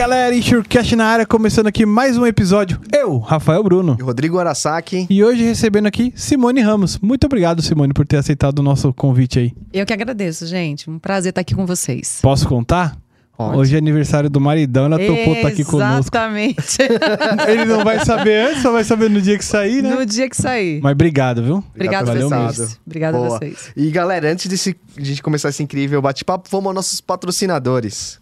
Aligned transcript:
galera, 0.00 0.34
Insurecast 0.34 0.96
na 0.96 1.04
área, 1.04 1.26
começando 1.26 1.66
aqui 1.66 1.84
mais 1.84 2.16
um 2.16 2.24
episódio. 2.24 2.80
Eu, 2.90 3.18
Rafael 3.18 3.62
Bruno. 3.62 3.98
E 4.00 4.02
Rodrigo 4.02 4.38
Arasaki. 4.38 5.06
E 5.10 5.22
hoje 5.22 5.44
recebendo 5.44 5.84
aqui 5.84 6.10
Simone 6.16 6.62
Ramos. 6.62 6.98
Muito 7.00 7.26
obrigado, 7.26 7.60
Simone, 7.60 7.92
por 7.92 8.06
ter 8.06 8.16
aceitado 8.16 8.60
o 8.60 8.62
nosso 8.62 8.94
convite 8.94 9.38
aí. 9.38 9.52
Eu 9.70 9.84
que 9.84 9.92
agradeço, 9.92 10.46
gente. 10.46 10.88
Um 10.88 10.98
prazer 10.98 11.32
estar 11.32 11.42
aqui 11.42 11.54
com 11.54 11.66
vocês. 11.66 12.18
Posso 12.22 12.48
contar? 12.48 12.96
Pode. 13.36 13.58
Hoje 13.58 13.74
é 13.74 13.78
aniversário 13.78 14.30
do 14.30 14.40
maridão, 14.40 14.86
ela 14.86 14.98
topou 14.98 15.34
estar 15.34 15.48
aqui 15.48 15.64
conosco. 15.64 16.16
Exatamente. 16.16 16.78
Ele 17.46 17.66
não 17.66 17.84
vai 17.84 18.02
saber 18.02 18.48
antes, 18.48 18.62
só 18.62 18.72
vai 18.72 18.84
saber 18.84 19.10
no 19.10 19.20
dia 19.20 19.36
que 19.36 19.44
sair, 19.44 19.82
né? 19.82 19.94
no 19.94 20.06
dia 20.06 20.30
que 20.30 20.36
sair. 20.36 20.80
Mas 20.82 20.92
obrigado, 20.92 21.42
viu? 21.42 21.64
Obrigado 21.74 22.08
a 22.08 22.14
Valeu 22.14 22.26
vocês. 22.30 22.58
estado. 22.58 22.80
Obrigado 22.86 23.14
a 23.16 23.18
Boa. 23.18 23.38
vocês. 23.38 23.70
E 23.76 23.90
galera, 23.90 24.32
antes 24.32 24.46
desse, 24.46 24.74
de 24.96 25.02
a 25.02 25.04
gente 25.04 25.22
começar 25.22 25.50
esse 25.50 25.62
incrível 25.62 26.00
bate-papo, 26.00 26.48
vamos 26.50 26.68
aos 26.68 26.74
nossos 26.74 27.00
patrocinadores. 27.02 28.18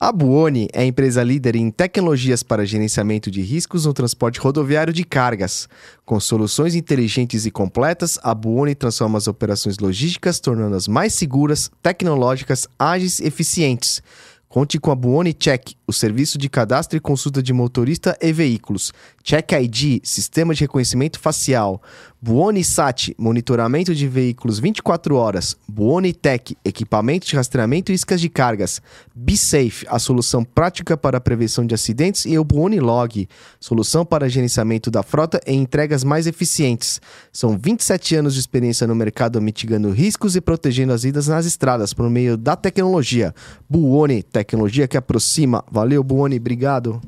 A 0.00 0.12
Buoni 0.12 0.68
é 0.72 0.82
a 0.82 0.84
empresa 0.84 1.24
líder 1.24 1.56
em 1.56 1.72
tecnologias 1.72 2.44
para 2.44 2.64
gerenciamento 2.64 3.32
de 3.32 3.42
riscos 3.42 3.84
no 3.84 3.92
transporte 3.92 4.38
rodoviário 4.38 4.92
de 4.92 5.02
cargas. 5.02 5.68
Com 6.06 6.20
soluções 6.20 6.76
inteligentes 6.76 7.44
e 7.44 7.50
completas, 7.50 8.16
a 8.22 8.32
Buoni 8.32 8.76
transforma 8.76 9.18
as 9.18 9.26
operações 9.26 9.76
logísticas, 9.80 10.38
tornando-as 10.38 10.86
mais 10.86 11.14
seguras, 11.14 11.68
tecnológicas, 11.82 12.68
ágeis 12.78 13.18
e 13.18 13.26
eficientes. 13.26 14.00
Conte 14.48 14.78
com 14.78 14.92
a 14.92 14.94
Buoni 14.94 15.32
Check, 15.32 15.72
o 15.88 15.92
serviço 15.92 16.36
de 16.36 16.50
cadastro 16.50 16.98
e 16.98 17.00
consulta 17.00 17.42
de 17.42 17.50
motorista 17.54 18.14
e 18.20 18.30
veículos. 18.30 18.92
Check 19.24 19.52
ID, 19.52 20.00
sistema 20.04 20.54
de 20.54 20.60
reconhecimento 20.60 21.18
facial. 21.18 21.82
Buoni 22.20 22.64
Sat, 22.64 23.14
monitoramento 23.16 23.94
de 23.94 24.08
veículos 24.08 24.58
24 24.58 25.14
horas. 25.14 25.56
Buoni 25.68 26.12
Tech, 26.12 26.56
equipamento 26.64 27.28
de 27.28 27.36
rastreamento 27.36 27.92
e 27.92 27.94
iscas 27.94 28.20
de 28.20 28.28
cargas. 28.28 28.82
BeSafe, 29.14 29.86
a 29.88 30.00
solução 30.00 30.42
prática 30.42 30.96
para 30.96 31.18
a 31.18 31.20
prevenção 31.20 31.64
de 31.64 31.76
acidentes. 31.76 32.26
E 32.26 32.36
o 32.36 32.42
Buoni 32.42 32.80
Log, 32.80 33.28
solução 33.60 34.04
para 34.04 34.28
gerenciamento 34.28 34.90
da 34.90 35.04
frota 35.04 35.40
e 35.46 35.52
entregas 35.52 36.02
mais 36.02 36.26
eficientes. 36.26 37.00
São 37.32 37.56
27 37.56 38.16
anos 38.16 38.34
de 38.34 38.40
experiência 38.40 38.84
no 38.84 38.96
mercado 38.96 39.40
mitigando 39.40 39.90
riscos 39.90 40.34
e 40.34 40.40
protegendo 40.40 40.92
as 40.92 41.04
vidas 41.04 41.28
nas 41.28 41.46
estradas 41.46 41.94
por 41.94 42.10
meio 42.10 42.36
da 42.36 42.56
tecnologia. 42.56 43.32
Buoni, 43.70 44.24
tecnologia 44.24 44.88
que 44.88 44.96
aproxima. 44.96 45.64
Valeu, 45.78 46.02
Buoni, 46.02 46.38
obrigado. 46.38 47.00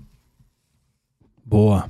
Boa. 1.45 1.89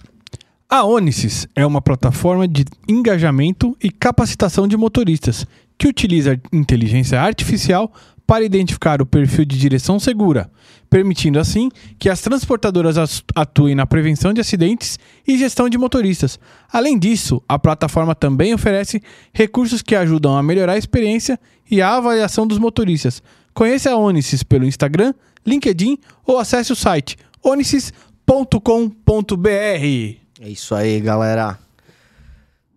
A 0.67 0.83
Onisys 0.83 1.47
é 1.55 1.67
uma 1.67 1.83
plataforma 1.83 2.49
de 2.49 2.65
engajamento 2.89 3.77
e 3.83 3.91
capacitação 3.91 4.67
de 4.67 4.79
motoristas 4.79 5.47
que 5.77 5.87
utiliza 5.87 6.41
inteligência 6.51 7.21
artificial 7.21 7.93
para 8.27 8.45
identificar 8.47 9.03
o 9.03 9.07
perfil 9.07 9.45
de 9.45 9.59
direção 9.59 10.01
segura, 10.01 10.51
permitindo 10.89 11.39
assim 11.39 11.69
que 11.99 12.09
as 12.09 12.23
transportadoras 12.23 12.97
as- 12.97 13.23
atuem 13.35 13.75
na 13.75 13.85
prevenção 13.85 14.33
de 14.33 14.41
acidentes 14.41 14.99
e 15.29 15.37
gestão 15.37 15.69
de 15.69 15.77
motoristas. 15.77 16.41
Além 16.73 16.99
disso, 16.99 17.43
a 17.47 17.59
plataforma 17.59 18.15
também 18.15 18.55
oferece 18.55 19.03
recursos 19.35 19.83
que 19.83 19.95
ajudam 19.95 20.35
a 20.35 20.43
melhorar 20.43 20.73
a 20.73 20.79
experiência 20.79 21.39
e 21.71 21.83
a 21.83 21.97
avaliação 21.97 22.47
dos 22.47 22.57
motoristas. 22.57 23.23
Conheça 23.55 23.91
a 23.91 23.97
Onisys 23.97 24.43
pelo 24.43 24.65
Instagram, 24.65 25.15
LinkedIn 25.47 25.99
ou 26.27 26.39
acesse 26.39 26.73
o 26.73 26.77
site 26.77 27.17
onisys.com.br. 27.43 29.49
É 30.41 30.49
isso 30.49 30.75
aí, 30.75 31.01
galera. 31.01 31.59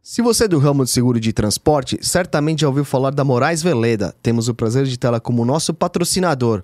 Se 0.01 0.21
você 0.21 0.45
é 0.45 0.47
do 0.47 0.59
ramo 0.59 0.83
de 0.83 0.91
seguro 0.91 1.19
de 1.19 1.31
transporte, 1.31 1.97
certamente 2.01 2.61
já 2.61 2.67
ouviu 2.67 2.83
falar 2.83 3.11
da 3.11 3.23
Moraes 3.23 3.63
Veleda. 3.63 4.13
Temos 4.21 4.49
o 4.49 4.53
prazer 4.53 4.85
de 4.85 4.99
tê-la 4.99 5.19
como 5.19 5.45
nosso 5.45 5.73
patrocinador. 5.73 6.63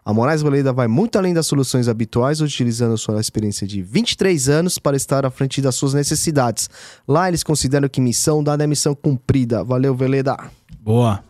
A 0.03 0.11
Moraes 0.11 0.41
Veleda 0.41 0.73
vai 0.73 0.87
muito 0.87 1.17
além 1.17 1.31
das 1.31 1.45
soluções 1.45 1.87
habituais, 1.87 2.41
utilizando 2.41 2.97
sua 2.97 3.19
experiência 3.19 3.67
de 3.67 3.83
23 3.83 4.49
anos 4.49 4.79
para 4.79 4.97
estar 4.97 5.25
à 5.27 5.29
frente 5.29 5.61
das 5.61 5.75
suas 5.75 5.93
necessidades. 5.93 6.69
Lá 7.07 7.27
eles 7.27 7.43
consideram 7.43 7.87
que 7.87 8.01
missão 8.01 8.43
dada 8.43 8.63
é 8.63 8.67
missão 8.67 8.95
cumprida. 8.95 9.63
Valeu, 9.63 9.93
Veleda! 9.93 10.37
Boa. 10.79 11.23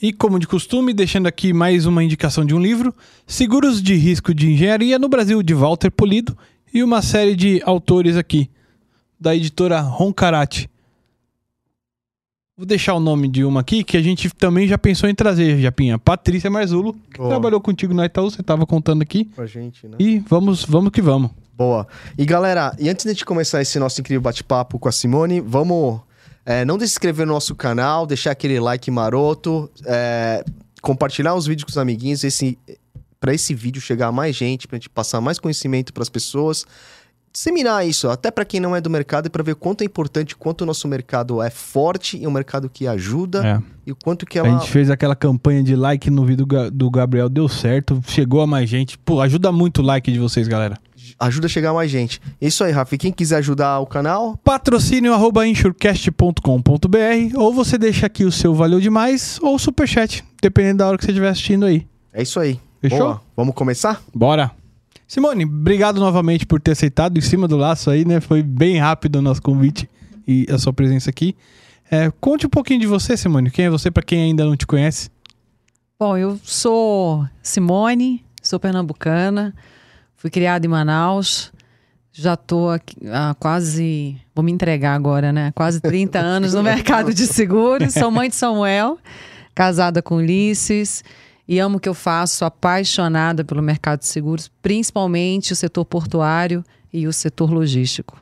E 0.00 0.12
como 0.12 0.38
de 0.38 0.46
costume, 0.46 0.92
deixando 0.92 1.26
aqui 1.26 1.52
mais 1.52 1.84
uma 1.84 2.02
indicação 2.02 2.44
de 2.44 2.54
um 2.54 2.60
livro, 2.60 2.94
Seguros 3.26 3.82
de 3.82 3.94
Risco 3.94 4.32
de 4.32 4.50
Engenharia 4.52 4.98
no 5.00 5.08
Brasil, 5.08 5.42
de 5.42 5.54
Walter 5.54 5.90
Polido, 5.90 6.36
e 6.72 6.82
uma 6.82 7.02
série 7.02 7.34
de 7.34 7.60
autores 7.64 8.16
aqui, 8.16 8.48
da 9.20 9.34
editora 9.34 9.80
Roncarate. 9.80 10.68
Vou 12.62 12.66
deixar 12.68 12.94
o 12.94 13.00
nome 13.00 13.26
de 13.26 13.42
uma 13.42 13.58
aqui 13.58 13.82
que 13.82 13.96
a 13.96 14.00
gente 14.00 14.30
também 14.30 14.68
já 14.68 14.78
pensou 14.78 15.08
em 15.08 15.14
trazer, 15.16 15.58
Japinha. 15.58 15.98
Patrícia 15.98 16.48
Marzulo, 16.48 16.94
que 17.12 17.18
Boa. 17.18 17.30
trabalhou 17.30 17.60
contigo 17.60 17.92
na 17.92 18.06
Itaú, 18.06 18.30
você 18.30 18.40
estava 18.40 18.64
contando 18.64 19.02
aqui. 19.02 19.24
Pra 19.24 19.46
gente, 19.46 19.88
né? 19.88 19.96
E 19.98 20.20
vamos, 20.20 20.64
vamos 20.64 20.92
que 20.92 21.02
vamos. 21.02 21.32
Boa. 21.58 21.88
E 22.16 22.24
galera, 22.24 22.72
e 22.78 22.88
antes 22.88 23.02
de 23.04 23.10
a 23.10 23.12
gente 23.14 23.24
começar 23.24 23.60
esse 23.60 23.80
nosso 23.80 24.00
incrível 24.00 24.20
bate-papo 24.20 24.78
com 24.78 24.88
a 24.88 24.92
Simone, 24.92 25.40
vamos. 25.40 26.02
é, 26.46 26.64
não 26.64 26.78
se 26.78 26.84
inscrever 26.84 27.26
no 27.26 27.32
nosso 27.32 27.52
canal, 27.56 28.06
deixar 28.06 28.30
aquele 28.30 28.60
like 28.60 28.88
maroto, 28.92 29.68
é, 29.84 30.44
compartilhar 30.80 31.34
os 31.34 31.48
vídeos 31.48 31.64
com 31.64 31.70
os 31.70 31.78
amiguinhos, 31.78 32.22
esse, 32.22 32.56
para 33.18 33.34
esse 33.34 33.54
vídeo 33.54 33.82
chegar 33.82 34.06
a 34.06 34.12
mais 34.12 34.36
gente, 34.36 34.68
pra 34.68 34.76
gente 34.76 34.88
passar 34.88 35.20
mais 35.20 35.40
conhecimento 35.40 35.92
para 35.92 36.04
as 36.04 36.08
pessoas. 36.08 36.64
Disseminar 37.32 37.86
isso, 37.86 38.10
até 38.10 38.30
para 38.30 38.44
quem 38.44 38.60
não 38.60 38.76
é 38.76 38.80
do 38.80 38.90
mercado, 38.90 39.26
e 39.26 39.30
para 39.30 39.42
ver 39.42 39.54
quanto 39.54 39.80
é 39.80 39.84
importante, 39.86 40.36
quanto 40.36 40.60
o 40.62 40.66
nosso 40.66 40.86
mercado 40.86 41.40
é 41.40 41.48
forte 41.48 42.18
e 42.18 42.26
um 42.26 42.30
mercado 42.30 42.68
que 42.68 42.86
ajuda 42.86 43.42
É. 43.46 43.62
e 43.86 43.92
o 43.92 43.96
quanto 43.96 44.26
que 44.26 44.38
A 44.38 44.44
ela. 44.46 44.58
gente 44.58 44.70
fez 44.70 44.90
aquela 44.90 45.16
campanha 45.16 45.62
de 45.62 45.74
like 45.74 46.10
no 46.10 46.26
vídeo 46.26 46.44
do 46.44 46.46
Ga- 46.46 46.68
do 46.68 46.90
Gabriel, 46.90 47.30
deu 47.30 47.48
certo, 47.48 48.02
chegou 48.06 48.42
a 48.42 48.46
mais 48.46 48.68
gente. 48.68 48.98
Pô, 48.98 49.20
ajuda 49.22 49.50
muito 49.50 49.78
o 49.80 49.82
like 49.84 50.12
de 50.12 50.18
vocês, 50.18 50.46
galera. 50.46 50.76
ajuda 51.18 51.46
a 51.46 51.48
chegar 51.48 51.70
a 51.70 51.74
mais 51.74 51.90
gente. 51.90 52.20
Isso 52.40 52.62
aí, 52.64 52.72
Rafa. 52.72 52.94
E 52.94 52.98
quem 52.98 53.12
quiser 53.12 53.36
ajudar 53.36 53.78
o 53.80 53.86
canal, 53.86 54.36
patrocínio 54.44 55.14
arroba 55.14 55.46
insurecast.com.br 55.46 57.36
ou 57.36 57.52
você 57.52 57.78
deixa 57.78 58.06
aqui 58.06 58.24
o 58.24 58.32
seu 58.32 58.54
valeu 58.54 58.80
demais 58.80 59.38
ou 59.42 59.58
superchat, 59.58 60.24
dependendo 60.42 60.78
da 60.78 60.88
hora 60.88 60.98
que 60.98 61.04
você 61.04 61.10
estiver 61.12 61.28
assistindo 61.28 61.64
aí. 61.64 61.86
é 62.12 62.22
isso 62.22 62.38
aí. 62.40 62.58
Fechou? 62.80 62.98
Boa. 62.98 63.20
Vamos 63.36 63.54
começar? 63.54 64.02
Bora! 64.14 64.50
Simone, 65.12 65.44
obrigado 65.44 66.00
novamente 66.00 66.46
por 66.46 66.58
ter 66.58 66.70
aceitado 66.70 67.18
em 67.18 67.20
cima 67.20 67.46
do 67.46 67.54
laço 67.54 67.90
aí, 67.90 68.02
né? 68.02 68.18
Foi 68.18 68.42
bem 68.42 68.78
rápido 68.78 69.16
o 69.16 69.20
nosso 69.20 69.42
convite 69.42 69.86
e 70.26 70.46
a 70.50 70.56
sua 70.56 70.72
presença 70.72 71.10
aqui. 71.10 71.36
É, 71.90 72.10
conte 72.18 72.46
um 72.46 72.48
pouquinho 72.48 72.80
de 72.80 72.86
você, 72.86 73.14
Simone. 73.14 73.50
Quem 73.50 73.66
é 73.66 73.68
você 73.68 73.90
para 73.90 74.02
quem 74.02 74.22
ainda 74.22 74.42
não 74.46 74.56
te 74.56 74.66
conhece? 74.66 75.10
Bom, 76.00 76.16
eu 76.16 76.40
sou 76.42 77.28
Simone, 77.42 78.24
sou 78.42 78.58
pernambucana, 78.58 79.54
fui 80.16 80.30
criada 80.30 80.64
em 80.64 80.70
Manaus, 80.70 81.52
já 82.10 82.34
tô 82.34 82.70
aqui 82.70 82.96
há 83.12 83.36
quase, 83.38 84.16
vou 84.34 84.42
me 84.42 84.50
entregar 84.50 84.94
agora, 84.94 85.30
né? 85.30 85.52
Quase 85.54 85.78
30 85.78 86.18
anos 86.20 86.54
no 86.54 86.62
mercado 86.64 87.12
de 87.12 87.26
seguros. 87.26 87.92
Sou 87.92 88.10
mãe 88.10 88.30
de 88.30 88.34
Samuel, 88.34 88.96
casada 89.54 90.00
com 90.00 90.16
Ulisses 90.16 91.04
e 91.46 91.58
amo 91.58 91.76
o 91.76 91.80
que 91.80 91.88
eu 91.88 91.94
faço, 91.94 92.36
sou 92.36 92.46
apaixonada 92.46 93.44
pelo 93.44 93.62
mercado 93.62 94.00
de 94.00 94.06
seguros, 94.06 94.50
principalmente 94.60 95.52
o 95.52 95.56
setor 95.56 95.84
portuário 95.84 96.64
e 96.92 97.06
o 97.06 97.12
setor 97.12 97.50
logístico. 97.50 98.20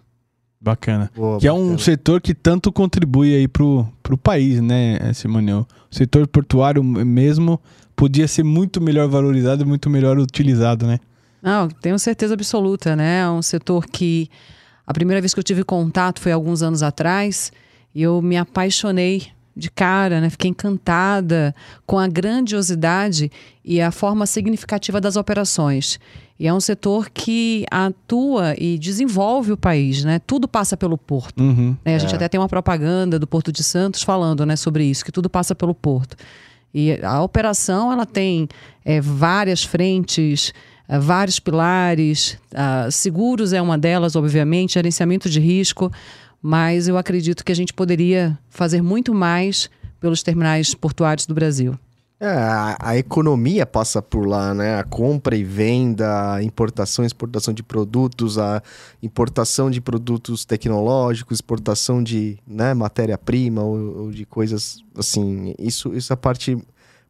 Bacana. 0.60 1.10
Boa, 1.16 1.38
que 1.38 1.46
é 1.46 1.52
um 1.52 1.60
bacana. 1.60 1.78
setor 1.78 2.20
que 2.20 2.34
tanto 2.34 2.70
contribui 2.70 3.34
aí 3.34 3.48
pro, 3.48 3.86
pro 4.02 4.18
país, 4.18 4.60
né, 4.60 5.12
Simone? 5.14 5.52
O 5.52 5.66
setor 5.90 6.26
portuário 6.26 6.84
mesmo 6.84 7.60
podia 7.96 8.28
ser 8.28 8.42
muito 8.42 8.80
melhor 8.80 9.08
valorizado 9.08 9.62
e 9.62 9.66
muito 9.66 9.88
melhor 9.88 10.18
utilizado, 10.18 10.86
né? 10.86 10.98
Não, 11.42 11.68
tenho 11.68 11.98
certeza 11.98 12.34
absoluta, 12.34 12.94
né? 12.94 13.20
É 13.20 13.30
um 13.30 13.40
setor 13.40 13.86
que 13.86 14.28
a 14.86 14.92
primeira 14.92 15.20
vez 15.20 15.32
que 15.32 15.40
eu 15.40 15.44
tive 15.44 15.64
contato 15.64 16.20
foi 16.20 16.32
alguns 16.32 16.62
anos 16.62 16.82
atrás 16.82 17.52
e 17.94 18.02
eu 18.02 18.20
me 18.20 18.36
apaixonei 18.36 19.28
de 19.56 19.70
cara, 19.70 20.20
né? 20.20 20.30
Fiquei 20.30 20.50
encantada 20.50 21.54
com 21.86 21.98
a 21.98 22.06
grandiosidade 22.06 23.30
e 23.64 23.80
a 23.80 23.90
forma 23.90 24.26
significativa 24.26 25.00
das 25.00 25.16
operações. 25.16 25.98
E 26.38 26.46
é 26.46 26.54
um 26.54 26.60
setor 26.60 27.10
que 27.10 27.66
atua 27.70 28.54
e 28.56 28.78
desenvolve 28.78 29.52
o 29.52 29.56
país, 29.58 30.04
né? 30.04 30.18
Tudo 30.26 30.48
passa 30.48 30.74
pelo 30.74 30.96
porto. 30.96 31.42
Uhum. 31.42 31.76
né? 31.84 31.94
A 31.94 31.98
gente 31.98 32.14
até 32.14 32.28
tem 32.28 32.40
uma 32.40 32.48
propaganda 32.48 33.18
do 33.18 33.26
Porto 33.26 33.52
de 33.52 33.62
Santos 33.62 34.02
falando 34.02 34.46
né, 34.46 34.56
sobre 34.56 34.84
isso, 34.84 35.04
que 35.04 35.12
tudo 35.12 35.28
passa 35.28 35.54
pelo 35.54 35.74
porto. 35.74 36.16
E 36.72 36.98
a 37.02 37.22
operação 37.22 37.92
ela 37.92 38.06
tem 38.06 38.48
é, 38.84 39.00
várias 39.02 39.64
frentes, 39.64 40.54
é, 40.88 40.98
vários 40.98 41.38
pilares. 41.38 42.38
ah, 42.54 42.88
seguros 42.90 43.52
é 43.52 43.60
uma 43.60 43.76
delas, 43.76 44.16
obviamente, 44.16 44.74
gerenciamento 44.74 45.28
de 45.28 45.40
risco, 45.40 45.92
mas 46.42 46.88
eu 46.88 46.96
acredito 46.96 47.44
que 47.44 47.52
a 47.52 47.56
gente 47.56 47.72
poderia 47.72 48.38
fazer 48.48 48.82
muito 48.82 49.14
mais 49.14 49.68
pelos 50.00 50.22
terminais 50.22 50.74
portuários 50.74 51.26
do 51.26 51.34
Brasil. 51.34 51.78
É, 52.22 52.28
a, 52.28 52.76
a 52.78 52.98
economia 52.98 53.64
passa 53.64 54.02
por 54.02 54.26
lá, 54.26 54.52
né? 54.52 54.78
A 54.78 54.84
compra 54.84 55.34
e 55.34 55.42
venda, 55.42 56.34
a 56.34 56.42
importação 56.42 57.02
e 57.02 57.06
exportação 57.06 57.54
de 57.54 57.62
produtos, 57.62 58.36
a 58.36 58.62
importação 59.02 59.70
de 59.70 59.80
produtos 59.80 60.44
tecnológicos, 60.44 61.38
exportação 61.38 62.02
de 62.02 62.38
né, 62.46 62.74
matéria-prima 62.74 63.62
ou, 63.62 64.02
ou 64.02 64.10
de 64.10 64.26
coisas 64.26 64.84
assim. 64.94 65.54
Isso, 65.58 65.94
isso 65.94 66.12
é 66.12 66.14
a 66.14 66.16
parte 66.16 66.58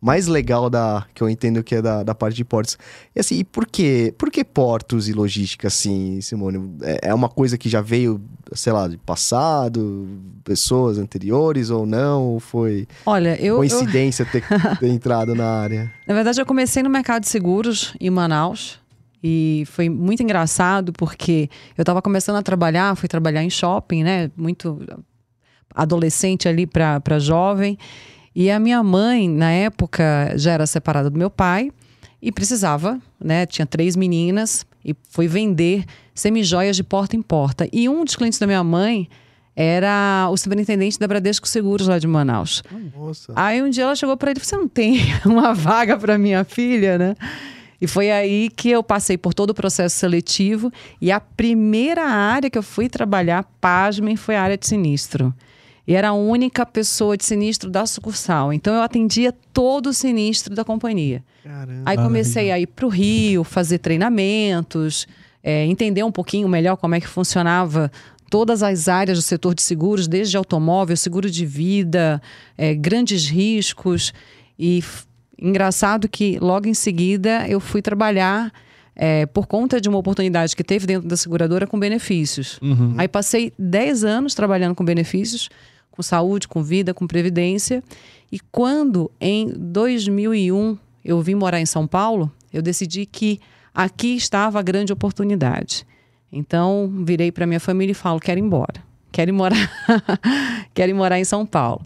mais 0.00 0.26
legal 0.26 0.70
da 0.70 1.04
que 1.14 1.22
eu 1.22 1.28
entendo 1.28 1.62
que 1.62 1.74
é 1.74 1.82
da, 1.82 2.02
da 2.02 2.14
parte 2.14 2.34
de 2.36 2.44
portos. 2.44 2.78
E 3.14 3.20
assim, 3.20 3.40
e 3.40 3.44
por 3.44 3.66
que, 3.66 4.14
por 4.16 4.30
que 4.30 4.42
portos 4.42 5.08
e 5.08 5.12
logística 5.12 5.68
assim, 5.68 6.20
Simone? 6.22 6.76
É, 6.82 7.08
é 7.10 7.14
uma 7.14 7.28
coisa 7.28 7.58
que 7.58 7.68
já 7.68 7.80
veio, 7.82 8.20
sei 8.52 8.72
lá, 8.72 8.88
de 8.88 8.96
passado, 8.96 10.08
pessoas 10.42 10.96
anteriores 10.98 11.68
ou 11.68 11.84
não? 11.84 12.22
Ou 12.24 12.40
foi 12.40 12.88
Olha, 13.04 13.36
eu. 13.38 13.54
eu- 13.54 13.56
coincidência 13.56 14.24
ter, 14.24 14.42
ter 14.80 14.88
entrado 14.88 15.34
na 15.34 15.46
área? 15.46 15.92
Na 16.06 16.14
verdade, 16.14 16.40
eu 16.40 16.46
comecei 16.46 16.82
no 16.82 16.88
mercado 16.90 17.22
de 17.22 17.28
seguros 17.28 17.94
em 18.00 18.08
Manaus. 18.08 18.80
E 19.22 19.64
foi 19.66 19.90
muito 19.90 20.22
engraçado 20.22 20.94
porque 20.94 21.50
eu 21.76 21.82
estava 21.82 22.00
começando 22.00 22.36
a 22.36 22.42
trabalhar, 22.42 22.96
fui 22.96 23.06
trabalhar 23.06 23.44
em 23.44 23.50
shopping, 23.50 24.02
né? 24.02 24.30
Muito 24.34 24.80
adolescente 25.74 26.48
ali 26.48 26.66
para 26.66 27.18
jovem. 27.18 27.76
E 28.40 28.50
a 28.50 28.58
minha 28.58 28.82
mãe, 28.82 29.28
na 29.28 29.50
época, 29.50 30.32
já 30.34 30.52
era 30.52 30.66
separada 30.66 31.10
do 31.10 31.18
meu 31.18 31.28
pai 31.28 31.70
e 32.22 32.32
precisava, 32.32 32.98
né? 33.22 33.44
Tinha 33.44 33.66
três 33.66 33.94
meninas 33.94 34.64
e 34.82 34.96
foi 35.10 35.28
vender 35.28 35.84
semijoias 36.14 36.74
de 36.74 36.82
porta 36.82 37.14
em 37.14 37.20
porta. 37.20 37.68
E 37.70 37.86
um 37.86 38.02
dos 38.02 38.16
clientes 38.16 38.38
da 38.38 38.46
minha 38.46 38.64
mãe 38.64 39.10
era 39.54 40.26
o 40.32 40.38
superintendente 40.38 40.98
da 40.98 41.06
Bradesco 41.06 41.46
Seguros 41.46 41.86
lá 41.86 41.98
de 41.98 42.06
Manaus. 42.06 42.62
Nossa. 42.96 43.30
Aí 43.36 43.62
um 43.62 43.68
dia 43.68 43.84
ela 43.84 43.94
chegou 43.94 44.16
para 44.16 44.30
ele 44.30 44.40
e 44.40 44.42
Você 44.42 44.56
não 44.56 44.66
tem 44.66 45.00
uma 45.26 45.52
vaga 45.52 45.98
para 45.98 46.16
minha 46.16 46.42
filha, 46.42 46.96
né? 46.96 47.16
E 47.78 47.86
foi 47.86 48.10
aí 48.10 48.48
que 48.48 48.70
eu 48.70 48.82
passei 48.82 49.18
por 49.18 49.34
todo 49.34 49.50
o 49.50 49.54
processo 49.54 49.98
seletivo. 49.98 50.72
E 50.98 51.12
a 51.12 51.20
primeira 51.20 52.04
área 52.06 52.48
que 52.48 52.56
eu 52.56 52.62
fui 52.62 52.88
trabalhar, 52.88 53.44
pasmem, 53.60 54.16
foi 54.16 54.34
a 54.34 54.42
área 54.42 54.56
de 54.56 54.66
sinistro. 54.66 55.34
E 55.86 55.94
era 55.94 56.08
a 56.08 56.12
única 56.12 56.64
pessoa 56.64 57.16
de 57.16 57.24
sinistro 57.24 57.70
da 57.70 57.86
sucursal. 57.86 58.52
Então 58.52 58.74
eu 58.74 58.82
atendia 58.82 59.32
todo 59.52 59.88
o 59.88 59.92
sinistro 59.92 60.54
da 60.54 60.64
companhia. 60.64 61.24
Caramba. 61.42 61.82
Aí 61.84 61.96
comecei 61.96 62.50
a 62.50 62.58
ir 62.58 62.66
para 62.66 62.86
o 62.86 62.88
Rio, 62.88 63.42
fazer 63.44 63.78
treinamentos, 63.78 65.06
é, 65.42 65.64
entender 65.66 66.02
um 66.02 66.12
pouquinho 66.12 66.48
melhor 66.48 66.76
como 66.76 66.94
é 66.94 67.00
que 67.00 67.08
funcionava 67.08 67.90
todas 68.30 68.62
as 68.62 68.88
áreas 68.88 69.18
do 69.18 69.22
setor 69.22 69.54
de 69.54 69.62
seguros, 69.62 70.06
desde 70.06 70.36
automóvel, 70.36 70.96
seguro 70.96 71.28
de 71.28 71.44
vida, 71.44 72.22
é, 72.56 72.74
grandes 72.74 73.28
riscos. 73.28 74.12
E 74.58 74.84
engraçado 75.40 76.08
que 76.08 76.38
logo 76.38 76.68
em 76.68 76.74
seguida 76.74 77.48
eu 77.48 77.58
fui 77.58 77.82
trabalhar 77.82 78.52
é, 78.94 79.26
por 79.26 79.46
conta 79.46 79.80
de 79.80 79.88
uma 79.88 79.98
oportunidade 79.98 80.54
que 80.54 80.64
teve 80.64 80.86
dentro 80.86 81.08
da 81.08 81.16
seguradora 81.16 81.66
com 81.66 81.78
benefícios. 81.78 82.58
Aí 82.98 83.08
passei 83.08 83.52
10 83.58 84.04
anos 84.04 84.34
trabalhando 84.34 84.74
com 84.74 84.84
benefícios, 84.84 85.48
com 85.90 86.02
saúde, 86.02 86.48
com 86.48 86.62
vida, 86.62 86.92
com 86.92 87.06
previdência. 87.06 87.82
E 88.30 88.38
quando 88.52 89.10
em 89.20 89.52
2001 89.56 90.78
eu 91.04 91.20
vim 91.20 91.34
morar 91.34 91.60
em 91.60 91.66
São 91.66 91.86
Paulo, 91.86 92.30
eu 92.52 92.62
decidi 92.62 93.06
que 93.06 93.40
aqui 93.74 94.16
estava 94.16 94.58
a 94.58 94.62
grande 94.62 94.92
oportunidade. 94.92 95.86
Então 96.32 96.92
virei 97.04 97.32
para 97.32 97.46
minha 97.46 97.60
família 97.60 97.92
e 97.92 97.94
falo: 97.94 98.20
quero 98.20 98.38
ir 98.38 98.42
embora, 98.42 98.82
quero 99.10 99.30
ir 99.30 99.32
morar, 99.32 99.70
quero 100.72 100.90
ir 100.90 100.94
morar 100.94 101.18
em 101.18 101.24
São 101.24 101.44
Paulo. 101.44 101.84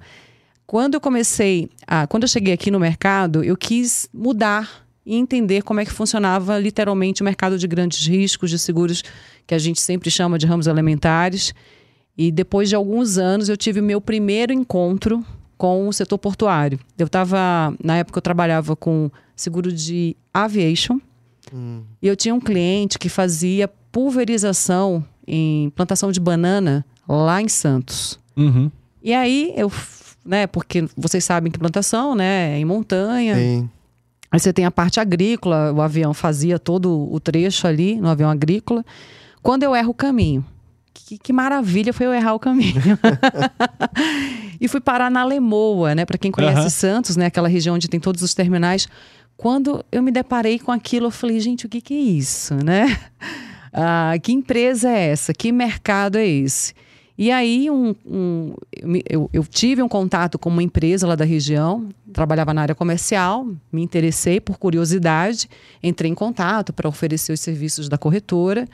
Quando 0.66 0.94
eu 0.94 1.00
comecei, 1.00 1.70
a, 1.86 2.06
quando 2.06 2.24
eu 2.24 2.28
cheguei 2.28 2.52
aqui 2.52 2.70
no 2.70 2.80
mercado, 2.80 3.44
eu 3.44 3.56
quis 3.56 4.08
mudar 4.12 4.83
e 5.06 5.16
entender 5.16 5.62
como 5.62 5.80
é 5.80 5.84
que 5.84 5.92
funcionava 5.92 6.58
literalmente 6.58 7.22
o 7.22 7.24
mercado 7.24 7.58
de 7.58 7.66
grandes 7.66 8.06
riscos, 8.06 8.50
de 8.50 8.58
seguros 8.58 9.02
que 9.46 9.54
a 9.54 9.58
gente 9.58 9.80
sempre 9.80 10.10
chama 10.10 10.38
de 10.38 10.46
ramos 10.46 10.66
elementares. 10.66 11.54
E 12.16 12.30
depois 12.30 12.68
de 12.68 12.74
alguns 12.74 13.18
anos 13.18 13.48
eu 13.48 13.56
tive 13.56 13.80
o 13.80 13.82
meu 13.82 14.00
primeiro 14.00 14.52
encontro 14.52 15.24
com 15.58 15.88
o 15.88 15.92
setor 15.92 16.18
portuário. 16.18 16.78
Eu 16.98 17.06
estava, 17.06 17.74
na 17.82 17.96
época 17.96 18.18
eu 18.18 18.22
trabalhava 18.22 18.74
com 18.74 19.10
seguro 19.36 19.72
de 19.72 20.16
aviation. 20.32 20.98
E 22.00 22.08
eu 22.08 22.16
tinha 22.16 22.34
um 22.34 22.40
cliente 22.40 22.98
que 22.98 23.08
fazia 23.08 23.68
pulverização 23.92 25.04
em 25.26 25.70
plantação 25.70 26.10
de 26.10 26.18
banana 26.18 26.84
lá 27.08 27.40
em 27.40 27.48
Santos. 27.48 28.18
Uhum. 28.36 28.70
E 29.02 29.12
aí 29.12 29.52
eu, 29.56 29.70
né, 30.24 30.46
porque 30.46 30.88
vocês 30.96 31.24
sabem 31.24 31.52
que 31.52 31.58
plantação, 31.58 32.14
né, 32.14 32.56
é 32.56 32.58
em 32.58 32.64
montanha. 32.64 33.34
Tem. 33.34 33.70
Aí 34.34 34.40
você 34.40 34.52
tem 34.52 34.64
a 34.64 34.70
parte 34.70 34.98
agrícola, 34.98 35.72
o 35.72 35.81
avião 35.81 36.12
fazia 36.12 36.58
todo 36.58 37.08
o 37.08 37.20
trecho 37.20 37.69
ali 37.69 38.00
no 38.00 38.08
avião 38.08 38.28
agrícola. 38.28 38.84
Quando 39.40 39.62
eu 39.62 39.76
erro 39.76 39.90
o 39.90 39.94
caminho, 39.94 40.44
que, 40.92 41.16
que 41.16 41.32
maravilha 41.32 41.92
foi 41.92 42.06
eu 42.06 42.12
errar 42.12 42.34
o 42.34 42.40
caminho. 42.40 42.75
e 44.60 44.66
fui 44.66 44.81
parar 44.81 45.08
na 45.08 45.25
Lemoa, 45.25 45.94
né? 45.94 46.04
Para 46.04 46.19
quem 46.19 46.32
conhece 46.32 46.58
Aham. 46.58 46.69
Santos, 46.69 47.16
né? 47.16 47.26
Aquela 47.26 47.46
região 47.46 47.76
onde 47.76 47.86
tem 47.88 48.00
todos 48.00 48.22
os 48.22 48.34
terminais. 48.34 48.88
Quando 49.36 49.84
eu 49.92 50.02
me 50.02 50.10
deparei 50.10 50.58
com 50.58 50.72
aquilo, 50.72 51.06
eu 51.06 51.10
falei, 51.12 51.38
gente, 51.38 51.66
o 51.66 51.69
que, 51.69 51.80
que 51.80 51.94
é 51.94 52.00
isso, 52.00 52.56
né? 52.56 52.98
Ah, 53.76 54.14
que 54.22 54.30
empresa 54.30 54.88
é 54.88 55.08
essa? 55.08 55.34
Que 55.34 55.50
mercado 55.50 56.16
é 56.16 56.25
esse? 56.25 56.72
E 57.16 57.31
aí 57.31 57.70
um, 57.70 57.94
um- 58.05 58.55
eu 59.08 59.31
eu 59.32 59.44
tive 59.44 59.81
um 59.82 59.88
contato 59.88 60.38
com 60.38 60.49
uma 60.49 60.62
empresa 60.62 61.06
lá 61.06 61.14
da 61.14 61.25
região, 61.25 61.88
trabalhava 62.12 62.52
na 62.52 62.62
área 62.62 62.75
comercial, 62.75 63.46
me 63.72 63.82
interessei 63.82 64.40
por 64.40 64.58
curiosidade, 64.58 65.49
entrei 65.82 66.11
em 66.11 66.14
contato 66.14 66.72
para 66.72 66.88
oferecer 66.88 67.32
os 67.32 67.40
serviços 67.40 67.88
da 67.88 67.96
corretora. 67.96 68.66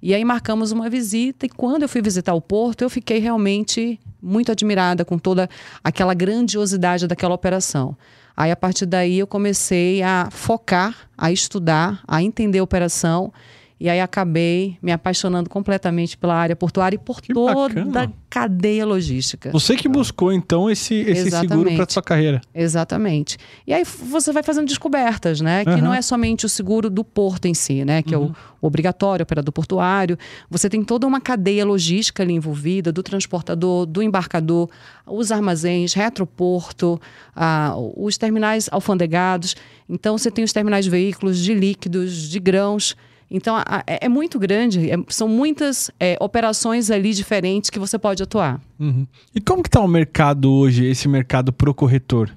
E 0.00 0.12
aí 0.14 0.24
marcamos 0.24 0.72
uma 0.72 0.90
visita 0.90 1.46
e 1.46 1.48
quando 1.48 1.82
eu 1.82 1.88
fui 1.88 2.02
visitar 2.02 2.34
o 2.34 2.40
porto, 2.40 2.82
eu 2.82 2.90
fiquei 2.90 3.18
realmente 3.18 4.00
muito 4.20 4.50
admirada 4.50 5.04
com 5.04 5.16
toda 5.18 5.48
aquela 5.84 6.12
grandiosidade 6.14 7.06
daquela 7.06 7.34
operação. 7.34 7.96
Aí 8.36 8.50
a 8.50 8.56
partir 8.56 8.86
daí 8.86 9.18
eu 9.18 9.26
comecei 9.26 10.02
a 10.02 10.28
focar, 10.32 10.96
a 11.16 11.30
estudar, 11.30 12.02
a 12.08 12.22
entender 12.22 12.58
a 12.58 12.64
operação 12.64 13.32
e 13.82 13.90
aí 13.90 14.00
acabei 14.00 14.78
me 14.80 14.92
apaixonando 14.92 15.50
completamente 15.50 16.16
pela 16.16 16.36
área 16.36 16.54
portuária 16.54 16.94
e 16.94 16.98
por 17.00 17.20
Que 17.20 17.34
toda 17.34 17.68
bacana. 17.74 18.04
a 18.04 18.08
cadeia 18.30 18.86
logística. 18.86 19.50
Você 19.50 19.74
que 19.74 19.88
buscou, 19.88 20.32
então, 20.32 20.70
esse, 20.70 20.94
esse 20.94 21.32
seguro 21.32 21.68
para 21.74 21.84
sua 21.88 22.00
carreira. 22.00 22.40
Exatamente. 22.54 23.36
E 23.66 23.74
aí 23.74 23.82
você 23.84 24.30
vai 24.32 24.44
fazendo 24.44 24.68
descobertas, 24.68 25.40
né? 25.40 25.64
Que 25.64 25.70
Aham. 25.70 25.80
não 25.80 25.92
é 25.92 26.00
somente 26.00 26.46
o 26.46 26.48
seguro 26.48 26.88
do 26.88 27.02
porto 27.02 27.46
em 27.46 27.54
si, 27.54 27.84
né? 27.84 28.02
Que 28.02 28.14
é 28.14 28.18
o, 28.18 28.26
o 28.60 28.66
obrigatório, 28.68 29.24
operador 29.24 29.52
portuário. 29.52 30.16
Você 30.48 30.70
tem 30.70 30.84
toda 30.84 31.04
uma 31.04 31.20
cadeia 31.20 31.64
logística 31.66 32.22
ali 32.22 32.34
envolvida, 32.34 32.92
do 32.92 33.02
transportador, 33.02 33.84
do 33.84 34.00
embarcador, 34.00 34.70
os 35.04 35.32
armazéns, 35.32 35.92
retroporto, 35.92 37.00
ah, 37.34 37.74
os 37.96 38.16
terminais 38.16 38.68
alfandegados. 38.70 39.56
Então 39.88 40.16
você 40.16 40.30
tem 40.30 40.44
os 40.44 40.52
terminais 40.52 40.84
de 40.84 40.90
veículos, 40.92 41.40
de 41.40 41.52
líquidos, 41.52 42.28
de 42.28 42.38
grãos. 42.38 42.94
Então 43.34 43.56
a- 43.56 43.64
a- 43.66 43.84
é, 43.86 44.04
é 44.06 44.08
muito 44.10 44.38
grande, 44.38 44.90
é- 44.90 44.96
são 45.08 45.26
muitas 45.26 45.90
é, 45.98 46.16
operações 46.20 46.90
ali 46.90 47.14
diferentes 47.14 47.70
que 47.70 47.78
você 47.78 47.98
pode 47.98 48.22
atuar. 48.22 48.60
Uhum. 48.78 49.06
E 49.34 49.40
como 49.40 49.62
que 49.62 49.70
tá 49.70 49.80
o 49.80 49.88
mercado 49.88 50.52
hoje, 50.52 50.84
esse 50.84 51.08
mercado 51.08 51.50
pro 51.52 51.72
corretor? 51.72 52.30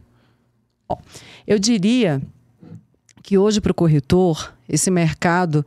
Eu 1.46 1.60
diria 1.60 2.22
que 3.22 3.38
hoje 3.38 3.60
para 3.60 3.72
o 3.72 3.76
corretor, 3.76 4.54
esse 4.70 4.90
mercado 4.90 5.66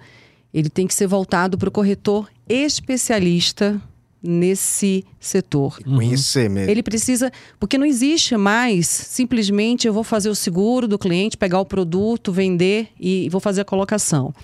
ele 0.54 0.70
tem 0.70 0.86
que 0.86 0.94
ser 0.94 1.06
voltado 1.06 1.58
para 1.58 1.68
o 1.68 1.72
corretor 1.72 2.28
especialista 2.48 3.80
nesse 4.22 5.04
setor. 5.20 5.78
Conhecer 5.84 6.48
mesmo. 6.50 6.70
Ele 6.70 6.82
precisa, 6.82 7.30
porque 7.60 7.76
não 7.78 7.86
existe 7.86 8.36
mais 8.36 8.86
simplesmente 8.86 9.86
eu 9.86 9.92
vou 9.92 10.02
fazer 10.02 10.28
o 10.30 10.34
seguro 10.34 10.88
do 10.88 10.98
cliente, 10.98 11.36
pegar 11.36 11.60
o 11.60 11.64
produto, 11.66 12.32
vender 12.32 12.88
e 12.98 13.28
vou 13.28 13.40
fazer 13.40 13.60
a 13.60 13.64
colocação. 13.64 14.34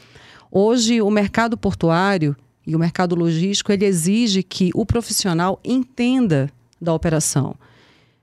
Hoje 0.57 1.03
o 1.03 1.11
mercado 1.11 1.57
portuário 1.57 2.37
e 2.65 2.77
o 2.77 2.79
mercado 2.79 3.17
logístico 3.17 3.73
ele 3.73 3.85
exige 3.85 4.41
que 4.41 4.71
o 4.73 4.87
profissional 4.87 5.59
entenda 5.65 6.49
da 6.81 6.95
operação. 6.95 7.57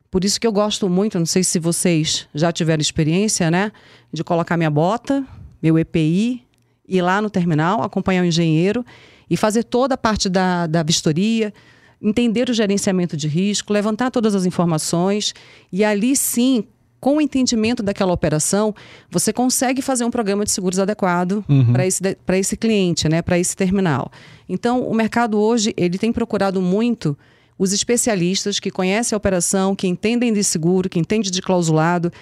Por 0.09 0.23
isso 0.23 0.39
que 0.39 0.47
eu 0.47 0.51
gosto 0.53 0.87
muito, 0.87 1.19
não 1.19 1.25
sei 1.25 1.43
se 1.43 1.59
vocês 1.59 2.29
já 2.33 2.49
tiveram 2.49 2.79
experiência, 2.79 3.51
né, 3.51 3.69
de 4.13 4.23
colocar 4.23 4.55
minha 4.55 4.69
bota, 4.69 5.27
meu 5.61 5.77
EPI, 5.77 6.47
ir 6.87 7.01
lá 7.01 7.21
no 7.21 7.29
terminal, 7.29 7.83
acompanhar 7.83 8.21
o 8.21 8.25
engenheiro 8.25 8.85
e 9.29 9.35
fazer 9.35 9.65
toda 9.65 9.95
a 9.95 9.97
parte 9.97 10.29
da, 10.29 10.67
da 10.67 10.83
vistoria, 10.83 11.53
entender 12.01 12.49
o 12.49 12.53
gerenciamento 12.53 13.17
de 13.17 13.27
risco, 13.27 13.73
levantar 13.73 14.09
todas 14.09 14.35
as 14.35 14.45
informações 14.45 15.33
e 15.69 15.83
ali 15.83 16.15
sim, 16.15 16.63
com 17.01 17.17
o 17.17 17.21
entendimento 17.21 17.81
daquela 17.81 18.13
operação, 18.13 18.73
você 19.09 19.33
consegue 19.33 19.81
fazer 19.81 20.05
um 20.05 20.11
programa 20.11 20.45
de 20.45 20.51
seguros 20.51 20.77
adequado 20.77 21.43
para 21.73 21.85
esse, 21.85 21.99
esse 22.35 22.55
cliente, 22.55 23.09
né, 23.09 23.23
para 23.23 23.39
esse 23.39 23.55
terminal. 23.55 24.11
Então, 24.47 24.83
o 24.83 24.93
mercado 24.93 25.39
hoje 25.39 25.73
ele 25.75 25.97
tem 25.97 26.13
procurado 26.13 26.61
muito 26.61 27.17
os 27.57 27.73
especialistas 27.73 28.59
que 28.59 28.69
conhecem 28.69 29.15
a 29.15 29.17
operação, 29.17 29.75
que 29.75 29.87
entendem 29.87 30.31
de 30.31 30.43
seguro, 30.43 30.87
que 30.87 30.99
entendem 30.99 31.31
de 31.31 31.41
clausulado. 31.41 32.13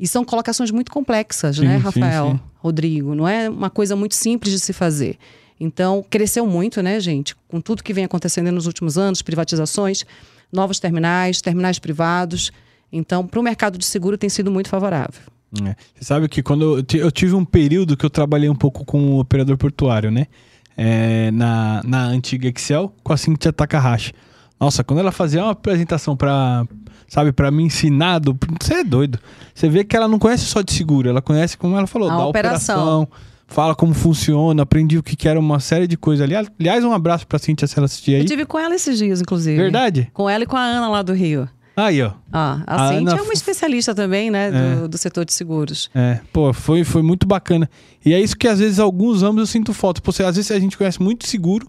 E 0.00 0.08
são 0.08 0.24
colocações 0.24 0.70
muito 0.70 0.90
complexas, 0.90 1.56
Sim, 1.56 1.66
né, 1.66 1.76
sim, 1.76 1.82
Rafael, 1.82 2.30
sim. 2.32 2.40
Rodrigo? 2.56 3.14
Não 3.14 3.28
é 3.28 3.48
uma 3.48 3.70
coisa 3.70 3.94
muito 3.94 4.14
simples 4.14 4.52
de 4.52 4.58
se 4.58 4.72
fazer. 4.72 5.18
Então, 5.60 6.04
cresceu 6.08 6.46
muito, 6.46 6.82
né, 6.82 6.98
gente? 6.98 7.36
Com 7.46 7.60
tudo 7.60 7.84
que 7.84 7.92
vem 7.92 8.04
acontecendo 8.04 8.50
nos 8.50 8.66
últimos 8.66 8.96
anos, 8.96 9.20
privatizações, 9.20 10.04
novos 10.50 10.80
terminais, 10.80 11.42
terminais 11.42 11.78
privados. 11.78 12.50
Então, 12.96 13.26
para 13.26 13.40
o 13.40 13.42
mercado 13.42 13.76
de 13.78 13.84
seguro 13.84 14.16
tem 14.16 14.28
sido 14.30 14.50
muito 14.50 14.68
favorável. 14.68 15.20
É. 15.64 15.74
Você 15.94 16.04
sabe 16.04 16.28
que 16.28 16.42
quando 16.42 16.78
eu, 16.78 16.98
eu 17.00 17.10
tive 17.12 17.34
um 17.34 17.44
período 17.44 17.96
que 17.96 18.04
eu 18.04 18.10
trabalhei 18.10 18.48
um 18.48 18.54
pouco 18.54 18.84
com 18.84 19.16
o 19.16 19.20
operador 19.20 19.56
portuário, 19.56 20.10
né? 20.10 20.26
É, 20.76 21.30
na, 21.30 21.80
na 21.84 22.04
antiga 22.06 22.48
Excel, 22.48 22.92
com 23.02 23.12
a 23.12 23.16
Cintia 23.16 23.52
Takahashi. 23.52 24.12
Nossa, 24.58 24.82
quando 24.82 24.98
ela 25.00 25.12
fazia 25.12 25.42
uma 25.42 25.52
apresentação 25.52 26.16
pra, 26.16 26.64
sabe, 27.06 27.32
para 27.32 27.50
me 27.50 27.62
ensinar, 27.62 28.20
você 28.60 28.74
é 28.74 28.84
doido. 28.84 29.18
Você 29.54 29.68
vê 29.68 29.84
que 29.84 29.96
ela 29.96 30.08
não 30.08 30.18
conhece 30.18 30.44
só 30.46 30.62
de 30.62 30.72
seguro, 30.72 31.08
ela 31.08 31.22
conhece, 31.22 31.56
como 31.56 31.76
ela 31.76 31.86
falou, 31.86 32.10
A 32.10 32.16
da 32.16 32.26
operação. 32.26 33.02
operação. 33.02 33.08
Fala 33.46 33.74
como 33.74 33.92
funciona, 33.94 34.62
aprendi 34.62 34.96
o 34.98 35.02
que 35.02 35.14
que 35.14 35.28
era 35.28 35.38
uma 35.38 35.60
série 35.60 35.86
de 35.86 35.96
coisas 35.96 36.24
ali. 36.24 36.34
Ali- 36.34 36.48
Aliás, 36.58 36.82
um 36.82 36.92
abraço 36.92 37.26
pra 37.26 37.38
Cintia 37.38 37.68
se 37.68 37.78
ela 37.78 37.84
assistir 37.84 38.14
aí. 38.14 38.22
Eu 38.22 38.26
tive 38.26 38.46
com 38.46 38.58
ela 38.58 38.74
esses 38.74 38.98
dias, 38.98 39.20
inclusive. 39.20 39.56
Verdade? 39.56 40.10
Com 40.14 40.28
ela 40.28 40.42
e 40.44 40.46
com 40.46 40.56
a 40.56 40.62
Ana 40.62 40.88
lá 40.88 41.02
do 41.02 41.12
Rio. 41.12 41.48
Aí, 41.76 42.00
ó. 42.02 42.12
Ah, 42.32 42.62
A 42.66 42.74
a 42.74 42.88
Cintia 42.88 43.12
Ana 43.12 43.18
é 43.20 43.22
uma 43.22 43.32
especialista 43.32 43.94
também, 43.94 44.30
né, 44.30 44.50
do, 44.50 44.84
É. 44.84 44.88
do 44.88 44.96
setor 44.98 45.24
de 45.24 45.32
seguros. 45.32 45.90
É, 45.94 46.20
pô, 46.32 46.52
foi, 46.52 46.84
foi 46.84 47.02
muito 47.02 47.26
bacana. 47.26 47.68
E 48.04 48.12
é 48.14 48.20
isso 48.20 48.36
que 48.36 48.46
às 48.46 48.58
vezes, 48.60 48.78
alguns 48.78 49.22
ramos 49.22 49.40
eu 49.40 49.46
sinto 49.46 49.72
falta. 49.74 50.00
Pô, 50.00 50.12
você- 50.12 50.22
às 50.24 50.36
vezes 50.36 50.50
a 50.52 50.58
gente 50.60 50.78
conhece 50.78 51.02
muito 51.02 51.26
seguro, 51.26 51.66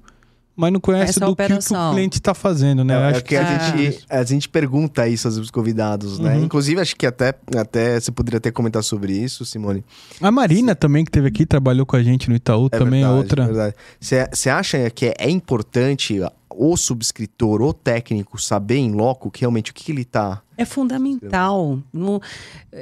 mas 0.55 0.71
não 0.71 0.79
conhece 0.79 1.09
Essa 1.09 1.19
do 1.21 1.35
que 1.35 1.43
o 1.43 1.47
que, 1.57 1.91
cliente 1.91 2.17
está 2.17 2.33
fazendo, 2.33 2.83
né? 2.83 2.93
Eu 2.95 3.00
É, 3.00 3.05
acho 3.09 3.19
é 3.19 3.21
que 3.24 3.35
a, 3.35 3.43
que- 3.71 3.77
gente, 3.91 4.05
a 4.09 4.24
gente 4.24 4.47
pergunta 4.47 5.07
isso 5.07 5.27
aos 5.27 5.50
convidados, 5.51 6.19
né? 6.19 6.35
Uhum. 6.35 6.43
Inclusive, 6.45 6.79
acho 6.79 6.95
que 6.95 7.05
até, 7.07 7.33
até 7.57 8.00
você 8.00 8.12
poderia 8.12 8.38
até 8.38 8.51
comentar 8.51 8.83
sobre 8.83 9.12
isso, 9.12 9.43
Simone. 9.43 9.83
A 10.21 10.31
Marina 10.31 10.75
também, 10.75 11.03
que 11.03 11.12
teve 11.12 11.27
aqui, 11.27 11.45
trabalhou 11.47 11.85
com 11.85 11.95
a 11.95 12.03
gente 12.03 12.29
no 12.29 12.35
Itaú, 12.35 12.69
também 12.69 13.01
é 13.01 13.05
verdade, 13.07 13.17
outra. 13.24 13.45
verdade. 13.45 13.75
Você 14.00 14.27
você 14.31 14.50
acha 14.50 14.89
que 14.91 15.13
é 15.17 15.29
importante 15.29 16.21
o 16.57 16.75
subscritor, 16.77 17.62
o 17.62 17.74
técnico, 17.74 18.41
saber 18.41 18.77
em 18.77 18.91
loco 18.91 19.29
que 19.31 19.41
realmente 19.41 19.71
o 19.71 19.74
que, 19.74 19.91
ele 19.91 20.05
tá. 20.05 20.41
É 20.57 20.63
fundamental. 20.63 21.79
Não, 21.91 22.21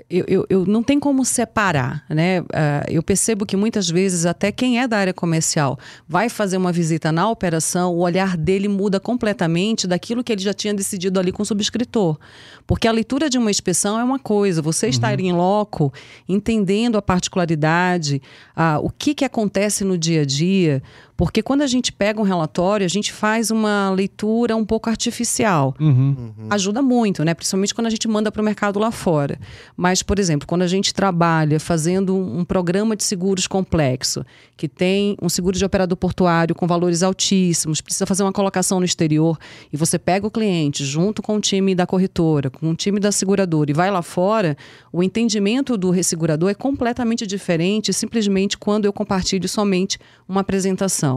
eu, 0.08 0.26
eu, 0.28 0.46
eu 0.48 0.66
não 0.66 0.84
tem 0.84 1.00
como 1.00 1.26
separar, 1.26 2.06
né? 2.08 2.44
Ah, 2.54 2.86
eu 2.88 3.02
percebo 3.02 3.46
que 3.46 3.58
muitas 3.58 3.90
vezes 3.90 4.28
até 4.28 4.52
quem 4.52 4.80
é 4.80 4.88
da 4.88 4.98
área 4.98 5.14
comercial 5.14 5.80
vai 6.08 6.30
fazer 6.30 6.58
uma 6.58 6.72
visita 6.72 7.12
na 7.12 7.28
operação, 7.30 7.94
o 7.96 8.00
olhar 8.00 8.38
dele 8.38 8.68
muda 8.68 9.00
completamente 9.00 9.88
daquilo 9.88 10.24
que 10.24 10.32
ele 10.32 10.42
já 10.42 10.54
tinha 10.54 10.74
decidido 10.74 11.20
ali 11.20 11.32
com 11.32 11.42
o 11.42 11.46
subscritor. 11.46 12.20
Porque 12.68 12.88
a 12.88 12.92
leitura 12.92 13.30
de 13.30 13.38
uma 13.38 13.50
inspeção 13.50 14.00
é 14.00 14.04
uma 14.04 14.20
coisa, 14.20 14.62
você 14.62 14.88
estar 14.88 15.20
em 15.20 15.34
loco, 15.34 15.92
entendendo 16.30 16.98
a 16.98 17.02
particularidade, 17.02 18.22
ah, 18.56 18.80
o 18.82 18.90
que, 18.90 19.16
que 19.16 19.26
acontece 19.26 19.84
no 19.84 19.98
dia 19.98 20.22
a 20.22 20.26
dia. 20.26 20.82
Porque 21.24 21.42
quando 21.42 21.62
a 21.62 21.68
gente 21.68 21.90
pega 21.90 22.20
um 22.20 22.24
relatório, 22.24 22.86
a 22.86 22.90
gente 22.90 23.14
faz 23.14 23.50
uma 23.50 23.90
leitura 23.92 24.58
um 24.58 24.66
pouco 24.66 24.90
artificial 24.90 25.74
Uhum. 25.80 26.34
ajuda 26.50 26.82
muito, 26.82 27.24
né? 27.24 27.34
Principalmente 27.34 27.74
quando 27.74 27.88
a 27.88 27.90
gente 27.90 28.08
manda 28.10 28.30
para 28.30 28.42
o 28.42 28.46
mercado 28.46 28.78
lá 28.78 28.92
fora. 28.92 29.40
Mas, 29.78 30.04
por 30.04 30.20
exemplo, 30.20 30.46
quando 30.46 30.64
a 30.64 30.68
gente 30.68 30.94
trabalha 30.94 31.62
fazendo 31.62 32.14
um 32.14 32.44
programa 32.44 32.94
de 32.94 33.06
seguros 33.06 33.48
complexo, 33.48 34.26
que 34.58 34.68
tem 34.68 35.16
um 35.22 35.30
seguro 35.30 35.58
de 35.58 35.64
operador 35.64 35.98
portuário 35.98 36.54
com 36.54 36.68
valores 36.68 37.02
altíssimos, 37.02 37.80
precisa 37.80 38.06
fazer 38.06 38.24
uma 38.24 38.34
colocação 38.34 38.80
no 38.80 38.86
exterior, 38.86 39.38
e 39.72 39.78
você 39.78 39.98
pega 39.98 40.28
o 40.28 40.32
cliente 40.32 40.84
junto 40.84 41.22
com 41.22 41.38
o 41.38 41.40
time 41.40 41.74
da 41.74 41.88
corretora, 41.88 42.50
com 42.50 42.70
o 42.70 42.76
time 42.76 43.00
da 43.00 43.14
seguradora 43.14 43.72
e 43.72 43.74
vai 43.74 43.90
lá 43.90 44.02
fora, 44.02 44.58
o 44.92 45.02
entendimento 45.02 45.78
do 45.78 45.90
ressegurador 45.90 46.50
é 46.50 46.54
completamente 46.54 47.26
diferente 47.26 47.94
simplesmente 47.94 48.58
quando 48.58 48.86
eu 48.86 48.92
compartilho 48.94 49.48
somente 49.48 49.98
uma 50.28 50.42
apresentação. 50.42 51.13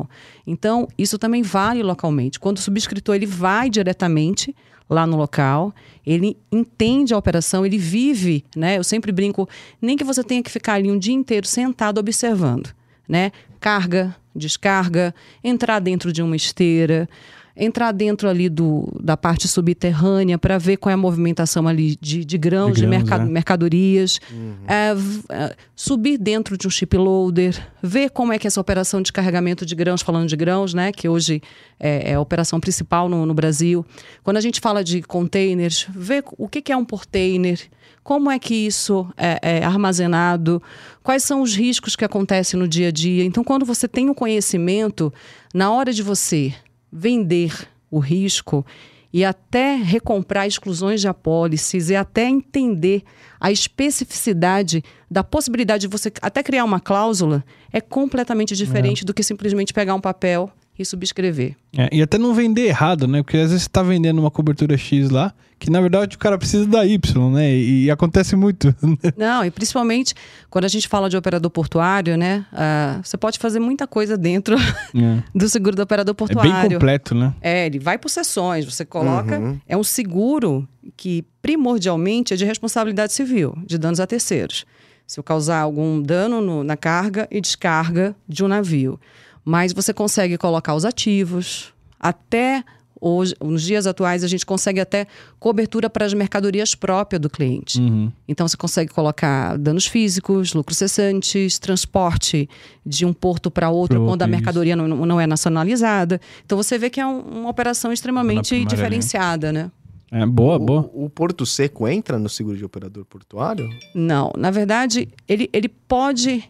Então, 0.47 0.89
isso 0.99 1.19
também 1.19 1.43
vale 1.43 1.83
localmente. 1.83 2.41
Quando 2.41 2.57
o 2.57 2.61
subscritor 2.61 3.15
ele 3.15 3.27
vai 3.27 3.71
diretamente 3.71 4.55
lá 4.89 5.07
no 5.07 5.17
local, 5.17 5.75
ele 6.07 6.37
entende 6.51 7.13
a 7.13 7.19
operação, 7.19 7.67
ele 7.67 7.79
vive, 7.79 8.45
né? 8.55 8.79
Eu 8.79 8.85
sempre 8.85 9.11
brinco, 9.13 9.49
nem 9.81 9.97
que 9.97 10.05
você 10.05 10.23
tenha 10.23 10.43
que 10.43 10.51
ficar 10.51 10.75
ali 10.75 10.91
um 10.91 10.99
dia 10.99 11.15
inteiro 11.15 11.47
sentado 11.47 11.99
observando, 11.99 12.73
né? 13.09 13.33
Carga, 13.61 14.15
descarga, 14.35 15.15
entrar 15.43 15.81
dentro 15.81 16.13
de 16.13 16.23
uma 16.23 16.37
esteira, 16.37 17.09
entrar 17.57 17.91
dentro 17.93 18.29
ali 18.29 18.49
do, 18.49 18.87
da 19.03 19.17
parte 19.17 19.49
subterrânea 19.49 20.37
para 20.39 20.59
ver 20.59 20.77
qual 20.77 20.91
é 20.91 20.95
a 20.95 20.97
movimentação 20.97 21.67
ali 21.67 21.97
de, 22.01 22.25
de 22.25 22.37
grãos, 22.39 22.75
De 22.75 22.81
de, 22.83 22.87
grãos, 22.87 23.03
merca- 23.05 23.23
é. 23.23 23.27
mercadorias, 23.27 24.21
é, 24.67 24.95
v- 24.95 25.23
é, 25.31 25.57
subir 25.75 26.19
dentro 26.19 26.57
de 26.59 26.67
um 26.67 26.71
chip 26.71 26.97
loader, 26.97 27.57
ver 27.83 28.11
como 28.11 28.33
é 28.33 28.39
que 28.39 28.47
é 28.47 28.49
essa 28.49 28.61
operação 28.61 29.01
de 29.01 29.13
carregamento 29.13 29.65
de 29.65 29.75
grãos, 29.75 30.03
falando 30.03 30.29
de 30.29 30.37
grãos, 30.37 30.75
né, 30.75 30.93
que 30.93 31.09
hoje 31.09 31.41
é, 31.81 32.11
é 32.11 32.15
a 32.15 32.21
operação 32.21 32.61
principal 32.61 33.09
no, 33.09 33.25
no 33.25 33.33
Brasil. 33.33 33.85
Quando 34.23 34.37
a 34.37 34.41
gente 34.41 34.61
fala 34.61 34.85
de 34.85 35.01
containers, 35.03 35.87
ver 35.91 36.25
o 36.37 36.49
que, 36.49 36.61
que 36.61 36.73
é 36.73 36.77
um 36.77 36.85
portainer, 36.85 37.59
como 38.03 38.31
é 38.31 38.39
que 38.39 38.55
isso 38.55 39.07
é, 39.17 39.39
é 39.61 39.65
armazenado, 39.65 40.63
quais 41.03 41.25
são 41.25 41.43
os 41.43 41.57
riscos 41.57 41.97
que 41.97 42.05
acontecem 42.05 42.59
no 42.61 42.69
dia 42.69 42.89
a 42.89 42.91
dia. 42.93 43.25
Então, 43.25 43.43
quando 43.43 43.65
você 43.67 43.89
tem 43.89 44.09
o 44.11 44.15
conhecimento, 44.15 45.13
na 45.53 45.71
hora 45.73 45.93
de 45.93 46.03
você 46.05 46.55
vender 46.93 47.69
o 47.91 47.99
risco 47.99 48.65
e 49.13 49.25
até 49.25 49.77
recomprar 49.77 50.47
exclusões 50.47 51.01
de 51.01 51.09
apólices 51.09 51.89
e 51.89 51.97
até 51.97 52.29
entender 52.29 53.03
a 53.41 53.51
especificidade 53.51 54.83
da 55.11 55.25
possibilidade 55.25 55.83
de 55.83 55.89
você 55.89 56.13
até 56.21 56.43
criar 56.43 56.65
uma 56.65 56.81
cláusula 56.81 57.45
é 57.73 57.81
completamente 57.81 58.55
diferente 58.55 59.05
do 59.05 59.15
que 59.15 59.23
simplesmente 59.23 59.73
pegar 59.73 59.95
um 59.95 60.01
papel 60.01 60.51
e 60.79 60.85
subscrever. 60.85 61.57
É, 61.77 61.89
e 61.93 62.03
até 62.03 62.19
não 62.19 62.35
vender 62.35 62.67
errado, 62.67 63.07
né? 63.07 63.23
Porque 63.23 63.37
às 63.39 63.51
vezes 63.51 63.63
você 63.63 63.69
tá 63.69 63.83
vendendo 63.83 64.19
uma 64.19 64.31
cobertura 64.31 64.77
X 64.77 65.11
lá, 65.11 65.33
que 65.59 65.71
na 65.71 65.81
verdade 65.81 66.17
o 66.17 66.19
cara 66.19 66.37
precisa 66.37 66.67
da 66.67 66.85
Y, 66.85 67.31
né? 67.33 67.51
E, 67.55 67.85
e 67.85 67.91
acontece 67.91 68.37
muito. 68.37 68.75
Não, 69.17 69.45
e 69.45 69.51
principalmente 69.51 70.15
quando 70.51 70.65
a 70.67 70.69
gente 70.69 70.87
fala 70.87 71.09
de 71.09 71.17
operador 71.17 71.51
portuário, 71.51 72.17
né? 72.17 72.45
ah, 72.53 73.01
você 73.03 73.17
pode 73.17 73.39
fazer 73.39 73.59
muita 73.59 73.87
coisa 73.87 74.17
dentro 74.19 74.57
é. 74.95 75.23
do 75.35 75.49
seguro 75.49 75.75
do 75.75 75.83
operador 75.83 76.13
É 76.13 76.17
portuário. 76.17 76.53
bem 76.69 76.71
completo, 76.79 77.15
né? 77.15 77.35
É, 77.41 77.67
ele 77.67 77.79
vai 77.79 77.97
por 77.99 78.09
sessões, 78.11 78.65
você 78.65 78.85
coloca. 78.85 79.39
Uhum. 79.39 79.59
É 79.67 79.77
um 79.77 79.85
seguro 79.85 80.69
que 80.97 81.25
primordialmente 81.41 82.35
é 82.35 82.37
de 82.37 82.45
responsabilidade 82.45 83.13
civil, 83.13 83.57
de 83.67 83.79
danos 83.79 83.99
a 83.99 84.07
terceiros. 84.07 84.67
Se 85.07 85.19
eu 85.19 85.25
causar 85.25 85.61
algum 85.61 86.03
dano 86.03 86.41
no- 86.41 86.63
na 86.65 86.77
carga 86.77 87.27
e 87.31 87.41
descarga 87.41 88.15
de 88.29 88.45
um 88.45 88.49
navio. 88.49 89.01
Mas 89.45 89.73
você 89.73 89.95
consegue 89.95 90.37
colocar 90.37 90.75
os 90.75 90.85
ativos, 90.85 91.73
até 91.99 92.63
hoje, 93.01 93.35
nos 93.43 93.63
dias 93.63 93.87
atuais, 93.87 94.25
a 94.25 94.29
gente 94.29 94.45
consegue 94.47 94.81
até 94.81 95.07
cobertura 95.39 95.89
para 95.91 96.05
as 96.07 96.15
mercadorias 96.15 96.75
próprias 96.75 97.21
do 97.21 97.29
cliente. 97.31 97.79
Uhum. 97.81 98.11
Então 98.27 98.47
você 98.49 98.57
consegue 98.57 98.91
colocar 98.93 99.57
danos 99.59 99.87
físicos, 99.87 100.55
lucros 100.55 100.79
cessantes, 100.79 101.59
transporte 101.59 102.49
de 102.85 103.05
um 103.05 103.13
porto 103.13 103.51
para 103.51 103.71
outro 103.71 103.99
Pro 103.99 104.07
quando 104.09 104.23
a 104.23 104.27
mercadoria 104.27 104.75
não, 104.77 104.89
não 104.89 105.21
é 105.21 105.27
nacionalizada. 105.27 106.21
Então 106.45 106.57
você 106.57 106.79
vê 106.79 106.89
que 106.91 107.01
é 107.01 107.07
um- 107.07 107.21
uma 107.21 107.51
operação 107.51 107.93
extremamente 107.93 108.49
primária, 108.51 108.65
né? 108.65 108.71
diferenciada, 108.77 109.53
né? 109.53 109.71
É 110.11 110.25
boa, 110.25 110.59
boa. 110.59 110.89
O, 110.95 111.07
o 111.07 111.11
Porto 111.11 111.45
Seco 111.45 111.87
entra 111.89 112.17
no 112.19 112.29
seguro 112.29 112.57
de 112.57 112.65
operador 112.65 113.05
portuário? 113.05 113.69
Não, 113.95 114.31
na 114.39 114.51
verdade, 114.53 115.09
ele, 115.29 115.51
ele 115.53 115.69
pode 115.69 116.45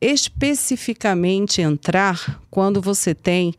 especificamente 0.00 1.60
entrar 1.60 2.40
quando 2.50 2.80
você 2.80 3.14
tem 3.14 3.54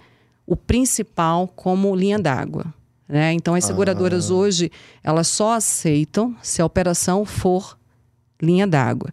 o 0.52 0.56
principal 0.58 1.48
como 1.48 1.96
linha 1.96 2.20
d'água. 2.20 2.66
Né? 3.08 3.32
Então, 3.32 3.56
as 3.56 3.64
seguradoras 3.64 4.30
hoje, 4.30 4.70
elas 5.02 5.30
só 5.30 5.54
aceitam 5.54 6.36
se 6.42 6.62
a 6.62 6.66
operação 6.66 7.24
for 7.24 7.78
linha 8.42 8.68
d'água. 8.68 9.12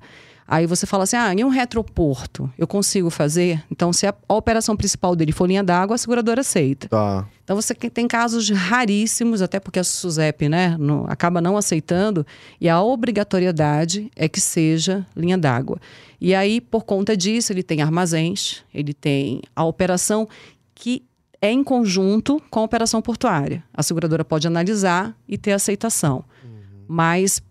Aí 0.49 0.66
você 0.66 0.85
fala 0.85 1.04
assim, 1.04 1.14
ah, 1.14 1.33
em 1.33 1.45
um 1.45 1.49
retroporto, 1.49 2.52
eu 2.59 2.66
consigo 2.66 3.09
fazer? 3.09 3.62
Então, 3.71 3.92
se 3.92 4.04
a, 4.04 4.14
a 4.28 4.35
operação 4.35 4.76
principal 4.76 5.14
dele 5.14 5.30
for 5.30 5.47
linha 5.47 5.62
d'água, 5.62 5.95
a 5.95 5.99
seguradora 5.99 6.40
aceita. 6.40 6.88
Tá. 6.88 7.28
Então 7.45 7.54
você 7.54 7.73
tem 7.73 8.09
casos 8.09 8.50
raríssimos, 8.50 9.40
até 9.40 9.61
porque 9.61 9.78
a 9.78 9.85
SUSEP 9.85 10.49
né, 10.49 10.75
não- 10.76 11.07
acaba 11.09 11.40
não 11.40 11.57
aceitando, 11.57 12.26
e 12.61 12.68
a 12.68 12.83
obrigatoriedade 12.83 14.11
é 14.16 14.28
que 14.28 14.40
seja 14.40 15.07
linha 15.14 15.38
d'água. 15.38 15.78
E 16.21 16.35
aí, 16.35 16.61
por 16.61 16.83
conta 16.83 17.16
disso, 17.16 17.52
ele 17.52 17.62
tem 17.62 17.80
armazéns, 17.80 18.64
ele 18.75 18.92
tem 18.92 19.40
a 19.54 19.64
operação 19.64 20.28
que 20.75 21.08
é 21.40 21.50
em 21.50 21.62
conjunto 21.62 22.42
com 22.50 22.61
a 22.61 22.64
operação 22.64 23.00
portuária. 23.00 23.62
A 23.73 23.83
seguradora 23.83 24.25
pode 24.25 24.47
analisar 24.47 25.16
e 25.28 25.38
ter 25.38 25.52
aceitação. 25.52 26.25
Mas 26.87 27.42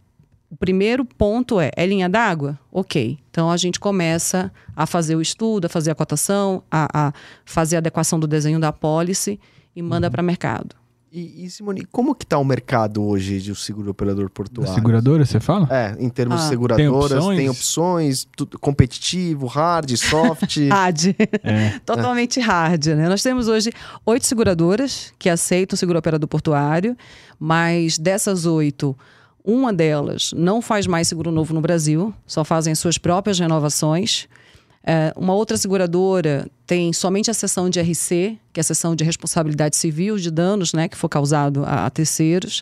o 0.49 0.55
primeiro 0.55 1.05
ponto 1.05 1.59
é, 1.59 1.71
é 1.75 1.85
linha 1.85 2.09
d'água? 2.09 2.57
Ok. 2.71 3.19
Então 3.29 3.51
a 3.51 3.57
gente 3.57 3.79
começa 3.79 4.51
a 4.75 4.85
fazer 4.85 5.15
o 5.15 5.21
estudo, 5.21 5.65
a 5.65 5.69
fazer 5.69 5.91
a 5.91 5.95
cotação, 5.95 6.63
a, 6.71 7.07
a 7.07 7.13
fazer 7.45 7.75
a 7.75 7.79
adequação 7.79 8.19
do 8.19 8.27
desenho 8.27 8.59
da 8.59 8.69
apólice 8.69 9.39
e 9.75 9.81
manda 9.81 10.09
para 10.09 10.23
mercado. 10.23 10.75
E, 11.19 11.45
e, 11.45 11.49
Simone, 11.49 11.83
como 11.91 12.13
que 12.13 12.27
tá 12.27 12.37
o 12.37 12.45
mercado 12.45 13.03
hoje 13.03 13.41
de 13.41 13.51
um 13.51 13.55
seguro 13.55 13.89
operador 13.89 14.29
portuário? 14.29 14.71
Seguradora, 14.75 15.25
você 15.25 15.39
fala? 15.39 15.67
É, 15.71 15.95
em 15.99 16.09
termos 16.09 16.39
Ah. 16.39 16.43
de 16.43 16.49
seguradoras, 16.49 17.09
Tem 17.09 17.17
opções? 17.17 17.37
tem 17.39 17.49
opções, 17.49 18.27
tudo 18.35 18.59
competitivo, 18.59 19.47
hard, 19.47 19.89
soft. 19.97 20.57
Hard. 20.69 21.15
É. 21.43 21.79
Totalmente 21.83 22.39
hard, 22.39 22.85
né? 22.89 23.09
Nós 23.09 23.23
temos 23.23 23.47
hoje 23.47 23.71
oito 24.05 24.27
seguradoras 24.27 25.11
que 25.17 25.27
aceitam 25.27 25.73
o 25.73 25.77
seguro 25.77 25.97
operador 25.97 26.27
portuário, 26.29 26.95
mas 27.39 27.97
dessas 27.97 28.45
oito, 28.45 28.95
uma 29.43 29.73
delas 29.73 30.33
não 30.37 30.61
faz 30.61 30.85
mais 30.85 31.07
seguro 31.07 31.31
novo 31.31 31.51
no 31.51 31.61
Brasil, 31.61 32.13
só 32.27 32.43
fazem 32.43 32.73
as 32.73 32.77
suas 32.79 32.99
próprias 32.99 33.39
renovações. 33.39 34.27
É, 34.89 35.13
uma 35.17 35.33
outra 35.33 35.57
seguradora 35.57 36.49
tem 36.65 36.93
somente 36.93 37.29
a 37.29 37.33
seção 37.33 37.69
de 37.69 37.77
RC, 37.77 38.39
que 38.53 38.59
é 38.59 38.61
a 38.61 38.63
seção 38.63 38.95
de 38.95 39.03
responsabilidade 39.03 39.75
civil 39.75 40.15
de 40.15 40.31
danos, 40.31 40.71
né, 40.71 40.87
que 40.87 40.95
for 40.95 41.09
causado 41.09 41.65
a, 41.65 41.85
a 41.85 41.89
terceiros. 41.89 42.61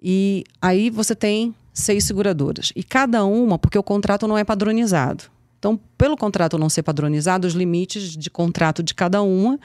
E 0.00 0.44
aí 0.62 0.90
você 0.90 1.12
tem 1.12 1.52
seis 1.74 2.04
seguradoras. 2.04 2.72
E 2.76 2.84
cada 2.84 3.24
uma, 3.24 3.58
porque 3.58 3.76
o 3.76 3.82
contrato 3.82 4.28
não 4.28 4.38
é 4.38 4.44
padronizado. 4.44 5.24
Então, 5.58 5.78
pelo 5.98 6.16
contrato 6.16 6.56
não 6.56 6.70
ser 6.70 6.84
padronizado, 6.84 7.48
os 7.48 7.54
limites 7.54 8.16
de 8.16 8.30
contrato 8.30 8.80
de 8.80 8.94
cada 8.94 9.20
uma, 9.20 9.58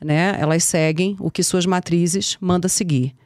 né, 0.00 0.36
elas 0.38 0.62
seguem 0.62 1.16
o 1.18 1.28
que 1.28 1.42
suas 1.42 1.66
matrizes 1.66 2.38
mandam 2.40 2.68
seguir. 2.68 3.16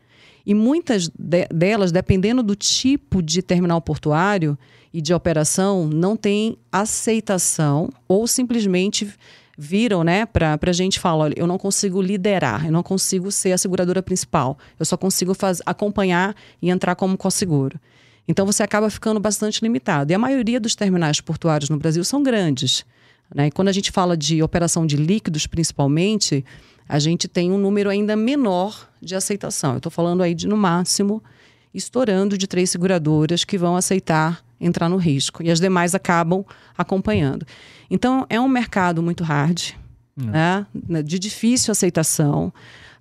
E 0.47 0.55
muitas 0.55 1.09
de- 1.09 1.49
delas, 1.53 1.93
dependendo 1.93 2.43
do 2.43 2.57
tipo 2.57 3.23
de 3.23 3.43
terminal 3.43 3.83
portuário 3.83 4.59
e 4.97 5.03
de 5.03 5.13
operação, 5.13 5.87
não 5.87 6.17
tem 6.17 6.57
aceitação 6.73 7.91
ou 8.09 8.27
simplesmente 8.27 9.07
viram 9.59 10.03
né, 10.03 10.25
para 10.25 10.59
a 10.59 10.73
gente 10.73 10.99
falar: 10.99 11.25
olha, 11.25 11.35
eu 11.37 11.47
não 11.47 11.59
consigo 11.59 12.01
liderar, 12.01 12.65
eu 12.65 12.73
não 12.73 12.83
consigo 12.83 13.31
ser 13.31 13.53
a 13.53 13.59
seguradora 13.59 14.03
principal, 14.03 14.57
eu 14.81 14.87
só 14.87 14.97
consigo 14.97 15.35
faz, 15.35 15.61
acompanhar 15.67 16.35
e 16.63 16.71
entrar 16.71 16.95
como 16.95 17.15
co-seguro. 17.15 17.79
Então 18.27 18.47
você 18.47 18.63
acaba 18.63 18.89
ficando 18.89 19.21
bastante 19.21 19.61
limitado. 19.61 20.13
E 20.13 20.15
a 20.15 20.19
maioria 20.19 20.59
dos 20.59 20.75
terminais 20.75 21.21
portuários 21.21 21.69
no 21.69 21.77
Brasil 21.77 22.03
são 22.03 22.23
grandes. 22.23 22.83
Né? 23.35 23.49
E 23.49 23.51
quando 23.51 23.69
a 23.69 23.73
gente 23.73 23.93
fala 23.93 24.17
de 24.17 24.43
operação 24.43 24.87
de 24.87 24.97
líquidos, 24.97 25.47
principalmente, 25.47 26.43
a 26.89 26.99
gente 26.99 27.29
tem 27.29 27.53
um 27.53 27.59
número 27.59 27.91
ainda 27.91 28.17
menor 28.17 28.89
de 29.03 29.15
aceitação. 29.15 29.73
Eu 29.73 29.77
estou 29.77 29.93
falando 29.93 30.23
aí 30.23 30.35
de, 30.35 30.49
no 30.49 30.57
máximo, 30.57 31.23
estourando 31.75 32.39
de 32.39 32.47
três 32.47 32.71
seguradoras 32.71 33.45
que 33.45 33.59
vão 33.59 33.77
aceitar 33.77 34.46
entrar 34.61 34.89
no 34.89 34.97
risco. 34.97 35.43
E 35.43 35.51
as 35.51 35.61
demais 35.61 35.95
acabam 35.95 36.45
acompanhando. 36.77 37.47
Então, 37.91 38.27
é 38.29 38.41
um 38.41 38.49
mercado 38.49 39.03
muito 39.03 39.23
hard, 39.23 39.73
né? 40.17 40.67
de 41.05 41.19
difícil 41.19 41.73
aceitação. 41.73 42.53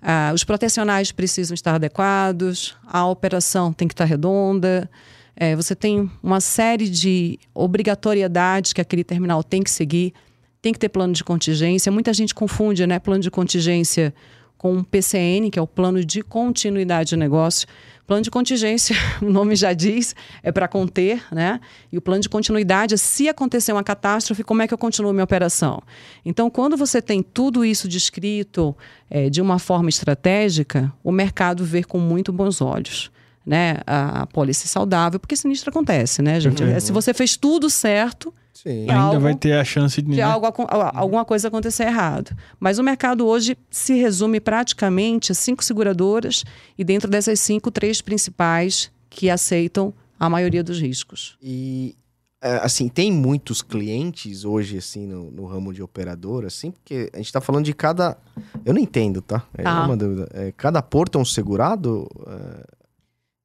Ah, 0.02 0.32
os 0.34 0.44
protecionais 0.44 1.12
precisam 1.12 1.56
estar 1.56 1.76
adequados, 1.76 2.76
a 2.86 3.06
operação 3.08 3.74
tem 3.74 3.88
que 3.88 3.94
estar 3.94 4.06
redonda. 4.06 4.90
É, 5.36 5.56
você 5.56 5.76
tem 5.76 6.10
uma 6.22 6.40
série 6.40 6.88
de 6.90 7.40
obrigatoriedades 7.54 8.72
que 8.72 8.80
aquele 8.80 9.04
terminal 9.04 9.44
tem 9.44 9.64
que 9.64 9.72
seguir. 9.72 10.14
Tem 10.62 10.72
que 10.72 10.80
ter 10.80 10.90
plano 10.90 11.14
de 11.14 11.24
contingência. 11.24 11.92
Muita 11.92 12.14
gente 12.14 12.34
confunde 12.34 12.86
né, 12.86 13.00
plano 13.00 13.22
de 13.22 13.32
contingência 13.32 14.14
com 14.58 14.84
PCN, 14.84 15.50
que 15.52 15.60
é 15.60 15.62
o 15.62 15.68
plano 15.68 16.04
de 16.04 16.22
continuidade 16.22 17.10
de 17.10 17.18
negócio. 17.18 17.68
Plano 18.08 18.22
de 18.22 18.30
contingência, 18.30 18.96
o 19.22 19.30
nome 19.30 19.56
já 19.56 19.74
diz, 19.74 20.16
é 20.44 20.52
para 20.52 20.68
conter, 20.68 21.24
né? 21.32 21.60
E 21.92 21.98
o 21.98 22.02
plano 22.02 22.22
de 22.22 22.30
continuidade 22.30 22.94
é 22.94 22.98
se 22.98 23.28
acontecer 23.28 23.72
uma 23.72 23.84
catástrofe, 23.84 24.44
como 24.44 24.62
é 24.62 24.68
que 24.68 24.74
eu 24.74 24.78
continuo 24.78 25.12
minha 25.12 25.24
operação? 25.24 25.82
Então, 26.24 26.50
quando 26.50 26.78
você 26.78 27.02
tem 27.02 27.24
tudo 27.24 27.66
isso 27.66 27.88
descrito 27.88 28.76
é, 29.10 29.30
de 29.30 29.42
uma 29.42 29.58
forma 29.58 29.90
estratégica, 29.90 30.94
o 31.04 31.12
mercado 31.12 31.66
vê 31.66 31.84
com 31.84 32.00
muito 32.00 32.32
bons 32.32 32.62
olhos. 32.62 33.12
Né, 33.48 33.78
a, 33.86 34.24
a 34.24 34.28
saudável, 34.54 35.20
porque 35.20 35.36
sinistro 35.36 35.70
acontece, 35.70 36.20
né, 36.20 36.40
gente? 36.40 36.64
É, 36.64 36.80
Se 36.80 36.92
você 36.92 37.14
fez 37.14 37.38
tudo 37.38 37.70
certo, 37.70 38.34
Sim. 38.66 38.82
Ainda 38.82 38.96
algo 38.96 39.20
vai 39.20 39.36
ter 39.36 39.54
a 39.54 39.64
chance 39.64 40.02
de. 40.02 40.10
de 40.10 40.18
né? 40.18 40.24
algo, 40.24 40.48
alguma 40.94 41.24
coisa 41.24 41.50
acontecer 41.50 41.84
errado. 41.84 42.36
Mas 42.60 42.80
o 42.80 42.84
mercado 42.84 43.28
hoje 43.28 43.56
se 43.70 43.94
resume 43.94 44.40
praticamente 44.40 45.32
a 45.32 45.36
cinco 45.36 45.64
seguradoras 45.64 46.44
e 46.78 46.84
dentro 46.84 47.10
dessas 47.10 47.40
cinco, 47.40 47.70
três 47.70 48.02
principais 48.02 48.92
que 49.10 49.30
aceitam 49.30 49.94
a 50.20 50.28
maioria 50.30 50.64
dos 50.64 50.80
riscos. 50.82 51.38
E 51.42 51.96
é, 52.42 52.56
assim, 52.58 52.88
tem 52.88 53.12
muitos 53.12 53.62
clientes 53.62 54.44
hoje, 54.46 54.78
assim, 54.80 55.06
no, 55.06 55.30
no 55.30 55.46
ramo 55.46 55.72
de 55.72 55.84
operador, 55.84 56.44
assim, 56.46 56.72
porque 56.72 57.10
a 57.14 57.18
gente 57.18 57.32
tá 57.32 57.40
falando 57.42 57.66
de 57.66 57.74
cada. 57.74 58.18
Eu 58.66 58.74
não 58.74 58.82
entendo, 58.82 59.22
tá? 59.22 59.44
É 59.56 59.62
Tá. 59.62 59.86
uma 59.86 59.96
dúvida. 59.96 60.28
É, 60.34 60.52
cada 60.58 60.82
porto 60.82 61.20
é 61.20 61.22
um 61.22 61.26
segurado? 61.26 62.10
É? 62.28 62.76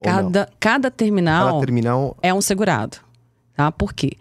Cada, 0.03 0.49
cada 0.59 0.91
terminal 0.91 1.47
Cada 1.49 1.61
terminal. 1.61 2.17
é 2.23 2.33
um 2.33 2.41
segurado. 2.41 2.97
Tá? 3.55 3.71
Por 3.71 3.93
quê? 3.93 4.13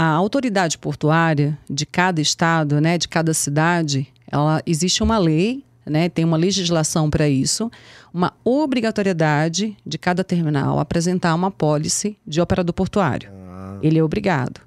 A 0.00 0.10
autoridade 0.12 0.78
portuária 0.78 1.58
de 1.68 1.84
cada 1.84 2.20
estado, 2.20 2.80
né, 2.80 2.96
de 2.96 3.08
cada 3.08 3.34
cidade, 3.34 4.06
ela 4.30 4.62
existe 4.64 5.02
uma 5.02 5.18
lei, 5.18 5.64
né, 5.84 6.08
tem 6.08 6.24
uma 6.24 6.36
legislação 6.36 7.10
para 7.10 7.28
isso, 7.28 7.68
uma 8.14 8.32
obrigatoriedade 8.44 9.76
de 9.84 9.98
cada 9.98 10.22
terminal 10.22 10.78
apresentar 10.78 11.34
uma 11.34 11.50
pólice 11.50 12.16
de 12.24 12.40
operador 12.40 12.72
portuário. 12.74 13.28
Ah, 13.50 13.76
Ele 13.82 13.98
é 13.98 14.04
obrigado. 14.04 14.60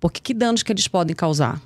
Porque 0.00 0.22
que 0.22 0.32
danos 0.32 0.62
que 0.62 0.72
eles 0.72 0.88
podem 0.88 1.14
causar? 1.14 1.60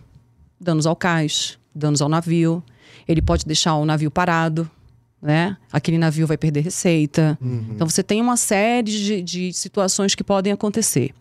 Danos 0.60 0.84
ao 0.84 0.96
cais, 0.96 1.56
danos 1.72 2.02
ao 2.02 2.08
navio. 2.08 2.60
Ele 3.06 3.22
pode 3.22 3.46
deixar 3.46 3.76
o 3.76 3.84
navio 3.84 4.10
parado, 4.10 4.68
né? 5.22 5.56
Aquele 5.72 5.96
navio 5.96 6.26
vai 6.26 6.36
perder 6.36 6.62
receita. 6.62 7.38
Então 7.70 7.88
você 7.88 8.02
tem 8.02 8.20
uma 8.20 8.36
série 8.36 8.90
de, 8.90 9.22
de 9.22 9.52
situações 9.52 10.16
que 10.16 10.24
podem 10.24 10.52
acontecer. 10.52 11.14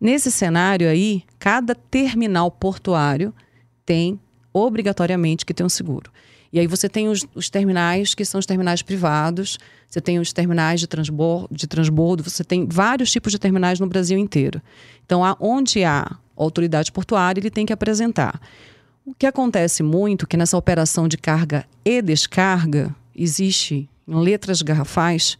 Nesse 0.00 0.30
cenário 0.30 0.88
aí, 0.88 1.22
cada 1.38 1.74
terminal 1.74 2.50
portuário 2.50 3.32
tem 3.86 4.18
obrigatoriamente 4.52 5.44
que 5.44 5.54
ter 5.54 5.64
um 5.64 5.68
seguro. 5.68 6.10
E 6.52 6.60
aí 6.60 6.68
você 6.68 6.88
tem 6.88 7.08
os, 7.08 7.26
os 7.34 7.50
terminais 7.50 8.14
que 8.14 8.24
são 8.24 8.38
os 8.38 8.46
terminais 8.46 8.80
privados, 8.80 9.58
você 9.88 10.00
tem 10.00 10.20
os 10.20 10.32
terminais 10.32 10.78
de 10.78 10.86
transbordo, 10.86 11.48
de 11.50 11.66
transbordo, 11.66 12.22
você 12.22 12.44
tem 12.44 12.66
vários 12.66 13.10
tipos 13.10 13.32
de 13.32 13.38
terminais 13.38 13.80
no 13.80 13.88
Brasil 13.88 14.16
inteiro. 14.16 14.62
Então, 15.04 15.22
onde 15.40 15.82
há 15.82 16.16
autoridade 16.36 16.92
portuária, 16.92 17.40
ele 17.40 17.50
tem 17.50 17.66
que 17.66 17.72
apresentar. 17.72 18.40
O 19.04 19.12
que 19.12 19.26
acontece 19.26 19.82
muito 19.82 20.26
que 20.26 20.36
nessa 20.36 20.56
operação 20.56 21.08
de 21.08 21.18
carga 21.18 21.66
e 21.84 22.00
descarga 22.00 22.94
existe 23.14 23.88
em 24.06 24.14
letras 24.14 24.62
garrafais, 24.62 25.36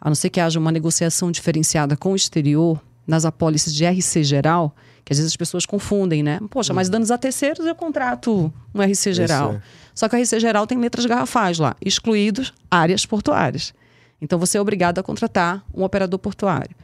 a 0.00 0.08
não 0.08 0.14
ser 0.14 0.30
que 0.30 0.40
haja 0.40 0.58
uma 0.58 0.72
negociação 0.72 1.30
diferenciada 1.30 1.96
com 1.96 2.12
o 2.12 2.16
exterior, 2.16 2.80
nas 3.06 3.24
apólices 3.24 3.74
de 3.74 3.84
RC 3.84 4.24
geral, 4.24 4.74
que 5.04 5.12
às 5.12 5.18
vezes 5.18 5.32
as 5.32 5.36
pessoas 5.36 5.66
confundem, 5.66 6.22
né? 6.22 6.40
Poxa, 6.50 6.72
mas 6.72 6.88
danos 6.88 7.10
a 7.10 7.18
terceiros 7.18 7.66
eu 7.66 7.74
contrato 7.74 8.52
um 8.74 8.82
RC 8.82 9.12
geral. 9.12 9.52
é. 9.54 9.62
Só 9.94 10.08
que 10.08 10.16
o 10.16 10.20
RC 10.20 10.40
geral 10.40 10.66
tem 10.66 10.78
letras 10.78 11.06
garrafais 11.06 11.58
lá, 11.58 11.76
excluídos 11.80 12.52
áreas 12.70 13.06
portuárias. 13.06 13.72
Então 14.20 14.38
você 14.38 14.58
é 14.58 14.60
obrigado 14.60 14.98
a 14.98 15.02
contratar 15.02 15.64
um 15.74 15.84
operador 15.84 16.18
portuário. 16.18 16.74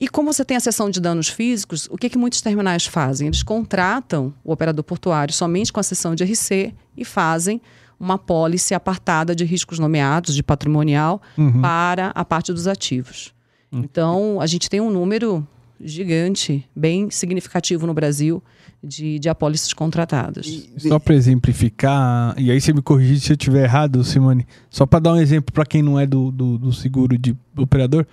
E 0.00 0.06
como 0.06 0.32
você 0.32 0.44
tem 0.44 0.56
a 0.56 0.60
seção 0.60 0.88
de 0.88 1.00
danos 1.00 1.28
físicos, 1.28 1.88
o 1.90 1.96
que, 1.98 2.08
que 2.08 2.16
muitos 2.16 2.40
terminais 2.40 2.86
fazem? 2.86 3.26
Eles 3.26 3.42
contratam 3.42 4.32
o 4.44 4.52
operador 4.52 4.84
portuário 4.84 5.34
somente 5.34 5.72
com 5.72 5.80
a 5.80 5.82
seção 5.82 6.14
de 6.14 6.22
RC 6.22 6.72
e 6.96 7.04
fazem 7.04 7.60
uma 7.98 8.16
pólice 8.16 8.74
apartada 8.74 9.34
de 9.34 9.44
riscos 9.44 9.80
nomeados, 9.80 10.36
de 10.36 10.42
patrimonial, 10.42 11.20
para 11.60 12.12
a 12.14 12.24
parte 12.24 12.52
dos 12.52 12.68
ativos. 12.68 13.34
Então, 13.72 14.40
a 14.40 14.46
gente 14.46 14.68
tem 14.70 14.80
um 14.80 14.90
número 14.90 15.46
gigante, 15.80 16.66
bem 16.74 17.10
significativo 17.10 17.86
no 17.86 17.94
Brasil, 17.94 18.42
de, 18.82 19.18
de 19.18 19.28
apólices 19.28 19.72
contratadas. 19.72 20.46
Só 20.78 20.98
pra 20.98 21.14
exemplificar, 21.14 22.34
e 22.38 22.50
aí 22.50 22.60
você 22.60 22.72
me 22.72 22.82
corrige 22.82 23.20
se 23.20 23.32
eu 23.32 23.34
estiver 23.36 23.64
errado, 23.64 24.02
Simone. 24.04 24.46
Só 24.70 24.86
pra 24.86 24.98
dar 24.98 25.12
um 25.14 25.16
exemplo 25.18 25.52
pra 25.52 25.64
quem 25.66 25.82
não 25.82 25.98
é 25.98 26.06
do, 26.06 26.30
do, 26.30 26.58
do 26.58 26.72
seguro 26.72 27.16
de 27.18 27.36
operador. 27.56 28.06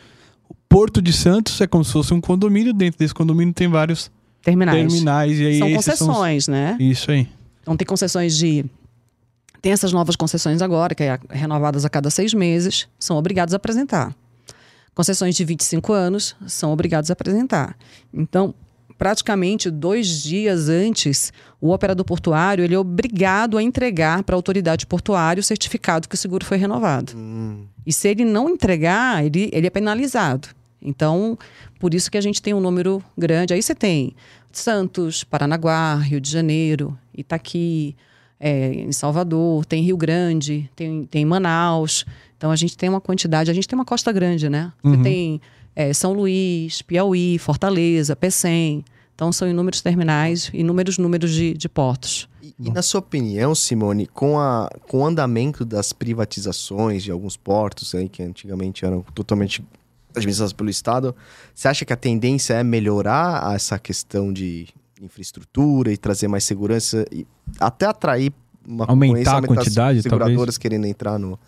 O 0.50 0.56
Porto 0.68 1.02
de 1.02 1.12
Santos 1.13 1.60
é 1.62 1.68
como 1.68 1.84
se 1.84 1.91
fosse 1.91 2.13
um 2.13 2.22
condomínio. 2.22 2.74
Dentro 2.74 3.00
desse 3.00 3.13
condomínio 3.13 3.54
tem 3.54 3.68
vários 3.68 4.12
Terminais. 4.44 4.78
terminais. 4.91 5.39
E 5.39 5.46
aí 5.46 5.60
São 5.60 5.68
esses 5.70 5.86
são 5.86 5.94
os- 5.94 6.00
concessões, 6.13 6.48
né? 6.48 6.78
Isso 6.80 7.10
aí. 7.12 7.28
Então 7.62 7.76
tem 7.76 7.86
concessões 7.86 8.38
de. 8.38 8.65
Tem 9.62 9.72
essas 9.72 9.91
novas 9.91 10.15
concessões 10.15 10.62
agora, 10.62 10.94
que 10.94 11.02
é 11.02 11.18
renovadas 11.32 11.84
a 11.86 11.89
cada 11.89 12.12
seis 12.12 12.34
meses, 12.34 12.88
são 13.00 13.18
obrigados 13.18 13.54
a 13.54 13.58
apresentar. 13.58 14.15
Concessões 14.95 15.36
de 15.36 15.43
25 15.43 15.91
anos 15.93 16.36
são 16.47 16.71
obrigados 16.71 17.12
a 17.12 17.13
apresentar. 17.13 17.77
Então, 18.13 18.55
praticamente 18.97 19.69
dois 19.69 20.23
dias 20.23 20.69
antes, 20.69 21.34
o 21.60 21.71
operador 21.71 22.05
portuário 22.05 22.63
ele 22.63 22.73
é 22.73 22.79
obrigado 22.79 23.58
a 23.58 23.63
entregar 23.63 24.23
para 24.23 24.36
a 24.36 24.38
autoridade 24.38 24.88
portuária 24.88 25.41
o 25.41 25.43
certificado 25.43 26.08
que 26.08 26.15
o 26.15 26.17
seguro 26.17 26.45
foi 26.45 26.58
renovado. 26.58 27.13
Hum, 27.15 27.65
E 27.86 27.91
se 27.91 28.08
ele 28.08 28.23
não 28.23 28.49
entregar, 28.49 29.23
ele, 29.23 29.49
ele 29.51 29.67
é 29.67 29.69
penalizado. 29.69 30.47
Então, 30.81 31.38
por 31.79 31.93
isso 31.93 32.10
que 32.10 32.17
a 32.17 32.21
gente 32.21 32.41
tem 32.41 32.53
um 32.53 32.60
número 32.62 33.03
grande. 33.17 33.53
Aí 33.53 33.62
você 33.62 33.75
tem 33.75 34.15
Santos, 34.51 35.23
Paranaguá, 35.23 35.95
Rio 35.95 36.21
de 36.21 36.31
Janeiro, 36.31 36.97
Itaqui, 37.13 37.95
é, 38.39 38.74
em 38.74 38.91
Salvador, 38.91 39.65
tem 39.65 39.84
Rio 39.84 39.98
Grande, 39.98 40.69
tem, 40.76 41.06
tem 41.06 41.26
Manaus. 41.26 42.06
Então 42.38 42.52
a 42.52 42.56
gente 42.56 42.78
tem 42.78 42.89
uma 42.89 43.02
quantidade, 43.02 43.50
a 43.50 43.54
gente 43.54 43.67
tem 43.67 43.78
uma 43.78 43.86
costa 43.86 44.12
grande, 44.12 44.50
né? 44.50 44.71
Você 44.84 44.95
Uhum. 44.95 45.04
tem 45.04 45.41
é, 45.76 45.93
São 45.93 46.13
Luís, 46.13 46.82
Piauí, 46.82 47.38
Fortaleza, 47.39 48.15
Pecém. 48.15 48.84
Então 49.15 49.32
são 49.32 49.48
inúmeros 49.50 49.82
terminais, 49.82 50.52
inúmeros 50.54 50.98
números 50.98 51.32
de, 51.32 51.54
de 51.54 51.69
portos. 51.69 52.28
E, 52.43 52.54
e 52.60 52.69
na 52.69 52.82
sua 52.82 53.00
opinião, 53.00 53.56
Simone, 53.56 54.06
com, 54.08 54.38
a, 54.38 54.69
com 54.89 55.00
o 55.00 55.06
andamento 55.06 55.63
das 55.63 55.93
privatizações 55.93 57.02
de 57.04 57.12
alguns 57.12 57.38
portos 57.38 57.95
aí 57.95 58.10
que 58.10 58.21
antigamente 58.21 58.84
eram 58.86 59.02
totalmente 59.13 59.63
administrados 60.13 60.54
pelo 60.54 60.69
Estado, 60.69 61.15
você 61.54 61.67
acha 61.67 61.86
que 61.86 61.93
a 61.93 61.98
tendência 61.98 62.54
é 62.56 62.63
melhorar 62.63 63.54
essa 63.56 63.78
questão 63.80 64.32
de 64.32 64.67
infraestrutura 65.01 65.91
e 65.91 65.97
trazer 65.97 66.27
mais 66.27 66.43
segurança 66.43 67.05
e 67.12 67.25
até 67.60 67.86
atrair 67.86 68.34
uma 68.67 68.86
Aumentar 68.88 69.43
a 69.43 69.47
quantidade, 69.47 69.99
as 69.99 70.03
seguradoras 70.03 70.38
talvez? 70.38 70.58
querendo 70.58 70.86
entrar 70.86 71.19
no... 71.19 71.39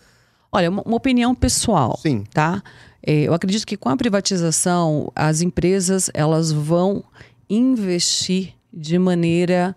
Olha, 0.52 0.70
uma, 0.70 0.82
uma 0.82 0.96
opinião 0.96 1.34
pessoal. 1.34 1.98
Sim, 2.00 2.24
tá? 2.32 2.62
É, 3.02 3.22
eu 3.22 3.34
acredito 3.34 3.66
que 3.66 3.76
com 3.76 3.88
a 3.88 3.96
privatização, 3.96 5.12
as 5.14 5.40
empresas 5.40 6.10
elas 6.14 6.52
vão 6.52 7.04
investir 7.50 8.54
de 8.72 8.98
maneira 8.98 9.74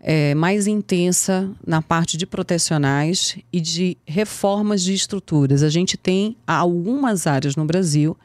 é, 0.00 0.34
mais 0.34 0.66
intensa 0.66 1.50
na 1.66 1.80
parte 1.80 2.16
de 2.16 2.26
protecionais 2.26 3.38
e 3.52 3.60
de 3.60 3.96
reformas 4.06 4.82
de 4.82 4.92
estruturas. 4.92 5.62
A 5.62 5.70
gente 5.70 5.96
tem 5.96 6.36
algumas 6.46 7.26
áreas 7.26 7.56
no 7.56 7.64
Brasil 7.64 8.16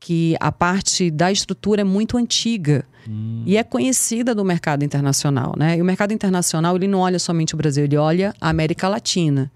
que 0.00 0.36
a 0.40 0.52
parte 0.52 1.10
da 1.10 1.30
estrutura 1.30 1.80
é 1.80 1.84
muito 1.84 2.16
antiga 2.16 2.84
e 3.46 3.56
é 3.56 3.62
conhecida 3.62 4.34
do 4.34 4.44
mercado 4.44 4.84
internacional, 4.84 5.54
né? 5.56 5.78
E 5.78 5.82
o 5.82 5.84
mercado 5.84 6.12
internacional 6.12 6.76
ele 6.76 6.86
não 6.86 6.98
olha 7.00 7.18
somente 7.18 7.54
o 7.54 7.56
Brasil, 7.56 7.84
ele 7.84 7.96
olha 7.96 8.34
a 8.40 8.50
América 8.50 8.86
Latina. 8.86 9.50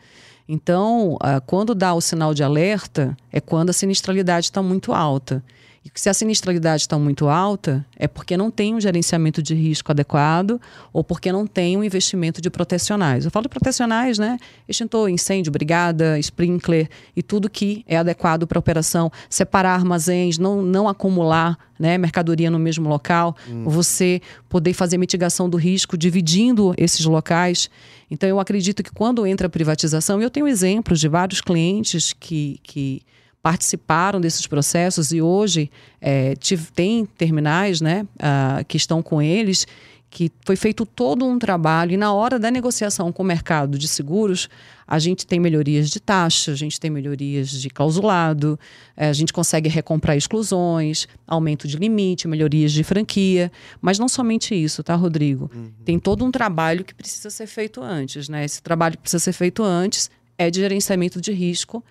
Então, 0.49 1.17
ah, 1.21 1.41
quando 1.41 1.75
dá 1.75 1.95
o 1.95 2.01
sinal 2.01 2.35
de 2.35 2.43
alerta, 2.43 3.17
é 3.31 3.41
quando 3.41 3.71
a 3.71 3.73
sinistralidade 3.73 4.47
está 4.47 4.63
muito 4.63 4.93
alta. 4.93 5.45
E 5.85 5.91
se 5.95 6.09
a 6.09 6.15
sinistralidade 6.15 6.83
está 6.83 6.97
muito 6.97 7.29
alta, 7.29 7.85
é 7.97 8.07
porque 8.07 8.37
não 8.37 8.53
tem 8.53 8.75
um 8.75 8.81
gerenciamento 8.81 9.43
de 9.43 9.53
risco 9.53 9.91
adequado 9.91 10.61
ou 10.93 11.03
porque 11.03 11.33
não 11.33 11.45
tem 11.45 11.77
um 11.77 11.83
investimento 11.83 12.41
de 12.41 12.49
protecionais. 12.49 13.25
Eu 13.25 13.33
falo 13.33 13.45
de 13.45 13.49
protecionais, 13.49 14.17
né? 14.17 14.39
Extintor, 14.69 15.09
incêndio, 15.09 15.51
brigada, 15.51 16.19
sprinkler 16.21 16.89
e 17.17 17.23
tudo 17.23 17.51
que 17.51 17.85
é 17.89 17.97
adequado 17.97 18.47
para 18.47 18.59
a 18.59 18.61
operação. 18.61 19.11
Separar 19.29 19.75
armazéns, 19.75 20.39
não, 20.39 20.63
não 20.63 20.89
acumular 20.89 21.59
né, 21.77 21.99
mercadoria 21.99 22.49
no 22.49 22.61
mesmo 22.61 22.89
local, 22.89 23.37
você 23.65 24.23
poder 24.49 24.73
fazer 24.73 24.99
mitigação 24.99 25.51
do 25.51 25.57
risco 25.57 25.99
dividindo 25.99 26.73
esses 26.77 27.05
locais. 27.05 27.69
Então, 28.09 28.29
eu 28.29 28.39
acredito 28.39 28.85
que 28.85 28.93
quando 28.93 29.27
entra 29.27 29.49
a 29.49 29.51
privatização, 29.51 30.21
e 30.21 30.25
eu 30.25 30.31
tenho 30.31 30.47
exemplos 30.47 31.01
de 31.01 31.09
vários 31.09 31.41
clientes 31.41 32.13
que, 32.13 32.61
que 32.63 33.03
participaram 33.43 34.21
desses 34.21 34.47
processos 34.47 35.13
e 35.13 35.21
hoje 35.21 35.71
é, 36.01 36.35
tem 36.75 37.05
terminais 37.05 37.81
né, 37.81 38.07
ah, 38.21 38.63
que 38.69 38.77
estão 38.77 39.03
com 39.03 39.21
eles, 39.21 39.67
que 40.09 40.31
foi 40.45 40.57
feito 40.57 40.85
todo 40.85 41.25
um 41.25 41.39
trabalho 41.39 41.93
e 41.93 41.97
na 41.97 42.13
hora 42.13 42.39
da 42.39 42.51
negociação 42.51 43.11
com 43.11 43.23
o 43.23 43.27
mercado 43.27 43.79
de 43.79 43.89
seguros, 43.89 44.49
a 44.87 44.99
gente 44.99 45.27
tem 45.27 45.41
melhorias 45.41 45.89
de 45.89 45.99
taxa, 45.99 46.53
a 46.53 46.55
gente 46.55 46.79
tem 46.79 46.91
melhorias 46.91 47.51
de 47.51 47.71
clausulado, 47.71 48.61
eh, 48.95 49.09
a 49.09 49.13
gente 49.15 49.33
consegue 49.33 49.71
recomprar 49.71 50.15
exclusões, 50.15 51.09
aumento 51.27 51.67
de 51.67 51.79
limite, 51.79 52.29
melhorias 52.29 52.73
de 52.73 52.85
franquia, 52.85 53.51
mas 53.81 53.99
não 53.99 54.07
somente 54.07 54.55
isso, 54.55 54.83
tá, 54.83 54.95
Rodrigo? 54.95 55.51
Tem 55.83 55.99
todo 55.99 56.27
um 56.27 56.31
trabalho 56.31 56.85
que 56.85 56.95
precisa 56.95 57.31
ser 57.31 57.47
feito 57.47 57.81
antes, 57.81 58.29
né? 58.29 58.45
Esse 58.45 58.63
trabalho 58.63 58.97
que 58.97 59.03
precisa 59.03 59.25
ser 59.25 59.33
feito 59.33 59.63
antes 59.63 60.11
é 60.37 60.51
de 60.51 60.61
gerenciamento 60.61 61.23
de 61.23 61.33
risco. 61.33 61.83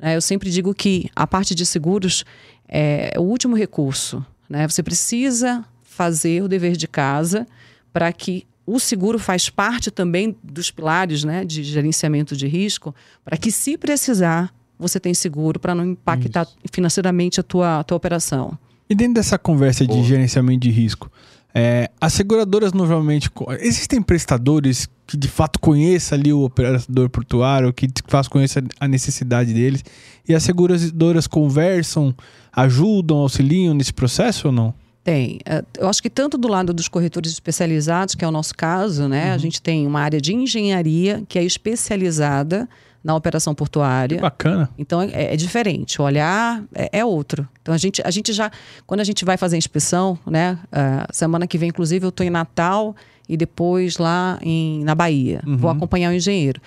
Né? 0.00 0.16
Eu 0.16 0.20
sempre 0.20 0.50
digo 0.50 0.74
que 0.74 1.10
a 1.14 1.26
parte 1.26 1.54
de 1.54 1.66
seguros 1.66 2.24
é 2.68 3.12
o 3.18 3.22
último 3.22 3.56
recurso, 3.56 4.24
né? 4.48 4.66
Você 4.68 4.82
precisa 4.82 5.64
fazer 5.82 6.42
o 6.42 6.48
dever 6.48 6.76
de 6.76 6.88
casa 6.88 7.46
para 7.92 8.12
que 8.12 8.46
o 8.66 8.78
seguro 8.78 9.18
faz 9.18 9.50
parte 9.50 9.90
também 9.90 10.36
dos 10.42 10.70
pilares 10.70 11.24
né, 11.24 11.44
de 11.44 11.64
gerenciamento 11.64 12.36
de 12.36 12.46
risco, 12.46 12.94
para 13.24 13.36
que, 13.36 13.50
se 13.50 13.76
precisar, 13.76 14.54
você 14.78 15.00
tem 15.00 15.12
seguro 15.12 15.58
para 15.58 15.74
não 15.74 15.84
impactar 15.84 16.46
financeiramente 16.72 17.40
a 17.40 17.42
tua, 17.42 17.80
a 17.80 17.84
tua 17.84 17.96
operação. 17.96 18.56
E 18.88 18.94
dentro 18.94 19.14
dessa 19.14 19.38
conversa 19.38 19.84
de 19.84 19.92
Boa. 19.92 20.04
gerenciamento 20.04 20.60
de 20.60 20.70
risco, 20.70 21.10
é, 21.54 21.90
as 22.00 22.12
seguradoras 22.12 22.72
normalmente. 22.72 23.30
Existem 23.60 24.00
prestadores 24.00 24.88
que 25.06 25.16
de 25.16 25.28
fato 25.28 25.58
conheçam 25.58 26.18
ali 26.18 26.32
o 26.32 26.42
operador 26.42 27.08
portuário, 27.10 27.72
que 27.72 27.86
de 27.86 28.02
fato 28.06 28.30
conheça 28.30 28.62
a 28.78 28.86
necessidade 28.86 29.52
deles, 29.52 29.84
e 30.28 30.34
as 30.34 30.42
seguradoras 30.42 31.26
conversam, 31.26 32.14
ajudam, 32.52 33.18
auxiliam 33.18 33.74
nesse 33.74 33.92
processo 33.92 34.48
ou 34.48 34.52
não? 34.52 34.74
Tem. 35.02 35.40
Eh, 35.44 35.64
Eu 35.78 35.88
acho 35.88 36.02
que 36.02 36.10
tanto 36.10 36.38
do 36.38 36.46
lado 36.46 36.72
dos 36.72 36.86
corretores 36.86 37.32
especializados, 37.32 38.14
que 38.14 38.24
é 38.24 38.28
o 38.28 38.30
nosso 38.30 38.54
caso, 38.54 39.08
né? 39.08 39.32
A 39.32 39.38
gente 39.38 39.60
tem 39.60 39.86
uma 39.86 40.00
área 40.00 40.20
de 40.20 40.34
engenharia 40.34 41.24
que 41.28 41.38
é 41.38 41.42
especializada 41.42 42.68
na 43.02 43.14
operação 43.14 43.54
portuária. 43.54 44.20
Bacana. 44.20 44.68
Então 44.78 45.00
é, 45.02 45.34
é 45.34 45.36
diferente, 45.36 46.00
o 46.00 46.04
olhar 46.04 46.62
é, 46.74 47.00
é 47.00 47.04
outro. 47.04 47.48
Então 47.62 47.74
a 47.74 47.78
gente, 47.78 48.02
a 48.04 48.10
gente 48.10 48.32
já, 48.32 48.50
quando 48.86 49.00
a 49.00 49.04
gente 49.04 49.24
vai 49.24 49.36
fazer 49.36 49.56
a 49.56 49.58
inspeção, 49.58 50.18
né? 50.26 50.58
ah, 50.70 51.06
semana 51.10 51.46
que 51.46 51.56
vem, 51.58 51.70
inclusive, 51.70 52.04
eu 52.04 52.10
estou 52.10 52.24
em 52.24 52.30
Natal 52.30 52.94
e 53.28 53.36
depois 53.36 53.98
lá 53.98 54.38
em, 54.42 54.84
na 54.84 54.94
Bahia. 54.94 55.42
Vou 55.46 55.70
acompanhar 55.70 56.10
o 56.10 56.14
engenheiro. 56.14 56.60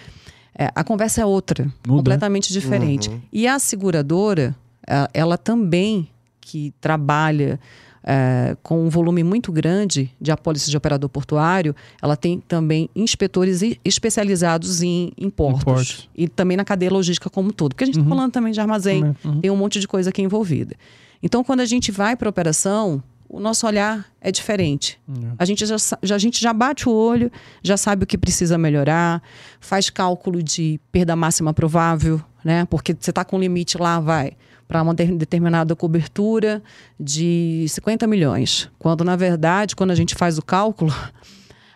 É, 0.58 0.70
a 0.76 0.84
conversa 0.84 1.22
é 1.22 1.26
outra, 1.26 1.66
Muda. 1.66 1.98
completamente 1.98 2.54
diferente. 2.54 3.12
E 3.32 3.48
a 3.48 3.58
seguradora, 3.60 4.56
ah, 4.88 5.10
ela 5.14 5.38
também 5.38 6.08
que 6.40 6.74
trabalha 6.80 7.60
eh, 8.04 8.56
com 8.62 8.86
um 8.86 8.90
volume 8.90 9.24
muito 9.24 9.52
grande 9.52 10.12
de 10.20 10.32
apólices 10.32 10.70
de 10.70 10.76
operador 10.78 11.10
portuário, 11.10 11.76
ela 12.02 12.16
tem 12.18 12.40
também 12.40 12.90
inspetores 12.96 13.62
especializados 13.84 14.82
em, 14.82 15.12
em 15.18 15.30
portos, 15.30 15.64
portos. 15.64 16.10
e 16.16 16.28
também 16.28 16.58
na 16.58 16.66
cadeia 16.66 16.92
logística 16.92 17.30
como 17.30 17.50
um 17.50 17.52
todo. 17.52 17.72
Porque 17.74 17.84
a 17.84 17.88
gente 17.88 17.98
está 18.00 18.10
falando 18.10 18.32
também 18.32 18.52
de 18.52 18.60
armazém, 18.60 19.04
Uhum. 19.24 19.40
tem 19.42 19.50
um 19.52 19.56
monte 19.56 19.80
de 19.80 19.88
coisa 19.88 20.10
aqui 20.10 20.22
envolvida. 20.22 20.76
Então, 21.22 21.44
quando 21.44 21.62
a 21.62 21.66
gente 21.66 21.92
vai 21.92 22.16
para 22.16 22.28
a 22.28 22.32
operação, 22.32 23.02
o 23.30 23.40
nosso 23.40 23.66
olhar 23.66 24.06
é 24.22 24.32
diferente. 24.32 25.00
A, 25.40 25.46
gente 25.46 25.66
já, 25.66 25.76
já- 26.04 26.16
a 26.16 26.20
gente 26.20 26.40
já 26.42 26.52
bate 26.54 26.88
o 26.88 26.92
olho, 26.92 27.32
já 27.64 27.78
sabe 27.78 28.04
o 28.04 28.08
que 28.08 28.18
precisa 28.18 28.58
melhorar, 28.58 29.22
faz 29.60 29.90
cálculo 29.90 30.44
de 30.44 30.80
perda 30.92 31.16
máxima 31.16 31.54
provável, 31.54 32.22
né? 32.44 32.66
Porque 32.66 32.96
você 33.00 33.10
está 33.10 33.24
com 33.24 33.38
um 33.38 33.40
limite 33.40 33.78
lá, 33.78 34.00
vai 34.00 34.34
para 34.74 34.82
uma 34.82 34.96
de- 34.96 35.06
determinada 35.06 35.76
cobertura 35.76 36.64
de 37.00 37.64
50 37.70 38.08
milhões. 38.08 38.72
Quando, 38.80 39.04
na 39.04 39.16
verdade, 39.16 39.76
quando 39.76 39.92
a 39.92 39.96
gente 39.96 40.16
faz 40.16 40.40
o 40.40 40.42
cálculo, 40.42 40.92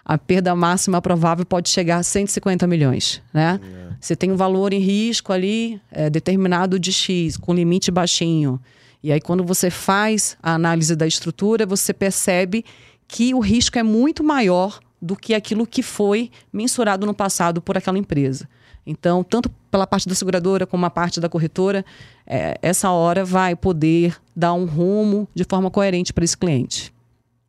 a 0.03 0.17
perda 0.17 0.55
máxima 0.55 0.99
provável 0.99 1.45
pode 1.45 1.69
chegar 1.69 1.97
a 1.97 2.03
150 2.03 2.65
milhões, 2.65 3.21
né? 3.31 3.59
Você 4.01 4.15
tem 4.15 4.31
um 4.31 4.35
valor 4.35 4.73
em 4.73 4.79
risco 4.79 5.31
ali 5.31 5.79
é, 5.91 6.09
determinado 6.09 6.79
de 6.79 6.91
X, 6.91 7.37
com 7.37 7.53
limite 7.53 7.91
baixinho. 7.91 8.59
E 9.03 9.11
aí, 9.11 9.21
quando 9.21 9.43
você 9.43 9.69
faz 9.69 10.35
a 10.41 10.55
análise 10.55 10.95
da 10.95 11.05
estrutura, 11.05 11.67
você 11.67 11.93
percebe 11.93 12.65
que 13.07 13.31
o 13.35 13.39
risco 13.39 13.77
é 13.77 13.83
muito 13.83 14.23
maior 14.23 14.79
do 14.99 15.15
que 15.15 15.35
aquilo 15.35 15.67
que 15.67 15.83
foi 15.83 16.31
mensurado 16.51 17.05
no 17.05 17.13
passado 17.13 17.61
por 17.61 17.77
aquela 17.77 17.99
empresa. 17.99 18.49
Então, 18.87 19.23
tanto 19.23 19.49
pela 19.69 19.85
parte 19.85 20.07
da 20.07 20.15
seguradora 20.15 20.65
como 20.65 20.85
a 20.85 20.89
parte 20.89 21.19
da 21.19 21.27
corretora, 21.27 21.85
é, 22.25 22.57
essa 22.61 22.89
hora 22.89 23.25
vai 23.25 23.55
poder 23.55 24.15
dar 24.33 24.53
um 24.53 24.65
rumo 24.65 25.27
de 25.35 25.43
forma 25.43 25.69
coerente 25.69 26.13
para 26.13 26.23
esse 26.23 26.37
cliente. 26.37 26.93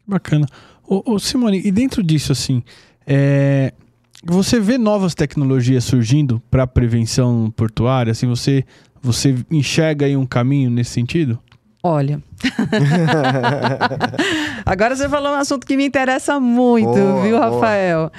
Bacana. 0.06 0.46
Ô, 0.86 1.14
ô, 1.14 1.18
Simone, 1.18 1.62
e 1.64 1.70
dentro 1.70 2.02
disso, 2.02 2.32
assim, 2.32 2.62
é, 3.06 3.72
você 4.24 4.58
vê 4.58 4.76
novas 4.76 5.14
tecnologias 5.14 5.84
surgindo 5.84 6.42
para 6.50 6.66
prevenção 6.66 7.52
portuária? 7.54 8.10
Assim, 8.10 8.26
você, 8.26 8.64
você 9.00 9.36
enxerga 9.50 10.06
aí 10.06 10.16
um 10.16 10.26
caminho 10.26 10.70
nesse 10.70 10.90
sentido? 10.90 11.38
Olha. 11.82 12.20
Agora 14.66 14.96
você 14.96 15.08
falou 15.08 15.32
um 15.32 15.36
assunto 15.36 15.66
que 15.66 15.76
me 15.76 15.86
interessa 15.86 16.40
muito, 16.40 16.88
Boa, 16.88 17.22
viu, 17.22 17.38
boa. 17.38 18.12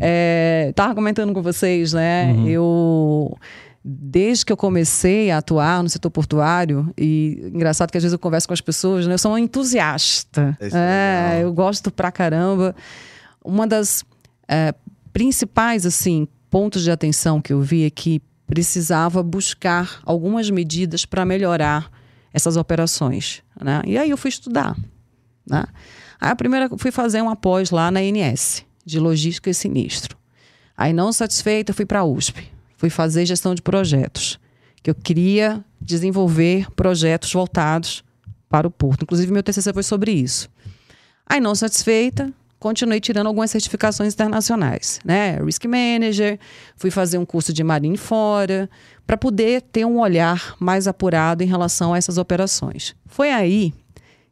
É, 0.00 0.72
tava 0.74 0.94
comentando 0.94 1.32
com 1.32 1.42
vocês, 1.42 1.92
né? 1.92 2.34
Eu. 2.46 3.36
Desde 3.84 4.46
que 4.46 4.52
eu 4.52 4.56
comecei 4.56 5.32
a 5.32 5.38
atuar 5.38 5.82
no 5.82 5.88
setor 5.88 6.08
portuário, 6.10 6.92
e 6.96 7.50
engraçado 7.52 7.90
que 7.90 7.98
às 7.98 8.02
vezes 8.04 8.12
eu 8.12 8.18
converso 8.18 8.46
com 8.46 8.54
as 8.54 8.60
pessoas, 8.60 9.06
né? 9.06 9.14
Eu 9.14 9.18
sou 9.18 9.32
uma 9.32 9.40
entusiasta. 9.40 10.56
É 10.60 10.64
legal. 10.64 11.42
eu 11.42 11.52
gosto 11.52 11.90
pra 11.90 12.12
caramba. 12.12 12.76
Uma 13.44 13.66
das 13.66 14.04
é, 14.46 14.72
principais, 15.12 15.84
assim, 15.84 16.28
pontos 16.48 16.84
de 16.84 16.92
atenção 16.92 17.40
que 17.40 17.52
eu 17.52 17.60
vi 17.60 17.84
é 17.84 17.90
que 17.90 18.22
precisava 18.46 19.20
buscar 19.20 20.00
algumas 20.04 20.48
medidas 20.48 21.04
para 21.04 21.24
melhorar 21.24 21.90
essas 22.32 22.56
operações, 22.56 23.42
né? 23.60 23.82
E 23.84 23.98
aí 23.98 24.10
eu 24.10 24.16
fui 24.16 24.28
estudar, 24.28 24.76
né? 25.44 25.64
Aí 26.20 26.30
a 26.30 26.36
primeira 26.36 26.70
fui 26.78 26.92
fazer 26.92 27.20
um 27.20 27.28
após 27.28 27.70
lá 27.72 27.90
na 27.90 28.00
INS 28.00 28.64
de 28.84 28.98
logística 28.98 29.50
e 29.50 29.54
sinistro. 29.54 30.16
Aí, 30.76 30.92
não 30.92 31.12
satisfeita, 31.12 31.72
fui 31.72 31.86
para 31.86 32.00
a 32.00 32.04
USP. 32.04 32.50
Fui 32.76 32.90
fazer 32.90 33.26
gestão 33.26 33.54
de 33.54 33.62
projetos. 33.62 34.38
Que 34.82 34.90
eu 34.90 34.94
queria 34.94 35.64
desenvolver 35.80 36.70
projetos 36.72 37.32
voltados 37.32 38.02
para 38.48 38.66
o 38.66 38.70
porto. 38.70 39.02
Inclusive, 39.02 39.32
meu 39.32 39.42
TCC 39.42 39.72
foi 39.72 39.82
sobre 39.82 40.12
isso. 40.12 40.48
Aí, 41.26 41.40
não 41.40 41.54
satisfeita, 41.54 42.32
continuei 42.58 43.00
tirando 43.00 43.26
algumas 43.26 43.50
certificações 43.50 44.14
internacionais, 44.14 45.00
né? 45.04 45.42
Risk 45.42 45.64
Manager, 45.64 46.38
fui 46.76 46.90
fazer 46.90 47.18
um 47.18 47.24
curso 47.24 47.52
de 47.52 47.64
Marine 47.64 47.96
fora, 47.96 48.68
para 49.06 49.16
poder 49.16 49.62
ter 49.62 49.84
um 49.84 49.98
olhar 49.98 50.54
mais 50.60 50.86
apurado 50.86 51.42
em 51.42 51.46
relação 51.46 51.92
a 51.92 51.98
essas 51.98 52.18
operações. 52.18 52.94
Foi 53.06 53.30
aí 53.30 53.74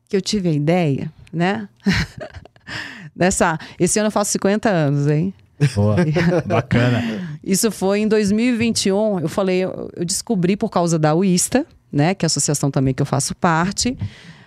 que 0.09 0.17
eu 0.17 0.21
tive 0.21 0.49
a 0.49 0.53
ideia, 0.53 1.13
né? 1.33 1.69
Dessa, 3.15 3.59
esse 3.79 3.99
ano 3.99 4.09
eu 4.09 4.13
faço 4.13 4.31
50 4.33 4.69
anos, 4.69 5.07
hein? 5.09 5.35
Boa. 5.75 5.97
Bacana. 6.47 7.39
Isso 7.45 7.71
foi 7.71 8.01
em 8.01 8.09
2021. 8.09 9.21
Eu 9.21 9.29
falei, 9.29 9.65
eu, 9.65 9.91
eu 9.95 10.05
descobri 10.05 10.57
por 10.57 10.71
causa 10.71 10.99
da 10.99 11.15
UISTA, 11.15 11.67
né? 11.93 12.15
Que 12.15 12.25
é 12.25 12.27
a 12.27 12.29
associação 12.29 12.71
também 12.71 12.95
que 12.95 13.03
eu 13.03 13.07
faço 13.07 13.35
parte, 13.35 13.97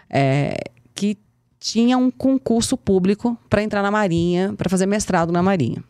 é, 0.10 0.56
que 0.96 1.18
tinha 1.60 1.98
um 1.98 2.10
concurso 2.12 2.76
público 2.76 3.38
para 3.50 3.62
entrar 3.64 3.82
na 3.82 3.92
Marinha, 3.92 4.54
para 4.58 4.70
fazer 4.70 4.86
mestrado 4.86 5.32
na 5.32 5.44
Marinha. 5.44 5.84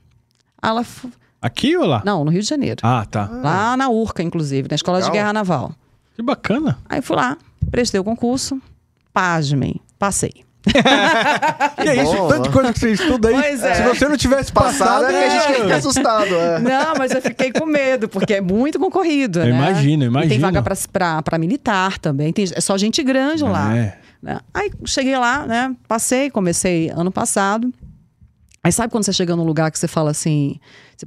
Ela, 0.62 0.86
Aqui 1.41 1.75
ou 1.75 1.86
lá? 1.86 2.01
não, 2.05 2.23
no 2.23 2.31
Rio 2.31 2.41
de 2.41 2.47
Janeiro. 2.47 2.79
Ah, 2.83 3.05
tá. 3.09 3.27
Lá 3.27 3.75
na 3.75 3.89
URCA, 3.89 4.23
inclusive, 4.23 4.67
na 4.69 4.75
Escola 4.75 4.97
Legal. 4.97 5.12
de 5.12 5.17
Guerra 5.17 5.33
Naval. 5.33 5.73
Que 6.15 6.21
bacana. 6.21 6.77
Aí 6.88 7.01
fui 7.01 7.15
lá, 7.15 7.38
prestei 7.71 7.99
o 7.99 8.03
concurso, 8.03 8.62
pasmem, 9.12 9.81
passei. 9.97 10.45
que 11.82 11.89
é 11.89 12.04
isso? 12.04 12.15
ó. 12.15 12.49
coisa 12.52 12.73
que 12.73 12.80
você 12.80 12.91
estuda 12.91 13.30
aí. 13.30 13.34
Pois 13.36 13.63
é. 13.63 13.76
Se 13.76 13.82
você 13.84 14.08
não 14.08 14.17
tivesse 14.17 14.52
Passado 14.52 15.02
passado, 15.04 15.06
é 15.06 15.12
que 15.12 15.26
a 15.26 15.30
gente 15.47 15.62
fica 15.62 15.76
assustado. 15.76 16.36
É. 16.36 16.60
Não, 16.60 16.93
mas 16.97 17.12
eu 17.12 17.21
fiquei 17.21 17.52
com 17.52 17.65
medo, 17.65 18.08
porque 18.08 18.36
é 18.36 18.41
muito 18.41 18.80
concorrido, 18.80 19.39
Eu 19.39 19.45
né? 19.45 19.49
imagino, 19.52 20.04
eu 20.06 20.19
E 20.19 20.28
tem 20.30 20.39
vaga 20.39 20.62
pra, 20.63 20.76
pra, 20.91 21.21
pra 21.21 21.38
militar 21.38 21.97
também, 21.99 22.32
tem, 22.32 22.45
é 22.54 22.62
só 22.62 22.78
gente 22.78 23.04
grande 23.04 23.43
lá. 23.43 23.76
É. 23.76 23.97
né? 24.21 24.39
Aí 24.54 24.71
cheguei 24.86 25.17
lá, 25.17 25.45
né? 25.45 25.76
Passei, 25.88 26.30
comecei 26.30 26.89
ano 26.89 27.12
passado. 27.12 27.71
Aí 28.63 28.71
sabe 28.71 28.89
quando 28.91 29.04
você 29.04 29.12
chega 29.12 29.36
num 29.36 29.43
lugar 29.43 29.69
que 29.69 29.78
você 29.78 29.89
fala 29.89 30.12
assim, 30.12 30.58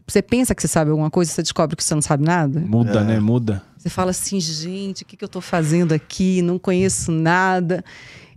você- 0.06 0.20
pensa 0.20 0.54
que 0.54 0.60
você 0.60 0.68
sabe 0.68 0.90
alguma 0.90 1.10
coisa, 1.10 1.32
você 1.32 1.40
descobre 1.42 1.74
que 1.74 1.82
você 1.82 1.94
não 1.94 2.02
sabe 2.02 2.22
nada? 2.22 2.60
Muda, 2.60 3.02
né? 3.02 3.18
Muda. 3.18 3.62
Você 3.78 3.88
fala 3.88 4.10
assim, 4.10 4.38
gente, 4.40 5.04
o 5.04 5.06
que, 5.06 5.16
que 5.16 5.24
eu 5.24 5.28
tô 5.28 5.40
fazendo 5.40 5.92
aqui? 5.94 6.42
Não 6.42 6.58
conheço 6.58 7.10
nada. 7.10 7.82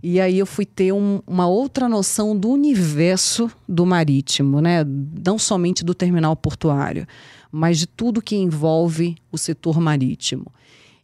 E 0.02 0.18
aí 0.20 0.38
eu 0.38 0.46
fui 0.46 0.64
ter 0.64 0.92
um- 0.92 1.20
uma 1.26 1.46
outra 1.46 1.88
noção 1.88 2.36
do 2.36 2.48
universo 2.50 3.50
do 3.68 3.84
marítimo, 3.84 4.60
né? 4.60 4.84
Não 5.24 5.38
somente 5.38 5.84
do 5.84 5.94
terminal 5.94 6.34
portuário, 6.34 7.06
mas 7.52 7.78
de 7.78 7.86
tudo 7.86 8.22
que 8.22 8.36
envolve 8.36 9.16
o 9.30 9.36
setor 9.36 9.78
marítimo. 9.80 10.46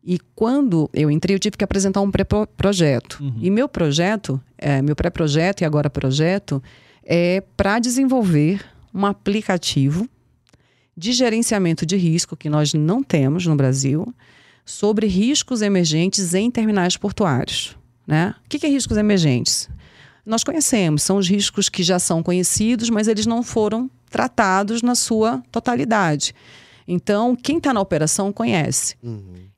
E 0.03 0.19
quando 0.35 0.89
eu 0.95 1.11
entrei, 1.11 1.35
eu 1.35 1.39
tive 1.41 1.57
que 1.57 1.65
apresentar 1.65 2.01
um 2.01 2.11
pré-projeto. 2.11 3.19
E 3.41 3.51
meu 3.51 3.69
projeto, 3.69 4.41
é, 4.57 4.81
meu 4.81 4.95
pré-projeto 4.97 5.61
e 5.63 5.65
agora 5.65 5.91
projeto, 5.91 6.63
é 7.05 7.43
para 7.57 7.79
desenvolver 7.79 8.65
um 8.95 9.05
aplicativo 9.05 10.09
de 10.97 11.13
gerenciamento 11.13 11.85
de 11.85 11.97
risco 11.97 12.37
que 12.37 12.49
nós 12.49 12.73
não 12.73 13.03
temos 13.03 13.45
no 13.47 13.55
Brasil 13.57 14.07
sobre 14.65 15.07
riscos 15.07 15.61
emergentes 15.61 16.33
em 16.35 16.51
terminais 16.51 16.97
portuários. 16.97 17.77
Né? 18.07 18.35
O 18.45 18.49
que 18.49 18.59
que 18.59 18.67
é 18.67 18.69
riscos 18.69 18.97
emergentes? 18.97 19.69
Nós 20.25 20.43
conhecemos, 20.43 21.03
são 21.03 21.19
os 21.19 21.29
riscos 21.29 21.69
que 21.69 21.83
já 21.83 21.99
são 21.99 22.23
conhecidos, 22.23 22.91
mas 22.91 23.09
eles 23.09 23.27
não 23.27 23.43
foram 23.43 23.91
tratados 24.11 24.83
na 24.83 24.95
sua 24.95 25.43
totalidade. 25.51 26.35
Então, 26.87 27.37
quem 27.37 27.59
está 27.59 27.73
na 27.73 27.81
operação 27.81 28.33
conhece. 28.33 28.97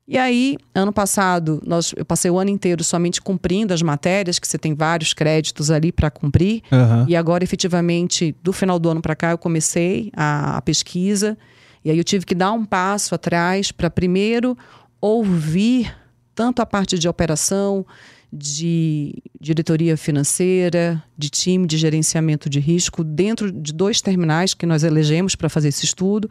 E 0.06 0.16
aí, 0.16 0.56
ano 0.74 0.90
passado, 0.90 1.62
nós, 1.66 1.92
eu 1.94 2.04
passei 2.04 2.30
o 2.30 2.38
ano 2.38 2.48
inteiro 2.48 2.82
somente 2.82 3.20
cumprindo 3.20 3.74
as 3.74 3.82
matérias, 3.82 4.38
que 4.38 4.48
você 4.48 4.56
tem 4.56 4.74
vários 4.74 5.12
créditos 5.12 5.70
ali 5.70 5.92
para 5.92 6.10
cumprir. 6.10 6.62
Aham. 6.72 7.04
E 7.06 7.14
agora, 7.14 7.44
efetivamente, 7.44 8.34
do 8.42 8.50
final 8.50 8.78
do 8.78 8.88
ano 8.88 9.02
para 9.02 9.14
cá, 9.14 9.32
eu 9.32 9.38
comecei 9.38 10.10
a, 10.16 10.56
a 10.56 10.62
pesquisa. 10.62 11.36
E 11.84 11.90
aí 11.90 11.98
eu 11.98 12.04
tive 12.04 12.24
que 12.24 12.34
dar 12.34 12.52
um 12.52 12.64
passo 12.64 13.14
atrás 13.14 13.70
para 13.70 13.90
primeiro 13.90 14.56
ouvir 14.98 15.94
tanto 16.34 16.62
a 16.62 16.66
parte 16.66 16.98
de 16.98 17.06
operação, 17.06 17.84
de 18.32 19.14
diretoria 19.40 19.96
financeira, 19.96 21.02
de 21.16 21.30
time 21.30 21.66
de 21.66 21.78
gerenciamento 21.78 22.48
de 22.48 22.60
risco, 22.60 23.02
dentro 23.02 23.50
de 23.50 23.72
dois 23.72 24.00
terminais 24.00 24.54
que 24.54 24.66
nós 24.66 24.84
elegemos 24.84 25.34
para 25.34 25.48
fazer 25.48 25.68
esse 25.68 25.84
estudo, 25.84 26.30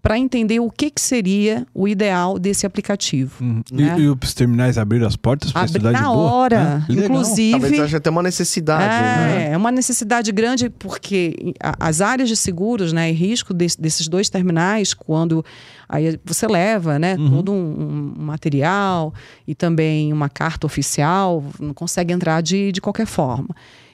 para 0.00 0.16
entender 0.16 0.60
o 0.60 0.70
que, 0.70 0.90
que 0.90 1.00
seria 1.00 1.66
o 1.74 1.86
ideal 1.88 2.38
desse 2.38 2.64
aplicativo. 2.64 3.42
Uhum. 3.44 3.62
né? 3.72 3.96
E, 3.98 4.02
e 4.02 4.08
os 4.08 4.32
terminais 4.32 4.78
abriram 4.78 5.06
as 5.06 5.16
portas 5.16 5.50
para 5.50 5.62
Abri 5.62 5.72
estudar 5.72 5.92
de 5.92 6.00
na 6.00 6.08
boa? 6.08 6.32
hora, 6.32 6.84
É, 6.88 6.92
legal. 6.92 7.04
inclusive. 7.06 7.50
Talvez 7.60 7.80
haja 7.80 7.96
até 7.96 8.08
uma 8.08 8.22
necessidade, 8.22 8.84
né? 8.84 9.48
É, 9.48 9.52
é 9.52 9.56
uma 9.56 9.72
necessidade 9.72 10.30
grande 10.32 10.70
porque 10.70 11.52
a- 11.60 11.74
as 11.80 12.00
áreas 12.00 12.28
de 12.28 12.36
seguros 12.36 12.92
né, 12.92 13.10
e 13.10 13.12
risco 13.12 13.52
des- 13.52 13.74
desses 13.76 14.06
dois 14.08 14.30
terminais, 14.30 14.94
quando 14.94 15.44
aí 15.88 16.18
você 16.24 16.46
leva 16.46 16.98
né, 16.98 17.16
todo 17.16 17.50
um, 17.52 18.14
um 18.18 18.22
material 18.22 19.12
e 19.48 19.54
também 19.54 20.12
uma 20.12 20.28
carta 20.28 20.64
oficial, 20.66 21.44
não 21.58 21.74
consegue 21.74 22.12
entrar 22.14 22.40
de, 22.40 22.70
de 22.72 22.80
qualquer 22.80 23.06
forma. 23.06 23.48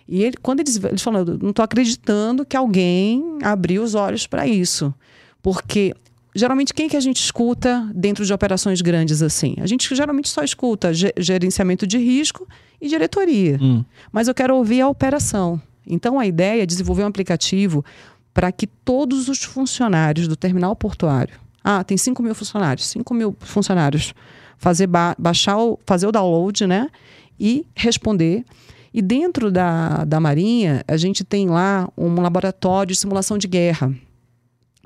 E 0.07 0.23
ele, 0.23 0.37
quando 0.43 0.61
eles, 0.61 0.77
eles 0.85 1.01
falam, 1.03 1.25
"Eu 1.27 1.39
não 1.41 1.49
estou 1.51 1.65
acreditando 1.65 2.45
que 2.45 2.57
alguém 2.57 3.39
abriu 3.43 3.83
os 3.83 3.95
olhos 3.95 4.27
para 4.27 4.47
isso. 4.47 4.93
Porque 5.45 5.95
geralmente 6.35 6.73
quem 6.73 6.89
que 6.89 6.97
a 6.97 7.01
gente 7.01 7.21
escuta 7.23 7.89
dentro 7.95 8.25
de 8.25 8.33
operações 8.33 8.81
grandes 8.81 9.21
assim? 9.23 9.55
A 9.61 9.67
gente 9.67 9.95
geralmente 9.95 10.29
só 10.31 10.43
escuta 10.43 10.93
ge- 10.95 11.13
gerenciamento 11.19 11.87
de 11.87 11.99
risco 11.99 12.49
e 12.81 12.89
diretoria. 12.89 13.59
Hum. 13.61 13.85
Mas 14.11 14.27
eu 14.27 14.35
quero 14.35 14.57
ouvir 14.57 14.81
a 14.81 14.89
operação. 14.89 15.61
Então 15.87 16.19
a 16.19 16.27
ideia 16.27 16.63
é 16.63 16.67
desenvolver 16.67 17.03
um 17.05 17.09
aplicativo 17.09 17.85
para 18.33 18.51
que 18.51 18.67
todos 18.67 19.29
os 19.29 19.45
funcionários 19.45 20.27
do 20.27 20.35
terminal 20.35 20.75
portuário. 20.75 21.35
Ah, 21.63 21.85
tem 21.85 21.97
5 21.97 22.23
mil 22.23 22.35
funcionários. 22.35 22.87
5 22.87 23.13
mil 23.15 23.37
funcionários. 23.41 24.15
Fazer 24.57 24.87
ba- 24.87 25.15
baixar 25.19 25.59
o, 25.59 25.79
fazer 25.87 26.07
o 26.07 26.13
download, 26.13 26.67
né? 26.67 26.89
E 27.39 27.67
responder. 27.77 28.45
E 28.95 29.03
dentro 29.03 29.51
da, 29.51 30.05
da 30.05 30.19
Marinha, 30.21 30.83
a 30.89 30.97
gente 30.97 31.23
tem 31.23 31.49
lá 31.49 31.89
um 31.99 32.21
laboratório 32.21 32.93
de 32.95 32.99
simulação 32.99 33.37
de 33.37 33.47
guerra. 33.47 33.93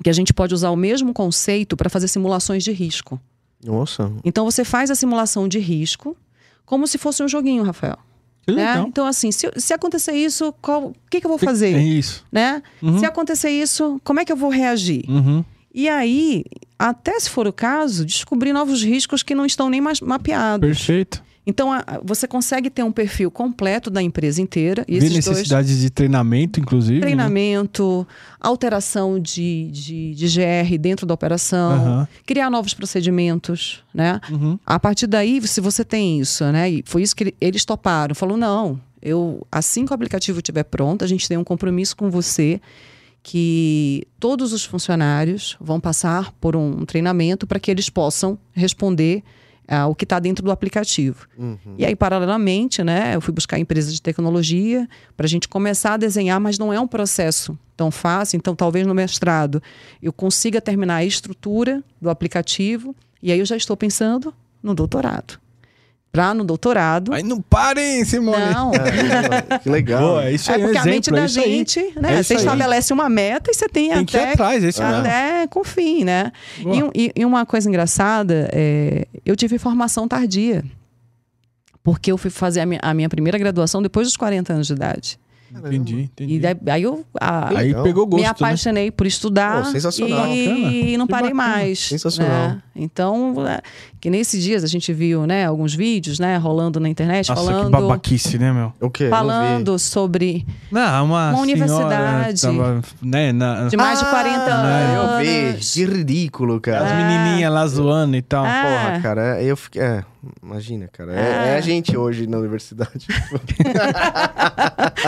Que 0.03 0.11
a 0.11 0.13
gente 0.13 0.33
pode 0.33 0.55
usar 0.55 0.71
o 0.71 0.77
mesmo 0.77 1.13
conceito 1.13 1.77
para 1.77 1.91
fazer 1.91 2.09
simulações 2.09 2.63
de 2.65 2.73
risco. 2.73 3.21
Nossa. 3.65 4.13
Então 4.25 4.45
você 4.45 4.65
faz 4.65 4.91
a 4.91 4.95
simulação 4.95 5.49
de 5.49 5.59
risco 5.59 6.17
como 6.65 6.87
se 6.87 6.99
fosse 6.99 7.23
um 7.23 7.29
joguinho, 7.29 7.63
Rafael. 7.63 7.99
Que 8.47 8.53
né? 8.55 8.83
Então, 8.87 9.07
assim, 9.07 9.31
se, 9.33 9.51
se 9.57 9.75
acontecer 9.75 10.13
isso, 10.13 10.55
o 10.63 10.93
que, 11.11 11.21
que 11.21 11.27
eu 11.27 11.31
vou 11.31 11.39
É 11.43 11.45
fazer? 11.45 11.77
isso. 11.79 12.25
Né? 12.33 12.63
Uhum. 12.83 12.99
Se 12.99 13.05
acontecer 13.05 13.51
isso, 13.51 14.01
como 14.05 14.21
é 14.21 14.25
que 14.25 14.33
eu 14.33 14.37
vou 14.37 14.49
reagir? 14.51 15.05
Uhum. 15.09 15.45
E 15.75 15.89
aí, 15.89 16.45
até 16.79 17.19
se 17.21 17.29
for 17.29 17.47
o 17.47 17.53
caso, 17.53 18.05
descobrir 18.07 18.53
novos 18.53 18.83
riscos 18.83 19.23
que 19.23 19.35
não 19.35 19.45
estão 19.45 19.69
nem 19.69 19.81
mais 19.81 20.01
mapeados. 20.01 20.67
Perfeito. 20.67 21.23
Então, 21.51 21.73
a- 21.73 21.83
você 22.05 22.29
consegue 22.29 22.69
ter 22.69 22.83
um 22.83 22.93
perfil 22.93 23.31
completo 23.31 23.89
da 23.89 24.03
empresa 24.03 24.43
inteira. 24.43 24.85
E 24.87 25.01
Ver 25.01 25.07
esses 25.07 25.25
dois 25.25 25.49
de 25.79 25.89
treinamento, 25.89 26.61
inclusive. 26.61 26.97
né? 26.97 27.01
treinamento, 27.01 28.07
alteração 28.39 29.19
de, 29.19 29.71
de, 29.73 30.15
de 30.15 30.27
GR 30.27 30.77
dentro 30.79 31.07
da 31.07 31.15
operação, 31.15 31.73
Aham. 31.73 32.09
criar 32.27 32.51
novos 32.51 32.75
procedimentos, 32.75 33.83
né? 33.95 34.21
Uhum. 34.31 34.59
A 34.67 34.79
partir 34.79 35.07
daí, 35.07 35.41
se 35.49 35.59
você 35.63 35.83
tem 35.83 36.21
isso, 36.21 36.45
né? 36.53 36.71
E 36.71 36.83
foi 36.85 37.01
isso 37.03 37.17
que 37.17 37.35
eles 37.41 37.65
toparam. 37.65 38.15
Falou, 38.15 38.37
não, 38.37 38.79
eu 39.01 39.47
assim 39.51 39.87
que 39.87 39.93
o 39.93 39.95
aplicativo 39.95 40.41
estiver 40.41 40.65
pronto, 40.65 41.03
a 41.03 41.09
gente 41.09 41.27
tem 41.27 41.39
um 41.39 41.45
compromisso 41.45 41.97
com 41.97 42.11
você 42.11 42.61
que 43.23 44.07
todos 44.21 44.53
os 44.53 44.67
funcionários 44.67 45.57
vão 45.59 45.81
passar 45.81 46.31
por 46.41 46.55
um 46.55 46.85
treinamento 46.85 47.47
para 47.47 47.59
que 47.59 47.71
eles 47.71 47.89
possam 47.89 48.39
responder 48.53 49.23
ah, 49.69 49.87
o 49.87 49.95
que 49.95 50.05
está 50.05 50.19
dentro 50.19 50.43
do 50.43 50.51
aplicativo. 50.51 51.29
E 51.77 51.85
aí, 51.85 51.95
paralelamente, 51.95 52.83
né, 52.83 53.15
eu 53.15 53.21
fui 53.21 53.33
buscar 53.35 53.59
empresas 53.59 53.93
de 53.93 54.01
tecnologia 54.01 54.89
para 55.17 55.27
a 55.27 55.29
gente 55.29 55.47
começar 55.47 55.95
a 55.95 55.97
desenhar, 55.99 56.41
mas 56.41 56.59
não 56.59 56.73
é 56.73 56.81
um 56.81 56.89
processo 56.89 57.57
tão 57.77 57.91
fácil. 57.91 58.39
Então, 58.39 58.57
talvez 58.57 58.87
no 58.87 58.95
mestrado 58.95 59.63
eu 60.03 60.13
consiga 60.13 60.61
terminar 60.61 60.97
a 60.97 61.05
estrutura 61.05 61.85
do 62.01 62.09
aplicativo 62.09 62.97
e 63.23 63.31
aí 63.31 63.39
eu 63.39 63.47
já 63.47 63.57
estou 63.57 63.77
pensando 63.77 64.33
no 64.63 64.75
doutorado. 64.75 65.39
Para 66.11 66.33
no 66.33 66.43
doutorado. 66.43 67.13
Aí 67.13 67.23
não 67.23 67.41
parem, 67.41 68.03
Simone. 68.05 68.53
Não. 68.53 68.73
É, 69.51 69.59
que 69.59 69.69
legal. 69.69 70.01
Boa, 70.01 70.25
é 70.25 70.33
isso 70.33 70.51
É 70.51 70.55
aí, 70.55 70.61
é 70.61 70.65
um 70.65 70.67
porque 70.69 70.79
a 70.79 70.85
mente 70.85 71.11
exemplo, 71.11 71.19
é 71.19 71.21
da 71.21 71.27
isso 71.27 71.41
aí. 71.41 71.45
gente, 71.51 71.79
É 71.79 72.01
né? 72.01 72.15
isso 72.15 72.25
Você 72.25 72.33
aí. 72.35 72.39
estabelece 72.41 72.93
uma 72.93 73.09
meta 73.09 73.51
e 73.51 73.55
você 73.55 73.69
tem, 73.69 73.91
Tem 73.91 74.05
que 74.05 74.17
ir 74.17 74.21
até 74.21 74.33
atrás, 74.33 74.65
é 74.65 74.69
isso 74.69 74.83
mesmo. 74.83 74.97
até 75.01 75.47
com 75.49 75.63
fim, 75.65 76.05
né? 76.05 76.33
E- 76.95 77.13
e 77.15 77.25
uma 77.25 77.45
coisa 77.45 77.69
engraçada, 77.69 78.49
é, 78.53 79.07
eu 79.25 79.37
tive 79.37 79.59
formação 79.59 80.09
tardia. 80.09 80.65
Porque 81.83 82.11
eu 82.11 82.19
fui 82.19 82.31
fazer 82.31 82.61
a 82.61 82.67
minha, 82.67 82.81
a 82.83 82.93
minha 82.95 83.09
primeira 83.09 83.39
graduação 83.39 83.81
depois 83.81 84.07
dos 84.07 84.17
40 84.17 84.53
anos 84.53 84.67
de 84.67 84.73
idade. 84.73 85.19
Entendi, 85.55 86.03
entendi. 86.03 86.35
E 86.35 86.39
daí, 86.41 86.57
aí 86.69 86.83
eu 86.83 87.05
a- 87.21 87.49
Aí 87.59 87.75
pegou 87.83 88.05
gosto, 88.07 88.17
me 88.17 88.23
né? 88.23 88.29
apaixonei 88.29 88.91
por 88.91 89.07
estudar 89.07 89.63
Pô, 89.65 89.71
sensacional. 89.71 90.27
e 90.29 90.47
Bacana. 90.47 90.99
não 90.99 91.07
Que 91.07 91.11
parei 91.13 91.31
bacana. 91.35 91.57
mais. 91.57 91.79
Sensacional. 91.79 92.49
né? 92.49 92.63
Então, 92.77 93.35
é, 93.49 93.61
que 94.01 94.09
nesses 94.11 94.43
dias 94.45 94.63
a 94.63 94.67
gente 94.67 94.93
viu, 94.93 95.27
né, 95.27 95.47
alguns 95.47 95.75
vídeos, 95.75 96.19
né, 96.19 96.37
rolando 96.37 96.79
na 96.79 96.89
internet 96.89 97.29
Nossa, 97.31 97.41
que 97.43 97.47
falando 97.49 97.71
babaquice, 97.71 98.39
né, 98.39 98.53
meu? 98.53 98.73
O 98.81 98.91
quê? 98.91 99.09
Falando 99.09 99.79
sobre 99.79 100.47
Não, 100.71 100.83
uma, 100.83 101.03
Uma 101.03 101.23
senhora 101.31 101.43
universidade. 101.43 102.41
Tava, 102.43 102.83
né, 103.03 103.33
na, 103.33 103.69
de 103.69 103.77
mais 103.77 103.99
de 103.99 104.05
40 104.05 104.45
Ah, 104.49 104.95
Eu 104.95 105.01
anos. 105.03 105.27
vi. 105.27 105.73
Que 105.73 105.85
ridículo, 105.87 106.61
cara. 106.61 106.85
as 106.85 106.93
menininhas 106.97 107.53
lá 107.53 107.67
zoando 107.67 108.17
e 108.17 108.23
tal. 108.23 108.45
Ah. 108.45 108.63
Porra, 108.63 109.01
cara, 109.01 109.43
eu 109.43 109.57
fiquei. 109.57 109.83
É, 109.83 110.05
imagina, 110.43 110.89
cara. 110.89 111.13
É, 111.13 111.39
Ah. 111.39 111.47
é 111.47 111.57
a 111.57 111.61
gente 111.61 111.97
hoje 111.97 112.27
na 112.27 112.39
universidade. 112.39 113.07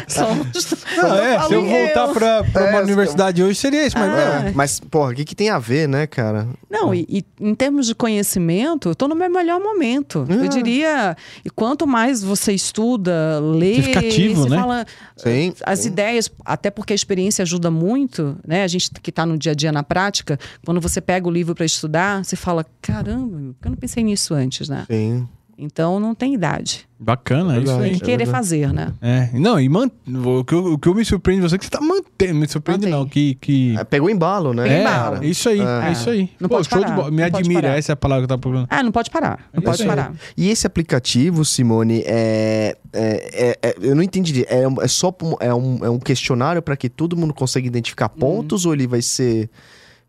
Somos- 0.09 0.75
Não, 0.97 1.15
é, 1.17 1.41
se 1.43 1.55
eu 1.55 1.65
voltar 1.65 2.09
eu. 2.09 2.13
pra, 2.15 2.45
pra 2.45 2.67
É, 2.67 2.71
uma 2.71 2.79
eu- 2.79 2.85
universidade 2.85 3.43
hoje 3.43 3.59
seria 3.59 3.87
isso, 3.87 3.99
mas 3.99 4.11
Ah. 4.13 4.41
não. 4.43 4.49
É, 4.49 4.53
mas, 4.53 4.81
porra, 4.81 5.13
o 5.13 5.15
que, 5.15 5.25
que 5.25 5.35
tem 5.35 5.51
a 5.51 5.59
ver, 5.59 5.89
né, 5.89 6.07
cara? 6.07 6.49
Não, 6.71 6.95
e, 6.95 7.07
e 7.09 7.25
em 7.41 7.55
termos 7.55 7.87
de 7.87 7.95
conhecimento, 7.95 8.89
eu 8.89 8.95
tô 8.95 9.09
no 9.09 9.15
meu 9.15 9.31
melhor 9.31 9.61
momento. 9.61 10.27
Ah. 10.29 10.33
Eu 10.35 10.49
diria, 10.49 11.17
e 11.45 11.51
quanto 11.51 11.87
mais 11.87 12.23
você 12.23 12.53
estuda, 12.53 13.41
lê, 13.41 13.77
Você 13.77 13.83
fica 13.83 14.01
ativo, 14.01 14.43
você 14.43 14.51
né? 14.51 14.57
fala 14.59 14.87
Sim. 15.17 15.53
as 15.65 15.81
sim. 15.81 15.89
ideias, 15.89 16.31
até 16.45 16.71
porque 16.71 16.93
a 16.93 16.97
experiência 16.97 17.43
ajuda 17.43 17.71
muito, 17.71 18.37
né? 18.47 18.65
A 18.65 18.69
gente 18.69 18.91
que 19.03 19.11
está 19.11 19.25
no 19.27 19.39
dia 19.39 19.53
a 19.53 19.55
dia 19.55 19.73
na 19.73 19.83
prática, 19.83 20.39
quando 20.65 20.81
você 20.81 21.01
pega 21.01 21.29
o 21.29 21.31
livro 21.31 21.55
para 21.55 21.65
estudar, 21.65 22.25
você 22.25 22.37
fala, 22.37 22.65
caramba, 22.83 23.55
eu 23.65 23.71
não 23.71 23.77
pensei 23.77 24.03
nisso 24.03 24.35
antes, 24.35 24.69
né? 24.69 24.85
Sim. 24.91 25.10
Então 25.63 26.01
não 26.01 26.15
tem 26.15 26.33
idade. 26.33 26.89
Bacana, 26.99 27.57
é 27.57 27.61
isso 27.61 27.73
aí. 27.73 27.91
Tem 27.91 27.93
que 27.99 28.01
querer 28.01 28.25
verdade. 28.25 28.31
fazer, 28.31 28.73
né? 28.73 28.95
É, 29.03 29.29
não, 29.35 29.61
e 29.61 29.69
man... 29.69 29.91
o, 30.09 30.43
que 30.43 30.55
eu, 30.55 30.65
o 30.73 30.79
que 30.79 30.89
eu 30.89 30.95
me 30.95 31.05
surpreende 31.05 31.43
você 31.43 31.57
é 31.57 31.59
que 31.59 31.65
você 31.67 31.71
tá 31.71 31.83
mantendo. 31.83 32.35
Me 32.41 32.49
surpreende 32.49 32.87
Mantém. 32.87 32.99
não, 32.99 33.07
que... 33.07 33.35
que... 33.35 33.77
É, 33.79 33.85
pegou 33.85 34.09
embalo, 34.09 34.55
né? 34.55 34.67
É, 34.67 34.81
embalo. 34.81 35.23
isso 35.23 35.51
aí, 35.51 35.61
É. 35.61 35.89
é 35.89 35.93
isso 35.93 36.09
aí. 36.09 36.31
Não 36.41 36.49
Pô, 36.49 36.57
pode 36.57 36.69
show 36.69 36.79
de 36.79 36.85
parar, 36.87 36.97
bola. 36.97 37.11
Me 37.11 37.17
não 37.19 37.39
admira, 37.39 37.77
essa 37.77 37.93
é 37.93 37.95
a 37.95 37.97
palavra 37.97 38.23
que 38.23 38.25
eu 38.25 38.29
tava 38.29 38.41
procurando. 38.41 38.69
Ah, 38.71 38.83
não 38.83 38.91
pode 38.91 39.11
parar. 39.11 39.51
Não 39.53 39.61
É 39.61 39.65
pode 39.65 39.85
parar. 39.85 40.15
E 40.35 40.49
esse 40.49 40.67
aplicativo, 40.67 41.45
Simone, 41.45 42.03
é, 42.07 42.77
é, 42.95 43.59
é- 43.63 43.69
é- 43.69 43.77
eu 43.83 43.95
não 43.95 44.03
entendi. 44.03 44.47
É, 44.49 44.63
é 44.83 44.89
só 44.89 45.15
um- 45.23 45.37
é 45.41 45.55
um, 45.55 45.85
é 45.85 45.91
um 45.91 45.99
questionário 45.99 46.63
para 46.63 46.75
que 46.75 46.89
todo 46.89 47.19
mundo 47.19 47.35
consiga 47.35 47.67
identificar 47.67 48.09
pontos 48.09 48.65
ou 48.65 48.73
ele 48.73 48.87
vai 48.87 49.03
ser 49.03 49.51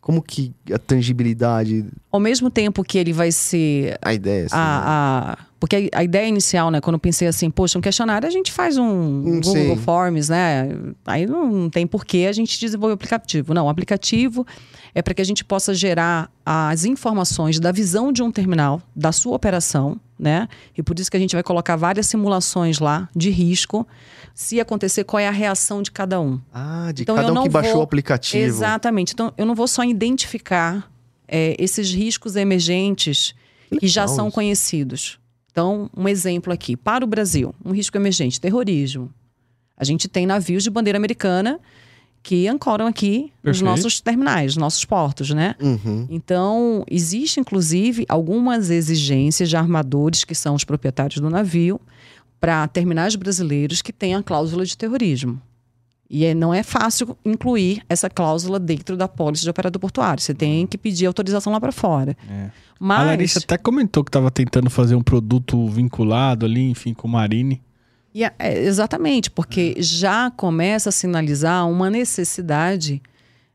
como 0.02 0.22
que 0.22 0.52
a 0.74 0.80
tangibilidade, 0.80 1.86
Ao 2.12 2.20
mesmo 2.20 2.50
tempo 2.50 2.84
que 2.84 2.98
ele 2.98 3.14
vai 3.14 3.32
ser 3.32 3.98
a 4.02 4.14
ideia? 4.14 4.46
Assim, 4.48 4.56
né? 4.56 4.62
a, 4.62 5.38
a- 5.38 5.46
porque 5.60 5.92
a, 5.94 6.00
a 6.00 6.04
ideia 6.04 6.28
inicial, 6.28 6.72
né, 6.72 6.82
quando 6.82 6.96
eu 6.96 7.00
pensei 7.00 7.28
assim, 7.28 7.52
poxa, 7.52 7.78
um 7.78 7.82
questionário 7.82 8.28
a 8.28 8.32
gente 8.32 8.52
faz 8.52 8.80
um 8.80 9.22
Google 9.22 9.44
sim. 9.44 9.76
Forms, 9.78 10.28
né? 10.28 10.70
Aí 11.06 11.28
não 11.28 11.70
tem 11.70 11.86
porquê 11.86 12.26
a 12.28 12.32
gente 12.34 12.60
desenvolver 12.60 12.94
o 12.94 12.96
aplicativo. 12.96 13.54
Não, 13.54 13.68
o 13.68 13.70
aplicativo 13.70 14.46
é 14.94 15.02
para 15.02 15.14
que 15.14 15.22
a 15.22 15.26
gente 15.26 15.44
possa 15.44 15.74
gerar 15.74 16.30
as 16.46 16.86
informações 16.86 17.60
da 17.60 17.72
visão 17.72 18.12
de 18.12 18.22
um 18.22 18.32
terminal, 18.32 18.82
da 18.96 19.12
sua 19.12 19.36
operação, 19.36 20.00
né? 20.20 20.48
E 20.78 20.84
por 20.84 21.00
isso 21.00 21.10
que 21.10 21.18
a 21.18 21.20
gente 21.20 21.36
vai 21.36 21.44
colocar 21.44 21.76
várias 21.76 22.08
simulações 22.08 22.80
lá 22.80 23.10
de 23.16 23.30
risco. 23.30 23.88
Se 24.34 24.60
acontecer, 24.60 25.04
qual 25.04 25.20
é 25.20 25.28
a 25.28 25.32
reação 25.32 25.82
de 25.82 25.92
cada 25.92 26.20
um. 26.20 26.40
Ah, 26.54 26.92
de 26.94 27.04
Então, 27.04 27.16
cada 27.16 27.28
eu 27.28 27.32
um 27.32 27.36
não 27.36 27.44
que 27.44 27.50
baixou 27.50 27.74
vou- 27.74 27.82
o 27.82 27.84
aplicativo. 27.84 28.44
Exatamente. 28.44 29.14
Então, 29.14 29.34
eu 29.38 29.46
não 29.46 29.56
vou 29.56 29.68
só 29.68 29.84
identificar 29.84 30.90
é, 31.28 31.56
esses 31.58 31.94
riscos 31.94 32.36
emergentes 32.36 33.34
que 33.80 33.88
já 33.88 34.02
legal 34.02 34.16
são 34.16 34.32
conhecidos. 34.32 35.18
Então, 35.50 35.90
um 35.96 36.08
exemplo 36.08 36.52
aqui. 36.52 36.76
Para 36.76 37.04
o 37.06 37.08
Brasil, 37.08 37.56
um 37.64 37.72
risco 37.72 37.96
emergente, 37.98 38.40
terrorismo. 38.40 39.10
A 39.78 39.84
gente 39.86 40.08
tem 40.10 40.26
navios 40.26 40.64
de 40.64 40.70
bandeira 40.70 40.98
americana 40.98 41.60
que 42.24 42.48
ancoram 42.48 42.86
aqui 42.86 43.32
nos 43.44 43.58
Perfeito. 43.60 43.66
nossos 43.66 44.00
terminais, 44.02 44.56
nos 44.56 44.58
nossos 44.58 44.86
portos, 44.86 45.32
né? 45.32 45.56
Uhum. 45.60 46.06
Então, 46.10 46.84
existe 46.90 47.40
inclusive 47.40 48.06
algumas 48.08 48.70
exigências 48.70 49.50
de 49.50 49.58
armadores 49.58 50.24
que 50.24 50.36
são 50.36 50.54
os 50.56 50.64
proprietários 50.64 51.20
do 51.20 51.30
navio 51.30 51.80
para 52.40 52.68
terminais 52.68 53.16
brasileiros 53.16 53.82
que 53.82 53.92
têm 53.92 54.16
a 54.16 54.22
cláusula 54.24 54.66
de 54.66 54.78
terrorismo. 54.78 55.42
E 56.10 56.26
é- 56.26 56.34
não 56.36 56.54
é 56.54 56.62
fácil 56.62 57.18
incluir 57.24 57.82
essa 57.88 58.10
cláusula 58.10 58.60
dentro 58.60 58.98
da 58.98 59.08
pólice 59.08 59.44
de 59.44 59.50
operador 59.50 59.80
portuário. 59.80 60.22
Você 60.22 60.34
tem 60.34 60.68
que 60.68 60.78
pedir 60.78 61.06
autorização 61.06 61.54
lá 61.54 61.60
para 61.60 61.72
fora. 61.72 62.18
É. 62.30 62.50
Mas 62.80 63.00
A 63.00 63.04
Larissa 63.06 63.40
até 63.40 63.58
comentou 63.58 64.04
que 64.04 64.12
tava 64.12 64.30
tentando 64.30 64.70
fazer 64.70 64.96
um 64.96 65.02
produto 65.02 65.68
vinculado 65.70 66.46
ali, 66.46 66.70
enfim, 66.70 66.94
com 66.94 67.08
o 67.08 67.12
Marine. 67.12 67.62
E 68.13 68.24
é- 68.24 68.34
é, 68.39 68.63
exatamente, 68.63 69.30
porque 69.32 69.76
já 69.80 70.30
começa 70.32 70.89
a 70.89 70.91
sinalizar 70.91 71.67
uma 71.69 71.89
necessidade 71.89 73.02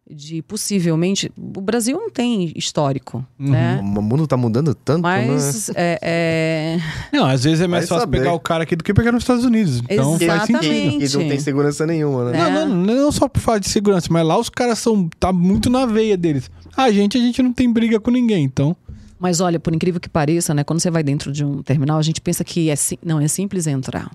de 0.08 0.40
possivelmente. 0.40 1.32
O 1.36 1.60
Brasil 1.60 1.98
não 1.98 2.08
tem 2.08 2.52
histórico, 2.54 3.26
Uhum. 3.40 3.50
né? 3.50 3.80
O 3.82 4.00
mundo 4.00 4.24
tá 4.26 4.36
mudando 4.36 4.72
tanto, 4.72 5.02
né? 5.02 5.26
Mas 5.26 5.68
é, 5.74 5.98
é, 6.00 6.78
Não, 7.12 7.26
às 7.26 7.42
vezes 7.42 7.60
é 7.60 7.66
mais 7.66 7.82
Vai 7.84 7.88
fácil 7.88 8.00
saber. 8.02 8.18
pegar 8.18 8.32
o 8.32 8.38
cara 8.38 8.62
aqui 8.62 8.76
do 8.76 8.84
que 8.84 8.94
pegar 8.94 9.10
nos 9.10 9.24
Estados 9.24 9.44
Unidos. 9.44 9.82
Então 9.90 10.12
faz 10.12 10.22
Exatamente. 10.22 10.64
sentido. 10.64 11.10
Que 11.10 11.16
não 11.24 11.28
tem 11.28 11.40
segurança 11.40 11.84
nenhuma, 11.84 12.30
né? 12.30 12.38
É. 12.38 12.50
Não, 12.50 12.68
não, 12.68 12.94
não 12.94 13.12
só 13.12 13.28
por 13.28 13.40
falar 13.40 13.58
de 13.58 13.68
segurança, 13.68 14.06
mas 14.10 14.24
lá 14.24 14.38
os 14.38 14.48
caras 14.48 14.78
são. 14.78 15.08
tá 15.18 15.32
muito 15.32 15.68
na 15.68 15.84
veia 15.86 16.16
deles. 16.16 16.48
A 16.76 16.90
gente, 16.92 17.18
a 17.18 17.20
gente 17.20 17.42
não 17.42 17.52
tem 17.52 17.70
briga 17.72 17.98
com 17.98 18.10
ninguém, 18.12 18.44
então. 18.44 18.76
Mas 19.18 19.40
olha, 19.40 19.58
por 19.58 19.74
incrível 19.74 20.00
que 20.00 20.08
pareça, 20.08 20.54
né? 20.54 20.62
Quando 20.62 20.78
você 20.78 20.90
vai 20.90 21.02
dentro 21.02 21.32
de 21.32 21.44
um 21.44 21.62
terminal, 21.62 21.98
a 21.98 22.02
gente 22.02 22.20
pensa 22.20 22.44
que 22.44 22.70
é 22.70 22.76
sim- 22.76 22.98
não 23.04 23.18
é 23.18 23.26
simples 23.26 23.66
entrar. 23.66 24.08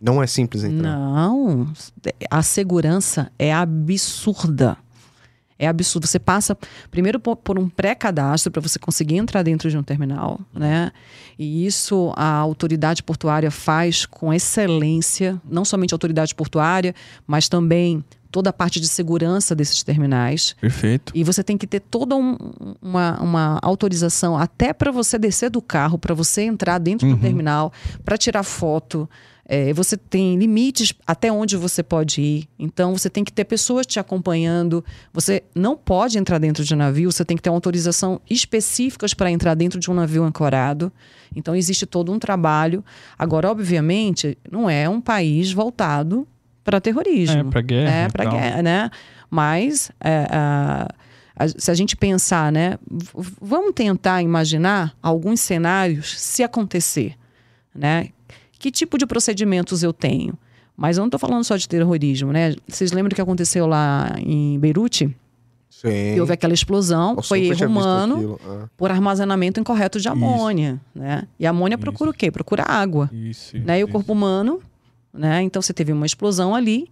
Não 0.00 0.22
é 0.22 0.26
simples 0.26 0.62
entrar. 0.64 0.96
Não, 0.96 1.72
a 2.30 2.42
segurança 2.42 3.30
é 3.38 3.52
absurda. 3.52 4.76
É 5.58 5.66
absurdo. 5.66 6.06
Você 6.06 6.20
passa 6.20 6.56
primeiro 6.88 7.18
por, 7.18 7.58
um 7.58 7.68
pré-cadastro 7.68 8.52
para 8.52 8.62
você 8.62 8.78
conseguir 8.78 9.16
entrar 9.16 9.42
dentro 9.42 9.68
de 9.68 9.76
um 9.76 9.82
terminal, 9.82 10.38
né? 10.54 10.92
E 11.36 11.66
isso 11.66 12.12
a 12.16 12.30
autoridade 12.36 13.02
portuária 13.02 13.50
faz 13.50 14.06
com 14.06 14.32
excelência, 14.32 15.40
não 15.44 15.64
somente 15.64 15.92
a 15.92 15.96
autoridade 15.96 16.32
portuária, 16.32 16.94
mas 17.26 17.48
também 17.48 18.04
toda 18.30 18.50
a 18.50 18.52
parte 18.52 18.78
de 18.78 18.86
segurança 18.86 19.52
desses 19.54 19.82
terminais. 19.82 20.54
Perfeito. 20.60 21.12
E 21.12 21.24
você 21.24 21.42
tem 21.42 21.58
que 21.58 21.66
ter 21.66 21.80
toda 21.80 22.14
um- 22.14 22.36
uma, 22.80 23.18
uma 23.20 23.58
autorização 23.60 24.36
até 24.38 24.72
para 24.72 24.92
você 24.92 25.18
descer 25.18 25.50
do 25.50 25.60
carro, 25.62 25.98
para 25.98 26.14
você 26.14 26.42
entrar 26.42 26.78
dentro 26.78 27.08
do 27.08 27.16
terminal, 27.16 27.72
para 28.04 28.16
tirar 28.16 28.44
foto. 28.44 29.08
É, 29.50 29.72
você 29.72 29.96
tem 29.96 30.36
limites 30.36 30.92
até 31.06 31.32
onde 31.32 31.56
você 31.56 31.82
pode 31.82 32.20
ir. 32.20 32.48
Então, 32.58 32.92
você 32.96 33.08
tem 33.08 33.24
que 33.24 33.32
ter 33.32 33.44
pessoas 33.44 33.86
te 33.86 33.98
acompanhando. 33.98 34.84
Você 35.10 35.42
não 35.54 35.74
pode 35.74 36.18
entrar 36.18 36.36
dentro 36.38 36.62
de 36.62 36.74
um 36.74 36.76
navio, 36.76 37.10
você 37.10 37.24
tem 37.24 37.34
que 37.34 37.42
ter 37.42 37.48
autorização 37.48 38.20
específicas 38.28 39.14
para 39.14 39.30
entrar 39.30 39.54
dentro 39.54 39.80
de 39.80 39.90
um 39.90 39.94
navio 39.94 40.22
ancorado. 40.22 40.92
Então, 41.34 41.56
existe 41.56 41.86
todo 41.86 42.12
um 42.12 42.18
trabalho. 42.18 42.84
Agora, 43.18 43.50
obviamente, 43.50 44.36
não 44.52 44.68
é 44.68 44.86
um 44.86 45.00
país 45.00 45.50
voltado 45.50 46.28
para 46.62 46.78
terrorismo 46.78 47.38
É, 47.40 47.44
pra 47.44 47.60
guerra. 47.62 47.90
é, 47.90 48.08
para 48.10 48.24
tal. 48.24 48.32
guerra, 48.34 48.62
né? 48.62 48.90
Mas 49.30 49.90
é, 49.98 50.26
a- 50.30 50.88
se 51.56 51.70
a 51.70 51.74
gente 51.74 51.96
pensar, 51.96 52.52
né? 52.52 52.78
Vamos 53.40 53.72
tentar 53.74 54.20
imaginar 54.22 54.94
alguns 55.00 55.40
cenários 55.40 56.18
se 56.20 56.42
acontecer, 56.42 57.14
né? 57.74 58.08
Que 58.58 58.70
tipo 58.70 58.98
de 58.98 59.06
procedimentos 59.06 59.82
eu 59.82 59.92
tenho? 59.92 60.34
Mas 60.76 60.96
eu 60.96 61.02
não 61.02 61.08
estou 61.08 61.18
falando 61.18 61.42
só 61.44 61.56
de 61.56 61.68
terrorismo, 61.68 62.32
né? 62.32 62.54
Vocês 62.68 62.92
lembram 62.92 63.12
o 63.12 63.14
que 63.14 63.20
aconteceu 63.20 63.66
lá 63.66 64.14
em 64.18 64.58
Beirute? 64.58 65.14
Sim. 65.68 66.14
Que 66.14 66.20
houve 66.20 66.32
aquela 66.32 66.54
explosão, 66.54 67.14
Nossa, 67.16 67.28
foi 67.28 67.46
erro 67.46 67.66
humano. 67.66 68.40
Ah. 68.44 68.68
por 68.76 68.90
armazenamento 68.90 69.60
incorreto 69.60 69.98
de 70.00 70.08
Isso. 70.08 70.12
amônia, 70.12 70.80
né? 70.94 71.26
E 71.38 71.46
a 71.46 71.50
amônia 71.50 71.78
procura 71.78 72.10
o 72.10 72.14
quê? 72.14 72.30
Procura 72.30 72.64
água 72.64 73.08
Isso. 73.12 73.56
né? 73.58 73.78
E 73.78 73.84
o 73.84 73.86
isso. 73.86 73.92
corpo 73.92 74.12
humano, 74.12 74.60
né? 75.12 75.42
Então 75.42 75.62
você 75.62 75.72
teve 75.72 75.92
uma 75.92 76.06
explosão 76.06 76.54
ali. 76.54 76.88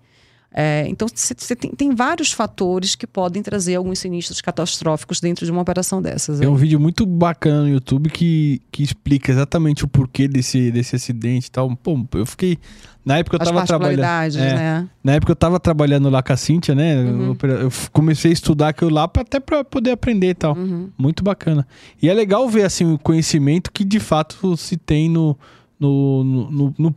É, 0.58 0.86
então 0.88 1.06
você 1.14 1.54
tem, 1.54 1.70
tem 1.72 1.94
vários 1.94 2.32
fatores 2.32 2.94
que 2.94 3.06
podem 3.06 3.42
trazer 3.42 3.74
alguns 3.74 3.98
sinistros 3.98 4.40
catastróficos 4.40 5.20
dentro 5.20 5.44
de 5.44 5.52
uma 5.52 5.60
operação 5.60 6.00
dessas. 6.00 6.38
Tem 6.38 6.48
aí. 6.48 6.52
um 6.52 6.56
vídeo 6.56 6.80
muito 6.80 7.04
bacana 7.04 7.64
no 7.64 7.68
YouTube 7.68 8.08
que, 8.08 8.62
que 8.72 8.82
explica 8.82 9.30
exatamente 9.30 9.84
o 9.84 9.88
porquê 9.88 10.26
desse, 10.26 10.70
desse 10.70 10.96
acidente 10.96 11.48
e 11.48 11.50
tal. 11.50 11.76
Pô, 11.76 12.00
eu 12.14 12.24
fiquei. 12.24 12.56
Na 13.04 13.18
época 13.18 13.36
eu 13.36 13.42
As 13.42 13.48
tava 13.48 13.66
trabalhando. 13.66 14.02
é, 14.02 14.54
né? 14.54 14.88
Na 15.04 15.12
época 15.12 15.30
eu 15.32 15.36
tava 15.36 15.60
trabalhando 15.60 16.08
lá 16.08 16.22
com 16.22 16.32
a 16.32 16.36
Cíntia, 16.38 16.74
né? 16.74 17.02
Uhum. 17.02 17.36
Eu, 17.42 17.48
eu 17.60 17.72
comecei 17.92 18.30
a 18.30 18.34
estudar 18.34 18.68
aquilo 18.70 18.90
lá 18.90 19.06
pra, 19.06 19.22
até 19.22 19.38
pra 19.38 19.62
poder 19.62 19.90
aprender 19.90 20.30
e 20.30 20.34
tal. 20.34 20.56
Uhum. 20.56 20.88
Muito 20.96 21.22
bacana. 21.22 21.68
E 22.02 22.08
é 22.08 22.14
legal 22.14 22.48
ver 22.48 22.62
assim 22.64 22.90
o 22.90 22.98
conhecimento 22.98 23.70
que 23.70 23.84
de 23.84 24.00
fato 24.00 24.56
se 24.56 24.78
tem 24.78 25.08
no, 25.10 25.38
no, 25.78 26.24
no, 26.24 26.50
no, 26.50 26.74
no- 26.78 26.94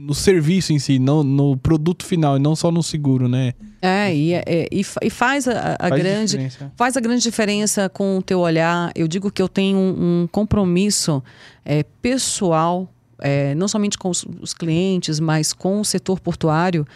no 0.00 0.14
serviço 0.14 0.72
em 0.72 0.78
si, 0.78 0.96
não 1.00 1.24
no 1.24 1.56
produto 1.56 2.04
final 2.06 2.36
e 2.36 2.38
não 2.38 2.54
só 2.54 2.70
no 2.70 2.84
seguro, 2.84 3.28
né? 3.28 3.52
É, 3.82 4.14
e, 4.14 4.32
é, 4.32 4.68
e, 4.70 4.84
fa- 4.84 5.00
e 5.02 5.10
faz 5.10 5.48
a, 5.48 5.76
a 5.76 5.88
Faz 5.88 6.00
grande. 6.02 6.26
diferença. 6.30 6.72
Faz 6.76 6.96
a 6.96 7.00
grande 7.00 7.22
diferença 7.22 7.88
com 7.88 8.16
o 8.18 8.22
teu 8.22 8.38
olhar. 8.38 8.92
Eu 8.94 9.08
digo 9.08 9.28
que 9.30 9.42
eu 9.42 9.48
tenho 9.48 9.76
um, 9.76 10.22
um 10.22 10.28
compromisso 10.30 11.20
é, 11.64 11.82
pessoal, 12.00 12.88
é, 13.20 13.54
não 13.56 13.66
somente 13.66 13.98
com 13.98 14.08
os, 14.08 14.24
os 14.40 14.54
clientes, 14.54 15.18
mas 15.18 15.52
com 15.52 15.80
o 15.80 15.84
setor 15.84 16.20
portuário, 16.20 16.86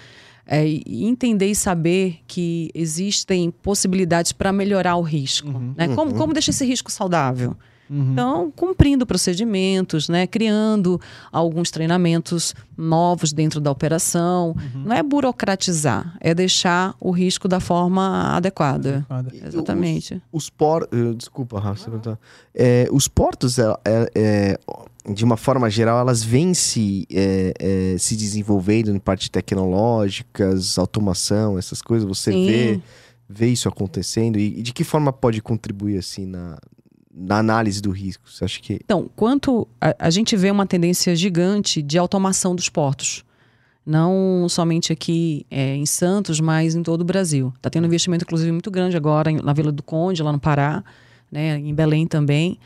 é, 0.47 0.65
e 0.67 1.05
entender 1.05 1.47
e 1.47 1.55
saber 1.57 2.21
que 2.29 2.71
existem 2.75 3.51
possibilidades 3.51 4.31
para 4.33 4.53
melhorar 4.53 4.95
o 4.97 5.03
risco. 5.03 5.49
Né? 5.77 5.89
Como, 5.95 6.15
como 6.15 6.33
deixar 6.33 6.51
esse 6.51 6.65
risco 6.65 6.91
saudável? 6.91 7.57
Então, 7.91 8.51
cumprindo 8.57 9.05
procedimentos, 9.05 10.09
né? 10.09 10.27
criando 10.27 11.01
alguns 11.31 11.71
treinamentos 11.71 12.55
novos 12.77 13.33
dentro 13.33 13.61
da 13.61 13.71
operação. 13.71 14.57
Não 14.75 14.97
é 14.97 15.03
burocratizar, 15.03 16.17
é 16.21 16.35
deixar 16.35 16.95
o 16.99 17.11
risco 17.11 17.47
da 17.47 17.61
forma 17.61 18.35
adequada. 18.35 19.07
E 19.33 19.47
Exatamente. 19.47 20.15
Os, 20.33 20.45
os 20.45 20.51
por... 20.51 20.89
eh, 20.91 21.13
Desculpa, 21.15 21.61
Rafa. 21.61 21.77
você 21.77 21.85
perguntou. 21.85 22.19
É, 22.55 22.89
os 22.91 23.09
portos, 23.09 23.59
é, 23.59 23.65
é, 23.85 24.11
é, 24.15 24.59
de 25.13 25.25
uma 25.25 25.37
forma 25.37 25.69
geral, 25.69 25.99
elas 25.99 26.23
vêm 26.23 26.55
se, 26.55 27.07
é, 27.13 27.53
é, 27.59 27.99
se 27.99 28.17
desenvolvendo 28.17 28.91
em 28.91 28.99
parte 28.99 29.31
tecnológicas, 29.31 30.79
automação, 30.79 31.59
essas 31.59 31.83
coisas. 31.83 32.09
Você 32.09 32.33
Sim. 32.33 32.47
vê, 32.47 32.81
vê 33.29 33.49
isso 33.49 33.69
acontecendo? 33.69 34.39
E, 34.39 34.61
e 34.61 34.63
de 34.63 34.73
que 34.73 34.85
forma 34.85 35.13
pode 35.13 35.43
contribuir, 35.43 35.99
assim, 35.99 36.25
na, 36.25 36.57
na 37.13 37.39
análise 37.39 37.81
do 37.81 37.91
risco? 37.91 38.31
Você 38.31 38.45
acha 38.45 38.61
que... 38.61 38.75
Então, 38.75 39.11
quanto 39.15 39.69
a, 39.81 39.95
a 39.99 40.11
gente 40.11 40.37
vê 40.37 40.51
uma 40.51 40.67
tendência 40.67 41.15
gigante 41.15 41.83
de 41.83 41.99
automação 41.99 42.55
dos 42.55 42.69
portos. 42.69 43.25
Não 43.85 44.47
somente 44.49 44.93
aqui 44.93 45.45
é, 45.51 45.75
em 45.75 45.85
Santos, 45.85 46.41
mas 46.41 46.75
em 46.75 46.83
todo 46.83 47.01
o 47.01 47.05
Brasil. 47.05 47.53
Está 47.57 47.69
tendo 47.69 47.85
um 47.85 47.89
investimento, 47.89 48.25
inclusive, 48.25 48.53
muito 48.53 48.71
grande 48.71 48.97
agora 48.97 49.31
na 49.33 49.53
Vila 49.53 49.73
do 49.73 49.83
Conde, 49.83 50.23
lá 50.23 50.31
no 50.33 50.39
Pará, 50.39 50.85
né, 51.31 51.59
em 51.59 51.75
Belém 51.75 52.07
também. 52.07 52.59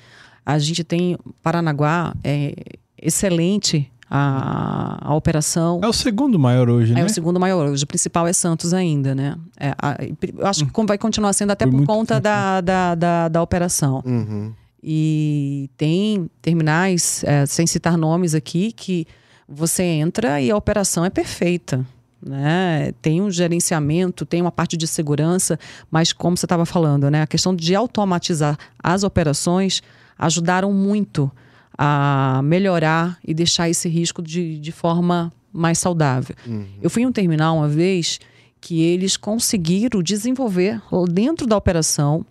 A 0.44 0.59
gente 0.59 0.84
tem 0.84 1.16
Paranaguá, 1.42 2.14
é 2.22 2.55
excelente 3.01 3.90
a, 4.09 4.98
a 5.09 5.14
operação. 5.14 5.80
É 5.82 5.88
o 5.88 5.92
segundo 5.92 6.38
maior 6.38 6.68
hoje, 6.68 6.92
É 6.92 6.96
né? 6.96 7.04
o 7.04 7.09
segundo 7.09 7.38
maior. 7.40 7.68
Hoje 7.68 7.84
o 7.84 7.86
principal 7.86 8.26
é 8.26 8.32
Santos 8.32 8.72
ainda, 8.72 9.14
né? 9.14 9.36
É, 9.59 9.70
a- 9.80 9.96
eu 10.38 10.46
acho 10.46 10.66
que 10.66 10.86
vai 10.86 10.96
continuar 10.98 11.32
sendo 11.32 11.50
até 11.52 11.66
Por 11.66 11.78
por, 11.78 11.86
conta 11.86 12.20
da, 12.20 12.61
da, 12.61 12.94
da, 12.94 13.28
da 13.28 13.42
operação. 13.42 14.02
Uhum. 14.07 14.52
E 14.82 15.68
tem 15.76 16.30
terminais, 16.40 17.24
é, 17.24 17.44
sem 17.46 17.66
citar 17.66 17.96
nomes 17.98 18.34
aqui, 18.34 18.70
que 18.72 19.07
você 19.48 19.82
entra 19.82 20.40
e 20.40 20.50
a 20.50 20.57
operação 20.57 21.04
é 21.04 21.11
perfeita. 21.11 21.84
Né? 22.24 22.92
Tem 23.02 23.20
um 23.20 23.30
gerenciamento, 23.30 24.24
tem 24.24 24.40
uma 24.40 24.50
parte 24.52 24.76
de 24.76 24.86
segurança, 24.86 25.59
mas 25.90 26.12
como 26.12 26.36
você 26.36 26.46
estava 26.46 26.64
falando, 26.64 27.11
né? 27.11 27.22
a 27.22 27.26
questão 27.26 27.54
de 27.54 27.74
automatizar 27.74 28.57
as 28.82 29.02
operações 29.02 29.82
ajudaram 30.18 30.72
muito 30.72 31.30
a 31.79 32.41
melhorar 32.45 33.18
e 33.27 33.33
deixar 33.35 33.68
esse 33.68 33.89
risco 33.89 34.22
de, 34.22 34.59
de 34.59 34.72
forma 34.72 35.33
mais 35.53 35.79
saudável. 35.79 36.35
Eu 36.83 36.89
fui 36.91 37.03
em 37.03 37.07
um 37.07 37.12
terminal 37.12 37.57
uma 37.59 37.68
vez 37.68 38.18
que 38.61 38.81
eles 38.83 39.16
conseguiram 39.16 40.03
desenvolver 40.03 40.81
dentro 41.11 41.47
da 41.47 41.57
operação 41.57 42.24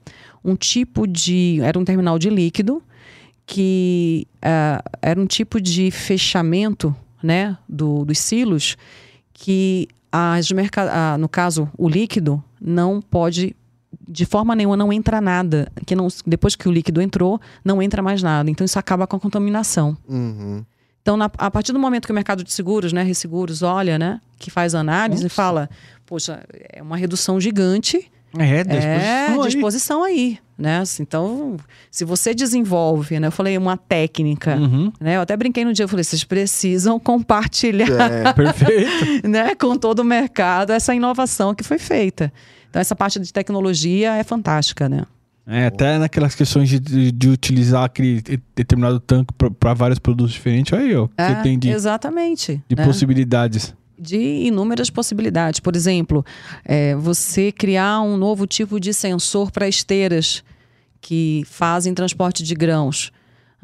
um 0.43 0.55
tipo 0.55 1.07
de. 1.07 1.59
Era 1.61 1.77
um 1.79 1.85
terminal 1.85 2.19
de 2.19 2.29
líquido 2.29 2.83
que 3.45 4.27
ah, 4.41 4.83
era 5.01 5.19
um 5.19 5.25
tipo 5.25 5.61
de 5.61 5.91
fechamento 5.91 6.95
né, 7.21 7.57
do, 7.67 8.03
dos 8.05 8.17
silos 8.19 8.75
que 9.33 9.87
as 10.11 10.51
merca- 10.51 10.89
ah, 10.91 11.17
no 11.17 11.27
caso 11.29 11.69
o 11.77 11.87
líquido 11.89 12.43
não 12.59 13.01
pode 13.01 13.55
de 14.07 14.25
forma 14.25 14.55
nenhuma 14.55 14.75
não 14.77 14.91
entra 14.91 15.19
nada 15.21 15.71
que 15.85 15.95
não 15.95 16.07
depois 16.25 16.55
que 16.55 16.67
o 16.67 16.71
líquido 16.71 17.01
entrou 17.01 17.39
não 17.63 17.81
entra 17.81 18.01
mais 18.01 18.21
nada 18.23 18.49
então 18.49 18.63
isso 18.65 18.77
acaba 18.79 19.05
com 19.07 19.15
a 19.15 19.19
contaminação 19.19 19.97
Uhum. 20.07 20.63
então, 21.01 21.15
na- 21.17 21.29
a 21.37 21.51
partir 21.51 21.71
do 21.73 21.79
momento 21.79 22.05
que 22.05 22.11
o 22.11 22.15
mercado 22.15 22.43
de 22.43 22.51
seguros, 22.53 22.91
né, 22.93 23.03
Resseguros, 23.03 23.61
olha, 23.61 23.97
né, 23.99 24.19
que 24.39 24.49
faz 24.51 24.73
a 24.75 24.79
análise 24.79 25.25
e 25.25 25.29
fala, 25.29 25.69
poxa, 26.05 26.43
é 26.73 26.81
uma 26.81 26.97
redução 26.97 27.39
gigante 27.39 28.11
É, 28.37 28.63
da 28.63 28.75
é, 28.75 28.77
exposição 28.79 29.35
de 29.41 29.41
aí. 29.41 29.47
exposição 29.55 30.03
aí, 30.03 30.39
né? 30.57 30.79
Assim, 30.79 31.03
Então, 31.03 31.55
se 31.89 32.03
você 32.03 32.33
desenvolve, 32.33 33.17
né, 33.19 33.27
eu 33.27 33.31
falei 33.31 33.57
uma 33.57 33.77
técnica, 33.77 34.57
Uhum. 34.57 34.91
né? 34.99 35.15
Eu 35.15 35.21
até 35.21 35.37
brinquei 35.37 35.63
no 35.63 35.71
dia, 35.71 35.85
eu 35.85 35.87
falei, 35.89 36.03
vocês 36.03 36.23
precisam 36.25 36.99
compartilhar, 36.99 38.11
É, 38.11 38.33
Perfeito. 38.33 38.89
né, 39.27 39.55
com 39.55 39.77
todo 39.77 39.99
o 39.99 40.03
mercado 40.03 40.71
essa 40.71 40.93
inovação 40.93 41.55
que 41.55 41.63
foi 41.63 41.77
feita. 41.77 42.31
Então, 42.75 42.81
essa 42.81 42.93
parte 42.93 43.17
de 43.21 43.31
tecnologia 43.31 44.15
é 44.15 44.23
fantástica, 44.25 44.89
né? 44.89 45.05
É, 45.47 45.67
até 45.67 45.97
naquelas 45.97 46.35
questões 46.35 46.67
de, 46.67 46.77
de, 46.77 47.09
de 47.09 47.29
utilizar 47.29 47.85
aquele 47.85 48.21
de- 48.21 48.41
determinado 48.53 48.99
tanque 48.99 49.33
para 49.57 49.73
vários 49.73 49.97
produtos 49.97 50.33
diferentes. 50.33 50.73
Aí, 50.77 50.93
ó, 50.93 51.07
É, 51.17 51.35
você 51.35 51.41
tem 51.41 51.57
de, 51.57 51.69
exatamente. 51.69 52.61
de 52.67 52.75
né? 52.75 52.83
possibilidades. 52.83 53.73
de 53.97 54.17
inúmeras 54.17 54.89
possibilidades. 54.89 55.61
Por 55.61 55.73
exemplo, 55.73 56.25
é, 56.65 56.97
você 56.97 57.49
criar 57.49 58.01
um 58.01 58.17
novo 58.17 58.45
tipo 58.45 58.77
de 58.77 58.93
sensor 58.93 59.51
para 59.51 59.69
esteiras 59.69 60.43
que 60.99 61.43
fazem 61.45 61.93
transporte 61.93 62.43
de 62.43 62.53
grãos. 62.55 63.09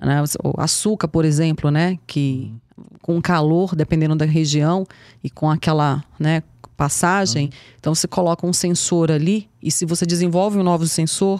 Né? 0.01 0.23
O 0.41 0.53
açúcar, 0.61 1.09
por 1.09 1.25
exemplo, 1.25 1.69
né? 1.69 1.99
que 2.07 2.55
com 3.01 3.21
calor, 3.21 3.75
dependendo 3.75 4.15
da 4.15 4.23
região, 4.25 4.87
e 5.21 5.29
com 5.29 5.49
aquela 5.51 6.01
né, 6.17 6.41
passagem, 6.81 7.51
então 7.79 7.93
você 7.93 8.07
coloca 8.07 8.47
um 8.47 8.51
sensor 8.51 9.11
ali, 9.11 9.47
e 9.61 9.69
se 9.69 9.85
você 9.85 10.03
desenvolve 10.03 10.57
um 10.57 10.63
novo 10.63 10.87
sensor, 10.87 11.39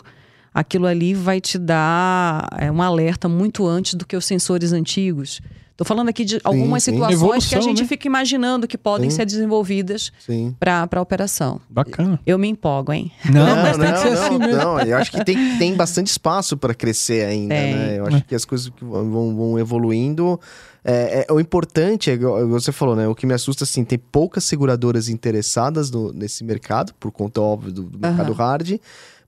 aquilo 0.54 0.86
ali 0.86 1.16
vai 1.16 1.42
te 1.42 1.58
dar 1.58 2.48
é, 2.60 2.72
um 2.72 2.80
alerta 2.80 3.28
muito 3.28 3.66
antes 3.66 3.96
do 3.96 4.06
que 4.06 4.16
os 4.16 4.24
sensores 4.24 4.72
antigos. 4.72 5.42
Estou 5.72 5.84
falando 5.88 6.10
aqui 6.10 6.24
de 6.24 6.40
algumas 6.44 6.84
sim. 6.84 6.92
situações 6.92 7.18
que 7.18 7.24
a 7.24 7.58
Evolução, 7.58 7.62
gente 7.64 7.82
né? 7.82 7.88
fica 7.88 8.08
imaginando 8.08 8.68
que 8.68 8.78
podem 8.78 9.10
Sim. 9.10 9.16
ser 9.16 9.26
desenvolvidas 9.26 10.12
sim. 10.20 10.56
para 10.60 10.88
a 10.92 11.02
operação. 11.02 11.60
Bacana. 11.68 12.20
Eu 12.24 12.38
me 12.38 12.48
empolgo, 12.48 12.94
hein? 12.94 13.12
Não, 13.26 13.56
mas 13.64 13.78
tem 13.80 13.92
que 13.92 13.98
ser 13.98 14.12
não, 14.12 14.22
assim 14.24 14.38
mesmo. 14.38 14.58
não, 14.58 14.80
eu 14.82 14.96
acho 14.96 15.10
que 15.12 15.26
tem, 15.26 15.58
tem 15.58 15.74
bastante 15.76 16.08
espaço 16.08 16.56
para 16.56 16.76
crescer 16.76 17.26
ainda, 17.26 17.56
né? 17.56 17.98
Eu 17.98 18.06
acho 18.06 18.24
que 18.26 18.36
as 18.36 18.46
coisas 18.46 18.72
vão- 18.80 19.36
vão 19.36 19.58
evoluindo. 19.58 20.40
É, 20.84 21.26
é- 21.30 21.32
o 21.34 21.40
importante, 21.40 22.10
é, 22.10 22.14
igual 22.14 22.48
você 22.48 22.72
falou, 22.72 22.96
né? 22.96 23.08
O 23.08 23.14
que 23.14 23.26
me 23.28 23.34
assusta, 23.34 23.64
assim, 23.64 23.84
tem 23.86 24.00
poucas 24.00 24.44
seguradoras 24.44 25.10
interessadas 25.10 25.92
no- 25.92 26.12
nesse 26.12 26.44
mercado, 26.44 26.94
por 27.00 27.12
conta, 27.12 27.40
óbvio, 27.40 27.72
do, 27.72 27.84
do 27.84 28.00
mercado 28.00 28.34
hard, 28.34 28.80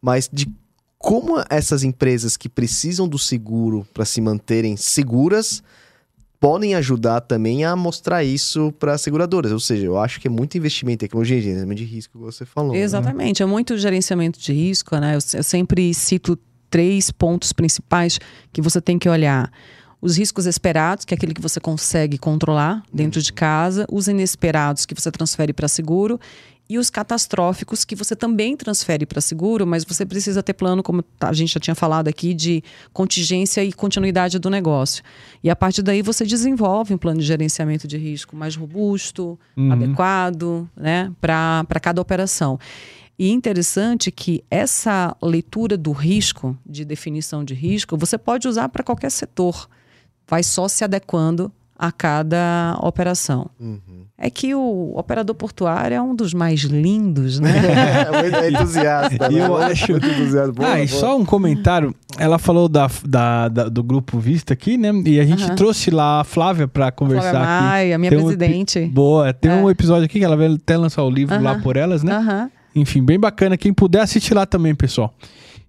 mas 0.01 0.29
de 0.31 0.47
como 0.97 1.35
essas 1.49 1.83
empresas 1.83 2.35
que 2.37 2.47
precisam 2.49 3.07
do 3.07 3.19
seguro 3.19 3.85
para 3.93 4.05
se 4.05 4.19
manterem 4.21 4.75
seguras 4.77 5.61
podem 6.39 6.75
ajudar 6.75 7.21
também 7.21 7.63
a 7.63 7.75
mostrar 7.75 8.23
isso 8.23 8.73
para 8.77 8.93
as 8.93 9.01
seguradoras. 9.01 9.51
Ou 9.51 9.59
seja, 9.59 9.85
eu 9.85 9.97
acho 9.97 10.19
que 10.19 10.27
é 10.27 10.31
muito 10.31 10.57
investimento 10.57 10.95
em 11.05 11.07
tecnologia, 11.07 11.39
gerenciamento 11.41 11.79
de 11.81 11.85
risco, 11.85 12.17
que 12.17 12.23
você 12.23 12.45
falou. 12.45 12.73
né? 12.73 12.79
Exatamente, 12.79 13.41
é 13.41 13.45
muito 13.45 13.77
gerenciamento 13.77 14.39
de 14.39 14.51
risco, 14.51 14.97
né? 14.97 15.15
Eu, 15.15 15.19
eu 15.37 15.43
sempre 15.43 15.93
cito 15.93 16.37
três 16.69 17.11
pontos 17.11 17.53
principais 17.53 18.19
que 18.51 18.61
você 18.61 18.81
tem 18.81 18.97
que 18.99 19.07
olhar. 19.07 19.51
Os 20.03 20.17
riscos 20.17 20.45
esperados, 20.45 21.05
que 21.05 21.13
é 21.13 21.15
aquele 21.15 21.33
que 21.33 21.39
você 21.39 21.61
consegue 21.61 22.17
controlar 22.17 22.83
dentro 22.91 23.21
de 23.21 23.31
casa, 23.31 23.85
os 23.89 24.09
inesperados, 24.09 24.85
que 24.85 24.93
você 24.93 25.09
transfere 25.09 25.53
para 25.53 25.65
seguro, 25.69 26.19
e 26.69 26.77
os 26.77 26.89
catastróficos, 26.89 27.85
que 27.85 27.95
você 27.95 28.13
também 28.13 28.57
transfere 28.57 29.05
para 29.05 29.21
seguro, 29.21 29.65
mas 29.65 29.85
você 29.85 30.05
precisa 30.05 30.43
ter 30.43 30.55
plano, 30.55 30.83
como 30.83 31.05
a 31.21 31.31
gente 31.31 31.53
já 31.53 31.59
tinha 31.61 31.73
falado 31.73 32.09
aqui, 32.09 32.33
de 32.33 32.61
contingência 32.91 33.63
e 33.63 33.71
continuidade 33.71 34.37
do 34.39 34.49
negócio. 34.49 35.01
E 35.41 35.49
a 35.49 35.55
partir 35.55 35.81
daí 35.81 36.01
você 36.01 36.25
desenvolve 36.25 36.93
um 36.93 36.97
plano 36.97 37.21
de 37.21 37.25
gerenciamento 37.25 37.87
de 37.87 37.97
risco 37.97 38.35
mais 38.35 38.57
robusto, 38.57 39.39
adequado, 39.71 40.69
né, 40.75 41.13
para 41.21 41.79
cada 41.81 42.01
operação. 42.01 42.59
E 43.17 43.29
interessante 43.29 44.11
que 44.11 44.43
essa 44.51 45.15
leitura 45.21 45.77
do 45.77 45.93
risco, 45.93 46.57
de 46.65 46.83
definição 46.83 47.41
de 47.41 47.53
risco, 47.53 47.95
você 47.95 48.17
pode 48.17 48.49
usar 48.49 48.67
para 48.67 48.83
qualquer 48.83 49.09
setor. 49.09 49.69
Vai 50.27 50.43
só 50.43 50.67
se 50.67 50.83
adequando 50.83 51.51
a 51.77 51.91
cada 51.91 52.77
operação. 52.81 53.49
É 54.17 54.29
que 54.29 54.55
o 54.55 54.93
operador 54.95 55.35
portuário 55.35 55.95
é 55.95 56.01
um 56.01 56.15
dos 56.15 56.33
mais 56.33 56.61
lindos, 56.61 57.39
né? 57.39 57.51
É 58.07 58.21
muito 58.21 58.55
entusiasta. 58.55 59.27
E 59.29 59.35
né? 59.35 59.41
eu 59.45 59.49
Muito 59.49 59.63
acho- 59.63 59.91
entusiasta. 59.91 60.51
Boa, 60.53 60.73
ah, 60.73 60.79
e 60.81 60.87
só 60.87 61.17
um 61.17 61.25
comentário. 61.25 61.93
Ela 62.17 62.37
falou 62.39 62.69
da, 62.69 62.89
da- 63.05 63.49
da- 63.49 63.69
do 63.69 63.83
grupo 63.83 64.17
Vista 64.19 64.53
aqui, 64.53 64.77
né? 64.77 64.91
E 65.05 65.19
a 65.19 65.25
gente 65.25 65.43
Aham. 65.43 65.55
trouxe 65.55 65.91
lá 65.91 66.21
a 66.21 66.23
Flávia 66.23 66.67
pra 66.67 66.89
conversar 66.91 67.31
Flávia 67.31 67.49
aqui. 67.55 67.63
Maia, 67.65 67.97
minha 67.97 68.09
Tem 68.11 68.19
um 68.19 68.23
presidente. 68.23 68.85
Boa, 68.85 69.33
tem 69.33 69.51
É. 69.51 69.55
um 69.55 69.69
episódio 69.69 70.05
aqui 70.05 70.19
que 70.19 70.25
ela 70.25 70.37
vai 70.37 70.53
até 70.53 70.77
lançar 70.77 71.03
o 71.03 71.09
livro 71.09 71.41
lá 71.41 71.51
Aham. 71.53 71.61
por 71.61 71.75
elas, 71.75 72.01
né? 72.03 72.49
Enfim, 72.75 73.03
bem 73.03 73.19
bacana. 73.19 73.57
Quem 73.57 73.73
puder 73.73 74.01
assistir 74.01 74.33
lá 74.33 74.45
também, 74.45 74.73
pessoal. 74.73 75.13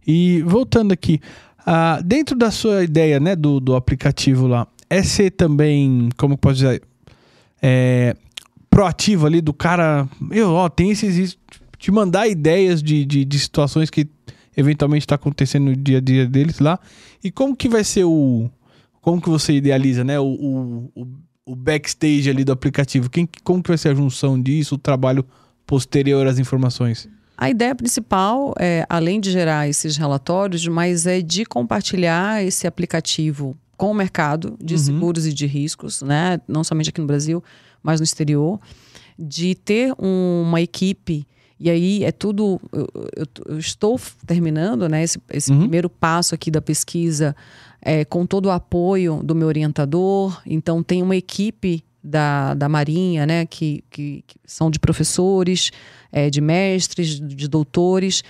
E 0.07 0.43
voltando 0.43 0.93
aqui, 0.93 1.21
ah, 1.67 2.01
dentro 2.05 2.37
da 2.37 2.51
sua 2.51 2.85
ideia, 2.85 3.19
né, 3.21 3.35
do, 3.37 3.61
do 3.61 3.75
aplicativo 3.75 4.47
lá, 4.47 4.67
é 4.91 5.03
ser 5.03 5.31
também, 5.31 6.09
como 6.17 6.37
posso 6.37 6.57
dizer, 6.57 6.83
é, 7.63 8.17
proativo 8.71 9.27
ali 9.27 9.41
do 9.41 9.53
cara, 9.53 10.09
eu, 10.31 10.51
ó, 10.51 10.69
tem 10.69 10.91
esses, 10.91 11.39
te 11.79 11.91
mandar 11.91 12.29
ideias 12.29 12.83
de, 12.83 13.05
de, 13.05 13.25
de 13.25 13.39
situações 13.39 13.91
que 13.91 14.07
eventualmente 14.57 15.05
está 15.05 15.15
acontecendo 15.15 15.65
no 15.67 15.77
dia 15.77 15.99
a 15.99 16.01
dia 16.01 16.27
deles 16.27 16.59
lá. 16.59 16.79
E 17.23 17.31
como 17.31 17.57
que 17.57 17.69
vai 17.69 17.83
ser 17.83 18.05
o, 18.05 18.49
como 19.01 19.21
que 19.21 19.29
você 19.29 19.55
idealiza, 19.55 20.05
né, 20.05 20.19
o, 20.21 20.91
o- 20.95 21.07
o 21.47 21.55
backstage 21.55 22.29
ali 22.31 22.45
do 22.45 22.53
aplicativo? 22.53 23.11
Quem, 23.11 23.29
como 23.43 23.63
que 23.63 23.69
vai 23.69 23.79
ser 23.79 23.91
a 23.91 23.95
junção 23.95 24.41
disso, 24.41 24.77
o 24.77 24.79
trabalho 24.79 25.25
posterior 25.67 26.27
às 26.27 26.39
informações? 26.39 27.09
A 27.37 27.51
ideia 27.51 27.75
principal 27.75 28.55
é, 28.59 28.87
além 28.89 29.21
de 29.21 29.31
gerar 29.31 29.69
esses 29.69 29.97
relatórios, 29.97 30.67
mas 30.69 31.07
é 31.07 31.21
de 31.21 31.45
compartilhar 31.45 32.43
esse 32.45 32.67
aplicativo 32.67 33.57
com 33.77 33.91
o 33.91 33.95
mercado 33.95 34.57
de 34.63 34.75
Uhum. 34.75 34.81
seguros 34.81 35.27
e 35.27 35.33
de 35.33 35.47
riscos, 35.47 36.01
né? 36.01 36.41
Não 36.47 36.63
somente 36.63 36.91
aqui 36.91 37.01
no 37.01 37.07
Brasil, 37.07 37.43
mas 37.83 37.99
no 38.01 38.05
exterior, 38.05 38.61
de 39.19 39.55
ter 39.57 39.93
um- 39.99 40.43
uma 40.47 40.61
equipe. 40.61 41.27
E 41.59 41.69
aí 41.71 42.05
é 42.05 42.13
tudo. 42.13 42.61
Eu, 42.73 42.87
eu- 43.17 43.27
eu 43.47 43.59
estou 43.59 43.99
terminando, 44.27 44.89
né? 44.89 45.03
Esse, 45.03 45.21
esse 45.33 45.51
Uhum. 45.53 45.61
primeiro 45.61 45.89
passo 45.91 46.35
aqui 46.35 46.51
da 46.51 46.61
pesquisa 46.63 47.35
é, 47.87 48.05
com 48.05 48.25
todo 48.25 48.47
o 48.47 48.51
apoio 48.51 49.21
do 49.23 49.35
meu 49.35 49.47
orientador. 49.49 50.41
Então 50.47 50.83
tem 50.83 51.03
uma 51.03 51.17
equipe 51.17 51.85
da, 52.05 52.53
da 52.55 52.69
Marinha, 52.69 53.27
né? 53.27 53.47
Que, 53.47 53.83
que, 53.91 54.23
que 54.27 54.37
são 54.45 54.71
de 54.71 54.79
professores, 54.79 55.71
é, 56.13 56.29
de 56.29 56.41
mestres, 56.41 57.19
de 57.19 57.49
doutores 57.49 58.23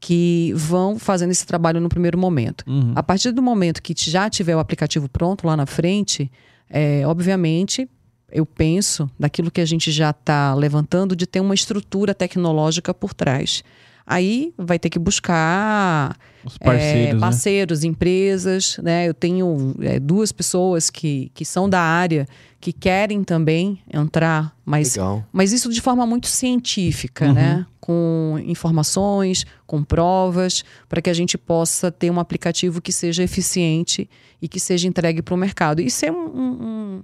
que 0.00 0.52
vão 0.56 0.98
fazendo 0.98 1.30
esse 1.30 1.46
trabalho 1.46 1.80
no 1.80 1.88
primeiro 1.88 2.18
momento. 2.18 2.64
Uhum. 2.66 2.92
A 2.96 3.02
partir 3.02 3.32
do 3.32 3.42
momento 3.42 3.82
que 3.82 3.94
já 3.96 4.30
tiver 4.30 4.56
o 4.56 4.58
aplicativo 4.58 5.08
pronto 5.08 5.46
lá 5.46 5.56
na 5.56 5.66
frente, 5.66 6.30
é, 6.68 7.06
obviamente, 7.06 7.88
eu 8.32 8.46
penso 8.46 9.10
daquilo 9.18 9.50
que 9.50 9.60
a 9.60 9.66
gente 9.66 9.92
já 9.92 10.10
está 10.10 10.54
levantando 10.54 11.14
de 11.14 11.26
ter 11.26 11.40
uma 11.40 11.54
estrutura 11.54 12.14
tecnológica 12.14 12.94
por 12.94 13.12
trás. 13.12 13.62
Aí 14.06 14.52
vai 14.58 14.78
ter 14.78 14.90
que 14.90 14.98
buscar 14.98 16.16
Os 16.44 16.56
é, 16.60 16.64
parceiros, 16.64 17.14
né? 17.14 17.20
parceiros, 17.20 17.84
empresas, 17.84 18.76
né? 18.82 19.08
Eu 19.08 19.14
tenho 19.14 19.74
é, 19.80 19.98
duas 20.00 20.32
pessoas 20.32 20.90
que, 20.90 21.30
que 21.34 21.44
são 21.44 21.68
da 21.68 21.80
área 21.80 22.26
que 22.60 22.72
querem 22.72 23.22
também 23.24 23.80
entrar, 23.92 24.54
mas 24.64 24.94
Legal. 24.96 25.24
mas 25.32 25.52
isso 25.52 25.70
de 25.72 25.80
forma 25.80 26.04
muito 26.06 26.26
científica, 26.26 27.26
Uhum. 27.26 27.32
né? 27.34 27.66
Com 27.80 28.38
informações, 28.44 29.44
com 29.66 29.82
provas, 29.82 30.62
para 30.88 31.00
que 31.00 31.08
a 31.10 31.14
gente 31.14 31.38
possa 31.38 31.90
ter 31.90 32.10
um 32.10 32.20
aplicativo 32.20 32.80
que 32.80 32.92
seja 32.92 33.22
eficiente 33.22 34.08
e 34.42 34.46
que 34.48 34.60
seja 34.60 34.86
entregue 34.86 35.22
para 35.22 35.34
o 35.34 35.36
mercado. 35.38 35.80
Isso 35.80 36.04
é 36.04 36.12
um, 36.12 36.16
um- 36.26 36.62
um- 36.62 37.02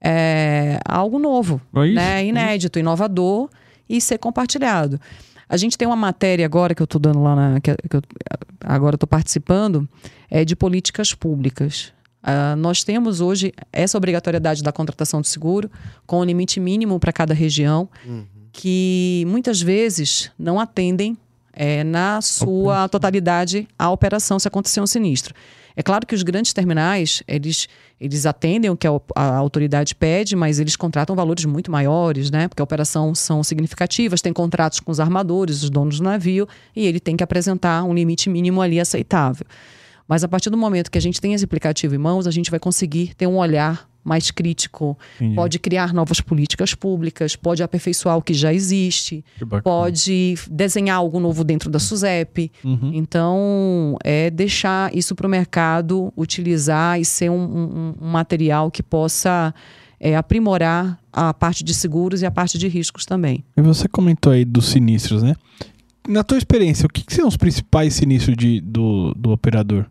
é, 0.00 0.78
algo 0.84 1.18
novo, 1.18 1.60
É 1.74 1.86
isso? 1.86 1.94
né? 1.94 2.24
Inédito, 2.24 2.78
inovador 2.78 3.48
e 3.88 4.00
ser 4.00 4.18
compartilhado. 4.18 5.00
A 5.52 5.58
gente 5.58 5.76
tem 5.76 5.86
uma 5.86 5.94
matéria 5.94 6.46
agora 6.46 6.74
que 6.74 6.80
eu 6.80 6.84
estou 6.84 6.98
dando 6.98 7.22
lá 7.22 7.36
na. 7.36 7.60
Que, 7.60 7.72
eu, 7.72 8.02
agora 8.64 8.96
estou 8.96 9.06
participando, 9.06 9.86
é 10.30 10.46
de 10.46 10.56
políticas 10.56 11.12
públicas. 11.12 11.92
Ah, 12.22 12.56
nós 12.56 12.82
temos 12.82 13.20
hoje 13.20 13.52
essa 13.70 13.98
obrigatoriedade 13.98 14.62
da 14.62 14.72
contratação 14.72 15.20
de 15.20 15.28
seguro, 15.28 15.70
com 16.06 16.20
um 16.20 16.24
limite 16.24 16.58
mínimo 16.58 16.98
para 16.98 17.12
cada 17.12 17.34
região, 17.34 17.86
que 18.50 19.26
muitas 19.28 19.60
vezes 19.60 20.30
não 20.38 20.58
atendem 20.58 21.18
é, 21.52 21.84
na 21.84 22.22
sua 22.22 22.88
totalidade 22.88 23.68
a 23.78 23.90
operação 23.90 24.38
se 24.38 24.48
acontecer 24.48 24.80
um 24.80 24.86
sinistro. 24.86 25.34
É 25.76 25.82
claro 25.82 26.06
que 26.06 26.14
os 26.14 26.22
grandes 26.22 26.54
terminais, 26.54 27.22
eles, 27.28 27.68
eles 28.02 28.26
atendem 28.26 28.68
o 28.68 28.76
que 28.76 28.86
a, 28.86 29.00
a 29.14 29.36
autoridade 29.36 29.94
pede, 29.94 30.34
mas 30.34 30.58
eles 30.58 30.74
contratam 30.74 31.14
valores 31.14 31.44
muito 31.44 31.70
maiores, 31.70 32.32
né? 32.32 32.48
Porque 32.48 32.60
a 32.60 32.64
operação 32.64 33.14
são 33.14 33.44
significativas, 33.44 34.20
tem 34.20 34.32
contratos 34.32 34.80
com 34.80 34.90
os 34.90 34.98
armadores, 34.98 35.62
os 35.62 35.70
donos 35.70 35.98
do 35.98 36.04
navio, 36.04 36.48
e 36.74 36.84
ele 36.84 36.98
tem 36.98 37.16
que 37.16 37.22
apresentar 37.22 37.84
um 37.84 37.94
limite 37.94 38.28
mínimo 38.28 38.60
ali 38.60 38.80
aceitável. 38.80 39.46
Mas 40.12 40.22
a 40.22 40.28
partir 40.28 40.50
do 40.50 40.58
momento 40.58 40.90
que 40.90 40.98
a 40.98 41.00
gente 41.00 41.18
tem 41.22 41.32
esse 41.32 41.42
aplicativo 41.46 41.94
em 41.94 41.98
mãos, 41.98 42.26
a 42.26 42.30
gente 42.30 42.50
vai 42.50 42.60
conseguir 42.60 43.14
ter 43.14 43.26
um 43.26 43.38
olhar 43.38 43.88
mais 44.04 44.30
crítico, 44.30 44.98
Entendi. 45.16 45.34
pode 45.36 45.58
criar 45.58 45.94
novas 45.94 46.20
políticas 46.20 46.74
públicas, 46.74 47.34
pode 47.34 47.62
aperfeiçoar 47.62 48.18
o 48.18 48.20
que 48.20 48.34
já 48.34 48.52
existe, 48.52 49.24
Que 49.38 49.46
pode 49.62 50.34
desenhar 50.50 50.98
algo 50.98 51.18
novo 51.18 51.42
dentro 51.42 51.70
da 51.70 51.78
SUSEP. 51.78 52.52
Uhum. 52.62 52.90
Então, 52.92 53.96
é 54.04 54.28
deixar 54.28 54.94
isso 54.94 55.14
para 55.14 55.26
o 55.26 55.30
mercado 55.30 56.12
utilizar 56.14 57.00
e 57.00 57.06
ser 57.06 57.30
um, 57.30 57.40
um- 57.42 57.94
um 58.02 58.08
material 58.10 58.70
que 58.70 58.82
possa 58.82 59.54
é, 59.98 60.14
aprimorar 60.14 60.98
a 61.10 61.32
parte 61.32 61.64
de 61.64 61.72
seguros 61.72 62.20
e 62.20 62.26
a 62.26 62.30
parte 62.30 62.58
de 62.58 62.68
riscos 62.68 63.06
também. 63.06 63.42
E 63.56 63.62
você 63.62 63.88
comentou 63.88 64.30
aí 64.32 64.44
dos 64.44 64.66
sinistros, 64.66 65.22
né? 65.22 65.34
Na 66.08 66.24
tua 66.24 66.36
experiência, 66.36 66.84
o 66.84 66.88
que, 66.88 67.02
que 67.04 67.14
são 67.14 67.28
os 67.28 67.36
principais 67.36 67.94
sinistros 67.94 68.36
de, 68.36 68.60
do, 68.60 69.14
do 69.14 69.30
operador? 69.30 69.86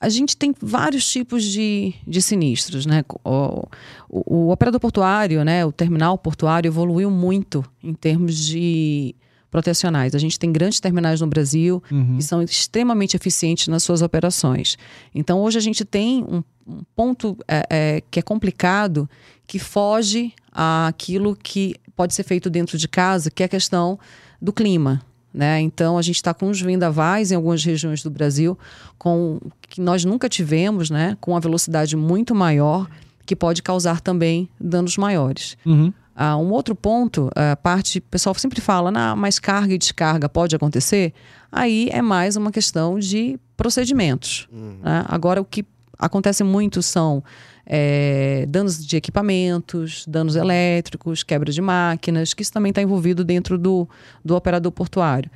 A 0.00 0.08
gente 0.08 0.36
tem 0.36 0.54
vários 0.60 1.10
tipos 1.10 1.42
de, 1.42 1.92
de 2.06 2.22
sinistros, 2.22 2.86
né? 2.86 3.04
O, 3.24 3.66
o- 4.08 4.34
o 4.46 4.50
operador 4.50 4.80
portuário, 4.80 5.44
né? 5.44 5.64
O 5.66 5.72
terminal 5.72 6.16
portuário 6.16 6.68
evoluiu 6.68 7.10
muito 7.10 7.64
em 7.82 7.92
termos 7.94 8.36
de 8.46 9.14
protecionais. 9.50 10.14
A 10.14 10.18
gente 10.18 10.38
tem 10.38 10.52
grandes 10.52 10.78
terminais 10.78 11.20
no 11.20 11.26
Brasil 11.26 11.82
Uhum. 11.90 12.16
e 12.18 12.22
são 12.22 12.42
extremamente 12.42 13.16
eficientes 13.16 13.66
nas 13.68 13.82
suas 13.82 14.02
operações. 14.02 14.76
Então, 15.14 15.40
hoje 15.40 15.56
a 15.58 15.60
gente 15.60 15.84
tem 15.84 16.22
um, 16.22 16.42
um 16.66 16.82
ponto 16.94 17.36
é, 17.48 17.66
é, 17.70 18.02
que 18.10 18.18
é 18.20 18.22
complicado, 18.22 19.08
que 19.46 19.58
foge 19.58 20.32
àquilo 20.52 21.34
que 21.34 21.74
pode 21.96 22.14
ser 22.14 22.22
feito 22.24 22.48
dentro 22.50 22.76
de 22.78 22.86
casa, 22.86 23.30
que 23.30 23.42
é 23.42 23.46
a 23.46 23.48
questão 23.48 23.98
do 24.40 24.52
clima. 24.52 25.02
Né? 25.38 25.60
Então, 25.60 25.96
a 25.96 26.02
gente 26.02 26.16
está 26.16 26.34
com 26.34 26.50
os 26.50 26.60
vendavais 26.60 27.30
em 27.30 27.36
algumas 27.36 27.62
regiões 27.62 28.02
do 28.02 28.10
Brasil, 28.10 28.58
com 28.98 29.38
que 29.68 29.80
nós 29.80 30.04
nunca 30.04 30.28
tivemos, 30.28 30.90
né? 30.90 31.16
com 31.20 31.30
uma 31.30 31.38
velocidade 31.38 31.96
muito 31.96 32.34
maior, 32.34 32.88
que 33.24 33.36
pode 33.36 33.62
causar 33.62 34.00
também 34.00 34.48
danos 34.60 34.96
maiores. 34.96 35.56
Uhum. 35.64 35.92
Ah, 36.12 36.36
um 36.36 36.50
outro 36.50 36.74
ponto, 36.74 37.30
a 37.36 37.54
parte, 37.54 37.98
o 37.98 38.02
pessoal 38.02 38.34
sempre 38.34 38.60
fala, 38.60 38.90
nah, 38.90 39.14
mas 39.14 39.38
carga 39.38 39.72
e 39.72 39.78
descarga 39.78 40.28
pode 40.28 40.56
acontecer? 40.56 41.12
Aí 41.52 41.88
é 41.92 42.02
mais 42.02 42.34
uma 42.34 42.50
questão 42.50 42.98
de 42.98 43.38
procedimentos. 43.56 44.48
né? 44.50 45.04
Agora, 45.06 45.40
o 45.40 45.44
que 45.44 45.64
acontece 45.96 46.42
muito 46.42 46.82
são 46.82 47.22
é, 47.70 48.46
danos 48.48 48.84
de 48.84 48.96
equipamentos, 48.96 50.06
danos 50.08 50.36
elétricos, 50.36 51.22
quebra 51.22 51.52
de 51.52 51.60
máquinas, 51.60 52.32
que 52.32 52.42
isso 52.42 52.52
também 52.52 52.70
está 52.70 52.80
envolvido 52.80 53.22
dentro 53.22 53.58
do, 53.58 53.86
do 54.24 54.34
operador 54.34 54.72
portuário. 54.72 55.30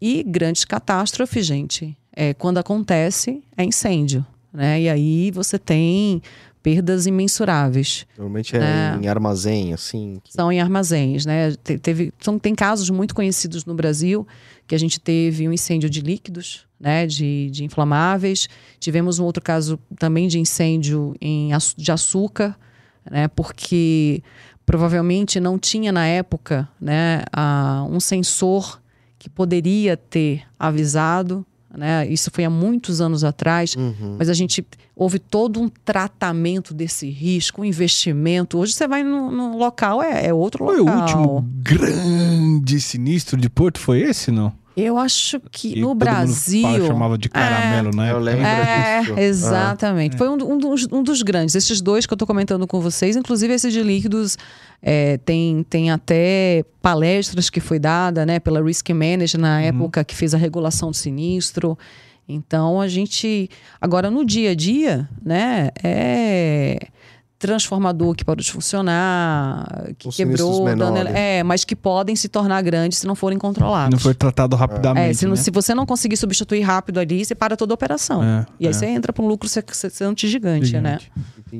E 0.00 0.24
grandes 0.24 0.64
catástrofes, 0.64 1.46
gente, 1.46 1.96
é, 2.12 2.34
quando 2.34 2.58
acontece, 2.58 3.40
é 3.56 3.62
incêndio. 3.62 4.26
Né? 4.52 4.82
E 4.82 4.88
aí 4.88 5.30
você 5.30 5.58
tem 5.58 6.20
perdas 6.66 7.06
imensuráveis 7.06 8.04
Normalmente 8.18 8.56
é, 8.56 8.58
É. 8.60 8.98
em 9.00 9.06
armazém, 9.06 9.72
assim. 9.72 10.20
que- 10.24 10.32
são 10.32 10.50
em 10.50 10.60
armazéns, 10.60 11.24
né? 11.24 11.52
Te- 11.62 11.78
Teve, 11.78 12.12
são, 12.20 12.40
tem 12.40 12.56
casos 12.56 12.90
muito 12.90 13.14
conhecidos 13.14 13.64
no 13.64 13.72
Brasil 13.72 14.26
que 14.66 14.74
a 14.74 14.78
gente 14.78 14.98
teve 14.98 15.48
um 15.48 15.52
incêndio 15.52 15.88
de 15.88 16.00
líquidos, 16.00 16.66
né? 16.80 17.06
De, 17.06 17.48
de 17.52 17.62
inflamáveis. 17.62 18.48
Tivemos 18.80 19.20
um 19.20 19.24
outro 19.24 19.40
caso 19.40 19.78
também 19.96 20.26
de 20.26 20.40
incêndio 20.40 21.14
em, 21.20 21.50
de 21.76 21.92
açúcar, 21.92 22.58
né? 23.08 23.28
Porque 23.28 24.20
provavelmente 24.64 25.38
não 25.38 25.60
tinha 25.60 25.92
na 25.92 26.04
época, 26.04 26.68
né? 26.80 27.22
a- 27.32 27.86
um 27.88 28.00
sensor 28.00 28.82
que 29.20 29.30
poderia 29.30 29.96
ter 29.96 30.42
avisado, 30.58 31.46
né? 31.76 32.06
Isso 32.08 32.30
foi 32.32 32.44
há 32.44 32.50
muitos 32.50 33.00
anos 33.00 33.22
atrás. 33.24 33.74
Uhum. 33.76 34.16
Mas 34.18 34.28
a 34.28 34.34
gente 34.34 34.66
houve 34.94 35.18
todo 35.18 35.60
um 35.60 35.68
tratamento 35.68 36.72
desse 36.74 37.08
risco, 37.10 37.62
um 37.62 37.64
investimento. 37.64 38.58
Hoje 38.58 38.72
você 38.72 38.86
vai 38.88 39.02
no, 39.02 39.30
no 39.30 39.56
local, 39.56 40.02
é, 40.02 40.26
é 40.26 40.32
outro 40.34 40.64
Foi 40.64 40.80
o 40.80 40.84
local. 40.84 41.00
último 41.00 41.44
grande 41.62 42.80
sinistro 42.80 43.36
de 43.40 43.48
Porto? 43.48 43.78
Foi 43.78 44.00
esse, 44.00 44.30
não? 44.30 44.52
Eu 44.76 44.98
acho 44.98 45.40
que 45.50 45.72
Que 45.72 45.80
no 45.80 45.88
todo 45.88 45.94
mundo 45.94 45.98
Brasil. 46.00 46.60
fala- 46.62 46.86
chamava 46.86 47.16
de 47.16 47.30
caramelo, 47.30 47.96
né? 47.96 48.12
Eu 48.12 48.18
lembro 48.18 48.42
É, 48.44 49.00
disso. 49.00 49.18
exatamente. 49.18 50.18
Foi 50.18 50.28
um, 50.28 50.34
um 50.34 50.58
dos, 50.58 50.86
um 50.92 51.02
dos 51.02 51.22
grandes. 51.22 51.54
Esses 51.54 51.80
dois 51.80 52.04
que 52.04 52.12
eu 52.12 52.14
estou 52.14 52.26
comentando 52.26 52.66
com 52.66 52.78
vocês, 52.78 53.16
inclusive 53.16 53.54
esse 53.54 53.70
de 53.70 53.82
líquidos, 53.82 54.36
é, 54.82 55.18
tem, 55.18 55.64
tem 55.68 55.90
até 55.90 56.64
palestras 56.80 57.50
que 57.50 57.60
foi 57.60 57.78
dada 57.78 58.24
né, 58.24 58.38
pela 58.38 58.62
Risk 58.62 58.88
Manager 58.90 59.40
na 59.40 59.60
época 59.60 60.04
que 60.04 60.14
fez 60.14 60.34
a 60.34 60.38
regulação 60.38 60.90
do 60.90 60.96
sinistro. 60.96 61.76
Então 62.28 62.80
a 62.80 62.88
gente. 62.88 63.48
Agora, 63.80 64.10
no 64.10 64.24
dia 64.24 64.50
a 64.50 64.54
dia, 64.54 65.08
né, 65.24 65.70
é 65.82 66.88
transformador 67.38 68.14
que 68.14 68.24
parou 68.24 68.42
de 68.42 68.50
funcionar, 68.50 69.90
que 69.98 70.08
Os 70.08 70.16
quebrou, 70.16 70.64
dano, 70.74 70.96
é, 71.08 71.42
mas 71.42 71.64
que 71.64 71.76
podem 71.76 72.16
se 72.16 72.28
tornar 72.28 72.62
grandes 72.62 72.98
se 72.98 73.06
não 73.06 73.14
forem 73.14 73.38
controlados. 73.38 73.92
Não 73.92 73.98
foi 73.98 74.14
tratado 74.14 74.56
rapidamente. 74.56 75.10
É, 75.10 75.12
se, 75.12 75.26
não- 75.26 75.34
né? 75.34 75.36
se 75.36 75.50
você 75.50 75.74
não 75.74 75.84
conseguir 75.84 76.16
substituir 76.16 76.62
rápido 76.62 76.98
ali, 76.98 77.24
você 77.24 77.34
para 77.34 77.56
toda 77.56 77.72
a 77.72 77.76
operação. 77.76 78.22
É, 78.22 78.46
e 78.58 78.66
aí 78.66 78.70
é. 78.70 78.72
você 78.72 78.86
entra 78.86 79.12
para 79.12 79.22
um 79.22 79.28
lucro 79.28 79.46
excessivamente 79.46 80.26
gigante, 80.26 80.80
né? 80.80 80.98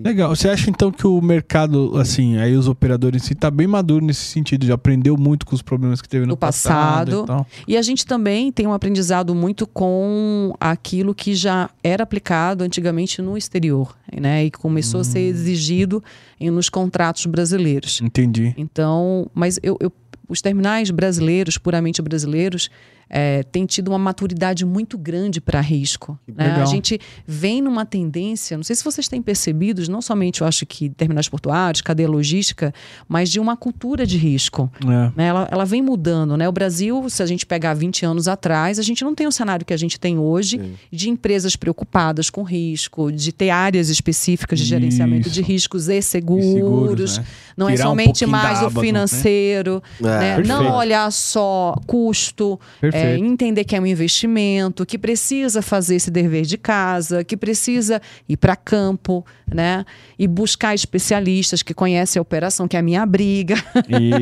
Legal. 0.05 0.35
Você 0.35 0.49
acha 0.49 0.69
então 0.71 0.91
que 0.91 1.07
o 1.07 1.21
mercado, 1.21 1.97
assim, 1.99 2.37
aí 2.39 2.55
os 2.57 2.69
operadores 2.69 3.23
em 3.23 3.27
si, 3.27 3.35
tá 3.35 3.51
bem 3.51 3.67
maduro 3.67 4.05
nesse 4.05 4.21
sentido? 4.25 4.67
Já 4.67 4.75
aprendeu 4.75 5.17
muito 5.17 5.45
com 5.47 5.55
os 5.55 5.63
problemas 5.63 6.01
que 6.03 6.09
teve 6.09 6.25
no, 6.27 6.31
No 6.33 6.37
passado. 6.37 7.25
e? 7.67 7.73
E 7.73 7.77
a 7.77 7.83
gente 7.83 8.05
também 8.07 8.51
tem 8.53 8.67
um 8.67 8.73
aprendizado 8.73 9.35
muito 9.35 9.67
com 9.67 10.55
aquilo 10.61 11.15
que 11.15 11.35
já 11.35 11.71
era 11.83 12.03
aplicado 12.05 12.65
antigamente 12.65 13.21
no 13.23 13.37
exterior, 13.37 13.97
né? 14.21 14.45
E 14.45 14.51
que 14.51 14.59
começou 14.59 15.01
a 15.01 15.05
ser 15.05 15.21
exigido 15.21 16.03
em, 16.41 16.51
nos 16.51 16.69
contratos 16.69 17.27
brasileiros. 17.27 18.01
Entendi. 18.03 18.55
Então, 18.57 19.29
mas 19.35 19.59
eu, 19.63 19.77
eu- 19.81 19.93
os 20.29 20.43
terminais 20.43 20.91
brasileiros, 20.91 21.57
puramente 21.57 22.03
brasileiros, 22.03 22.69
é, 23.09 23.43
têm 23.45 23.65
tido 23.67 23.89
uma 23.89 23.99
maturidade 23.99 24.65
muito 24.65 24.99
grande 24.99 25.41
para 25.41 25.61
risco. 25.61 26.19
né? 26.27 26.61
A 26.61 26.65
gente 26.65 27.01
vem 27.27 27.63
numa 27.63 27.85
tendência, 27.87 28.57
não 28.57 28.65
sei 28.65 28.75
se 28.75 28.85
vocês 28.85 29.07
têm 29.09 29.23
percebido, 29.23 29.83
não 29.91 30.03
somente 30.03 30.41
eu 30.41 30.47
acho 30.47 30.67
que 30.67 30.91
terminais 30.91 31.29
portuários, 31.29 31.81
cadeia 31.83 32.09
logística, 32.09 32.75
mas 33.09 33.31
de 33.31 33.39
uma 33.39 33.57
cultura 33.57 34.07
de 34.07 34.17
risco. 34.17 34.71
É. 34.85 35.13
né? 35.17 35.27
Ela, 35.29 35.49
ela 35.51 35.65
vem 35.65 35.83
mudando, 35.83 36.37
né? 36.37 36.49
O 36.49 36.53
Brasil, 36.53 37.09
se 37.09 37.23
a 37.23 37.27
gente 37.27 37.47
pegar 37.47 37.75
20 37.75 38.05
anos 38.05 38.27
atrás, 38.29 38.79
a 38.79 38.83
gente 38.83 39.05
não 39.05 39.15
tem 39.15 39.27
o 39.27 39.33
cenário 39.33 39.65
que 39.65 39.73
a 39.73 39.77
gente 39.77 39.99
tem 40.01 40.19
hoje 40.19 40.77
de 40.91 41.09
empresas 41.09 41.55
preocupadas 41.57 42.29
com 42.31 42.43
risco, 42.43 43.13
de 43.13 43.33
ter 43.33 43.51
áreas 43.51 43.89
específicas 43.89 44.59
de 44.59 44.65
gerenciamento 44.65 45.31
de 45.31 45.41
Isso. 45.41 45.49
riscos 45.51 45.89
e 45.89 45.99
E 45.99 46.03
seguros. 46.03 46.45
seguros, 46.45 47.19
né? 47.19 47.25
Não 47.57 47.69
é 47.69 47.73
Tirar 47.73 47.87
um 47.87 47.89
somente 47.91 48.21
da 48.27 48.31
mais 48.31 48.61
o 48.63 48.71
né? 48.71 48.81
financeiro, 48.81 49.83
É, 50.01 50.03
né? 50.05 50.35
perfeito. 50.37 50.49
não 50.49 50.77
olhar 50.77 51.11
só 51.11 51.75
custo, 51.87 52.61
Perfeito. 52.81 52.96
É, 52.97 53.19
entender 53.19 53.65
que 53.65 53.77
é 53.77 53.81
um 53.81 53.87
investimento, 53.87 54.87
que 54.87 54.99
precisa 54.99 55.63
fazer 55.63 55.97
esse 55.97 56.11
dever 56.11 56.43
de 56.43 56.59
casa, 56.59 57.25
que 57.25 57.37
precisa 57.37 58.01
ir 58.29 58.37
para 58.37 58.57
campo, 58.57 59.25
né? 59.47 59.85
E 60.19 60.27
buscar 60.27 60.75
especialistas 60.75 61.63
que 61.63 61.75
conhecem 61.75 62.19
a 62.19 62.23
operação, 62.23 62.67
que 62.67 62.77
é 62.77 62.81
a 62.81 62.83
minha 62.83 63.05
briga 63.07 63.57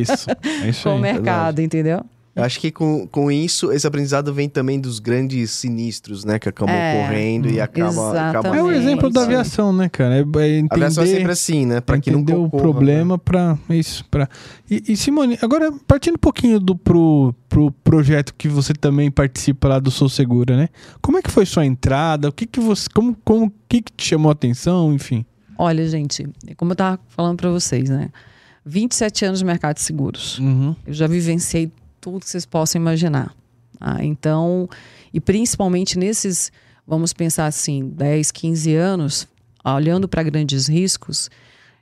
Isso. 0.00 0.26
É 0.62 0.68
isso 0.68 0.82
com 0.84 0.90
o 0.90 0.94
aí. 0.94 1.00
mercado, 1.00 1.60
entendeu? 1.60 2.04
Eu 2.36 2.42
acho 2.42 2.58
que 2.58 2.72
com, 2.72 3.06
com 3.06 3.30
isso, 3.30 3.70
esse 3.70 3.86
aprendizado 3.86 4.34
vem 4.34 4.48
também 4.48 4.80
dos 4.80 4.98
grandes 4.98 5.52
sinistros, 5.52 6.24
né? 6.24 6.36
Que 6.36 6.48
acabam 6.48 6.74
É, 6.74 6.98
ocorrendo 7.04 7.48
e 7.48 7.60
acaba. 7.60 7.90
acaba 7.90 8.48
exatamente. 8.48 8.58
É 8.58 8.62
o 8.62 8.72
exemplo 8.72 9.08
da 9.08 9.20
Sim. 9.20 9.26
aviação, 9.26 9.72
né, 9.72 9.88
cara? 9.88 10.16
É, 10.16 10.20
é 10.20 10.22
A 10.68 10.74
aviação 10.74 11.04
é 11.04 11.06
sempre 11.06 11.20
entender, 11.22 11.32
assim, 11.32 11.64
né? 11.66 11.80
Pra 11.80 12.00
que 12.00 12.10
não 12.10 12.20
entender 12.20 12.36
o 12.36 12.46
ocorra, 12.46 12.62
problema 12.62 13.16
pra 13.18 13.56
isso. 13.70 14.04
Pra... 14.06 14.28
E, 14.68 14.82
e, 14.88 14.96
Simone, 14.96 15.38
agora 15.40 15.72
partindo 15.86 16.14
um 16.14 16.18
pouquinho 16.18 16.58
do, 16.58 16.74
pro, 16.74 17.32
pro 17.48 17.70
projeto 17.70 18.34
que 18.36 18.48
você 18.48 18.72
também 18.74 19.12
participa 19.12 19.68
lá 19.68 19.78
do 19.78 19.92
Sou 19.92 20.08
Segura, 20.08 20.56
né? 20.56 20.68
Como 21.00 21.16
é 21.16 21.22
que 21.22 21.30
foi 21.30 21.46
sua 21.46 21.64
entrada? 21.64 22.28
O 22.28 22.32
que 22.32 22.46
que 22.46 22.58
você... 22.58 22.88
Como, 22.92 23.16
como, 23.24 23.46
o 23.46 23.52
que 23.68 23.80
que 23.80 23.92
te 23.92 24.08
chamou 24.08 24.30
a 24.30 24.32
atenção? 24.32 24.92
Enfim. 24.92 25.24
Olha, 25.56 25.86
gente, 25.88 26.26
como 26.56 26.72
eu 26.72 26.74
estava 26.74 26.98
falando 27.10 27.36
para 27.36 27.50
vocês, 27.50 27.88
né? 27.88 28.10
27 28.66 29.24
anos 29.24 29.40
no 29.40 29.46
mercado 29.46 29.76
de 29.76 29.82
seguros. 29.82 30.38
Uhum. 30.40 30.74
Eu 30.84 30.92
já 30.92 31.06
vivenciei 31.06 31.70
tudo 32.04 32.20
que 32.20 32.28
vocês 32.28 32.44
possam 32.44 32.80
imaginar. 32.80 33.34
Ah, 33.80 34.04
então, 34.04 34.68
e 35.12 35.18
principalmente 35.20 35.98
nesses, 35.98 36.52
vamos 36.86 37.12
pensar 37.12 37.46
assim, 37.46 37.88
10, 37.88 38.30
15 38.30 38.74
anos, 38.74 39.26
olhando 39.64 40.06
para 40.06 40.22
grandes 40.22 40.66
riscos, 40.68 41.30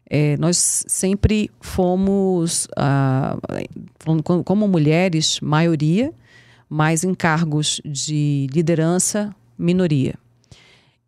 eh, 0.08 0.36
nós 0.38 0.84
sempre 0.86 1.50
fomos, 1.60 2.68
ah, 2.76 3.36
como- 4.44 4.68
mulheres, 4.68 5.40
maioria, 5.40 6.12
mas 6.68 7.02
em 7.04 7.14
cargos 7.14 7.80
de 7.84 8.46
liderança, 8.52 9.34
minoria. 9.58 10.14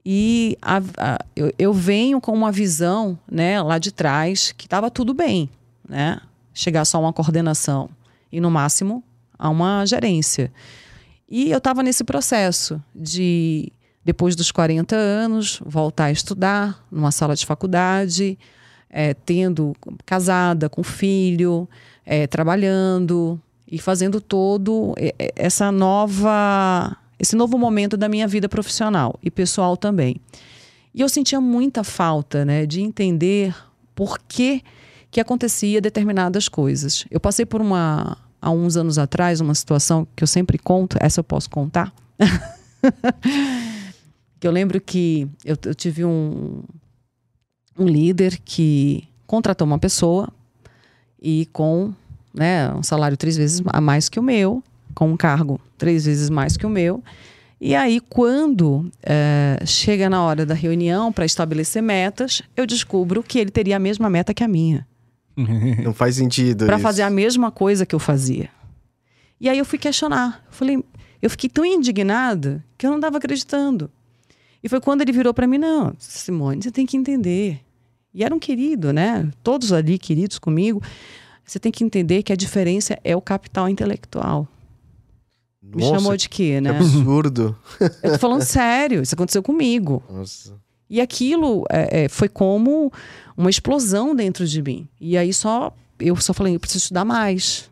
E 0.05 0.59
a- 0.61 0.83
a- 0.99 1.25
eu, 1.35 1.53
eu 1.59 1.73
venho 1.73 2.21
com 2.21 2.33
uma 2.33 2.53
visão 2.53 3.19
né, 3.31 3.63
lá 3.63 3.79
de 3.79 3.91
trás 3.93 4.53
que 4.53 4.67
estava 4.67 4.91
tudo 4.91 5.15
bem, 5.15 5.49
né? 5.89 6.21
Chegar 6.53 6.85
só 6.85 7.01
uma 7.01 7.13
coordenação 7.13 7.89
e, 8.35 8.41
no 8.41 8.51
máximo, 8.51 9.05
a 9.39 9.49
uma 9.49 9.87
gerência. 9.87 10.53
E 11.29 11.53
eu 11.53 11.59
estava 11.59 11.85
nesse 11.85 12.03
processo 12.03 12.83
de, 12.93 13.73
depois 14.05 14.35
dos 14.35 14.51
40 14.51 14.97
anos, 14.97 15.61
voltar 15.65 16.07
a 16.07 16.11
estudar 16.11 16.85
numa 16.91 17.13
sala 17.13 17.37
de 17.37 17.47
faculdade, 17.47 18.37
eh, 18.91 19.15
tendo 19.15 19.75
casada, 20.05 20.69
com 20.69 20.83
filho, 20.83 21.69
eh, 22.05 22.27
trabalhando 22.27 23.41
e 23.71 23.79
fazendo 23.79 24.21
todo 24.21 24.95
eh, 24.97 25.15
eh, 25.17 25.33
essa 25.37 25.71
nova 25.71 26.97
esse 27.17 27.37
novo 27.37 27.57
momento 27.57 27.97
da 27.97 28.09
minha 28.09 28.27
vida 28.27 28.49
profissional 28.49 29.19
e 29.23 29.31
pessoal 29.31 29.77
também. 29.77 30.17
E 30.93 31.01
eu 31.01 31.09
sentia 31.09 31.41
muita 31.41 31.85
falta, 31.85 32.45
né, 32.45 32.67
de 32.67 32.81
entender 32.81 33.55
por 33.95 34.19
que 34.19 34.63
que 35.15 35.21
acontecia 35.21 35.81
determinadas 35.81 36.49
coisas. 36.49 37.07
Eu 37.09 37.21
passei 37.21 37.47
por 37.47 37.61
uma 37.61 38.17
há 38.45 38.51
uns 38.51 38.77
anos 38.77 38.99
atrás 38.99 39.41
uma 39.41 39.55
situação 39.55 40.07
que 40.15 40.23
eu 40.23 40.29
sempre 40.29 40.59
conto, 40.59 40.99
essa 41.01 41.21
eu 41.21 41.25
posso 41.25 41.49
contar. 41.49 41.93
que 44.39 44.47
eu 44.47 44.53
lembro 44.53 44.79
que 44.79 45.27
eu, 45.43 45.57
eu 45.65 45.75
tive 45.75 46.05
um 46.05 46.63
um 47.77 47.87
líder 47.87 48.39
que 48.45 49.09
contratou 49.27 49.67
uma 49.67 49.79
pessoa 49.79 50.29
e 51.21 51.49
com 51.53 51.93
né, 52.33 52.73
um 52.73 52.83
salário 52.83 53.17
três 53.17 53.37
vezes 53.37 53.63
a 53.67 53.81
mais 53.81 54.09
que 54.09 54.21
o 54.21 54.23
meu, 54.23 54.63
com 54.95 55.11
um 55.11 55.17
cargo 55.17 55.61
três 55.77 56.05
vezes 56.05 56.31
mais 56.31 56.57
que 56.57 56.67
o 56.67 56.71
meu. 56.71 57.03
E 57.61 57.75
aí, 57.75 57.99
quando 57.99 58.91
eh, 59.03 59.59
chega 59.65 60.11
na 60.11 60.23
hora 60.23 60.45
da 60.45 60.55
reunião 60.55 61.11
para 61.11 61.25
estabelecer 61.25 61.83
metas, 61.83 62.43
eu 62.55 62.67
descubro 62.67 63.23
que 63.23 63.39
ele 63.39 63.51
teria 63.51 63.77
a 63.77 63.81
mesma 63.81 64.11
meta 64.11 64.35
que 64.35 64.45
a 64.45 64.49
minha, 64.49 64.87
Não 65.37 65.93
faz 65.93 66.17
sentido. 66.17 66.67
para 66.67 66.79
fazer 66.79 67.03
a 67.03 67.11
mesma 67.11 67.51
coisa 67.51 67.85
que 67.85 67.95
eu 67.95 67.99
fazia. 67.99 68.49
E 69.41 69.49
aí 69.49 69.59
eu 69.59 69.65
fui 69.65 69.79
questionar. 69.79 70.45
Eu 70.47 70.53
falei, 70.53 70.85
eu 71.21 71.31
fiquei 71.31 71.51
tão 71.51 71.65
indignada 71.65 72.65
que 72.79 72.87
eu 72.87 72.91
não 72.91 72.99
estava 72.99 73.19
acreditando. 73.19 73.91
E 74.63 74.69
foi 74.69 74.81
quando 74.81 75.03
ele 75.03 75.13
virou 75.13 75.35
para 75.35 75.47
mim: 75.47 75.59
não, 75.59 75.93
Simone, 75.99 76.63
você 76.63 76.71
tem 76.71 76.87
que 76.87 76.97
entender. 76.97 77.61
E 78.15 78.23
era 78.23 78.35
um 78.35 78.39
querido, 78.39 78.93
né? 78.93 79.29
Todos 79.43 79.73
ali 79.73 79.99
queridos 79.99 80.39
comigo. 80.39 80.83
Você 81.45 81.59
tem 81.59 81.71
que 81.71 81.85
entender 81.85 82.23
que 82.23 82.33
a 82.33 82.37
diferença 82.37 82.99
é 83.05 83.15
o 83.15 83.21
capital 83.21 83.69
intelectual. 83.69 84.49
Me 85.61 85.83
Nossa, 85.83 85.97
chamou 85.97 86.17
de 86.17 86.29
quê, 86.29 86.55
que 86.55 86.61
né? 86.61 86.71
absurdo. 86.71 87.57
Eu 88.03 88.13
tô 88.13 88.19
falando 88.19 88.43
sério, 88.43 89.03
isso 89.03 89.15
aconteceu 89.15 89.43
comigo. 89.43 90.03
Nossa. 90.11 90.55
E 90.95 91.01
aquilo 91.01 91.65
é, 91.69 92.05
é, 92.05 92.09
foi 92.09 92.29
como 92.29 92.93
uma 93.37 93.51
explosão 93.51 94.15
dentro 94.15 94.47
de 94.47 94.63
mim. 94.63 94.87
E 95.01 95.19
aí 95.19 95.35
só 95.35 95.75
eu 95.99 96.15
só 96.15 96.33
falei, 96.33 96.55
eu 96.55 96.61
preciso 96.61 96.85
estudar 96.85 97.05
mais. 97.05 97.69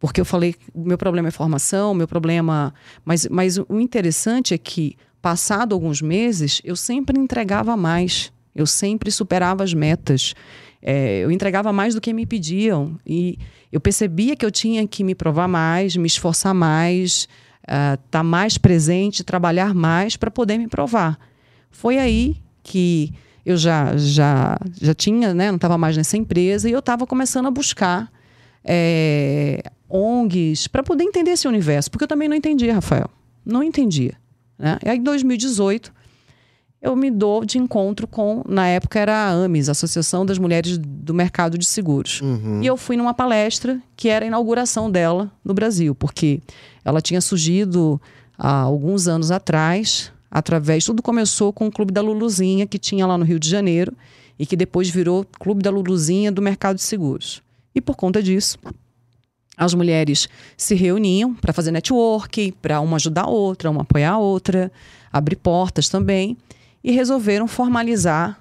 Porque 0.00 0.20
eu 0.20 0.24
falei, 0.24 0.56
meu 0.74 0.98
problema 0.98 1.28
é 1.28 1.30
formação, 1.30 1.94
meu 1.94 2.08
problema. 2.08 2.74
Mas, 3.04 3.28
mas 3.28 3.56
o 3.56 3.78
interessante 3.78 4.52
é 4.52 4.58
que, 4.58 4.96
passado 5.22 5.74
alguns 5.74 6.02
meses, 6.02 6.60
eu 6.64 6.74
sempre 6.74 7.20
entregava 7.20 7.76
mais. 7.76 8.32
Eu 8.52 8.66
sempre 8.66 9.12
superava 9.12 9.62
as 9.62 9.72
metas. 9.72 10.34
É, 10.82 11.18
eu 11.18 11.30
entregava 11.30 11.72
mais 11.72 11.94
do 11.94 12.00
que 12.00 12.12
me 12.12 12.26
pediam. 12.26 12.98
E 13.06 13.38
eu 13.70 13.80
percebia 13.80 14.34
que 14.34 14.44
eu 14.44 14.50
tinha 14.50 14.84
que 14.88 15.04
me 15.04 15.14
provar 15.14 15.46
mais, 15.46 15.96
me 15.96 16.08
esforçar 16.08 16.52
mais, 16.52 17.28
estar 18.06 18.24
mais 18.24 18.58
presente, 18.58 19.22
trabalhar 19.22 19.72
mais 19.72 20.16
para 20.16 20.32
poder 20.32 20.58
me 20.58 20.66
provar. 20.66 21.29
Foi 21.70 21.98
aí 21.98 22.36
que 22.62 23.12
eu 23.44 23.56
já 23.56 23.96
já 23.96 24.58
já 24.80 24.94
tinha, 24.94 25.32
né, 25.34 25.48
não 25.48 25.56
estava 25.56 25.78
mais 25.78 25.96
nessa 25.96 26.16
empresa 26.16 26.68
e 26.68 26.72
eu 26.72 26.80
estava 26.80 27.06
começando 27.06 27.46
a 27.46 27.50
buscar 27.50 28.10
é, 28.64 29.62
ONGs 29.88 30.68
para 30.68 30.82
poder 30.82 31.04
entender 31.04 31.32
esse 31.32 31.48
universo, 31.48 31.90
porque 31.90 32.04
eu 32.04 32.08
também 32.08 32.28
não 32.28 32.36
entendia, 32.36 32.74
Rafael, 32.74 33.10
não 33.44 33.62
entendia. 33.62 34.14
Né? 34.58 34.78
E 34.84 34.88
aí, 34.88 34.98
em 34.98 35.02
2018, 35.02 35.92
eu 36.82 36.96
me 36.96 37.10
dou 37.10 37.44
de 37.44 37.58
encontro 37.58 38.06
com, 38.06 38.42
na 38.48 38.66
época 38.66 38.98
era 38.98 39.14
a 39.14 39.30
AMES, 39.30 39.68
Associação 39.68 40.24
das 40.24 40.38
Mulheres 40.38 40.78
do 40.78 41.12
Mercado 41.12 41.58
de 41.58 41.66
Seguros. 41.66 42.20
Uhum. 42.22 42.62
E 42.62 42.66
eu 42.66 42.76
fui 42.76 42.96
numa 42.96 43.12
palestra 43.12 43.80
que 43.96 44.08
era 44.08 44.24
a 44.24 44.28
inauguração 44.28 44.90
dela 44.90 45.30
no 45.44 45.52
Brasil, 45.52 45.94
porque 45.94 46.40
ela 46.84 47.00
tinha 47.00 47.20
surgido 47.20 48.00
há 48.38 48.60
alguns 48.60 49.08
anos 49.08 49.30
atrás, 49.30 50.10
através. 50.30 50.84
Tudo 50.84 51.02
começou 51.02 51.52
com 51.52 51.66
o 51.66 51.72
Clube 51.72 51.92
da 51.92 52.00
Luluzinha, 52.00 52.66
que 52.66 52.78
tinha 52.78 53.06
lá 53.06 53.18
no 53.18 53.24
Rio 53.24 53.38
de 53.38 53.48
Janeiro, 53.48 53.96
e 54.38 54.46
que 54.46 54.56
depois 54.56 54.88
virou 54.88 55.26
Clube 55.38 55.62
da 55.62 55.70
Luluzinha 55.70 56.30
do 56.30 56.40
Mercado 56.40 56.76
de 56.76 56.82
Seguros. 56.82 57.42
E 57.74 57.80
por 57.80 57.96
conta 57.96 58.22
disso, 58.22 58.58
as 59.56 59.74
mulheres 59.74 60.28
se 60.56 60.74
reuniam 60.74 61.34
para 61.34 61.52
fazer 61.52 61.70
network, 61.70 62.52
para 62.62 62.80
uma 62.80 62.96
ajudar 62.96 63.24
a 63.24 63.28
outra, 63.28 63.70
uma 63.70 63.82
apoiar 63.82 64.12
a 64.12 64.18
outra, 64.18 64.72
abrir 65.12 65.36
portas 65.36 65.88
também, 65.88 66.36
e 66.82 66.92
resolveram 66.92 67.46
formalizar 67.46 68.40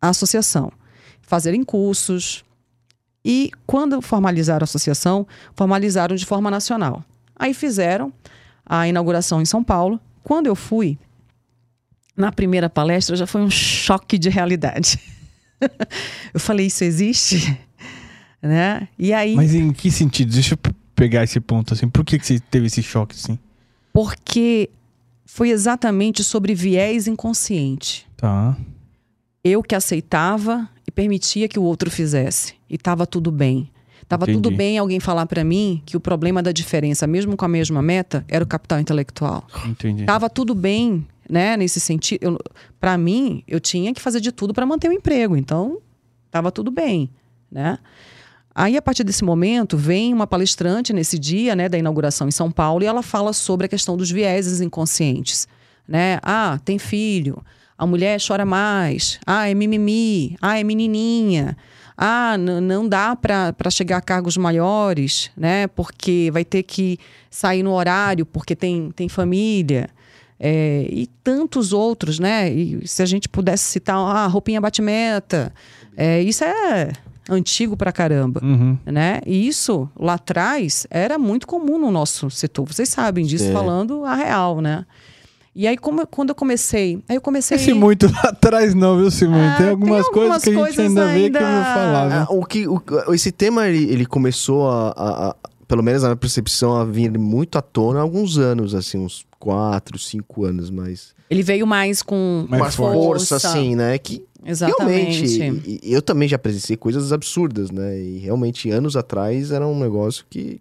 a 0.00 0.08
associação, 0.08 0.72
fazerem 1.22 1.62
cursos. 1.62 2.44
E 3.24 3.52
quando 3.66 4.02
formalizaram 4.02 4.62
a 4.62 4.64
associação, 4.64 5.26
formalizaram 5.54 6.16
de 6.16 6.26
forma 6.26 6.50
nacional. 6.50 7.04
Aí 7.36 7.54
fizeram 7.54 8.12
a 8.66 8.88
inauguração 8.88 9.40
em 9.40 9.44
São 9.44 9.62
Paulo. 9.62 10.00
Quando 10.22 10.46
eu 10.46 10.54
fui, 10.54 10.98
na 12.16 12.32
primeira 12.32 12.68
palestra 12.68 13.16
já 13.16 13.26
foi 13.26 13.40
um 13.40 13.50
choque 13.50 14.18
de 14.18 14.28
realidade. 14.28 14.98
eu 16.34 16.40
falei, 16.40 16.66
isso 16.66 16.84
existe? 16.84 17.58
né? 18.42 18.88
E 18.98 19.12
aí. 19.12 19.34
Mas 19.34 19.54
em 19.54 19.72
que 19.72 19.90
sentido? 19.90 20.32
Deixa 20.32 20.54
eu 20.54 20.72
pegar 20.94 21.24
esse 21.24 21.40
ponto 21.40 21.74
assim. 21.74 21.88
Por 21.88 22.04
que, 22.04 22.18
que 22.18 22.26
você 22.26 22.40
teve 22.40 22.66
esse 22.66 22.82
choque 22.82 23.14
assim? 23.14 23.38
Porque 23.92 24.70
foi 25.24 25.50
exatamente 25.50 26.24
sobre 26.24 26.54
viés 26.54 27.06
inconsciente. 27.06 28.06
Tá. 28.16 28.56
Eu 29.44 29.62
que 29.62 29.74
aceitava 29.74 30.68
e 30.86 30.90
permitia 30.90 31.48
que 31.48 31.58
o 31.58 31.62
outro 31.62 31.90
fizesse. 31.90 32.54
E 32.68 32.74
estava 32.74 33.06
tudo 33.06 33.30
bem. 33.30 33.70
Tava 34.08 34.24
Entendi. 34.24 34.38
tudo 34.38 34.56
bem 34.56 34.78
alguém 34.78 34.98
falar 34.98 35.26
para 35.26 35.44
mim 35.44 35.82
que 35.84 35.96
o 35.96 36.00
problema 36.00 36.42
da 36.42 36.50
diferença, 36.50 37.06
mesmo 37.06 37.36
com 37.36 37.44
a 37.44 37.48
mesma 37.48 37.82
meta, 37.82 38.24
era 38.26 38.42
o 38.42 38.46
capital 38.46 38.80
intelectual. 38.80 39.46
Entendi. 39.66 40.04
Tava 40.06 40.30
tudo 40.30 40.54
bem, 40.54 41.06
né, 41.28 41.56
nesse 41.58 41.78
sentido. 41.78 42.38
Para 42.80 42.96
mim, 42.96 43.42
eu 43.46 43.60
tinha 43.60 43.92
que 43.92 44.00
fazer 44.00 44.20
de 44.20 44.32
tudo 44.32 44.54
para 44.54 44.64
manter 44.64 44.88
o 44.88 44.92
emprego. 44.92 45.36
Então, 45.36 45.78
tava 46.30 46.50
tudo 46.50 46.70
bem, 46.70 47.10
né? 47.52 47.78
Aí, 48.54 48.76
a 48.76 48.82
partir 48.82 49.04
desse 49.04 49.22
momento, 49.22 49.76
vem 49.76 50.12
uma 50.12 50.26
palestrante 50.26 50.92
nesse 50.92 51.18
dia, 51.18 51.54
né, 51.54 51.68
da 51.68 51.76
inauguração 51.78 52.26
em 52.26 52.32
São 52.32 52.50
Paulo, 52.50 52.82
e 52.82 52.86
ela 52.86 53.02
fala 53.02 53.34
sobre 53.34 53.66
a 53.66 53.68
questão 53.68 53.96
dos 53.96 54.10
vieses 54.10 54.60
inconscientes, 54.62 55.46
né? 55.86 56.18
Ah, 56.22 56.58
tem 56.64 56.78
filho. 56.78 57.44
A 57.76 57.86
mulher 57.86 58.18
chora 58.26 58.44
mais. 58.44 59.20
Ah, 59.24 59.48
é 59.48 59.54
mimimi. 59.54 60.36
Ah, 60.40 60.58
é 60.58 60.64
menininha. 60.64 61.56
Ah, 62.00 62.36
não 62.38 62.88
dá 62.88 63.16
para 63.16 63.70
chegar 63.70 63.96
a 63.96 64.00
cargos 64.00 64.36
maiores, 64.36 65.32
né? 65.36 65.66
Porque 65.66 66.30
vai 66.32 66.44
ter 66.44 66.62
que 66.62 66.96
sair 67.28 67.64
no 67.64 67.72
horário, 67.72 68.24
porque 68.24 68.54
tem, 68.54 68.92
tem 68.92 69.08
família. 69.08 69.90
É, 70.38 70.86
e 70.88 71.08
tantos 71.24 71.72
outros, 71.72 72.20
né? 72.20 72.48
E 72.52 72.86
se 72.86 73.02
a 73.02 73.06
gente 73.06 73.28
pudesse 73.28 73.64
citar, 73.64 73.96
ah, 73.96 74.28
roupinha 74.28 74.60
bate-meta. 74.60 75.52
É, 75.96 76.22
isso 76.22 76.44
é 76.44 76.92
antigo 77.28 77.76
pra 77.76 77.90
caramba 77.90 78.40
Uhum. 78.42 78.78
né? 78.86 79.20
E 79.26 79.48
isso 79.48 79.90
lá 79.98 80.14
atrás 80.14 80.86
era 80.90 81.18
muito 81.18 81.46
comum 81.48 81.76
no 81.78 81.90
nosso 81.90 82.30
setor. 82.30 82.64
Vocês 82.72 82.88
sabem 82.88 83.26
disso 83.26 83.46
Sim. 83.46 83.52
falando 83.52 84.04
a 84.04 84.14
real, 84.14 84.60
né? 84.60 84.86
E 85.54 85.66
aí 85.66 85.76
como, 85.76 86.06
quando 86.06 86.28
eu 86.30 86.34
comecei, 86.34 87.02
aí 87.08 87.16
eu 87.16 87.20
comecei 87.20 87.56
Esse 87.56 87.72
muito 87.72 88.06
lá 88.12 88.20
atrás 88.30 88.74
não, 88.74 88.96
viu, 88.98 89.10
Simone? 89.10 89.40
Ah, 89.42 89.54
tem 89.56 89.58
tem 89.58 89.68
algumas 89.70 90.08
coisas 90.08 90.16
algumas 90.16 90.42
que 90.44 90.50
a 90.50 90.52
gente 90.52 90.62
coisas 90.62 90.78
ainda 90.86 91.06
vê 91.06 91.30
que 91.30 91.36
eu 91.36 91.40
vou 91.40 91.48
ainda- 91.48 91.64
falar? 91.74 92.22
Ah, 92.22 92.26
o 92.30 92.44
que, 92.44 92.68
o- 92.68 92.82
esse 93.12 93.32
tema, 93.32 93.66
ele, 93.68 93.90
ele 93.92 94.06
começou 94.06 94.68
a, 94.68 94.88
a- 94.90 95.28
a- 95.30 95.36
Pelo 95.66 95.82
menos 95.82 96.00
na 96.02 96.08
minha 96.08 96.16
percepção, 96.16 96.74
a 96.76 96.84
vir 96.84 97.18
muito 97.18 97.58
à 97.58 97.62
tona 97.62 97.98
há 97.98 98.02
alguns 98.02 98.38
anos, 98.38 98.74
assim, 98.74 98.96
uns 98.98 99.26
quatro, 99.38 99.98
cinco 99.98 100.44
anos, 100.44 100.70
mas. 100.70 101.14
ele 101.28 101.42
veio 101.42 101.66
mais 101.66 102.02
com 102.02 102.46
Mais 102.48 102.62
uma 102.62 102.70
forte. 102.70 102.94
força, 102.96 103.36
assim, 103.36 103.76
né? 103.76 103.98
Que 103.98 104.24
Exatamente. 104.42 105.36
realmente. 105.38 105.80
eu 105.82 106.00
também 106.00 106.26
já 106.28 106.38
presenciei 106.38 106.74
coisas 106.76 107.12
absurdas, 107.12 107.70
né? 107.70 108.00
E 108.00 108.16
realmente, 108.18 108.70
anos 108.70 108.96
atrás, 108.96 109.50
era 109.50 109.66
um 109.66 109.78
negócio 109.78 110.24
que 110.30 110.58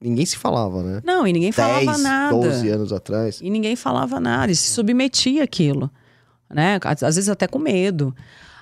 ninguém 0.00 0.26
se 0.26 0.36
falava, 0.36 0.82
né? 0.82 1.00
Não, 1.04 1.26
e 1.26 1.32
ninguém 1.32 1.52
falava 1.52 1.84
10, 1.84 2.02
nada. 2.02 2.36
12 2.36 2.68
anos 2.68 2.92
atrás. 2.92 3.40
E 3.42 3.50
ninguém 3.50 3.76
falava 3.76 4.20
nada, 4.20 4.50
e 4.52 4.56
se 4.56 4.70
submetia 4.70 5.44
àquilo, 5.44 5.90
né? 6.50 6.78
Às 6.84 7.02
às 7.02 7.16
vezes 7.16 7.28
até 7.28 7.46
com 7.46 7.58
medo. 7.58 8.14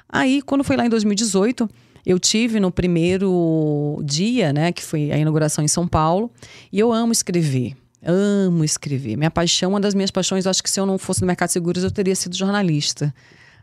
Aí, 0.09 0.43
quando 0.43 0.63
foi 0.63 0.77
lá 0.77 0.87
em 0.87 0.89
2018, 0.89 1.69
eu 2.07 2.19
tive 2.19 2.61
no 2.61 2.71
primeiro 2.71 4.01
dia, 4.05 4.53
né, 4.53 4.71
que 4.73 4.83
foi 4.83 5.11
a 5.11 5.19
inauguração 5.19 5.65
em 5.65 5.69
São 5.69 5.89
Paulo, 5.89 6.31
e 6.71 6.79
eu 6.79 6.93
amo 6.93 7.13
escrever. 7.13 7.75
Amo 8.07 8.63
escrever. 8.63 9.17
Minha 9.17 9.31
paixão, 9.31 9.71
uma 9.71 9.81
das 9.81 9.95
minhas 9.95 10.11
paixões, 10.11 10.45
eu 10.45 10.51
acho 10.51 10.63
que 10.63 10.71
se 10.71 10.79
eu 10.79 10.85
não 10.85 10.99
fosse 10.99 11.23
no 11.23 11.27
mercado 11.27 11.49
de 11.49 11.55
seguros, 11.55 11.83
eu 11.83 11.91
teria 11.91 12.15
sido 12.15 12.37
jornalista, 12.37 13.15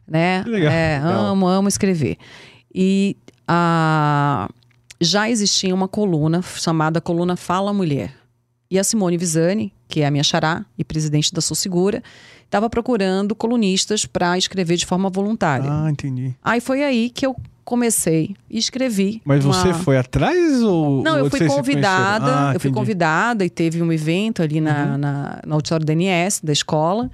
né? 0.07 0.43
Que 0.43 0.49
legal. 0.49 0.73
É, 0.73 0.97
Legal. 0.97 1.25
amo, 1.27 1.47
amo 1.47 1.67
escrever. 1.67 2.17
E 2.73 3.15
a 3.47 4.49
já 5.01 5.29
existia 5.29 5.73
uma 5.73 5.87
coluna 5.87 6.41
chamada 6.41 7.01
Coluna 7.01 7.35
Fala 7.35 7.73
Mulher. 7.73 8.13
E 8.69 8.79
a 8.79 8.83
Simone 8.83 9.17
Visani, 9.17 9.73
que 9.87 9.99
é 10.01 10.05
a 10.05 10.11
minha 10.11 10.23
xará 10.23 10.63
e 10.77 10.83
presidente 10.83 11.33
da 11.33 11.41
Sou 11.41 11.55
Segura, 11.55 12.01
estava 12.45 12.69
procurando 12.69 13.35
colunistas 13.35 14.05
para 14.05 14.37
escrever 14.37 14.77
de 14.77 14.85
forma 14.85 15.09
voluntária. 15.09 15.65
Ah, 15.69 15.89
entendi. 15.91 16.33
Aí 16.41 16.61
foi 16.61 16.83
aí 16.83 17.09
que 17.09 17.25
eu 17.25 17.35
comecei 17.65 18.35
e 18.49 18.57
escrevi. 18.57 19.21
Mas 19.25 19.43
uma- 19.43 19.53
você 19.53 19.73
foi 19.73 19.97
atrás 19.97 20.61
ou. 20.61 21.03
Não, 21.03 21.17
eu 21.17 21.29
fui 21.29 21.45
convidada. 21.47 22.49
Ah, 22.49 22.53
eu 22.53 22.59
fui. 22.59 22.69
Uhum. 22.69 22.75
convidada 22.75 23.43
e 23.43 23.49
teve 23.49 23.81
um 23.81 23.91
evento 23.91 24.41
ali 24.41 24.61
na, 24.61 24.97
na, 24.97 25.41
no 25.45 25.55
auditório 25.55 25.85
da 25.85 25.93
NS, 25.93 26.39
da 26.45 26.53
escola, 26.53 27.09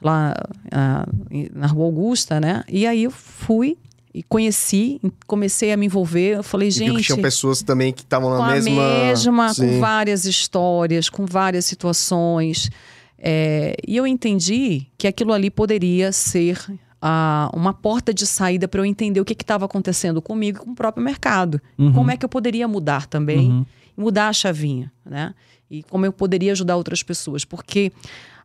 lá 0.00 0.34
ah, 0.70 1.06
em- 1.30 1.48
na 1.52 1.66
Rua 1.66 1.86
Augusta, 1.86 2.38
né? 2.40 2.62
E 2.68 2.86
aí 2.86 3.02
eu 3.04 3.10
fui 3.10 3.76
e 4.12 4.22
conheci, 4.22 5.00
comecei 5.26 5.72
a 5.72 5.76
me 5.76 5.86
envolver. 5.86 6.36
Eu 6.36 6.42
falei, 6.42 6.68
E 6.68 6.70
gente. 6.72 7.02
tinham 7.04 7.20
pessoas 7.22 7.62
também 7.62 7.92
que 7.92 8.02
estavam 8.02 8.30
com 8.30 8.38
na 8.38 8.48
a 8.48 8.52
mesma. 8.54 8.98
mesma, 9.04 9.54
com 9.54 9.80
várias 9.80 10.24
histórias, 10.24 11.08
com 11.08 11.24
várias 11.26 11.64
situações. 11.64 12.70
É, 13.18 13.76
e 13.86 13.96
eu 13.96 14.06
entendi 14.06 14.86
que 14.98 15.06
aquilo 15.06 15.32
ali 15.32 15.50
poderia 15.50 16.10
ser 16.10 16.58
ah, 17.00 17.50
uma 17.54 17.72
porta 17.72 18.12
de 18.12 18.26
saída 18.26 18.66
para 18.66 18.80
eu 18.80 18.84
entender 18.84 19.20
o 19.20 19.24
que 19.24 19.32
estava 19.34 19.64
acontecendo 19.66 20.20
comigo 20.22 20.58
e 20.58 20.64
com 20.64 20.70
o 20.72 20.74
próprio 20.74 21.04
mercado. 21.04 21.60
Uhum. 21.78 21.92
Como 21.92 22.10
é 22.10 22.16
que 22.16 22.24
eu 22.24 22.28
poderia 22.28 22.66
mudar 22.66 23.06
também, 23.06 23.48
Uhum. 23.50 23.66
e 23.96 24.00
mudar 24.00 24.28
a 24.28 24.32
chavinha, 24.32 24.90
né? 25.04 25.34
E 25.70 25.82
como 25.84 26.04
eu 26.04 26.12
poderia 26.12 26.52
ajudar 26.52 26.76
outras 26.76 27.02
pessoas. 27.02 27.44
Porque 27.44 27.92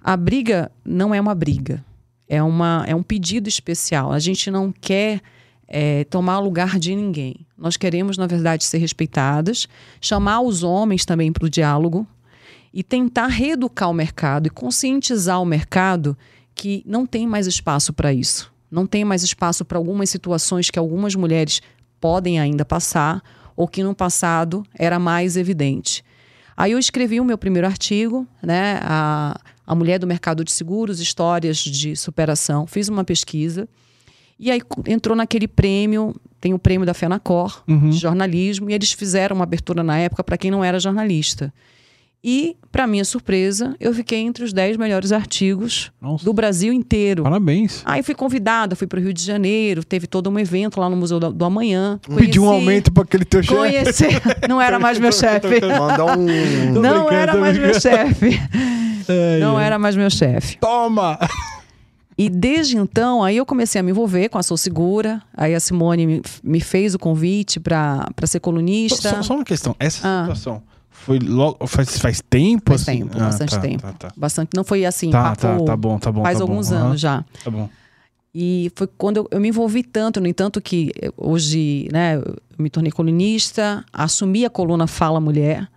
a 0.03 0.15
briga 0.15 0.71
não 0.85 1.13
é 1.15 1.19
uma 1.19 1.33
briga, 1.33 1.83
é, 2.29 2.43
uma, 2.43 2.83
é 2.87 2.93
um 2.95 3.01
pedido 3.01 3.47
especial. 3.49 4.11
A 4.11 4.19
gente 4.19 4.51
não 4.51 4.71
quer 4.71 5.21
é, 5.67 6.03
tomar 6.05 6.39
lugar 6.39 6.79
de 6.79 6.95
ninguém. 6.95 7.45
Nós 7.57 7.77
queremos, 7.77 8.17
na 8.17 8.27
verdade, 8.27 8.63
ser 8.63 8.77
respeitadas, 8.77 9.67
chamar 9.99 10.41
os 10.41 10.63
homens 10.63 11.05
também 11.05 11.31
para 11.31 11.45
o 11.45 11.49
diálogo 11.49 12.07
e 12.73 12.83
tentar 12.83 13.27
reeducar 13.27 13.89
o 13.89 13.93
mercado 13.93 14.47
e 14.47 14.49
conscientizar 14.49 15.41
o 15.41 15.45
mercado 15.45 16.17
que 16.53 16.83
não 16.85 17.05
tem 17.05 17.27
mais 17.27 17.47
espaço 17.47 17.93
para 17.93 18.13
isso. 18.13 18.53
Não 18.69 18.85
tem 18.85 19.05
mais 19.05 19.23
espaço 19.23 19.63
para 19.63 19.77
algumas 19.77 20.09
situações 20.09 20.69
que 20.69 20.79
algumas 20.79 21.15
mulheres 21.15 21.61
podem 21.99 22.39
ainda 22.39 22.65
passar 22.65 23.21
ou 23.55 23.67
que 23.67 23.83
no 23.83 23.95
passado 23.95 24.65
era 24.77 24.99
mais 24.99 25.37
evidente. 25.37 26.03
Aí 26.57 26.71
eu 26.71 26.79
escrevi 26.79 27.19
o 27.19 27.25
meu 27.25 27.37
primeiro 27.37 27.67
artigo, 27.67 28.27
né? 28.41 28.79
A, 28.81 29.39
a 29.65 29.75
mulher 29.75 29.99
do 29.99 30.07
mercado 30.07 30.43
de 30.43 30.51
seguros, 30.51 30.99
histórias 30.99 31.57
de 31.57 31.95
superação. 31.95 32.65
Fiz 32.67 32.87
uma 32.87 33.03
pesquisa 33.03 33.67
e 34.39 34.51
aí 34.51 34.61
entrou 34.87 35.15
naquele 35.15 35.47
prêmio, 35.47 36.13
tem 36.41 36.53
o 36.53 36.59
prêmio 36.59 36.85
da 36.85 36.93
FENACOR, 36.93 37.63
Uhum. 37.67 37.89
de 37.89 37.97
jornalismo, 37.97 38.69
e 38.69 38.73
eles 38.73 38.91
fizeram 38.91 39.35
uma 39.35 39.43
abertura 39.43 39.81
na 39.83 39.97
época 39.97 40.23
para 40.23 40.37
quem 40.37 40.51
não 40.51 40.63
era 40.63 40.79
jornalista. 40.79 41.53
E, 42.27 42.57
para 42.71 42.87
minha 42.87 43.05
surpresa, 43.05 43.75
eu 43.79 43.93
fiquei 43.93 44.17
entre 44.17 44.43
os 44.43 44.51
10 44.51 44.77
melhores 44.77 45.11
artigos 45.11 45.91
Nossa. 46.01 46.25
do 46.25 46.33
Brasil 46.33 46.73
inteiro. 46.73 47.21
Parabéns. 47.21 47.83
Aí 47.85 48.01
fui 48.01 48.15
convidada, 48.15 48.75
fui 48.75 48.87
para 48.87 48.99
o 48.99 49.03
Rio 49.03 49.13
de 49.13 49.21
Janeiro, 49.21 49.83
teve 49.83 50.07
todo 50.07 50.27
um 50.27 50.39
evento 50.39 50.79
lá 50.79 50.89
no 50.89 50.95
Museu 50.95 51.19
do, 51.19 51.31
do 51.31 51.45
Amanhã. 51.45 51.99
Pediu 52.17 52.41
um 52.41 52.47
Conheci- 52.47 52.61
aumento 52.65 52.91
para 52.91 53.03
aquele 53.03 53.25
teu 53.25 53.43
chefe. 53.43 53.55
Conhecer. 53.55 54.21
Não 54.49 54.59
era 54.59 54.79
mais 54.79 54.97
meu 54.97 55.11
chefe. 55.13 55.61
Mandar 55.61 56.17
um. 56.17 56.81
Não 56.81 57.11
era 57.11 57.35
mais 57.35 57.57
meu 57.59 57.79
chefe. 57.79 58.39
Não 59.39 59.59
era 59.59 59.77
mais 59.77 59.95
meu 59.95 60.09
chefe. 60.09 60.57
Toma! 60.57 61.19
E 62.17 62.29
desde 62.29 62.77
então, 62.77 63.21
aí 63.23 63.35
eu 63.37 63.45
comecei 63.45 63.79
a 63.79 63.83
me 63.83 63.91
envolver 63.91 64.29
com 64.29 64.37
a 64.37 64.43
Sou 64.43 64.55
Segura. 64.55 65.21
Aí 65.35 65.53
a 65.53 65.59
Simone 65.59 66.07
me, 66.07 66.21
me 66.43 66.61
fez 66.61 66.95
o 66.95 66.99
convite 66.99 67.59
para 67.59 68.07
ser 68.25 68.39
colunista. 68.39 69.09
Só, 69.09 69.21
só 69.21 69.35
uma 69.35 69.43
questão. 69.43 69.75
Essa 69.79 70.07
Ah. 70.07 70.21
situação 70.21 70.63
foi 70.89 71.19
logo. 71.19 71.67
Faz, 71.67 71.97
faz 71.97 72.21
tempo 72.29 72.71
Faz 72.71 72.81
assim? 72.87 72.99
tempo, 72.99 73.17
Ah, 73.17 73.25
bastante 73.25 73.49
tá, 73.51 73.59
tempo. 73.59 73.81
Tá, 73.81 73.93
tá. 73.93 74.11
Bastante. 74.15 74.49
Não 74.55 74.63
foi 74.63 74.85
assim, 74.85 75.11
Tá, 75.11 75.23
papo, 75.35 75.41
tá, 75.41 75.65
tá 75.65 75.75
bom, 75.77 75.99
tá 75.99 76.11
bom. 76.11 76.23
faz 76.23 76.37
tá 76.39 76.45
bom. 76.45 76.51
alguns 76.51 76.71
Aham, 76.71 76.85
anos 76.87 77.01
já. 77.01 77.25
Tá 77.43 77.51
bom. 77.51 77.69
E 78.33 78.71
foi 78.75 78.87
quando 78.97 79.17
eu, 79.17 79.27
eu 79.31 79.39
me 79.41 79.49
envolvi 79.49 79.83
tanto, 79.83 80.19
no 80.21 80.27
entanto, 80.27 80.61
que 80.61 80.91
hoje, 81.17 81.87
né, 81.91 82.15
eu 82.17 82.35
me 82.57 82.69
tornei 82.69 82.91
colunista, 82.91 83.83
assumi 83.93 84.45
a 84.45 84.49
coluna 84.49 84.87
Fala 84.87 85.19
Mulher. 85.19 85.67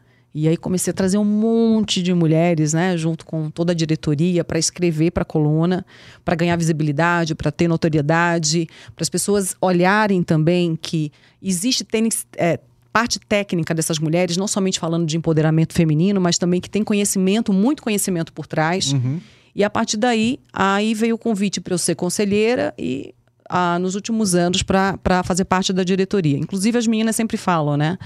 E 0.41 0.47
aí 0.47 0.57
comecei 0.57 0.93
a 0.93 0.95
trazer 0.95 1.19
um 1.19 1.25
monte 1.25 2.01
de 2.01 2.15
mulheres, 2.15 2.73
né, 2.73 2.97
junto 2.97 3.27
com 3.27 3.51
toda 3.51 3.73
a 3.73 3.75
diretoria, 3.75 4.45
para 4.45 4.57
escrever 4.57 5.11
para 5.11 5.23
a 5.23 5.25
coluna, 5.25 5.85
para 6.25 6.37
ganhar 6.37 6.55
visibilidade, 6.55 7.35
para 7.35 7.51
ter 7.51 7.67
notoriedade, 7.67 8.69
para 8.95 9.03
as 9.03 9.09
pessoas 9.09 9.57
olharem 9.61 10.23
também 10.23 10.79
que 10.81 11.11
existe 11.43 11.83
tênis, 11.83 12.25
é, 12.37 12.61
parte 12.93 13.19
técnica 13.19 13.75
dessas 13.75 13.99
mulheres, 13.99 14.37
não 14.37 14.47
somente 14.47 14.79
falando 14.79 15.07
de 15.07 15.17
empoderamento 15.17 15.75
feminino, 15.75 16.21
mas 16.21 16.39
também 16.39 16.61
que 16.61 16.71
tem 16.71 16.85
conhecimento, 16.85 17.53
muito 17.53 17.83
conhecimento 17.83 18.33
por 18.33 18.47
trás. 18.47 18.93
Uhum. 18.93 19.21
E 19.57 19.65
a 19.65 19.69
partir 19.69 19.97
daí, 19.97 20.39
aí 20.53 20.95
veio 20.95 21.17
o 21.17 21.19
convite 21.19 21.61
para 21.61 21.75
eu 21.75 21.79
ser 21.79 21.97
conselheira 21.97 22.73
e 22.79 23.13
ah, 23.51 23.77
nos 23.81 23.97
últimos 23.97 24.37
anos 24.37 24.63
para 24.63 25.25
fazer 25.25 25.47
parte 25.47 25.73
da 25.73 25.83
diretoria. 25.83 26.39
Inclusive 26.39 26.79
as 26.79 26.87
meninas 26.87 27.17
sempre 27.17 27.37
falam, 27.37 27.77
né? 27.77 27.99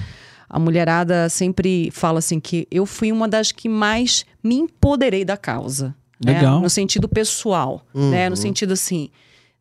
A 0.53 0.59
mulherada 0.59 1.31
sempre 1.31 1.91
fala 1.91 2.19
assim 2.19 2.39
que 2.39 2.69
eu 2.71 2.85
fui 2.85 3.11
uma 3.11 3.27
das 3.27 3.51
que 3.51 3.71
mais 3.71 4.27
me 4.45 4.57
empoderei 4.57 5.25
da 5.25 5.37
causa, 5.37 5.97
né? 6.23 6.35
Legal. 6.35 6.61
No 6.61 6.69
sentido 6.69 7.09
pessoal, 7.09 7.87
né? 7.95 8.29
No 8.29 8.37
sentido 8.37 8.75
assim, 8.75 9.09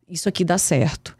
isso 0.06 0.28
aqui 0.28 0.44
dá 0.44 0.58
certo. 0.58 1.16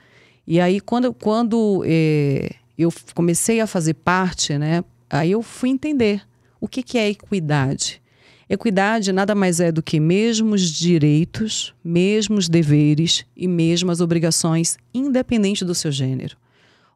E 0.46 0.60
aí, 0.60 0.78
quando, 0.78 1.14
quando 1.14 1.82
eh, 1.86 2.50
eu 2.76 2.92
comecei 3.14 3.60
a 3.60 3.66
fazer 3.66 3.94
parte, 3.94 4.58
né? 4.58 4.84
Aí 5.08 5.30
eu 5.30 5.42
fui 5.42 5.70
entender 5.70 6.22
o 6.60 6.68
que, 6.68 6.82
que 6.82 6.98
é 6.98 7.08
equidade. 7.08 8.02
Equidade 8.48 9.12
nada 9.12 9.34
mais 9.34 9.60
é 9.60 9.72
do 9.72 9.82
que 9.82 9.98
mesmos 9.98 10.70
direitos, 10.70 11.74
mesmos 11.82 12.48
deveres 12.48 13.24
e 13.34 13.48
mesmas 13.48 14.02
obrigações, 14.02 14.76
independente 14.92 15.64
do 15.64 15.74
seu 15.74 15.90
gênero. 15.90 16.36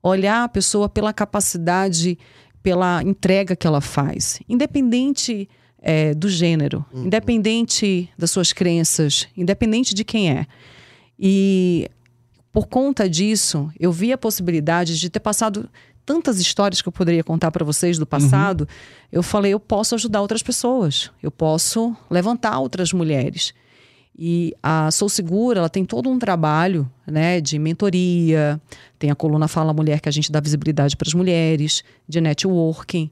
Olhar 0.02 0.44
a 0.44 0.48
pessoa 0.48 0.88
pela 0.88 1.12
capacidade, 1.12 2.18
pela 2.66 3.00
entrega 3.00 3.54
que 3.54 3.64
ela 3.64 3.80
faz, 3.80 4.40
independente 4.48 5.48
eh, 5.80 6.12
do 6.14 6.28
gênero, 6.28 6.84
independente 6.92 8.10
das 8.18 8.32
suas 8.32 8.52
crenças, 8.52 9.28
independente 9.36 9.94
de 9.94 10.02
quem 10.02 10.32
é. 10.32 10.48
E 11.16 11.88
por 12.52 12.66
conta 12.66 13.08
disso, 13.08 13.70
eu 13.78 13.92
vi 13.92 14.12
a 14.12 14.18
possibilidade 14.18 14.98
de 14.98 15.08
ter 15.08 15.20
passado 15.20 15.70
tantas 16.04 16.40
histórias 16.40 16.82
que 16.82 16.88
eu 16.88 16.92
poderia 16.92 17.22
contar 17.22 17.52
para 17.52 17.64
vocês 17.64 17.98
do 17.98 18.06
passado. 18.06 18.68
Eu 19.12 19.22
falei, 19.22 19.54
eu 19.54 19.60
posso 19.60 19.94
ajudar 19.94 20.20
outras 20.20 20.42
pessoas, 20.42 21.12
eu 21.22 21.30
posso 21.30 21.96
levantar 22.10 22.58
outras 22.58 22.92
mulheres. 22.92 23.54
E 24.18 24.54
a 24.62 24.90
Sou 24.90 25.08
Segura, 25.08 25.58
ela 25.58 25.68
tem 25.68 25.84
todo 25.84 26.08
um 26.08 26.18
trabalho, 26.18 26.90
né, 27.06 27.38
de 27.40 27.58
mentoria, 27.58 28.58
tem 28.98 29.10
a 29.10 29.14
coluna 29.14 29.46
Fala 29.46 29.74
Mulher 29.74 30.00
que 30.00 30.08
a 30.08 30.12
gente 30.12 30.32
dá 30.32 30.40
visibilidade 30.40 30.96
para 30.96 31.06
as 31.06 31.14
mulheres, 31.14 31.84
de 32.08 32.20
networking 32.20 33.10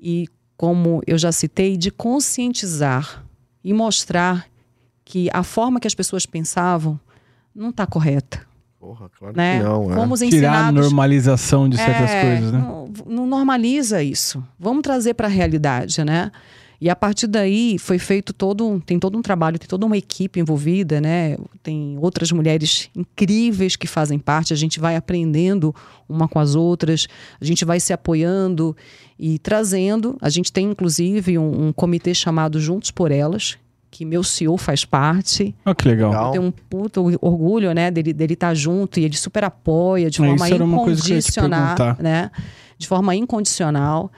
e 0.00 0.28
como 0.56 1.02
eu 1.06 1.18
já 1.18 1.30
citei, 1.30 1.76
de 1.76 1.90
conscientizar 1.90 3.22
e 3.62 3.74
mostrar 3.74 4.46
que 5.04 5.28
a 5.32 5.42
forma 5.42 5.78
que 5.78 5.86
as 5.86 5.94
pessoas 5.94 6.24
pensavam 6.24 6.98
não 7.54 7.68
está 7.68 7.86
correta, 7.86 8.46
Porra, 8.80 9.10
claro 9.18 9.36
né? 9.36 9.58
que 9.58 9.64
não, 9.64 9.92
é. 9.92 9.94
Fomos 9.94 10.20
Tirar 10.20 10.68
a 10.68 10.72
normalização 10.72 11.68
de 11.68 11.76
certas 11.76 12.10
é, 12.10 12.22
coisas, 12.22 12.52
né? 12.52 12.58
Não, 12.58 12.88
não 13.06 13.26
normaliza 13.26 14.02
isso. 14.02 14.44
Vamos 14.58 14.82
trazer 14.82 15.14
para 15.14 15.26
a 15.26 15.30
realidade, 15.30 16.04
né? 16.04 16.30
E 16.80 16.90
a 16.90 16.96
partir 16.96 17.26
daí 17.26 17.78
foi 17.78 17.98
feito 17.98 18.32
todo, 18.32 18.68
um- 18.68 18.78
tem 18.80 18.98
todo 18.98 19.16
um 19.16 19.22
trabalho, 19.22 19.58
tem 19.58 19.66
toda 19.68 19.86
uma 19.86 19.96
equipe 19.96 20.38
envolvida, 20.38 21.00
né? 21.00 21.36
Tem 21.62 21.96
outras 22.00 22.30
mulheres 22.32 22.90
incríveis 22.94 23.76
que 23.76 23.86
fazem 23.86 24.18
parte. 24.18 24.52
A 24.52 24.56
gente 24.56 24.78
vai 24.78 24.94
aprendendo 24.96 25.74
uma 26.08 26.28
com 26.28 26.38
as 26.38 26.54
outras, 26.54 27.06
a 27.40 27.44
gente 27.44 27.64
vai 27.64 27.80
se 27.80 27.92
apoiando 27.92 28.76
e 29.18 29.38
trazendo. 29.38 30.16
A 30.20 30.28
gente 30.28 30.52
tem 30.52 30.66
inclusive 30.70 31.38
um, 31.38 31.68
um 31.68 31.72
comitê 31.72 32.12
chamado 32.14 32.60
Juntos 32.60 32.90
por 32.90 33.10
Elas, 33.10 33.56
que 33.90 34.04
meu 34.04 34.22
CEO 34.22 34.58
faz 34.58 34.84
parte. 34.84 35.54
Olha 35.64 35.74
que 35.74 35.88
legal. 35.88 36.26
Eu 36.26 36.30
tenho 36.32 36.44
um 36.44 36.50
puto 36.52 37.02
orgulho, 37.22 37.72
né, 37.72 37.90
dele 37.90 38.12
dele 38.12 38.34
estar 38.34 38.52
junto 38.54 39.00
e 39.00 39.04
ele 39.04 39.16
super 39.16 39.44
apoia 39.44 40.10
de 40.10 40.20
É, 40.22 40.26
forma 40.26 40.44
isso 40.44 40.54
era 40.54 40.64
uma 40.64 40.84
coisa 40.84 41.00
que 41.02 41.12
eu 41.12 41.16
ia 41.16 41.22
te 41.22 41.30
incondicional, 41.30 41.96
né? 41.98 42.30
De 42.76 42.86
forma 42.86 43.14
incondicional. 43.16 44.12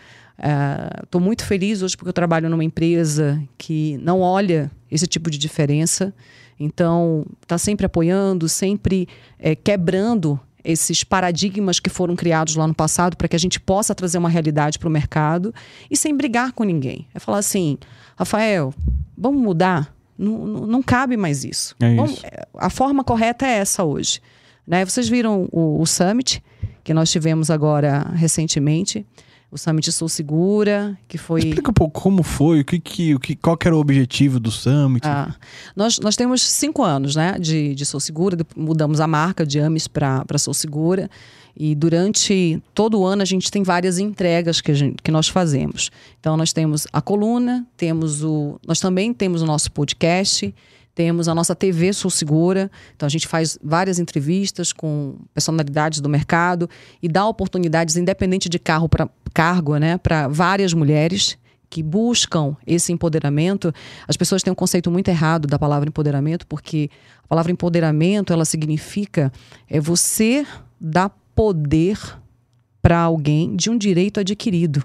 Estou 1.03 1.21
muito 1.21 1.45
feliz 1.45 1.83
hoje 1.83 1.97
porque 1.97 2.09
eu 2.09 2.13
trabalho 2.13 2.49
numa 2.49 2.63
empresa 2.65 3.43
que 3.57 3.99
não 3.99 4.21
olha 4.21 4.71
esse 4.91 5.07
tipo 5.07 5.31
de 5.31 5.39
diferença. 5.39 6.15
Então, 6.61 7.25
está 7.43 7.57
sempre 7.59 7.87
apoiando, 7.87 8.49
sempre 8.49 9.09
eh, 9.39 9.55
quebrando 9.55 10.39
esses 10.65 11.05
paradigmas 11.05 11.79
que 11.81 11.89
foram 11.89 12.17
criados 12.17 12.57
lá 12.57 12.67
no 12.67 12.75
passado 12.75 13.17
para 13.17 13.29
que 13.29 13.37
a 13.37 13.39
gente 13.39 13.61
possa 13.61 13.95
trazer 13.95 14.19
uma 14.19 14.29
realidade 14.29 14.79
para 14.79 14.89
o 14.89 14.91
mercado 14.91 15.55
e 15.91 15.97
sem 15.97 16.15
brigar 16.17 16.53
com 16.53 16.65
ninguém. 16.65 17.07
É 17.15 17.19
falar 17.19 17.39
assim, 17.39 17.79
Rafael, 18.17 18.75
vamos 19.17 19.41
mudar? 19.41 19.95
Não, 20.19 20.47
não, 20.47 20.67
não 20.67 20.83
cabe 20.83 21.17
mais 21.17 21.45
isso. 21.45 21.77
É 21.81 21.95
Vamos- 21.95 22.15
isso. 22.15 22.23
a 22.55 22.69
forma 22.69 23.05
correta 23.05 23.47
é 23.47 23.51
essa 23.59 23.85
hoje. 23.85 24.21
Né? 24.67 24.85
Vocês 24.85 25.09
viram 25.09 25.49
o, 25.53 25.81
o 25.81 25.87
Summit, 25.87 26.43
que 26.83 26.93
nós 26.93 27.09
tivemos 27.11 27.51
agora 27.51 28.01
recentemente, 28.15 29.07
o 29.51 29.57
Summit 29.57 29.91
Sou 29.93 30.09
Segura, 30.09 30.99
que 31.09 31.17
foi. 31.17 31.41
Explica 31.41 31.71
um 31.71 31.75
pouco 31.75 32.01
como 32.01 32.23
foi, 32.23 32.61
o 32.61 32.65
que, 32.65 32.79
que, 32.79 33.15
o 33.15 33.21
que, 33.21 33.35
qual 33.35 33.57
que 33.57 33.67
era 33.67 33.75
o 33.77 33.81
objetivo 33.81 34.39
do 34.39 34.51
Summit. 34.51 35.07
Ah, 35.07 35.35
nós, 35.75 35.99
nós 36.01 36.17
temos 36.17 36.43
cinco 36.43 36.83
anos 36.83 37.17
né, 37.17 37.39
de, 37.39 37.75
de 37.75 37.87
Sou 37.87 37.99
Segura, 38.01 38.37
mudamos 38.57 39.01
a 39.01 39.07
marca 39.07 39.47
de 39.47 39.59
Amis 39.59 39.89
para 39.89 40.25
Sou 40.39 40.53
Segura. 40.53 41.09
E 41.61 41.75
durante 41.75 42.63
todo 42.73 43.01
o 43.01 43.05
ano 43.05 43.23
a 43.23 43.25
gente 43.25 43.51
tem 43.51 43.65
várias 43.65 43.99
entregas 43.99 44.61
que, 44.61 44.71
a 44.71 44.75
gente- 44.75 45.03
que 45.03 45.11
nós 45.11 45.27
fazemos. 45.27 45.91
Então 46.21 46.37
nós 46.37 46.53
temos 46.53 46.87
a 46.93 47.01
coluna, 47.03 47.67
temos 47.77 48.23
o. 48.23 48.61
Nós 48.67 48.79
também 48.79 49.13
temos 49.13 49.43
o 49.43 49.47
nosso 49.47 49.73
podcast, 49.73 50.55
temos 50.99 51.29
a 51.29 51.35
nossa 51.35 51.55
TV 51.55 51.93
Sou 51.93 52.11
Segura. 52.11 52.69
Então 52.97 53.07
a 53.07 53.09
gente 53.09 53.29
faz 53.29 53.57
várias 53.63 54.01
entrevistas 54.01 54.73
com 54.73 55.15
personalidades 55.33 56.01
do 56.01 56.09
mercado 56.09 56.69
e 57.01 57.09
dá 57.09 57.25
oportunidades, 57.25 57.97
independente 57.97 58.49
de 58.49 58.59
carro 58.59 58.89
pra, 58.89 59.09
cargo, 59.33 59.77
né, 59.77 59.97
para 59.97 60.27
várias 60.27 60.75
mulheres 60.75 61.39
que 61.71 61.85
buscam 61.85 62.57
esse 62.67 62.93
empoderamento, 62.93 63.73
as 64.09 64.17
pessoas 64.17 64.43
têm 64.43 64.51
um 64.51 64.57
conceito 64.57 64.91
muito 64.91 65.07
errado 65.07 65.47
da 65.47 65.57
palavra 65.57 65.89
empoderamento, 65.89 66.45
porque 66.49 66.91
a 67.23 67.29
palavra 67.29 67.53
empoderamento 67.53 68.33
ela 68.33 68.45
significa 68.45 69.33
é 69.69 69.79
você 69.79 70.45
dar 70.81 71.11
poder 71.33 71.97
para 72.83 72.99
alguém 72.99 73.55
de 73.55 73.71
um 73.71 73.79
direito 73.79 74.19
adquirido, 74.19 74.83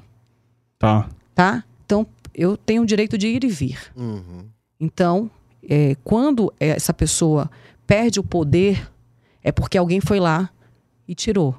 Tá. 0.77 1.09
tá? 1.33 1.63
Então 1.83 2.05
eu 2.35 2.55
tenho 2.55 2.83
o 2.83 2.85
direito 2.85 3.17
de 3.17 3.29
ir 3.29 3.43
e 3.43 3.47
vir. 3.47 3.79
Uhum. 3.95 4.45
Então, 4.79 5.31
é, 5.69 5.95
quando 6.03 6.51
essa 6.59 6.93
pessoa 6.93 7.49
perde 7.87 8.19
o 8.19 8.23
poder, 8.23 8.89
é 9.43 9.51
porque 9.51 9.77
alguém 9.77 9.99
foi 10.01 10.19
lá 10.19 10.49
e 11.07 11.13
tirou. 11.15 11.55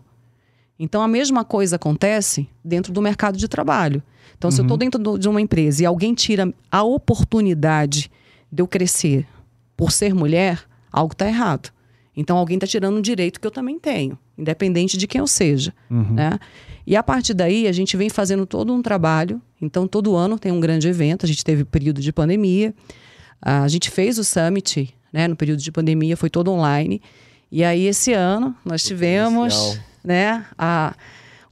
Então, 0.79 1.03
a 1.03 1.09
mesma 1.09 1.45
coisa 1.45 1.77
acontece 1.77 2.49
dentro 2.65 2.93
do 2.93 3.01
mercado 3.01 3.39
de 3.39 3.47
trabalho. 3.47 4.03
Então, 4.37 4.51
se 4.51 4.61
eu 4.61 4.65
estou 4.65 4.77
dentro 4.77 5.01
do- 5.01 5.19
de 5.19 5.29
uma 5.29 5.41
empresa 5.41 5.83
e 5.83 5.87
alguém 5.87 6.15
tira 6.15 6.53
a 6.71 6.83
oportunidade 6.83 8.11
de 8.51 8.63
eu 8.63 8.67
crescer 8.67 9.27
por 9.77 9.91
ser 9.93 10.15
mulher, 10.15 10.63
algo 10.93 11.13
está 11.13 11.27
errado. 11.27 11.71
Então, 12.17 12.37
alguém 12.37 12.57
está 12.57 12.67
tirando 12.67 12.97
um 12.97 13.01
direito 13.01 13.41
que 13.41 13.47
eu 13.47 13.51
também 13.51 13.79
tenho, 13.79 14.17
independente 14.39 14.97
de 14.97 15.07
quem 15.07 15.19
eu 15.21 15.27
seja. 15.27 15.73
Né? 16.15 16.39
E 16.87 16.95
a 16.97 17.03
partir 17.03 17.35
daí, 17.35 17.67
a 17.67 17.73
gente 17.73 17.97
vem 17.97 18.09
fazendo 18.11 18.45
todo 18.47 18.73
um 18.73 18.83
trabalho. 18.83 19.41
Então, 19.61 19.87
todo 19.89 20.15
ano 20.15 20.39
tem 20.39 20.53
um 20.53 20.61
grande 20.61 20.87
evento. 20.87 21.25
A 21.25 21.29
gente 21.29 21.43
teve 21.45 21.65
período 21.65 22.01
de 22.01 22.13
pandemia. 22.13 22.75
A 23.45 23.69
gente 23.69 23.91
fez 23.91 24.19
o 24.19 24.25
Summit 24.25 24.95
né, 25.13 25.29
no 25.29 25.37
período 25.37 25.61
de 25.61 25.71
pandemia, 25.71 26.17
foi 26.17 26.31
todo 26.31 26.51
online. 26.51 27.01
E 27.53 27.63
aí, 27.63 27.87
esse 27.87 28.13
ano, 28.13 28.57
nós 28.65 28.83
tivemos 28.83 29.79
né, 30.03 30.45
a, 30.59 30.95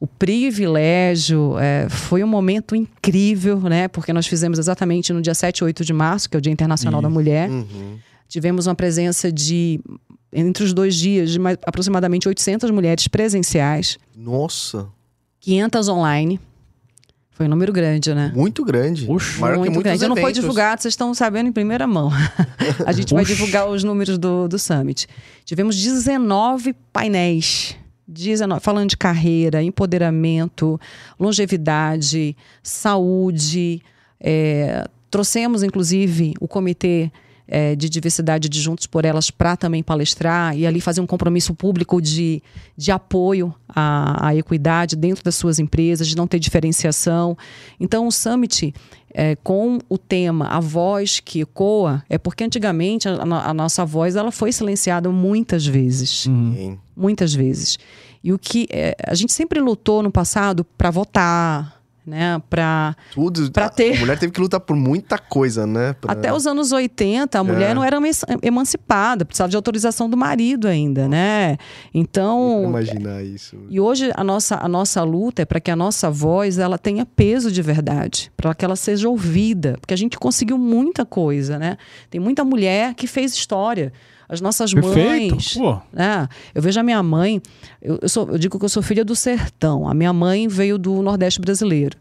o 0.00 0.06
privilégio, 0.06 1.56
é, 1.58 1.88
foi 1.88 2.24
um 2.24 2.26
momento 2.26 2.74
incrível, 2.74 3.60
né? 3.60 3.86
Porque 3.86 4.12
nós 4.12 4.26
fizemos 4.26 4.58
exatamente 4.58 5.12
no 5.12 5.22
dia 5.22 5.34
7 5.34 5.58
e 5.58 5.64
8 5.64 5.84
de 5.84 5.92
março, 5.92 6.28
que 6.28 6.36
é 6.36 6.38
o 6.38 6.40
Dia 6.40 6.52
Internacional 6.52 7.00
da 7.00 7.08
Mulher. 7.08 7.48
Uhum. 7.48 7.98
Tivemos 8.26 8.66
uma 8.66 8.74
presença 8.74 9.30
de, 9.30 9.78
entre 10.32 10.64
os 10.64 10.72
dois 10.72 10.96
dias, 10.96 11.30
de 11.30 11.38
mais, 11.38 11.58
aproximadamente 11.64 12.26
800 12.26 12.70
mulheres 12.70 13.06
presenciais, 13.06 13.98
Nossa, 14.16 14.88
500 15.40 15.88
online. 15.88 16.40
Foi 17.32 17.46
um 17.46 17.48
número 17.48 17.72
grande, 17.72 18.14
né? 18.14 18.30
muito 18.34 18.64
grande. 18.64 19.10
Oxe. 19.10 19.40
Maior 19.40 19.54
que 19.54 19.58
Muito 19.60 19.72
muitos 19.72 19.90
grande. 19.90 20.04
Eu 20.04 20.08
não 20.08 20.16
foi 20.16 20.32
divulgado, 20.32 20.82
vocês 20.82 20.92
estão 20.92 21.14
sabendo 21.14 21.48
em 21.48 21.52
primeira 21.52 21.86
mão. 21.86 22.10
a 22.84 22.92
gente 22.92 23.14
vai 23.14 23.24
divulgar 23.24 23.68
os 23.68 23.82
números 23.82 24.18
do, 24.18 24.46
do 24.46 24.58
Summit. 24.58 25.08
Tivemos 25.44 25.76
19 25.76 26.74
painéis. 26.92 27.76
19, 28.06 28.60
falando 28.60 28.90
de 28.90 28.96
carreira, 28.96 29.62
empoderamento, 29.62 30.78
longevidade, 31.18 32.36
saúde. 32.62 33.80
é, 34.20 34.86
trouxemos, 35.10 35.62
inclusive, 35.62 36.34
o 36.40 36.48
comitê 36.48 37.10
é, 37.54 37.76
de 37.76 37.86
diversidade 37.90 38.48
de 38.48 38.58
Juntos 38.58 38.86
por 38.86 39.04
Elas 39.04 39.30
para 39.30 39.58
também 39.58 39.82
palestrar 39.82 40.56
e 40.56 40.66
ali 40.66 40.80
fazer 40.80 41.02
um 41.02 41.06
compromisso 41.06 41.52
público 41.54 42.00
de, 42.00 42.42
de 42.74 42.90
apoio 42.90 43.54
à, 43.68 44.28
à 44.28 44.34
equidade 44.34 44.96
dentro 44.96 45.22
das 45.22 45.34
suas 45.34 45.58
empresas, 45.58 46.08
de 46.08 46.16
não 46.16 46.26
ter 46.26 46.38
diferenciação. 46.38 47.36
Então, 47.78 48.06
o 48.06 48.10
Summit, 48.10 48.72
é, 49.12 49.36
com 49.36 49.78
o 49.86 49.98
tema 49.98 50.46
A 50.46 50.60
Voz 50.60 51.20
que 51.20 51.40
Ecoa, 51.42 52.02
é 52.08 52.16
porque 52.16 52.42
antigamente 52.42 53.06
a, 53.06 53.12
a- 53.20 53.52
nossa 53.52 53.84
voz 53.84 54.16
ela 54.16 54.32
foi 54.32 54.50
silenciada 54.50 55.10
muitas 55.10 55.66
vezes 55.66 56.22
Sim. 56.22 56.78
muitas 56.96 57.34
vezes. 57.34 57.78
E 58.24 58.32
o 58.32 58.38
que 58.38 58.66
é, 58.70 58.96
a 59.06 59.14
gente 59.14 59.32
sempre 59.34 59.60
lutou 59.60 60.02
no 60.02 60.10
passado 60.10 60.64
para 60.78 60.90
votar, 60.90 61.81
né? 62.06 62.40
Pra, 62.50 62.94
Tudo. 63.12 63.50
Pra 63.52 63.68
ter- 63.68 63.96
A 63.96 64.00
mulher 64.00 64.18
teve 64.18 64.32
que 64.32 64.40
lutar 64.40 64.60
por 64.60 64.76
muita 64.76 65.18
coisa, 65.18 65.66
né? 65.66 65.94
Pra- 66.00 66.12
Até 66.12 66.32
os 66.32 66.46
anos 66.46 66.72
80, 66.72 67.38
a 67.38 67.44
mulher 67.44 67.70
É. 67.70 67.74
não 67.74 67.84
era 67.84 67.96
eman- 67.96 68.10
emancipada, 68.42 69.24
precisava 69.24 69.48
de 69.50 69.56
autorização 69.56 70.08
do 70.10 70.16
marido 70.16 70.66
ainda, 70.68 71.06
né? 71.08 71.56
Então, 71.94 72.64
Imaginar 72.64 73.22
isso. 73.24 73.56
e 73.68 73.78
hoje 73.80 74.10
a 74.14 74.24
nossa, 74.24 74.56
a 74.62 74.68
nossa 74.68 75.02
luta 75.02 75.42
é 75.42 75.44
para 75.44 75.60
que 75.60 75.70
a 75.70 75.76
nossa 75.76 76.10
voz 76.10 76.58
ela 76.58 76.78
tenha 76.78 77.04
peso 77.06 77.50
de 77.52 77.62
verdade, 77.62 78.30
para 78.36 78.54
que 78.54 78.64
ela 78.64 78.76
seja 78.76 79.08
ouvida, 79.08 79.76
porque 79.80 79.94
a 79.94 79.96
gente 79.96 80.18
conseguiu 80.18 80.58
muita 80.58 81.04
coisa, 81.04 81.58
né? 81.58 81.76
Tem 82.10 82.20
muita 82.20 82.44
mulher 82.44 82.94
que 82.94 83.06
fez 83.06 83.32
história. 83.34 83.92
As 84.32 84.40
nossas 84.40 84.72
Perfeito. 84.72 85.34
mães. 85.34 85.54
Pô, 85.54 85.78
né? 85.92 86.26
Eu 86.54 86.62
vejo 86.62 86.80
a 86.80 86.82
minha 86.82 87.02
mãe, 87.02 87.42
eu, 87.82 87.98
eu, 88.00 88.08
sou, 88.08 88.30
eu 88.30 88.38
digo 88.38 88.58
que 88.58 88.64
eu 88.64 88.68
sou 88.70 88.82
filha 88.82 89.04
do 89.04 89.14
sertão. 89.14 89.86
A 89.86 89.92
minha 89.92 90.10
mãe 90.10 90.48
veio 90.48 90.78
do 90.78 91.02
Nordeste 91.02 91.38
brasileiro. 91.38 91.98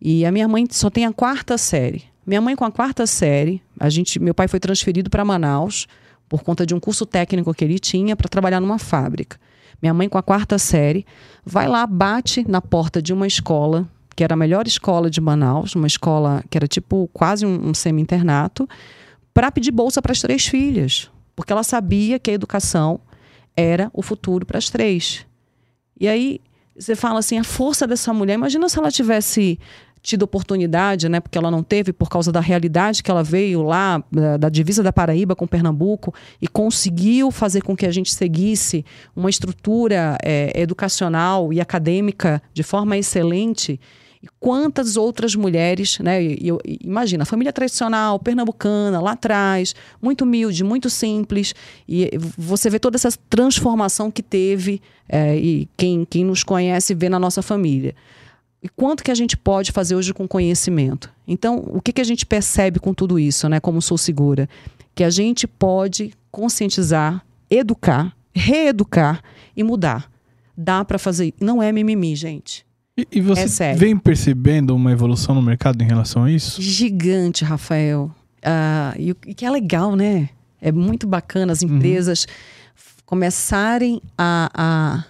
E 0.00 0.24
a 0.24 0.32
minha 0.32 0.48
mãe 0.48 0.66
só 0.70 0.88
tem 0.88 1.04
a 1.04 1.12
quarta 1.12 1.58
série. 1.58 2.04
Minha 2.26 2.40
mãe 2.40 2.56
com 2.56 2.64
a 2.64 2.70
quarta 2.70 3.06
série, 3.06 3.62
a 3.78 3.90
gente, 3.90 4.18
meu 4.18 4.32
pai 4.32 4.48
foi 4.48 4.58
transferido 4.58 5.10
para 5.10 5.22
Manaus 5.22 5.86
por 6.30 6.42
conta 6.42 6.64
de 6.64 6.74
um 6.74 6.80
curso 6.80 7.04
técnico 7.04 7.52
que 7.52 7.62
ele 7.62 7.78
tinha 7.78 8.16
para 8.16 8.26
trabalhar 8.26 8.58
numa 8.58 8.78
fábrica. 8.78 9.38
Minha 9.82 9.92
mãe 9.92 10.08
com 10.08 10.16
a 10.16 10.22
quarta 10.22 10.58
série 10.58 11.04
vai 11.44 11.68
lá, 11.68 11.86
bate 11.86 12.42
na 12.48 12.62
porta 12.62 13.02
de 13.02 13.12
uma 13.12 13.26
escola, 13.26 13.86
que 14.16 14.24
era 14.24 14.32
a 14.32 14.36
melhor 14.36 14.66
escola 14.66 15.10
de 15.10 15.20
Manaus, 15.20 15.74
uma 15.74 15.86
escola 15.86 16.42
que 16.48 16.56
era 16.56 16.66
tipo 16.66 17.06
quase 17.12 17.44
um, 17.44 17.68
um 17.68 17.74
semi-internato, 17.74 18.66
para 19.34 19.52
pedir 19.52 19.72
bolsa 19.72 20.00
para 20.00 20.12
as 20.12 20.22
três 20.22 20.46
filhas, 20.46 21.10
porque 21.36 21.52
ela 21.52 21.62
sabia 21.62 22.18
que 22.18 22.30
a 22.30 22.34
educação 22.34 22.98
era 23.54 23.90
o 23.92 24.02
futuro 24.02 24.44
para 24.44 24.58
as 24.58 24.70
três. 24.70 25.26
E 26.00 26.08
aí 26.08 26.40
você 26.76 26.96
fala 26.96 27.20
assim, 27.20 27.38
a 27.38 27.44
força 27.44 27.86
dessa 27.86 28.12
mulher, 28.12 28.34
imagina 28.34 28.68
se 28.68 28.78
ela 28.78 28.90
tivesse 28.90 29.58
tido 30.02 30.22
oportunidade, 30.22 31.08
né, 31.08 31.18
porque 31.18 31.36
ela 31.36 31.50
não 31.50 31.64
teve 31.64 31.92
por 31.92 32.08
causa 32.08 32.30
da 32.30 32.38
realidade 32.38 33.02
que 33.02 33.10
ela 33.10 33.24
veio 33.24 33.62
lá 33.62 34.02
da, 34.10 34.36
da 34.36 34.48
divisa 34.48 34.80
da 34.80 34.92
Paraíba 34.92 35.34
com 35.34 35.48
Pernambuco 35.48 36.14
e 36.40 36.46
conseguiu 36.46 37.32
fazer 37.32 37.62
com 37.62 37.76
que 37.76 37.84
a 37.84 37.90
gente 37.90 38.14
seguisse 38.14 38.84
uma 39.16 39.28
estrutura 39.28 40.16
eh, 40.22 40.52
educacional 40.54 41.52
e 41.52 41.60
acadêmica 41.60 42.40
de 42.54 42.62
forma 42.62 42.96
excelente. 42.96 43.80
E 44.26 44.28
quantas 44.40 44.96
outras 44.96 45.36
mulheres, 45.36 46.00
né? 46.00 46.20
E, 46.20 46.48
eu- 46.48 46.58
imagina, 46.66 47.22
a 47.22 47.26
família 47.26 47.52
tradicional, 47.52 48.18
pernambucana, 48.18 49.00
lá 49.00 49.12
atrás, 49.12 49.72
muito 50.02 50.22
humilde, 50.22 50.64
muito 50.64 50.90
simples. 50.90 51.54
E 51.88 52.10
você 52.36 52.68
vê 52.68 52.80
toda 52.80 52.96
essa 52.96 53.10
transformação 53.30 54.10
que 54.10 54.24
teve, 54.24 54.82
é, 55.08 55.36
e 55.38 55.68
quem, 55.76 56.04
quem 56.04 56.24
nos 56.24 56.42
conhece 56.42 56.92
vê 56.92 57.08
na 57.08 57.20
nossa 57.20 57.40
família. 57.40 57.94
E 58.60 58.68
quanto 58.68 59.04
que 59.04 59.12
a 59.12 59.14
gente 59.14 59.36
pode 59.36 59.70
fazer 59.70 59.94
hoje 59.94 60.12
com 60.12 60.26
conhecimento? 60.26 61.08
Então, 61.28 61.62
o 61.68 61.80
que, 61.80 61.92
que 61.92 62.00
a 62.00 62.04
gente 62.04 62.26
percebe 62.26 62.80
com 62.80 62.92
tudo 62.92 63.16
isso, 63.20 63.48
né? 63.48 63.60
Como 63.60 63.80
sou 63.80 63.96
segura? 63.96 64.48
Que 64.92 65.04
a 65.04 65.10
gente 65.10 65.46
pode 65.46 66.12
conscientizar, 66.32 67.24
educar, 67.48 68.12
reeducar 68.34 69.22
e 69.56 69.62
mudar. 69.62 70.10
Dá 70.56 70.84
para 70.84 70.98
fazer. 70.98 71.32
Não 71.40 71.62
é 71.62 71.70
mimimi, 71.70 72.16
gente. 72.16 72.65
E, 72.96 73.06
e 73.12 73.20
você 73.20 73.62
É 73.64 73.74
vem 73.74 73.96
percebendo 73.96 74.74
uma 74.74 74.90
evolução 74.92 75.34
no 75.34 75.42
mercado 75.42 75.82
em 75.82 75.86
relação 75.86 76.24
a 76.24 76.30
isso? 76.30 76.60
gigante, 76.62 77.44
Rafael. 77.44 78.10
Ah, 78.42 78.94
e 78.98 79.10
e 79.26 79.34
que 79.34 79.44
é 79.44 79.50
legal, 79.50 79.96
né? 79.96 80.28
É 80.60 80.70
muito 80.72 81.06
bacana 81.06 81.52
as 81.52 81.62
empresas 81.62 82.26
f- 82.74 83.02
começarem 83.04 84.00
a, 84.16 84.50
a 84.54 85.04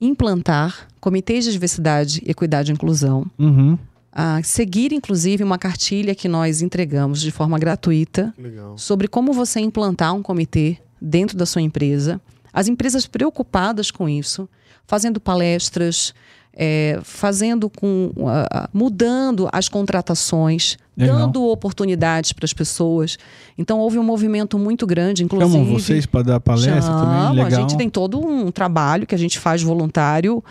implantar 0.00 0.88
comitês 1.00 1.44
de 1.44 1.52
diversidade, 1.52 2.22
equidade 2.26 2.70
e 2.70 2.74
inclusão, 2.74 3.26
Uhum. 3.38 3.78
a 4.10 4.42
seguir, 4.42 4.92
inclusive, 4.92 5.42
uma 5.44 5.58
cartilha 5.58 6.14
que 6.14 6.28
nós 6.28 6.62
entregamos 6.62 7.20
de 7.20 7.30
forma 7.30 7.58
gratuita 7.58 8.32
legal. 8.38 8.76
sobre 8.78 9.08
como 9.08 9.32
você 9.32 9.60
implantar 9.60 10.14
um 10.14 10.22
comitê 10.22 10.78
dentro 11.00 11.36
da 11.36 11.46
sua 11.46 11.62
empresa. 11.62 12.20
As 12.52 12.68
empresas 12.68 13.06
preocupadas 13.06 13.90
com 13.90 14.08
isso, 14.08 14.48
fazendo 14.86 15.18
palestras, 15.20 16.14
é, 16.54 17.00
fazendo 17.02 17.70
com 17.70 18.12
ah, 18.26 18.68
mudando 18.72 19.48
as 19.52 19.68
contratações, 19.68 20.76
Legal. 20.96 21.18
dando 21.18 21.44
oportunidades 21.44 22.32
para 22.32 22.44
as 22.44 22.52
pessoas. 22.52 23.18
Então 23.56 23.78
houve 23.78 23.98
um 23.98 24.02
movimento 24.02 24.58
muito 24.58 24.86
grande, 24.86 25.24
inclusive. 25.24 25.52
Chamam 25.52 25.72
vocês 25.72 26.06
para 26.06 26.22
dar 26.22 26.40
palestra 26.40 26.82
Chamo, 26.82 27.00
também? 27.00 27.44
Legal. 27.44 27.46
A 27.46 27.62
gente 27.62 27.76
tem 27.76 27.88
todo 27.88 28.18
um 28.18 28.50
trabalho 28.50 29.06
que 29.06 29.14
a 29.14 29.18
gente 29.18 29.38
faz 29.38 29.62
voluntário 29.62 30.42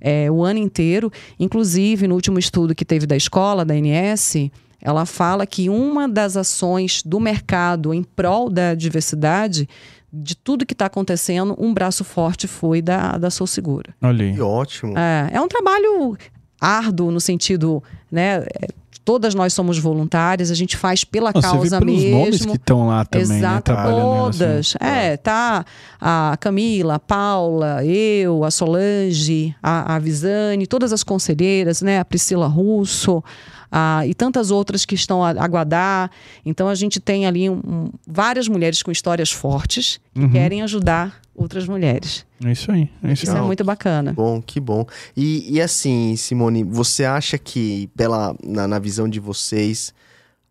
é, 0.00 0.30
o 0.30 0.44
ano 0.44 0.58
inteiro. 0.58 1.10
Inclusive, 1.38 2.06
no 2.06 2.14
último 2.14 2.38
estudo 2.38 2.74
que 2.74 2.84
teve 2.84 3.06
da 3.06 3.16
escola, 3.16 3.64
da 3.64 3.74
ANS, 3.74 4.50
ela 4.80 5.04
fala 5.04 5.44
que 5.44 5.68
uma 5.68 6.08
das 6.08 6.36
ações 6.36 7.02
do 7.04 7.18
mercado 7.18 7.92
em 7.92 8.02
prol 8.02 8.48
da 8.48 8.74
diversidade, 8.74 9.68
de 10.12 10.34
tudo 10.34 10.64
que 10.66 10.72
está 10.74 10.86
acontecendo, 10.86 11.54
um 11.58 11.72
braço 11.74 12.02
forte 12.04 12.46
foi 12.48 12.80
da, 12.80 13.18
da 13.18 13.30
Sou 13.30 13.46
Segura. 13.46 13.94
Olha 14.02 14.24
aí. 14.24 14.34
Que 14.34 14.40
ótimo. 14.40 14.94
É, 14.98 15.30
é 15.32 15.40
um 15.40 15.48
trabalho 15.48 16.16
árduo 16.60 17.10
no 17.10 17.20
sentido, 17.20 17.82
né? 18.10 18.44
é, 18.60 18.68
Todas 19.04 19.34
nós 19.34 19.54
somos 19.54 19.78
voluntárias, 19.78 20.50
a 20.50 20.54
gente 20.54 20.76
faz 20.76 21.02
pela 21.02 21.32
Não, 21.34 21.40
você 21.40 21.48
vê 21.48 21.52
causa 21.70 21.78
pelos 21.78 21.94
mesmo. 22.02 22.18
nomes 22.18 22.44
que 22.44 22.56
estão 22.56 22.86
lá 22.88 23.06
também, 23.06 23.26
né? 23.26 23.36
Exato, 23.38 23.72
nessa- 23.72 23.90
todas. 23.90 24.74
É, 24.80 25.16
tá 25.16 25.64
a 25.98 26.36
Camila, 26.38 26.96
a 26.96 26.98
Paula, 26.98 27.82
eu, 27.86 28.44
a 28.44 28.50
Solange, 28.50 29.56
a, 29.62 29.94
a 29.94 29.98
Visane, 29.98 30.66
todas 30.66 30.92
as 30.92 31.02
conselheiras, 31.02 31.80
né? 31.80 31.98
A 32.00 32.04
Priscila 32.04 32.46
Russo 32.46 33.24
a- 33.70 34.06
e 34.06 34.14
tantas 34.14 34.50
outras 34.50 34.84
que 34.84 34.94
estão 34.94 35.22
a, 35.24 35.30
a 35.30 35.46
Guadar. 35.48 36.10
Então 36.44 36.68
a 36.68 36.74
gente 36.74 36.98
tem 37.00 37.26
ali 37.26 37.48
um- 37.50 37.60
um- 37.66 37.90
várias 38.06 38.48
mulheres 38.48 38.82
com 38.82 38.90
histórias 38.90 39.30
fortes 39.30 40.00
que 40.14 40.20
Uhum. 40.20 40.30
querem 40.30 40.62
ajudar 40.62 41.20
outras 41.34 41.68
mulheres. 41.68 42.26
É 42.44 42.50
isso 42.52 42.70
aí. 42.72 42.90
É 43.02 43.12
isso 43.12 43.24
Isso 43.24 43.32
aí. 43.32 43.38
é 43.38 43.42
muito 43.42 43.62
bacana. 43.64 44.12
Bom, 44.12 44.40
que 44.42 44.58
bom. 44.58 44.84
E, 45.16 45.54
e 45.54 45.60
assim, 45.60 46.16
Simone, 46.16 46.64
você 46.64 47.04
acha 47.04 47.36
que, 47.38 47.88
pela, 47.96 48.34
na, 48.44 48.66
na 48.66 48.78
visão 48.78 49.08
de 49.08 49.20
vocês, 49.20 49.92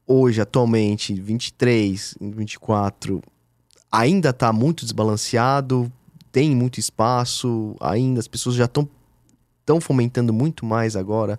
hoje, 0.05 0.39
atualmente, 0.39 1.13
23, 1.13 2.15
24, 2.21 3.21
ainda 3.91 4.29
está 4.29 4.53
muito 4.53 4.85
desbalanceado? 4.85 5.91
Tem 6.31 6.55
muito 6.55 6.79
espaço? 6.79 7.75
Ainda 7.81 8.19
as 8.19 8.27
pessoas 8.27 8.55
já 8.55 8.65
estão 8.65 8.87
tão 9.65 9.81
fomentando 9.81 10.31
muito 10.31 10.65
mais 10.65 10.95
agora 10.95 11.37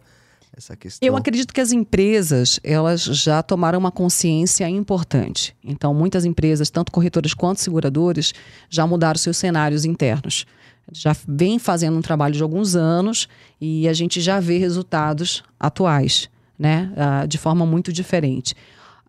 essa 0.59 0.77
questão? 0.77 1.07
Eu 1.07 1.17
acredito 1.17 1.53
que 1.55 1.61
as 1.61 1.73
empresas, 1.73 2.61
elas 2.63 3.03
já 3.03 3.43
tomaram 3.43 3.79
uma 3.79 3.91
consciência 3.91 4.69
importante. 4.69 5.57
Então, 5.65 5.95
muitas 5.95 6.25
empresas, 6.25 6.69
tanto 6.71 6.93
corretoras 6.93 7.33
quanto 7.35 7.61
seguradoras, 7.61 8.33
já 8.69 8.87
mudaram 8.87 9.19
seus 9.19 9.37
cenários 9.37 9.85
internos. 9.85 10.45
Já 10.93 11.15
vem 11.27 11.59
fazendo 11.59 11.97
um 11.99 12.03
trabalho 12.03 12.35
de 12.35 12.43
alguns 12.43 12.75
anos 12.75 13.29
e 13.61 13.87
a 13.89 13.93
gente 13.93 14.21
já 14.21 14.41
vê 14.41 14.59
resultados 14.59 15.43
atuais, 15.61 16.29
né? 16.59 16.91
Ah, 16.97 17.27
de 17.27 17.37
forma 17.39 17.65
muito 17.67 17.93
diferente. 17.93 18.55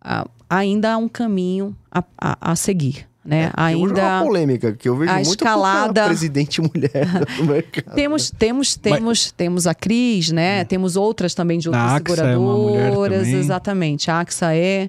Ah, 0.00 0.26
ainda 0.48 0.92
há 0.92 0.96
um 0.98 1.08
caminho 1.08 1.74
a, 1.90 2.04
a- 2.18 2.52
a 2.52 2.56
seguir, 2.56 3.08
né? 3.24 3.46
Hoje 3.46 3.52
é 3.56 3.76
uma 3.76 3.86
ainda 3.86 4.24
polêmica, 4.24 4.72
que 4.72 4.88
eu 4.88 4.96
vejo 4.96 5.10
a 5.10 5.16
muito 5.16 5.28
escalada- 5.28 6.06
presidente 6.06 6.60
mulher 6.62 7.06
no 7.38 7.44
mercado. 7.46 7.94
Temos, 7.94 8.30
temos, 8.30 8.76
temos, 8.76 9.30
temos 9.32 9.66
a 9.66 9.74
Cris, 9.74 10.30
né? 10.30 10.64
Temos 10.64 10.96
outras 10.96 11.34
também 11.34 11.58
de 11.58 11.68
outras 11.68 11.92
é 11.92 11.96
seguradoras. 11.96 13.18
também. 13.24 13.34
exatamente. 13.38 14.10
A 14.10 14.20
AXA 14.20 14.54
é 14.54 14.88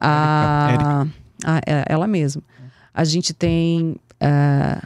a, 0.00 1.06
a- 1.44 1.58
é 1.66 1.84
ela 1.88 2.06
mesma. 2.06 2.42
A 2.92 3.04
gente 3.04 3.32
tem. 3.32 3.96
ah, 4.20 4.82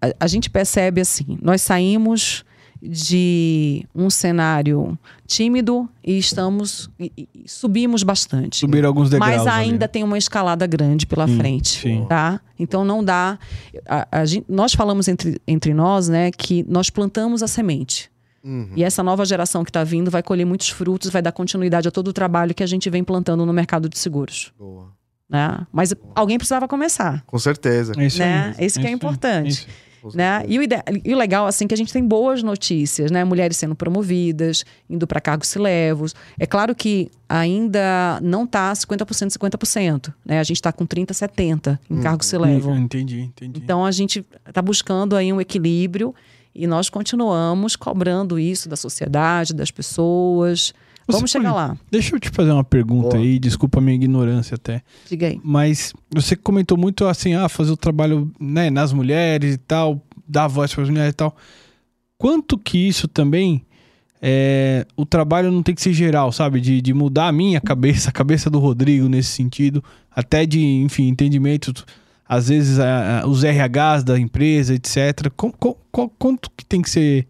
a, 0.00 0.06
a 0.20 0.26
gente 0.26 0.48
percebe 0.48 1.00
assim: 1.00 1.38
nós 1.42 1.62
saímos 1.62 2.44
de 2.82 3.84
um 3.94 4.08
cenário 4.08 4.98
tímido 5.26 5.88
e 6.04 6.18
estamos. 6.18 6.90
e- 6.98 7.12
e- 7.16 7.28
subimos 7.46 8.02
bastante. 8.02 8.58
Subiram 8.58 8.88
alguns 8.88 9.10
degraus. 9.10 9.36
Mas 9.36 9.46
ali. 9.46 9.70
ainda 9.70 9.86
tem 9.86 10.02
uma 10.02 10.16
escalada 10.18 10.66
grande 10.66 11.06
pela 11.06 11.26
Sim, 11.28 11.36
frente, 11.38 11.68
sim. 11.80 12.06
tá? 12.08 12.40
Então 12.58 12.84
não 12.84 13.02
dá. 13.04 13.38
a- 13.86 14.08
a 14.10 14.24
gente- 14.24 14.46
nós 14.48 14.72
falamos 14.72 15.08
entre, 15.08 15.40
entre 15.46 15.74
nós, 15.74 16.08
né, 16.08 16.30
que 16.30 16.64
nós 16.68 16.88
plantamos 16.90 17.42
a 17.42 17.48
semente. 17.48 18.10
Uhum. 18.42 18.70
E 18.74 18.82
essa 18.82 19.02
nova 19.02 19.24
geração 19.26 19.62
que 19.62 19.68
está 19.70 19.84
vindo 19.84 20.10
vai 20.10 20.22
colher 20.22 20.46
muitos 20.46 20.70
frutos, 20.70 21.10
vai 21.10 21.20
dar 21.20 21.32
continuidade 21.32 21.86
a 21.86 21.90
todo 21.90 22.08
o 22.08 22.12
trabalho 22.12 22.54
que 22.54 22.62
a 22.62 22.66
gente 22.66 22.88
vem 22.88 23.04
plantando 23.04 23.44
no 23.44 23.52
mercado 23.52 23.86
de 23.88 23.98
seguros, 23.98 24.50
Boa. 24.58 24.88
né? 25.28 25.66
Mas 25.70 25.94
alguém 26.14 26.38
precisava 26.38 26.66
começar, 26.66 27.22
Com 27.26 27.38
certeza. 27.38 27.92
É 27.98 28.06
isso 28.06 28.18
né? 28.18 28.54
Esse 28.58 28.80
que 28.80 28.86
é 28.86 28.88
aí. 28.88 28.94
importante. 28.94 29.50
Isso. 29.50 29.66
Né? 30.14 30.44
E, 30.48 30.58
o 30.58 30.62
ide- 30.62 30.82
e 31.04 31.14
o 31.14 31.16
legal, 31.18 31.46
assim, 31.46 31.66
que 31.66 31.74
a 31.74 31.76
gente 31.76 31.92
tem 31.92 32.04
boas 32.06 32.42
notícias, 32.42 33.10
né? 33.10 33.22
Mulheres 33.24 33.56
sendo 33.56 33.74
promovidas, 33.74 34.64
indo 34.88 35.06
para 35.06 35.20
cargos 35.20 35.48
silevos. 35.48 36.14
É 36.38 36.46
claro 36.46 36.74
que 36.74 37.10
ainda 37.28 38.18
não 38.22 38.46
tá 38.46 38.72
50%, 38.74 39.30
50%, 39.30 40.12
né? 40.24 40.38
A 40.40 40.42
gente 40.42 40.56
está 40.56 40.72
com 40.72 40.86
30%, 40.86 41.12
70% 41.12 41.78
em 41.90 42.00
cargos 42.00 42.26
silevo. 42.26 42.74
Entendi, 42.74 43.20
entendi. 43.20 43.60
Então 43.62 43.84
a 43.84 43.90
gente 43.90 44.24
está 44.46 44.60
buscando 44.62 45.16
aí 45.16 45.32
um 45.32 45.40
equilíbrio 45.40 46.14
E 46.52 46.66
nós 46.66 46.90
continuamos 46.90 47.76
cobrando 47.76 48.36
isso 48.36 48.68
da 48.68 48.74
sociedade, 48.74 49.54
das 49.54 49.70
pessoas. 49.70 50.74
Você 51.12 51.16
Vamos 51.18 51.30
chegar 51.30 51.52
pode- 51.52 51.68
lá. 51.70 51.76
Deixa 51.90 52.14
eu 52.14 52.20
te 52.20 52.30
fazer 52.30 52.50
uma 52.52 52.64
pergunta 52.64 53.10
Boa. 53.10 53.18
aí, 53.18 53.38
desculpa 53.38 53.78
a 53.78 53.80
minha 53.82 53.94
ignorância 53.94 54.54
até. 54.54 54.82
Diga 55.08 55.26
aí. 55.28 55.40
Mas 55.44 55.92
você 56.14 56.34
comentou 56.36 56.76
muito 56.78 57.06
assim, 57.06 57.34
ah, 57.34 57.48
fazer 57.48 57.70
o 57.72 57.76
trabalho 57.76 58.30
né, 58.40 58.70
nas 58.70 58.92
mulheres 58.92 59.54
e 59.54 59.58
tal, 59.58 60.00
dar 60.26 60.46
voz 60.48 60.72
para 60.74 60.82
as 60.84 60.90
mulheres 60.90 61.12
e 61.12 61.16
tal. 61.16 61.36
Quanto 62.18 62.56
que 62.58 62.78
isso 62.88 63.08
também 63.08 63.64
é, 64.22 64.86
o 64.96 65.06
trabalho 65.06 65.50
não 65.50 65.62
tem 65.62 65.74
que 65.74 65.80
ser 65.80 65.94
geral, 65.94 66.30
sabe? 66.30 66.60
De, 66.60 66.80
de 66.82 66.92
mudar 66.92 67.28
a 67.28 67.32
minha 67.32 67.58
cabeça, 67.60 68.10
a 68.10 68.12
cabeça 68.12 68.50
do 68.50 68.58
Rodrigo 68.58 69.08
nesse 69.08 69.30
sentido, 69.30 69.82
até 70.14 70.44
de, 70.44 70.60
enfim, 70.60 71.08
entendimento, 71.08 71.72
às 72.28 72.48
vezes 72.50 72.78
a- 72.78 73.22
a- 73.22 73.26
os 73.26 73.42
RHs 73.42 74.04
da 74.04 74.18
empresa, 74.18 74.74
etc. 74.74 75.30
Com, 75.34 75.50
com- 75.50 75.74
qual- 75.90 76.10
quanto 76.18 76.50
que 76.54 76.66
tem 76.66 76.82
que 76.82 76.90
ser 76.90 77.26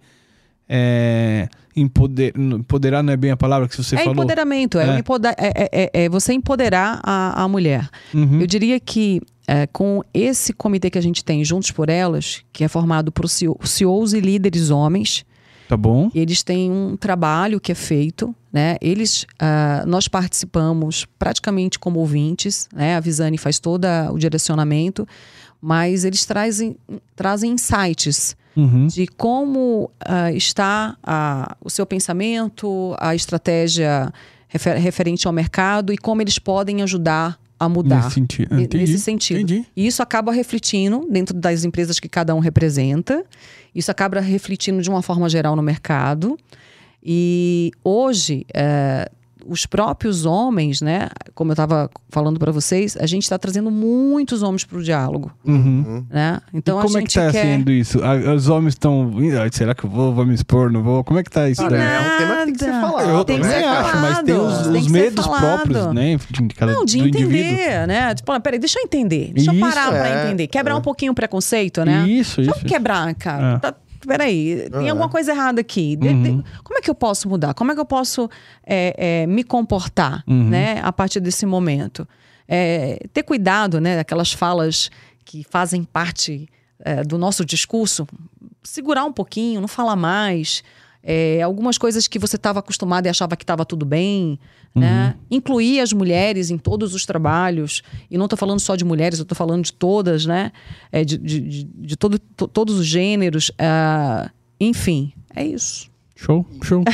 é, 0.69 1.49
empoder, 1.77 2.33
empoderar 2.37 3.03
não 3.03 3.13
é 3.13 3.17
bem 3.17 3.31
a 3.31 3.37
palavra 3.37 3.69
que 3.69 3.77
você 3.77 3.95
é 3.95 3.99
falou? 3.99 4.13
empoderamento, 4.15 4.79
é, 4.79 4.97
É. 4.97 4.99
empoder- 4.99 5.35
é- 5.39 5.53
é- 5.65 5.71
é- 5.73 6.05
é 6.05 6.09
você 6.09 6.33
empoderar 6.33 7.01
a, 7.03 7.43
a 7.45 7.49
mulher. 7.49 7.89
Uhum. 8.15 8.41
Eu 8.41 8.47
diria 8.47 8.79
que 8.81 9.21
é, 9.47 9.67
com 9.67 10.01
esse 10.15 10.53
comitê 10.53 10.89
que 10.91 10.99
a 10.99 11.03
gente 11.03 11.25
tem, 11.25 11.45
Juntos 11.45 11.73
por 11.73 11.89
Elas, 11.89 12.43
que 12.53 12.63
é 12.63 12.69
formado 12.69 13.11
por 13.11 13.29
CEO 13.29 13.59
CEOs 13.65 14.13
e 14.13 14.21
líderes 14.21 14.71
homens, 14.71 15.25
Tá 15.71 15.77
bom? 15.77 16.11
eles 16.13 16.43
têm 16.43 16.69
um 16.69 16.97
trabalho 16.97 17.61
que 17.61 17.71
é 17.71 17.75
feito, 17.77 18.35
né? 18.53 18.77
Eles, 18.81 19.25
ah, 19.39 19.85
nós 19.87 20.09
participamos 20.09 21.07
praticamente 21.17 21.79
como 21.79 22.01
ouvintes, 22.01 22.69
né? 22.75 22.97
A 22.97 23.01
Visane 23.01 23.39
faz 23.39 23.61
todo 23.61 23.87
o 24.13 24.19
direcionamento, 24.19 25.07
mas 25.63 26.05
eles 26.05 26.25
trazem, 26.27 26.77
trazem 27.15 27.53
insights 27.53 28.37
Uhum. 28.57 28.89
de 28.89 29.07
como 29.07 29.89
ah, 30.01 30.33
está 30.33 30.97
a- 31.05 31.57
o 31.65 31.71
seu 31.71 31.87
pensamento, 31.87 32.97
a 32.99 33.15
estratégia 33.15 34.13
refer- 34.49 34.77
referente 34.79 35.27
ao 35.29 35.33
mercado 35.33 35.93
e 35.93 35.97
como 35.97 36.21
eles 36.21 36.37
podem 36.39 36.83
ajudar 36.83 37.39
a 37.61 37.69
mudar. 37.69 38.05
Nesse 38.05 38.15
sentido. 38.15 38.59
Entendi, 38.59 38.79
Nesse 38.79 38.99
sentido. 38.99 39.41
Entendi. 39.41 39.67
E 39.77 39.87
isso 39.87 40.03
acaba 40.03 40.33
refletindo 40.33 41.07
dentro 41.11 41.37
das 41.37 41.63
empresas 41.63 42.01
que 42.01 42.09
cada 42.09 42.35
um 42.35 42.39
representa. 42.39 43.23
Isso 43.75 43.91
acaba 43.91 44.19
refletindo 44.19 44.81
de 44.81 44.89
uma 44.89 45.03
forma 45.03 45.29
geral 45.29 45.55
no 45.55 45.63
mercado. 45.63 46.39
E 47.05 47.71
hoje, 47.85 48.47
eh, 48.55 49.11
os 49.47 49.67
próprios 49.67 50.25
homens, 50.25 50.81
né? 50.81 51.09
Como 51.35 51.51
eu 51.51 51.55
estava 51.55 51.91
falando 52.09 52.39
para 52.39 52.53
vocês, 52.53 52.97
a 52.99 53.07
gente 53.07 53.23
está 53.23 53.39
trazendo 53.39 53.71
muitos 53.71 54.43
homens 54.43 54.65
para 54.65 54.79
o 54.79 54.83
diálogo, 54.83 55.33
Uhum. 55.45 56.05
né? 56.11 56.41
Então 56.53 56.79
e 56.79 56.83
como 56.83 56.97
a 56.97 56.99
é 56.99 57.03
gente 57.03 57.09
que 57.11 57.21
tá 57.21 57.31
quer... 57.33 57.43
sendo 57.43 57.71
isso? 57.71 58.01
A- 58.05 58.35
Os 58.35 58.49
homens 58.49 58.75
estão. 58.75 59.13
Será 59.53 59.75
que 59.75 59.85
eu 59.85 59.91
vou, 59.91 60.15
vou 60.15 60.25
me 60.27 60.35
expor? 60.35 60.71
Não 60.71 60.83
vou? 60.83 61.03
Como 61.05 61.19
é 61.19 61.23
que 61.23 61.31
tá 61.31 61.49
isso? 61.49 61.67
Daí? 61.69 61.81
é 61.81 62.01
um 62.01 62.19
tema 62.19 62.37
que 62.37 62.45
tem 62.45 62.53
que 62.53 62.59
ser 62.61 62.71
Nada. 62.71 62.87
falado. 62.89 63.09
eu 63.11 63.25
tem 63.25 63.37
que 63.37 63.43
também 63.49 63.65
acho, 63.65 63.97
mas 64.01 64.19
tem 64.23 64.35
os, 64.35 64.59
tem 64.69 64.77
os 64.81 64.85
ser 64.85 64.91
medos 64.91 65.25
falado. 65.25 65.41
próprios, 65.41 65.95
né? 65.95 66.17
De 66.31 66.55
cada, 66.55 66.73
Não, 66.73 66.85
de 66.85 66.99
do 66.99 67.09
entender, 67.09 67.25
indivíduo. 67.25 67.87
né? 67.87 68.15
Tipo, 68.15 68.41
peraí, 68.41 68.59
deixa 68.59 68.79
eu 68.79 68.83
entender. 68.85 69.31
Deixa 69.35 69.51
eu 69.51 69.55
Isso, 69.55 69.61
parar 69.69 69.89
pra 69.91 70.09
é, 70.09 70.25
entender. 70.27 70.47
Quebrar 70.47 70.75
é. 70.75 70.77
um 70.77 70.81
pouquinho 70.83 71.13
o 71.13 71.15
preconceito, 71.15 71.85
né? 71.85 72.07
Isso, 72.09 72.37
Deixa 72.43 72.53
isso. 72.57 72.65
eu 72.65 72.69
quebrar, 72.69 73.15
cara. 73.15 73.55
É. 73.55 73.59
Tá- 73.59 73.75
peraí, 74.07 74.69
tem 74.71 74.89
alguma 74.91 75.09
coisa 75.09 75.33
errada 75.33 75.61
aqui. 75.61 75.97
De- 75.97 76.09
Uhum. 76.09 76.23
de- 76.41 76.45
como 76.65 76.79
é 76.79 76.83
que 76.83 76.91
eu 76.91 76.95
posso 76.95 77.29
mudar? 77.29 77.55
Como 77.55 77.71
é 77.71 77.75
que 77.75 77.81
eu 77.81 77.85
posso 77.85 78.29
é, 78.67 78.95
é, 79.23 79.27
me 79.27 79.45
comportar, 79.45 80.23
Uhum. 80.27 80.49
né? 80.49 80.81
A 80.83 80.93
partir 80.93 81.21
desse 81.21 81.45
momento. 81.47 82.07
É, 82.49 82.99
ter 83.13 83.23
cuidado, 83.23 83.81
né? 83.81 83.99
Aquelas 84.01 84.33
falas 84.33 84.91
que 85.25 85.45
fazem 85.49 85.85
parte 85.85 86.49
é, 86.83 87.03
do 87.05 87.19
nosso 87.19 87.45
discurso. 87.45 88.07
Segurar 88.63 89.05
um 89.05 89.13
pouquinho, 89.13 89.61
não 89.61 89.69
falar 89.69 89.97
mais. 89.97 90.63
É, 91.03 91.41
algumas 91.43 91.79
coisas 91.79 92.07
que 92.07 92.19
você 92.19 92.37
estava 92.37 92.59
acostumado 92.59 93.07
e 93.07 93.09
achava 93.09 93.37
que 93.37 93.43
estava 93.43 93.65
tudo 93.65 93.87
bem. 93.87 94.39
Né? 94.75 95.17
Incluir 95.31 95.81
as 95.81 95.93
mulheres 95.93 96.51
em 96.51 96.57
todos 96.59 96.95
os 96.95 97.05
trabalhos. 97.07 97.83
E 98.11 98.17
não 98.17 98.27
estou 98.27 98.37
falando 98.39 98.61
só 98.61 98.77
de 98.77 98.85
mulheres, 98.85 99.19
eu 99.19 99.25
estou 99.25 99.35
falando 99.37 99.65
de 99.65 99.73
todas, 99.73 100.27
né? 100.27 100.53
É, 100.93 101.05
de 101.05 101.19
de, 101.19 101.41
de, 101.41 101.65
de 101.65 101.97
todo, 101.97 102.19
to- 102.19 102.47
todos 102.49 102.79
os 102.79 102.87
gêneros. 102.87 103.51
ah, 103.59 104.31
enfim, 104.61 105.13
é 105.35 105.45
isso. 105.45 105.91
Show, 106.23 106.45
show. 106.63 106.85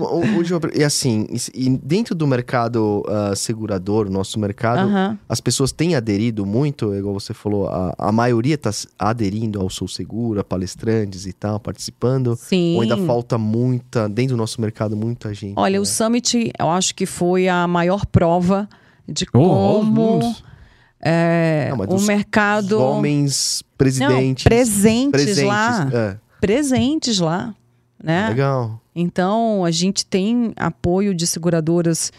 O- 0.00 0.16
o- 0.16 0.40
o- 0.40 0.70
e 0.76 0.82
assim, 0.82 1.28
e- 1.30 1.66
e 1.66 1.78
dentro 1.78 2.12
do 2.12 2.26
mercado 2.26 3.04
ah, 3.06 3.32
segurador, 3.36 4.10
nosso 4.10 4.36
mercado, 4.40 4.88
Aham. 4.88 5.16
as 5.28 5.40
pessoas 5.40 5.70
têm 5.70 5.94
aderido 5.94 6.44
muito, 6.44 6.92
igual 6.92 7.14
você 7.14 7.32
falou, 7.32 7.68
a, 7.68 7.94
a 7.96 8.10
maioria 8.10 8.56
está 8.56 8.70
aderindo 8.98 9.60
ao 9.60 9.70
Sou 9.70 9.86
Segura, 9.86 10.42
palestrantes 10.42 11.24
e 11.24 11.32
tal, 11.32 11.60
participando. 11.60 12.34
Sim. 12.36 12.74
Ou 12.74 12.82
ainda 12.82 12.96
falta 12.96 13.38
muita, 13.38 14.08
dentro 14.08 14.34
do 14.34 14.38
nosso 14.38 14.60
mercado, 14.60 14.96
muita 14.96 15.32
gente. 15.32 15.54
Olha, 15.56 15.74
né? 15.74 15.78
o 15.78 15.84
Summit, 15.86 16.50
eu 16.58 16.68
acho 16.68 16.96
que 16.96 17.06
foi 17.06 17.46
a 17.48 17.68
maior 17.68 18.04
prova 18.06 18.68
de 19.08 19.24
Oh, 19.32 19.38
como 19.84 20.34
é, 21.00 21.72
Não, 21.76 21.96
o 21.96 22.02
mercado. 22.02 22.80
Homens 22.80 23.62
presidentes. 23.78 24.44
Não, 24.44 24.48
presentes, 24.50 25.10
presentes, 25.10 25.44
lá. 25.44 25.88
é. 25.92 26.16
Presentes 26.40 27.18
lá. 27.20 27.54
Né? 28.04 28.28
Legal. 28.28 28.78
Então, 28.94 29.64
a 29.64 29.70
gente 29.70 30.04
tem 30.04 30.52
apoio 30.56 31.14
de 31.14 31.26
seguradoras, 31.26 32.12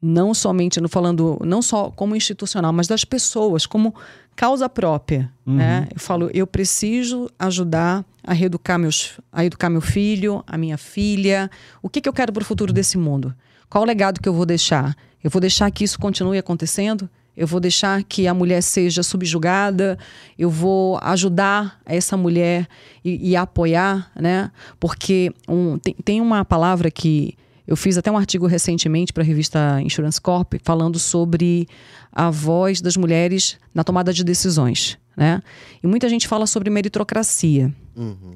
não 0.00 0.34
somente 0.34 0.78
no 0.78 0.90
falando, 0.90 1.40
não 1.42 1.62
só 1.62 1.90
como 1.90 2.14
institucional, 2.14 2.70
mas 2.70 2.86
das 2.86 3.02
pessoas, 3.02 3.64
como 3.64 3.94
causa 4.36 4.68
própria. 4.68 5.32
Uhum. 5.46 5.54
Né? 5.54 5.88
Eu 5.90 5.98
falo, 5.98 6.30
eu 6.34 6.46
preciso 6.46 7.30
ajudar 7.38 8.04
a 8.22 8.34
reeducar, 8.34 8.78
meus, 8.78 9.18
a 9.32 9.42
educar 9.42 9.70
meu 9.70 9.80
filho, 9.80 10.44
a 10.46 10.58
minha 10.58 10.76
filha. 10.76 11.50
O 11.82 11.88
que, 11.88 12.02
que 12.02 12.08
eu 12.08 12.12
quero 12.12 12.30
para 12.30 12.42
o 12.42 12.44
futuro 12.44 12.70
desse 12.70 12.98
mundo? 12.98 13.34
Qual 13.70 13.82
o 13.82 13.86
legado 13.86 14.20
que 14.20 14.28
eu 14.28 14.34
vou 14.34 14.44
deixar? 14.44 14.94
Eu 15.22 15.30
vou 15.30 15.40
deixar 15.40 15.70
que 15.70 15.82
isso 15.82 15.98
continue 15.98 16.36
acontecendo? 16.36 17.08
Eu 17.36 17.46
vou 17.46 17.58
deixar 17.58 18.02
que 18.04 18.26
a 18.26 18.34
mulher 18.34 18.62
seja 18.62 19.02
subjugada? 19.02 19.98
Eu 20.38 20.48
vou 20.48 20.98
ajudar 21.02 21.80
essa 21.84 22.16
mulher 22.16 22.68
e, 23.04 23.30
e 23.30 23.36
apoiar, 23.36 24.10
né? 24.14 24.50
Porque 24.78 25.32
um, 25.48 25.78
tem, 25.78 25.94
tem 26.04 26.20
uma 26.20 26.44
palavra 26.44 26.90
que 26.90 27.36
eu 27.66 27.76
fiz 27.76 27.96
até 27.96 28.10
um 28.10 28.16
artigo 28.16 28.46
recentemente 28.46 29.12
para 29.12 29.22
a 29.22 29.26
revista 29.26 29.80
Insurance 29.82 30.20
Corp 30.20 30.54
falando 30.62 30.98
sobre 30.98 31.66
a 32.12 32.30
voz 32.30 32.80
das 32.80 32.96
mulheres 32.96 33.58
na 33.74 33.82
tomada 33.82 34.12
de 34.12 34.22
decisões, 34.22 34.98
né? 35.16 35.42
E 35.82 35.86
muita 35.86 36.08
gente 36.08 36.28
fala 36.28 36.46
sobre 36.46 36.70
meritocracia. 36.70 37.74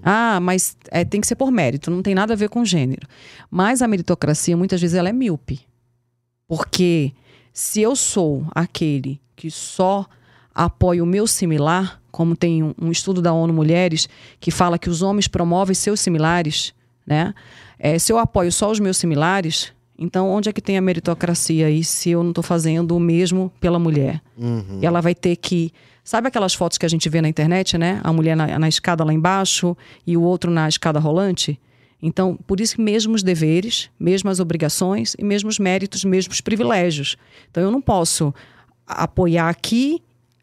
Ah, 0.02 0.38
mas 0.40 0.76
é, 0.90 1.04
tem 1.04 1.20
que 1.20 1.26
ser 1.26 1.36
por 1.36 1.50
mérito, 1.50 1.90
não 1.90 2.02
tem 2.02 2.14
nada 2.14 2.32
a 2.32 2.36
ver 2.36 2.48
com 2.48 2.64
gênero. 2.64 3.06
Mas 3.50 3.82
a 3.82 3.88
meritocracia, 3.88 4.56
muitas 4.56 4.80
vezes, 4.80 4.96
ela 4.96 5.08
é 5.08 5.12
míope. 5.12 5.60
Porque 6.46 7.12
se 7.58 7.82
eu 7.82 7.96
sou 7.96 8.46
aquele 8.54 9.20
que 9.34 9.50
só 9.50 10.06
apoia 10.54 11.02
o 11.02 11.06
meu 11.06 11.26
similar, 11.26 12.00
como 12.08 12.36
tem 12.36 12.62
um, 12.62 12.72
um 12.80 12.92
estudo 12.92 13.20
da 13.20 13.32
ONU 13.32 13.52
Mulheres 13.52 14.08
que 14.38 14.52
fala 14.52 14.78
que 14.78 14.88
os 14.88 15.02
homens 15.02 15.26
promovem 15.26 15.74
seus 15.74 15.98
similares, 15.98 16.72
né? 17.04 17.34
É, 17.76 17.98
se 17.98 18.12
eu 18.12 18.18
apoio 18.18 18.52
só 18.52 18.70
os 18.70 18.78
meus 18.78 18.96
similares, 18.96 19.72
então 19.98 20.30
onde 20.30 20.48
é 20.48 20.52
que 20.52 20.60
tem 20.60 20.78
a 20.78 20.80
meritocracia 20.80 21.66
aí 21.66 21.82
se 21.82 22.10
eu 22.10 22.22
não 22.22 22.30
estou 22.30 22.44
fazendo 22.44 22.96
o 22.96 23.00
mesmo 23.00 23.52
pela 23.60 23.76
mulher? 23.76 24.22
Uhum. 24.36 24.78
E 24.80 24.86
ela 24.86 25.00
vai 25.00 25.12
ter 25.12 25.34
que. 25.34 25.72
Sabe 26.04 26.28
aquelas 26.28 26.54
fotos 26.54 26.78
que 26.78 26.86
a 26.86 26.88
gente 26.88 27.08
vê 27.08 27.20
na 27.20 27.28
internet, 27.28 27.76
né? 27.76 28.00
A 28.04 28.12
mulher 28.12 28.36
na, 28.36 28.56
na 28.56 28.68
escada 28.68 29.02
lá 29.02 29.12
embaixo 29.12 29.76
e 30.06 30.16
o 30.16 30.22
outro 30.22 30.48
na 30.48 30.68
escada 30.68 31.00
rolante? 31.00 31.60
Então, 32.02 32.38
por 32.46 32.60
isso 32.60 32.76
que 32.76 32.80
mesmos 32.82 33.22
deveres, 33.22 33.90
mesmas 33.98 34.38
obrigações 34.40 35.14
e 35.18 35.24
mesmos 35.24 35.58
méritos, 35.58 36.04
mesmos 36.04 36.40
privilégios. 36.40 37.16
Então, 37.50 37.62
eu 37.62 37.70
não 37.70 37.80
posso 37.80 38.32
apoiar 38.86 39.48
aqui 39.48 40.00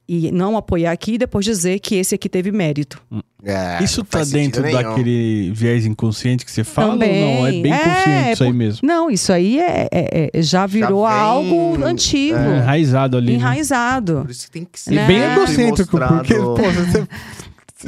e 0.08 0.32
não 0.32 0.56
apoiar 0.56 0.92
aqui 0.92 1.14
e 1.14 1.18
depois 1.18 1.46
dizer 1.46 1.80
que 1.80 1.96
esse 1.96 2.14
aqui 2.14 2.30
teve 2.30 2.52
mérito. 2.52 3.02
É, 3.44 3.84
isso 3.84 4.04
tá 4.04 4.24
sentido 4.24 4.38
dentro 4.38 4.62
nenhum. 4.64 4.84
daquele 4.84 5.52
viés 5.52 5.86
inconsciente 5.86 6.46
que 6.46 6.52
você 6.52 6.64
fala 6.64 6.92
Também. 6.94 7.24
ou 7.24 7.42
não? 7.42 7.48
É 7.48 7.52
bem 7.54 7.74
É, 7.74 7.78
consciente 7.80 8.32
isso 8.34 8.44
aí 8.44 8.54
mesmo. 8.54 8.88
Não, 8.88 9.10
isso 9.10 9.32
aí 9.34 9.60
é, 9.60 9.88
é- 9.92 10.30
é- 10.34 10.42
já 10.44 10.68
virou 10.68 11.08
vem, 11.08 11.18
algo 11.18 11.84
antigo, 11.84 12.38
É, 12.38 12.58
enraizado 12.58 13.18
ali. 13.18 13.28
né? 13.32 13.34
enraizado. 13.34 14.22
Por 14.24 14.30
isso 14.32 14.46
que 14.46 14.52
tem 14.52 14.68
que 14.72 14.80
ser 14.80 14.92
E 14.92 14.96
Né? 14.96 15.08
bem 15.08 15.20
egocêntrico, 15.22 15.98
porque, 15.98 16.34
pô, 16.38 16.56
você. 16.56 17.08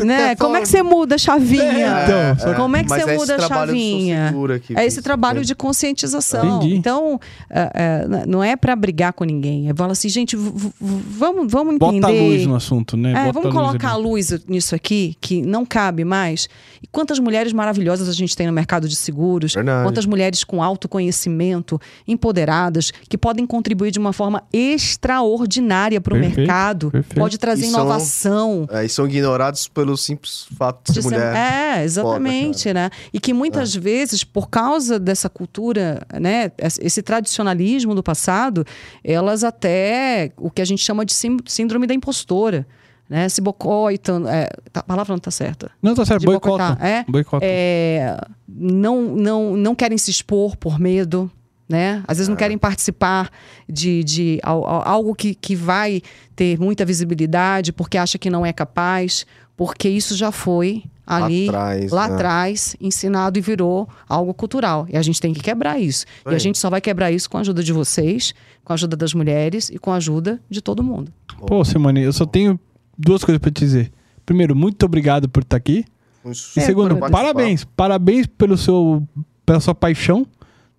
Né? 0.05 0.35
tá 0.35 0.43
Como 0.45 0.55
é 0.55 0.59
só- 0.59 0.63
que 0.63 0.67
você 0.69 0.83
muda 0.83 1.15
a 1.15 1.17
chavinha? 1.17 1.63
É, 1.63 2.31
então, 2.39 2.53
Como 2.55 2.75
é 2.75 2.83
que 2.83 2.89
Mas 2.89 3.03
você 3.03 3.09
é 3.11 3.17
muda 3.17 3.35
a 3.35 3.39
chavinha? 3.47 4.33
É 4.75 4.85
esse 4.85 5.01
trabalho 5.01 5.43
de 5.43 5.53
conscientização. 5.55 6.57
Entendi. 6.57 6.75
Então, 6.75 7.19
é, 7.49 7.71
é, 7.73 8.25
não 8.25 8.43
é 8.43 8.55
para 8.55 8.75
brigar 8.75 9.13
com 9.13 9.23
ninguém. 9.23 9.69
É 9.69 9.73
falar 9.73 9.91
assim, 9.93 10.09
gente, 10.09 10.35
vamos, 10.35 11.51
vamos 11.51 11.75
entender. 11.75 12.01
Bota 12.01 12.07
a 12.07 12.11
luz 12.21 12.45
no 12.45 12.55
assunto, 12.55 12.97
né? 12.97 13.11
É, 13.11 13.31
vamos 13.31 13.37
a 13.37 13.49
luz 13.49 13.53
colocar 13.67 13.89
a 13.91 13.95
luz 13.95 14.33
nisso 14.47 14.75
aqui, 14.75 15.15
que 15.21 15.41
não 15.41 15.65
cabe 15.65 16.03
mais. 16.03 16.47
E 16.81 16.87
quantas 16.87 17.19
mulheres 17.19 17.53
maravilhosas 17.53 18.07
a 18.09 18.13
gente 18.13 18.35
tem 18.35 18.47
no 18.47 18.53
mercado 18.53 18.87
de 18.87 18.95
seguros, 18.95 19.53
Verdade. 19.53 19.83
quantas 19.85 20.05
mulheres 20.05 20.43
com 20.43 20.61
autoconhecimento, 20.63 21.79
empoderadas, 22.07 22.91
que 23.09 23.17
podem 23.17 23.45
contribuir 23.45 23.91
de 23.91 23.99
uma 23.99 24.13
forma 24.13 24.43
extraordinária 24.51 25.99
para 26.01 26.13
o 26.13 26.17
mercado, 26.19 26.91
perfeito. 26.91 27.19
pode 27.19 27.37
trazer 27.37 27.65
E 27.65 27.69
são- 27.69 27.79
inovação. 27.81 28.67
É, 28.71 28.85
e 28.85 28.89
são 28.89 29.05
ignorados 29.05 29.67
pelo 29.67 29.86
pelo 29.87 29.97
simples 29.97 30.45
fato 30.57 30.87
de 30.87 30.93
ser 30.93 30.99
de 31.01 31.07
ser- 31.09 31.15
mulher. 31.15 31.35
É, 31.79 31.83
exatamente, 31.83 32.73
né? 32.73 32.89
E 33.13 33.19
que 33.19 33.33
muitas 33.33 33.73
vezes, 33.75 34.23
por 34.23 34.49
causa 34.49 34.99
dessa 34.99 35.29
cultura, 35.29 36.05
né, 36.19 36.51
esse 36.79 37.01
tradicionalismo 37.01 37.95
do 37.95 38.03
passado, 38.03 38.65
elas 39.03 39.43
até 39.43 40.31
o 40.37 40.49
que 40.51 40.61
a 40.61 40.65
gente 40.65 40.81
chama 40.83 41.03
de 41.05 41.13
síndrome 41.47 41.87
da 41.87 41.93
impostora, 41.93 42.67
né? 43.09 43.29
Se 43.29 43.39
boicotam, 43.41 44.27
é, 44.27 44.49
tá- 44.71 44.81
a 44.81 44.83
palavra 44.83 45.11
não 45.13 45.17
está 45.17 45.31
certa. 45.31 45.71
Não, 45.81 45.95
tá 45.95 46.05
certo. 46.05 46.19
De 46.21 46.25
Boicota. 46.25 46.57
boicotar, 46.65 46.85
é? 46.85 47.05
Boicota. 47.07 47.45
É, 47.45 48.19
não, 48.47 49.01
não, 49.15 49.55
não 49.55 49.73
querem 49.73 49.97
se 49.97 50.11
expor 50.11 50.57
por 50.57 50.77
medo, 50.79 51.31
né? 51.69 52.03
Às 52.07 52.17
vezes 52.17 52.27
não 52.29 52.35
querem 52.35 52.57
participar 52.57 53.29
de, 53.67 54.03
de 54.03 54.39
al- 54.43 54.65
algo 54.65 55.13
que, 55.15 55.33
que 55.35 55.55
vai 55.55 56.01
ter 56.35 56.59
muita 56.59 56.85
visibilidade 56.85 57.71
porque 57.73 57.97
acha 57.97 58.17
que 58.17 58.29
não 58.29 58.45
é 58.45 58.51
capaz, 58.53 59.25
porque 59.57 59.89
isso 59.89 60.15
já 60.15 60.31
foi 60.31 60.83
ali 61.05 61.49
atrás, 61.49 61.91
lá 61.91 62.07
né? 62.07 62.13
atrás 62.13 62.75
ensinado 62.79 63.39
e 63.39 63.41
virou 63.41 63.89
algo 64.07 64.33
cultural. 64.33 64.85
E 64.89 64.95
a 64.95 65.01
gente 65.01 65.19
tem 65.19 65.33
que 65.33 65.39
quebrar 65.41 65.79
isso. 65.79 66.05
E 66.29 66.35
a 66.35 66.37
gente 66.37 66.57
só 66.57 66.69
vai 66.69 66.79
quebrar 66.79 67.11
isso 67.11 67.29
com 67.29 67.37
a 67.37 67.41
ajuda 67.41 67.63
de 67.63 67.73
vocês, 67.73 68.33
com 68.63 68.71
a 68.71 68.75
ajuda 68.75 68.95
das 68.95 69.13
mulheres 69.13 69.69
e 69.69 69.79
com 69.79 69.91
a 69.91 69.95
ajuda 69.95 70.39
de 70.49 70.61
todo 70.61 70.83
mundo. 70.83 71.11
Pô, 71.47 71.65
Simone, 71.65 72.01
eu 72.03 72.13
só 72.13 72.25
tenho 72.25 72.59
duas 72.97 73.23
coisas 73.23 73.39
pra 73.41 73.49
te 73.49 73.59
dizer. 73.59 73.91
Primeiro, 74.25 74.55
muito 74.55 74.85
obrigado 74.85 75.27
por 75.27 75.43
estar 75.43 75.57
aqui. 75.57 75.85
Um 76.23 76.31
E 76.31 76.35
segundo, 76.35 76.89
bate-papo. 76.89 77.11
parabéns. 77.11 77.63
Parabéns 77.63 78.27
pelo 78.27 78.57
seu, 78.57 79.01
pela 79.45 79.59
sua 79.61 79.73
paixão, 79.73 80.27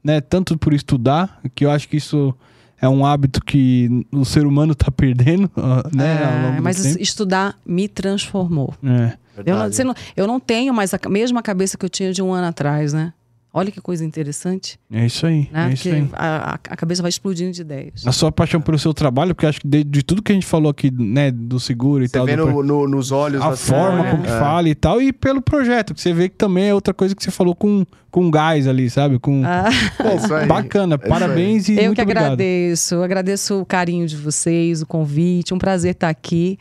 né? 0.05 0.21
Tanto 0.21 0.57
por 0.59 0.75
estudar, 0.75 1.41
que 1.55 1.65
eu 1.65 1.71
acho 1.71 1.89
que 1.89 1.97
isso 1.97 2.35
é 2.81 2.89
um 2.89 3.05
hábito 3.05 3.43
que 3.45 4.07
o 4.13 4.25
ser 4.25 4.47
humano 4.47 4.75
tá 4.75 4.91
perdendo, 4.91 5.51
né? 5.95 6.57
É, 6.57 6.61
mas 6.61 6.85
estudar 6.97 7.59
me 7.67 7.89
transformou. 7.89 8.75
É. 8.85 9.17
Eu 9.47 9.57
não, 9.57 9.69
não- 9.85 9.95
eu 10.17 10.27
não 10.27 10.41
tenho 10.41 10.75
mais 10.75 10.93
a 10.93 10.99
mesma 11.09 11.43
cabeça 11.43 11.79
que 11.79 11.85
eu 11.85 11.89
tinha 11.89 12.13
de 12.13 12.21
um 12.23 12.33
ano 12.33 12.49
atrás, 12.49 12.93
né? 12.93 13.13
Olha 13.59 13.71
que 13.71 13.81
coisa 13.81 14.05
interessante, 14.05 14.79
É 14.93 15.07
isso 15.07 15.27
aí. 15.27 15.49
né? 15.53 15.71
É 15.71 15.73
isso 15.75 15.89
aí. 15.89 16.09
a, 16.13 16.55
a- 16.55 16.77
cabeça 16.77 17.03
vai 17.03 17.09
explodindo 17.09 17.51
de 17.53 17.61
ideias. 17.63 18.07
A 18.07 18.13
sua 18.13 18.31
paixão 18.31 18.61
pelo 18.61 18.79
seu 18.79 18.95
trabalho, 18.95 19.35
porque 19.35 19.47
acho 19.47 19.61
que 19.61 19.67
de, 19.69 19.83
de 19.85 20.03
tudo 20.03 20.23
que 20.23 20.31
a 20.33 20.35
gente 20.35 20.47
falou 20.47 20.71
aqui, 20.71 20.91
né, 20.91 21.31
do 21.31 21.59
seguro 21.59 22.05
e 22.05 22.09
Você 22.09 22.13
tal, 22.17 22.27
vê 22.27 22.37
do 22.37 22.47
no, 22.47 22.63
no- 22.63 22.89
nos 22.89 23.11
olhos 23.13 23.43
a 23.43 23.57
forma 23.57 23.97
Simone, 23.99 24.11
como 24.11 24.23
que 24.23 24.31
é. 24.31 24.39
fala 24.39 24.69
e 24.69 24.75
tal, 24.75 25.03
e 25.03 25.13
pelo 25.13 25.43
projeto, 25.43 25.93
que 25.95 26.01
você 26.01 26.13
vê 26.13 26.29
que 26.29 26.37
também 26.37 26.65
é 26.69 26.75
outra 26.75 26.95
coisa 26.95 27.15
que 27.15 27.23
você 27.23 27.31
falou 27.31 27.55
com, 27.55 27.85
com 28.11 28.31
gás 28.31 28.67
ali, 28.67 28.89
sabe? 28.89 29.19
Com 29.19 29.43
Ah, 29.45 29.69
É 30.05 30.15
isso 30.17 30.35
aí. 30.35 30.47
bacana, 30.47 30.95
É 30.95 30.99
isso 30.99 31.09
parabéns 31.09 31.69
e 31.69 31.73
eu 31.77 31.85
muito 31.85 31.97
que 31.97 32.03
obrigado. 32.03 32.25
agradeço, 32.25 32.95
eu 32.95 33.03
agradeço 33.03 33.61
o 33.61 33.67
carinho 33.67 34.07
de 34.07 34.17
vocês, 34.17 34.83
o 34.83 34.87
convite, 34.87 35.53
um 35.53 35.59
prazer 35.59 35.93
estar 35.93 36.09
aqui. 36.09 36.59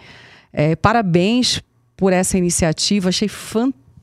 É, 0.52 0.76
parabéns 0.76 1.61
por 1.95 2.14
essa 2.14 2.38
iniciativa, 2.38 3.10
achei 3.10 3.28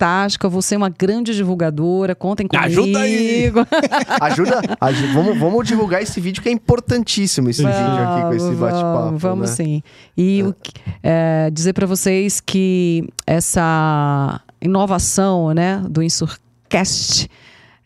fantástica. 0.04 0.48
Você 0.48 0.74
é 0.74 0.78
uma 0.78 0.88
grande 0.90 1.34
divulgadora, 1.34 2.14
contem 2.14 2.46
comigo. 2.46 2.66
Ajuda 2.66 2.98
aí! 3.00 3.52
Ajuda, 4.20 4.60
aju- 4.80 5.12
vamos, 5.12 5.38
vamos 5.38 5.66
divulgar 5.66 6.02
esse 6.02 6.20
vídeo 6.20 6.42
que 6.42 6.48
é 6.48 6.52
importantíssimo 6.52 7.48
esse 7.50 7.62
vídeo 7.64 7.78
aqui 7.78 8.22
com 8.22 8.32
esse 8.34 8.44
Vamos, 8.46 8.58
bate-papo. 8.60 9.04
Vamos, 9.04 9.22
vamos 9.22 9.50
né? 9.50 9.56
sim. 9.56 9.82
E 10.16 10.42
o 10.42 10.52
que- 10.54 10.72
é, 11.02 11.50
dizer 11.50 11.72
para 11.72 11.86
vocês 11.86 12.40
que 12.40 13.08
essa 13.26 14.40
inovação 14.60 15.52
né, 15.54 15.82
do 15.88 16.02
Insurcast 16.02 17.28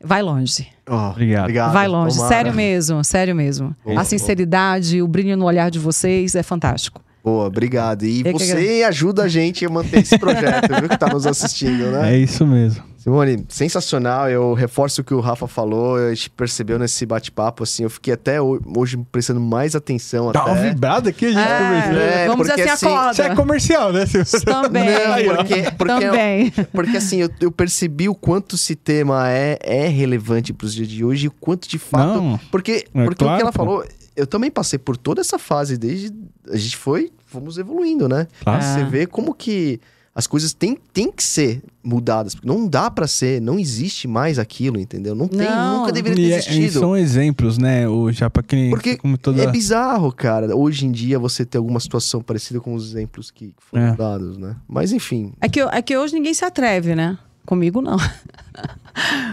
vai 0.03 0.23
longe. 0.23 0.69
Ó, 0.89 1.11
Obrigado. 1.11 1.73
vai 1.73 1.87
longe. 1.89 2.17
tomara. 2.17 2.35
Sério 2.35 2.55
mesmo, 2.55 3.05
sério 3.05 3.35
mesmo. 3.37 3.77
A 3.97 4.05
sinceridade, 4.05 5.03
o 5.03 5.09
brilho 5.09 5.37
no 5.37 5.45
olhar 5.45 5.71
de 5.71 5.79
vocês 5.79 6.35
é 6.35 6.43
fantástico. 6.43 7.03
Boa, 7.25 7.47
obrigado. 7.47 8.05
E 8.05 8.23
você 8.33 8.83
ajuda 8.87 9.25
a 9.25 9.29
gente 9.29 9.65
a 9.67 9.69
manter 9.69 10.01
esse 10.01 10.19
projeto, 10.19 10.69
viu? 10.81 10.89
Que 10.89 10.99
tá 10.99 11.09
nos 11.09 11.27
assistindo, 11.27 11.91
né? 11.91 12.15
É 12.15 12.19
isso 12.19 12.47
mesmo. 12.47 12.83
Simone, 12.97 13.45
sensacional. 13.49 14.29
Eu 14.29 14.55
reforço 14.55 15.01
o 15.01 15.05
que 15.05 15.15
o 15.15 15.21
Rafa 15.21 15.47
falou. 15.47 15.97
A 15.97 16.13
gente 16.15 16.31
percebeu 16.31 16.79
nesse 16.79 17.07
bate-papo, 17.07 17.63
assim. 17.63 17.85
Eu 17.85 17.91
fiquei 17.91 18.13
até 18.15 18.41
ho- 18.41 18.61
hoje 18.77 18.99
prestando 19.13 19.41
mais 19.41 19.75
atenção 19.77 20.33
Dá 20.33 20.45
uma 20.45 20.53
até. 20.55 20.69
vibrada 20.71 21.11
aqui, 21.11 21.27
a 21.27 21.29
gente 21.31 21.39
É. 21.39 22.25
É, 22.25 22.27
vamos 22.27 22.47
porque 22.47 22.61
dizer 22.61 22.73
assim, 22.73 22.87
assim. 22.89 23.11
Isso 23.13 23.23
é 23.23 23.35
comercial, 23.35 23.93
né? 23.93 24.05
Silvio? 24.07 24.45
Também. 24.45 24.85
Não, 24.85 25.37
porque, 25.37 25.63
porque, 25.79 26.07
Também. 26.07 26.51
porque 26.73 26.97
assim, 26.97 27.19
eu, 27.23 27.31
eu 27.41 27.53
percebi 27.53 28.09
o 28.09 28.15
quanto 28.15 28.57
esse 28.57 28.75
tema 28.75 29.29
é, 29.31 29.59
é 29.63 29.87
relevante 29.87 30.53
pros 30.53 30.75
dias 30.75 30.89
de 30.89 31.05
hoje 31.05 31.27
e 31.27 31.29
o 31.29 31.33
quanto 31.33 31.69
de 31.69 31.79
fato. 31.79 32.21
Não, 32.21 32.41
Porque, 32.51 32.85
É 32.95 33.05
porque 33.05 33.25
o 33.25 33.27
claro, 33.27 33.37
que 33.37 33.43
ela 33.43 33.53
pô. 33.53 33.59
falou, 33.59 33.85
eu 34.19 34.27
também 34.27 34.51
passei 34.51 34.79
por 34.79 34.97
toda 34.97 35.21
essa 35.21 35.39
fase 35.39 35.77
desde. 35.79 36.13
A 36.51 36.57
gente 36.57 36.77
foi, 36.77 37.11
fomos 37.27 37.57
evoluindo, 37.59 38.09
né? 38.09 38.27
Claro. 38.43 38.63
Você 38.63 38.85
vê 38.85 39.07
como 39.07 39.33
que 39.33 39.81
as 40.15 40.27
coisas 40.27 40.53
têm, 40.53 40.77
têm 40.93 41.13
que 41.13 41.23
ser 41.23 41.63
mudadas. 41.81 42.35
porque 42.35 42.49
Não 42.49 42.67
dá 42.67 42.91
pra 42.91 43.07
ser, 43.07 43.41
não 43.41 43.57
existe 43.57 44.09
mais 44.09 44.37
aquilo, 44.37 44.77
entendeu? 44.81 45.15
Não 45.15 45.29
tem, 45.29 45.39
Não. 45.49 45.79
nunca 45.81 45.93
deveria 45.93 46.27
e, 46.27 46.29
ter 46.31 46.35
é- 46.35 46.37
e 46.53 46.59
existido. 46.59 46.81
são 46.81 46.97
exemplos, 46.97 47.57
né? 47.57 47.89
O, 47.89 48.11
já 48.11 48.29
pra 48.29 48.43
quem 48.43 48.69
Porque 48.71 48.97
como 48.97 49.17
toda... 49.17 49.41
É 49.41 49.47
bizarro, 49.47 50.11
cara. 50.13 50.57
Hoje 50.57 50.87
em 50.87 50.91
dia 50.91 51.21
você 51.21 51.45
ter 51.45 51.59
alguma 51.59 51.79
situação 51.79 52.21
parecida 52.21 52.59
com 52.61 52.75
os 52.75 52.89
exemplos 52.91 53.31
que 53.31 53.55
foram 53.59 53.85
É. 53.85 53.95
dados, 53.95 54.37
né? 54.37 54.57
Mas 54.67 54.91
enfim. 54.93 55.33
É 55.41 55.49
que, 55.49 55.61
é 55.61 55.81
que 55.83 55.97
hoje 55.97 56.15
ninguém 56.15 56.35
se 56.35 56.45
atreve, 56.45 56.97
né? 56.97 57.17
Comigo 57.47 57.81
não. 57.81 57.97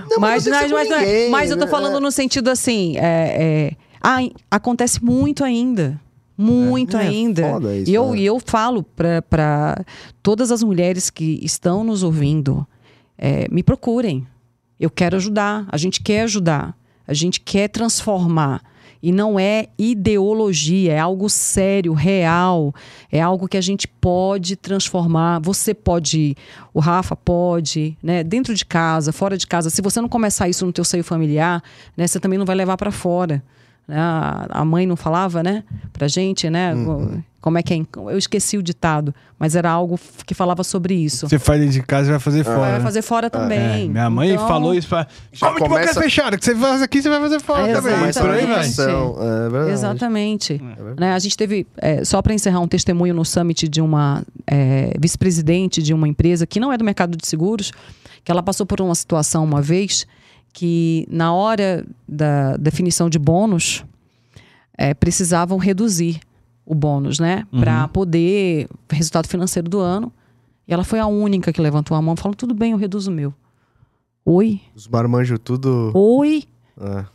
Não, 0.09 0.19
mas, 0.19 0.45
não 0.45 0.51
mas, 0.53 0.67
ser 0.67 0.73
mas, 0.73 0.89
ninguém, 0.89 1.29
mas 1.31 1.49
eu 1.49 1.57
tô 1.57 1.65
né? 1.65 1.71
falando 1.71 1.99
no 1.99 2.11
sentido 2.11 2.49
assim, 2.49 2.95
é, 2.97 3.01
é, 3.71 3.71
ah, 4.05 4.19
acontece 4.51 5.03
muito 5.03 5.43
ainda. 5.43 5.99
Muito 6.37 6.95
É, 6.97 7.07
ainda. 7.07 7.49
foda 7.49 7.75
isso, 7.75 7.89
e 7.89 7.93
eu, 7.93 8.15
e 8.15 8.25
eu 8.25 8.39
falo 8.39 8.83
para 8.83 9.83
todas 10.21 10.51
as 10.51 10.61
mulheres 10.61 11.09
que 11.09 11.39
estão 11.41 11.83
nos 11.83 12.03
ouvindo, 12.03 12.67
é, 13.17 13.47
me 13.49 13.63
procurem. 13.63 14.27
Eu 14.79 14.89
quero 14.89 15.15
ajudar. 15.15 15.65
A 15.71 15.77
gente 15.77 16.01
quer 16.01 16.21
ajudar. 16.21 16.77
A 17.07 17.13
gente 17.13 17.39
quer 17.39 17.69
transformar. 17.69 18.61
E 19.01 19.11
não 19.11 19.39
é 19.39 19.67
ideologia, 19.77 20.93
é 20.93 20.99
algo 20.99 21.29
sério, 21.29 21.93
real. 21.93 22.73
É 23.11 23.21
algo 23.21 23.47
que 23.47 23.55
a 23.57 23.61
gente 23.61 23.87
pode 23.87 24.55
transformar. 24.55 25.39
Você 25.39 25.73
pode, 25.73 26.35
o 26.73 26.79
Rafa 26.79 27.15
pode, 27.15 27.97
né? 28.03 28.23
Dentro 28.23 28.53
de 28.53 28.65
casa, 28.65 29.11
fora 29.11 29.37
de 29.37 29.47
casa. 29.47 29.69
Se 29.69 29.81
você 29.81 30.01
não 30.01 30.09
começar 30.09 30.49
isso 30.49 30.65
no 30.65 30.73
teu 30.73 30.83
seio 30.83 31.03
familiar, 31.03 31.63
né? 31.95 32.05
Você 32.05 32.19
também 32.19 32.37
não 32.37 32.45
vai 32.45 32.55
levar 32.55 32.77
para 32.77 32.91
fora. 32.91 33.43
Né? 33.87 33.97
A 34.49 34.63
mãe 34.65 34.85
não 34.85 34.95
falava, 34.95 35.41
né? 35.43 35.63
Pra 35.93 36.07
gente, 36.07 36.49
né? 36.49 36.73
Como 37.41 37.59
é 37.59 37.61
que 37.61 37.75
é? 37.75 37.81
Eu 38.11 38.17
esqueci 38.17 38.57
o 38.57 38.63
ditado, 38.63 39.13
mas 39.37 39.55
era 39.55 39.69
algo 39.69 39.99
que 40.25 40.33
falava 40.33 40.63
sobre 40.63 40.95
isso. 40.95 41.29
Você 41.29 41.37
faz 41.37 41.59
dentro 41.59 41.75
de 41.75 41.83
casa 41.83 42.07
e 42.07 42.11
vai 42.11 42.19
fazer 42.19 42.43
fora. 42.43 42.57
Vai 42.57 42.81
fazer 42.81 43.01
fora 43.03 43.27
É, 43.27 43.29
também. 43.29 43.87
minha 43.87 44.09
mãe 44.09 44.31
Então, 44.31 44.47
falou 44.47 44.73
isso 44.73 44.87
pra. 44.87 45.05
Já 45.31 45.47
Come 45.49 45.59
de 45.61 45.67
boca 45.69 45.81
começa- 45.81 46.01
fechada, 46.01 46.37
que 46.39 46.43
você 46.43 46.55
faz 46.55 46.81
aqui, 46.81 47.03
você 47.03 47.09
vai 47.09 47.19
fazer 47.19 47.39
fora 47.39 47.67
É, 47.69 47.73
também. 47.75 47.93
Começa 47.99 48.19
Por 48.21 48.29
aí 48.31 48.39
exatamente. 48.39 48.81
É 48.81 49.49
verdade. 49.49 49.71
Exatamente. 49.71 50.61
Né, 50.97 51.13
a 51.13 51.19
gente 51.19 51.37
teve, 51.37 51.67
é, 51.77 52.03
só 52.03 52.19
para 52.19 52.33
encerrar, 52.33 52.61
um 52.61 52.67
testemunho 52.67 53.13
no 53.13 53.23
summit 53.23 53.67
de 53.67 53.79
uma 53.79 54.23
é, 54.47 54.95
vice-presidente 54.99 55.83
de 55.83 55.93
uma 55.93 56.07
empresa 56.07 56.47
que 56.47 56.59
não 56.59 56.73
é 56.73 56.77
do 56.79 56.83
mercado 56.83 57.15
de 57.15 57.27
seguros, 57.27 57.71
que 58.23 58.31
ela 58.31 58.41
passou 58.41 58.65
por 58.65 58.81
uma 58.81 58.95
situação 58.95 59.43
uma 59.43 59.61
vez 59.61 60.07
que, 60.55 61.05
na 61.11 61.33
hora 61.33 61.85
da 62.07 62.55
definição 62.55 63.09
de 63.09 63.19
bônus, 63.19 63.83
é, 64.77 64.93
precisavam 64.93 65.57
reduzir 65.57 66.21
o 66.65 66.73
bônus, 66.73 67.19
né? 67.19 67.45
Para 67.51 67.89
poder 67.89 68.69
resultado 68.89 69.27
financeiro 69.27 69.67
do 69.67 69.79
ano. 69.79 70.13
E 70.65 70.73
ela 70.73 70.85
foi 70.85 70.97
a 70.99 71.07
única 71.07 71.51
que 71.51 71.61
levantou 71.61 71.95
a 71.95 72.01
mão 72.01 72.13
e 72.13 72.17
falou: 72.17 72.33
tudo 72.33 72.53
bem, 72.53 72.71
eu 72.71 72.77
reduzo 72.77 73.11
o 73.11 73.13
meu. 73.13 73.33
Oi? 74.23 74.61
Os 74.73 74.87
marmanjos 74.87 75.37
tudo. 75.43 75.91
Oi? 75.93 76.45
É, 76.79 77.05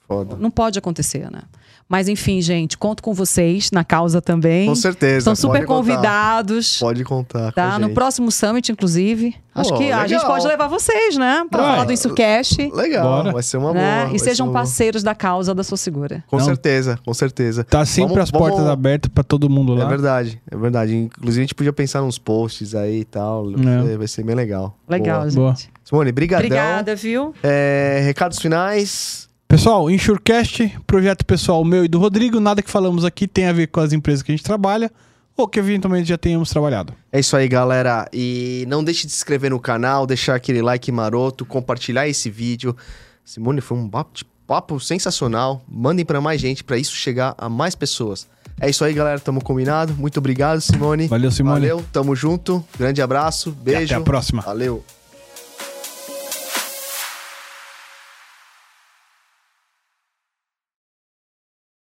foda. 0.00 0.36
Não 0.36 0.50
pode 0.50 0.76
acontecer, 0.76 1.30
né? 1.30 1.42
Mas 1.88 2.06
enfim, 2.06 2.40
gente, 2.42 2.76
conto 2.76 3.02
com 3.02 3.14
vocês 3.14 3.70
na 3.72 3.82
causa 3.82 4.20
também. 4.20 4.68
Com 4.68 4.74
certeza. 4.74 5.18
Estão 5.18 5.34
super 5.34 5.64
pode 5.64 5.66
contar. 5.66 5.76
convidados. 5.94 6.78
Pode 6.78 7.02
contar. 7.04 7.46
com 7.46 7.52
Tá? 7.52 7.74
a 7.74 7.78
No 7.78 7.90
próximo 7.90 8.30
Summit, 8.30 8.70
inclusive. 8.70 9.34
Acho 9.54 9.70
Pô, 9.70 9.78
que 9.78 9.84
a 9.90 10.02
legal. 10.02 10.08
gente 10.08 10.26
pode 10.26 10.46
levar 10.46 10.68
vocês, 10.68 11.16
né? 11.16 11.44
Pra 11.50 11.60
falar 11.62 11.84
do 11.84 11.92
InsuCast. 11.92 12.70
Legal, 12.74 13.04
Bora. 13.22 13.32
vai 13.32 13.42
ser 13.42 13.56
uma 13.56 13.72
Né? 13.72 14.04
boa. 14.04 14.14
E 14.16 14.18
sejam 14.20 14.46
boa. 14.48 14.58
parceiros 14.58 15.02
da 15.02 15.14
causa 15.14 15.54
da 15.54 15.64
sua 15.64 15.78
segura. 15.78 16.22
Com 16.28 16.36
Não. 16.36 16.44
certeza, 16.44 16.98
com 17.04 17.14
certeza. 17.14 17.64
Tá 17.64 17.84
sempre 17.86 18.10
Vamos- 18.10 18.24
as 18.24 18.30
portas 18.30 18.58
vamos- 18.58 18.70
abertas 18.72 19.10
pra 19.12 19.24
todo 19.24 19.48
mundo 19.48 19.74
É 19.74 19.82
lá. 19.82 19.88
verdade, 19.88 20.40
é 20.50 20.56
verdade. 20.56 20.94
Inclusive 20.94 21.40
a 21.40 21.44
gente 21.44 21.54
podia 21.54 21.72
pensar 21.72 22.02
nos 22.02 22.18
posts 22.18 22.74
aí 22.74 23.00
e 23.00 23.04
tal. 23.04 23.46
É. 23.50 23.96
Vai 23.96 24.06
ser 24.06 24.22
bem 24.22 24.36
legal. 24.36 24.76
Legal, 24.88 25.20
Boa. 25.20 25.30
gente. 25.30 25.36
Boa. 25.38 25.56
Simone, 25.84 26.12
brigadão. 26.12 26.44
Obrigada, 26.46 26.94
viu? 26.94 27.34
É, 27.42 28.02
recados 28.04 28.38
finais. 28.38 29.27
Pessoal, 29.48 29.90
Insurecast, 29.90 30.78
projeto 30.86 31.24
pessoal 31.24 31.64
meu 31.64 31.82
e 31.82 31.88
do 31.88 31.98
Rodrigo, 31.98 32.38
nada 32.38 32.60
que 32.60 32.70
falamos 32.70 33.02
aqui 33.02 33.26
tem 33.26 33.46
a 33.46 33.52
ver 33.52 33.68
com 33.68 33.80
as 33.80 33.94
empresas 33.94 34.22
que 34.22 34.30
a 34.30 34.36
gente 34.36 34.44
trabalha 34.44 34.92
ou 35.34 35.48
que 35.48 35.58
eventualmente 35.58 36.06
já 36.06 36.18
tenhamos 36.18 36.50
trabalhado. 36.50 36.92
É 37.10 37.18
isso 37.18 37.34
aí, 37.34 37.48
galera. 37.48 38.06
E 38.12 38.66
não 38.68 38.84
deixe 38.84 39.06
de 39.06 39.12
se 39.12 39.16
inscrever 39.20 39.50
no 39.50 39.58
canal, 39.58 40.06
deixar 40.06 40.34
aquele 40.34 40.60
like 40.60 40.92
maroto, 40.92 41.46
compartilhar 41.46 42.06
esse 42.06 42.28
vídeo. 42.28 42.76
Simone, 43.24 43.62
foi 43.62 43.78
um 43.78 43.88
bate-papo 43.88 44.78
sensacional. 44.78 45.62
Mandem 45.66 46.04
pra 46.04 46.20
mais 46.20 46.42
gente, 46.42 46.62
pra 46.62 46.76
isso 46.76 46.94
chegar 46.94 47.34
a 47.38 47.48
mais 47.48 47.74
pessoas. 47.74 48.28
É 48.60 48.68
isso 48.68 48.84
aí, 48.84 48.92
galera. 48.92 49.18
Tamo 49.18 49.42
combinado. 49.42 49.94
Muito 49.94 50.18
obrigado, 50.18 50.60
Simone. 50.60 51.06
Valeu, 51.06 51.30
Simone. 51.30 51.60
Valeu, 51.60 51.84
tamo 51.90 52.14
junto. 52.14 52.62
Grande 52.78 53.00
abraço, 53.00 53.50
beijo. 53.52 53.84
até 53.84 53.94
a 53.94 54.00
próxima. 54.00 54.42
Valeu. 54.42 54.84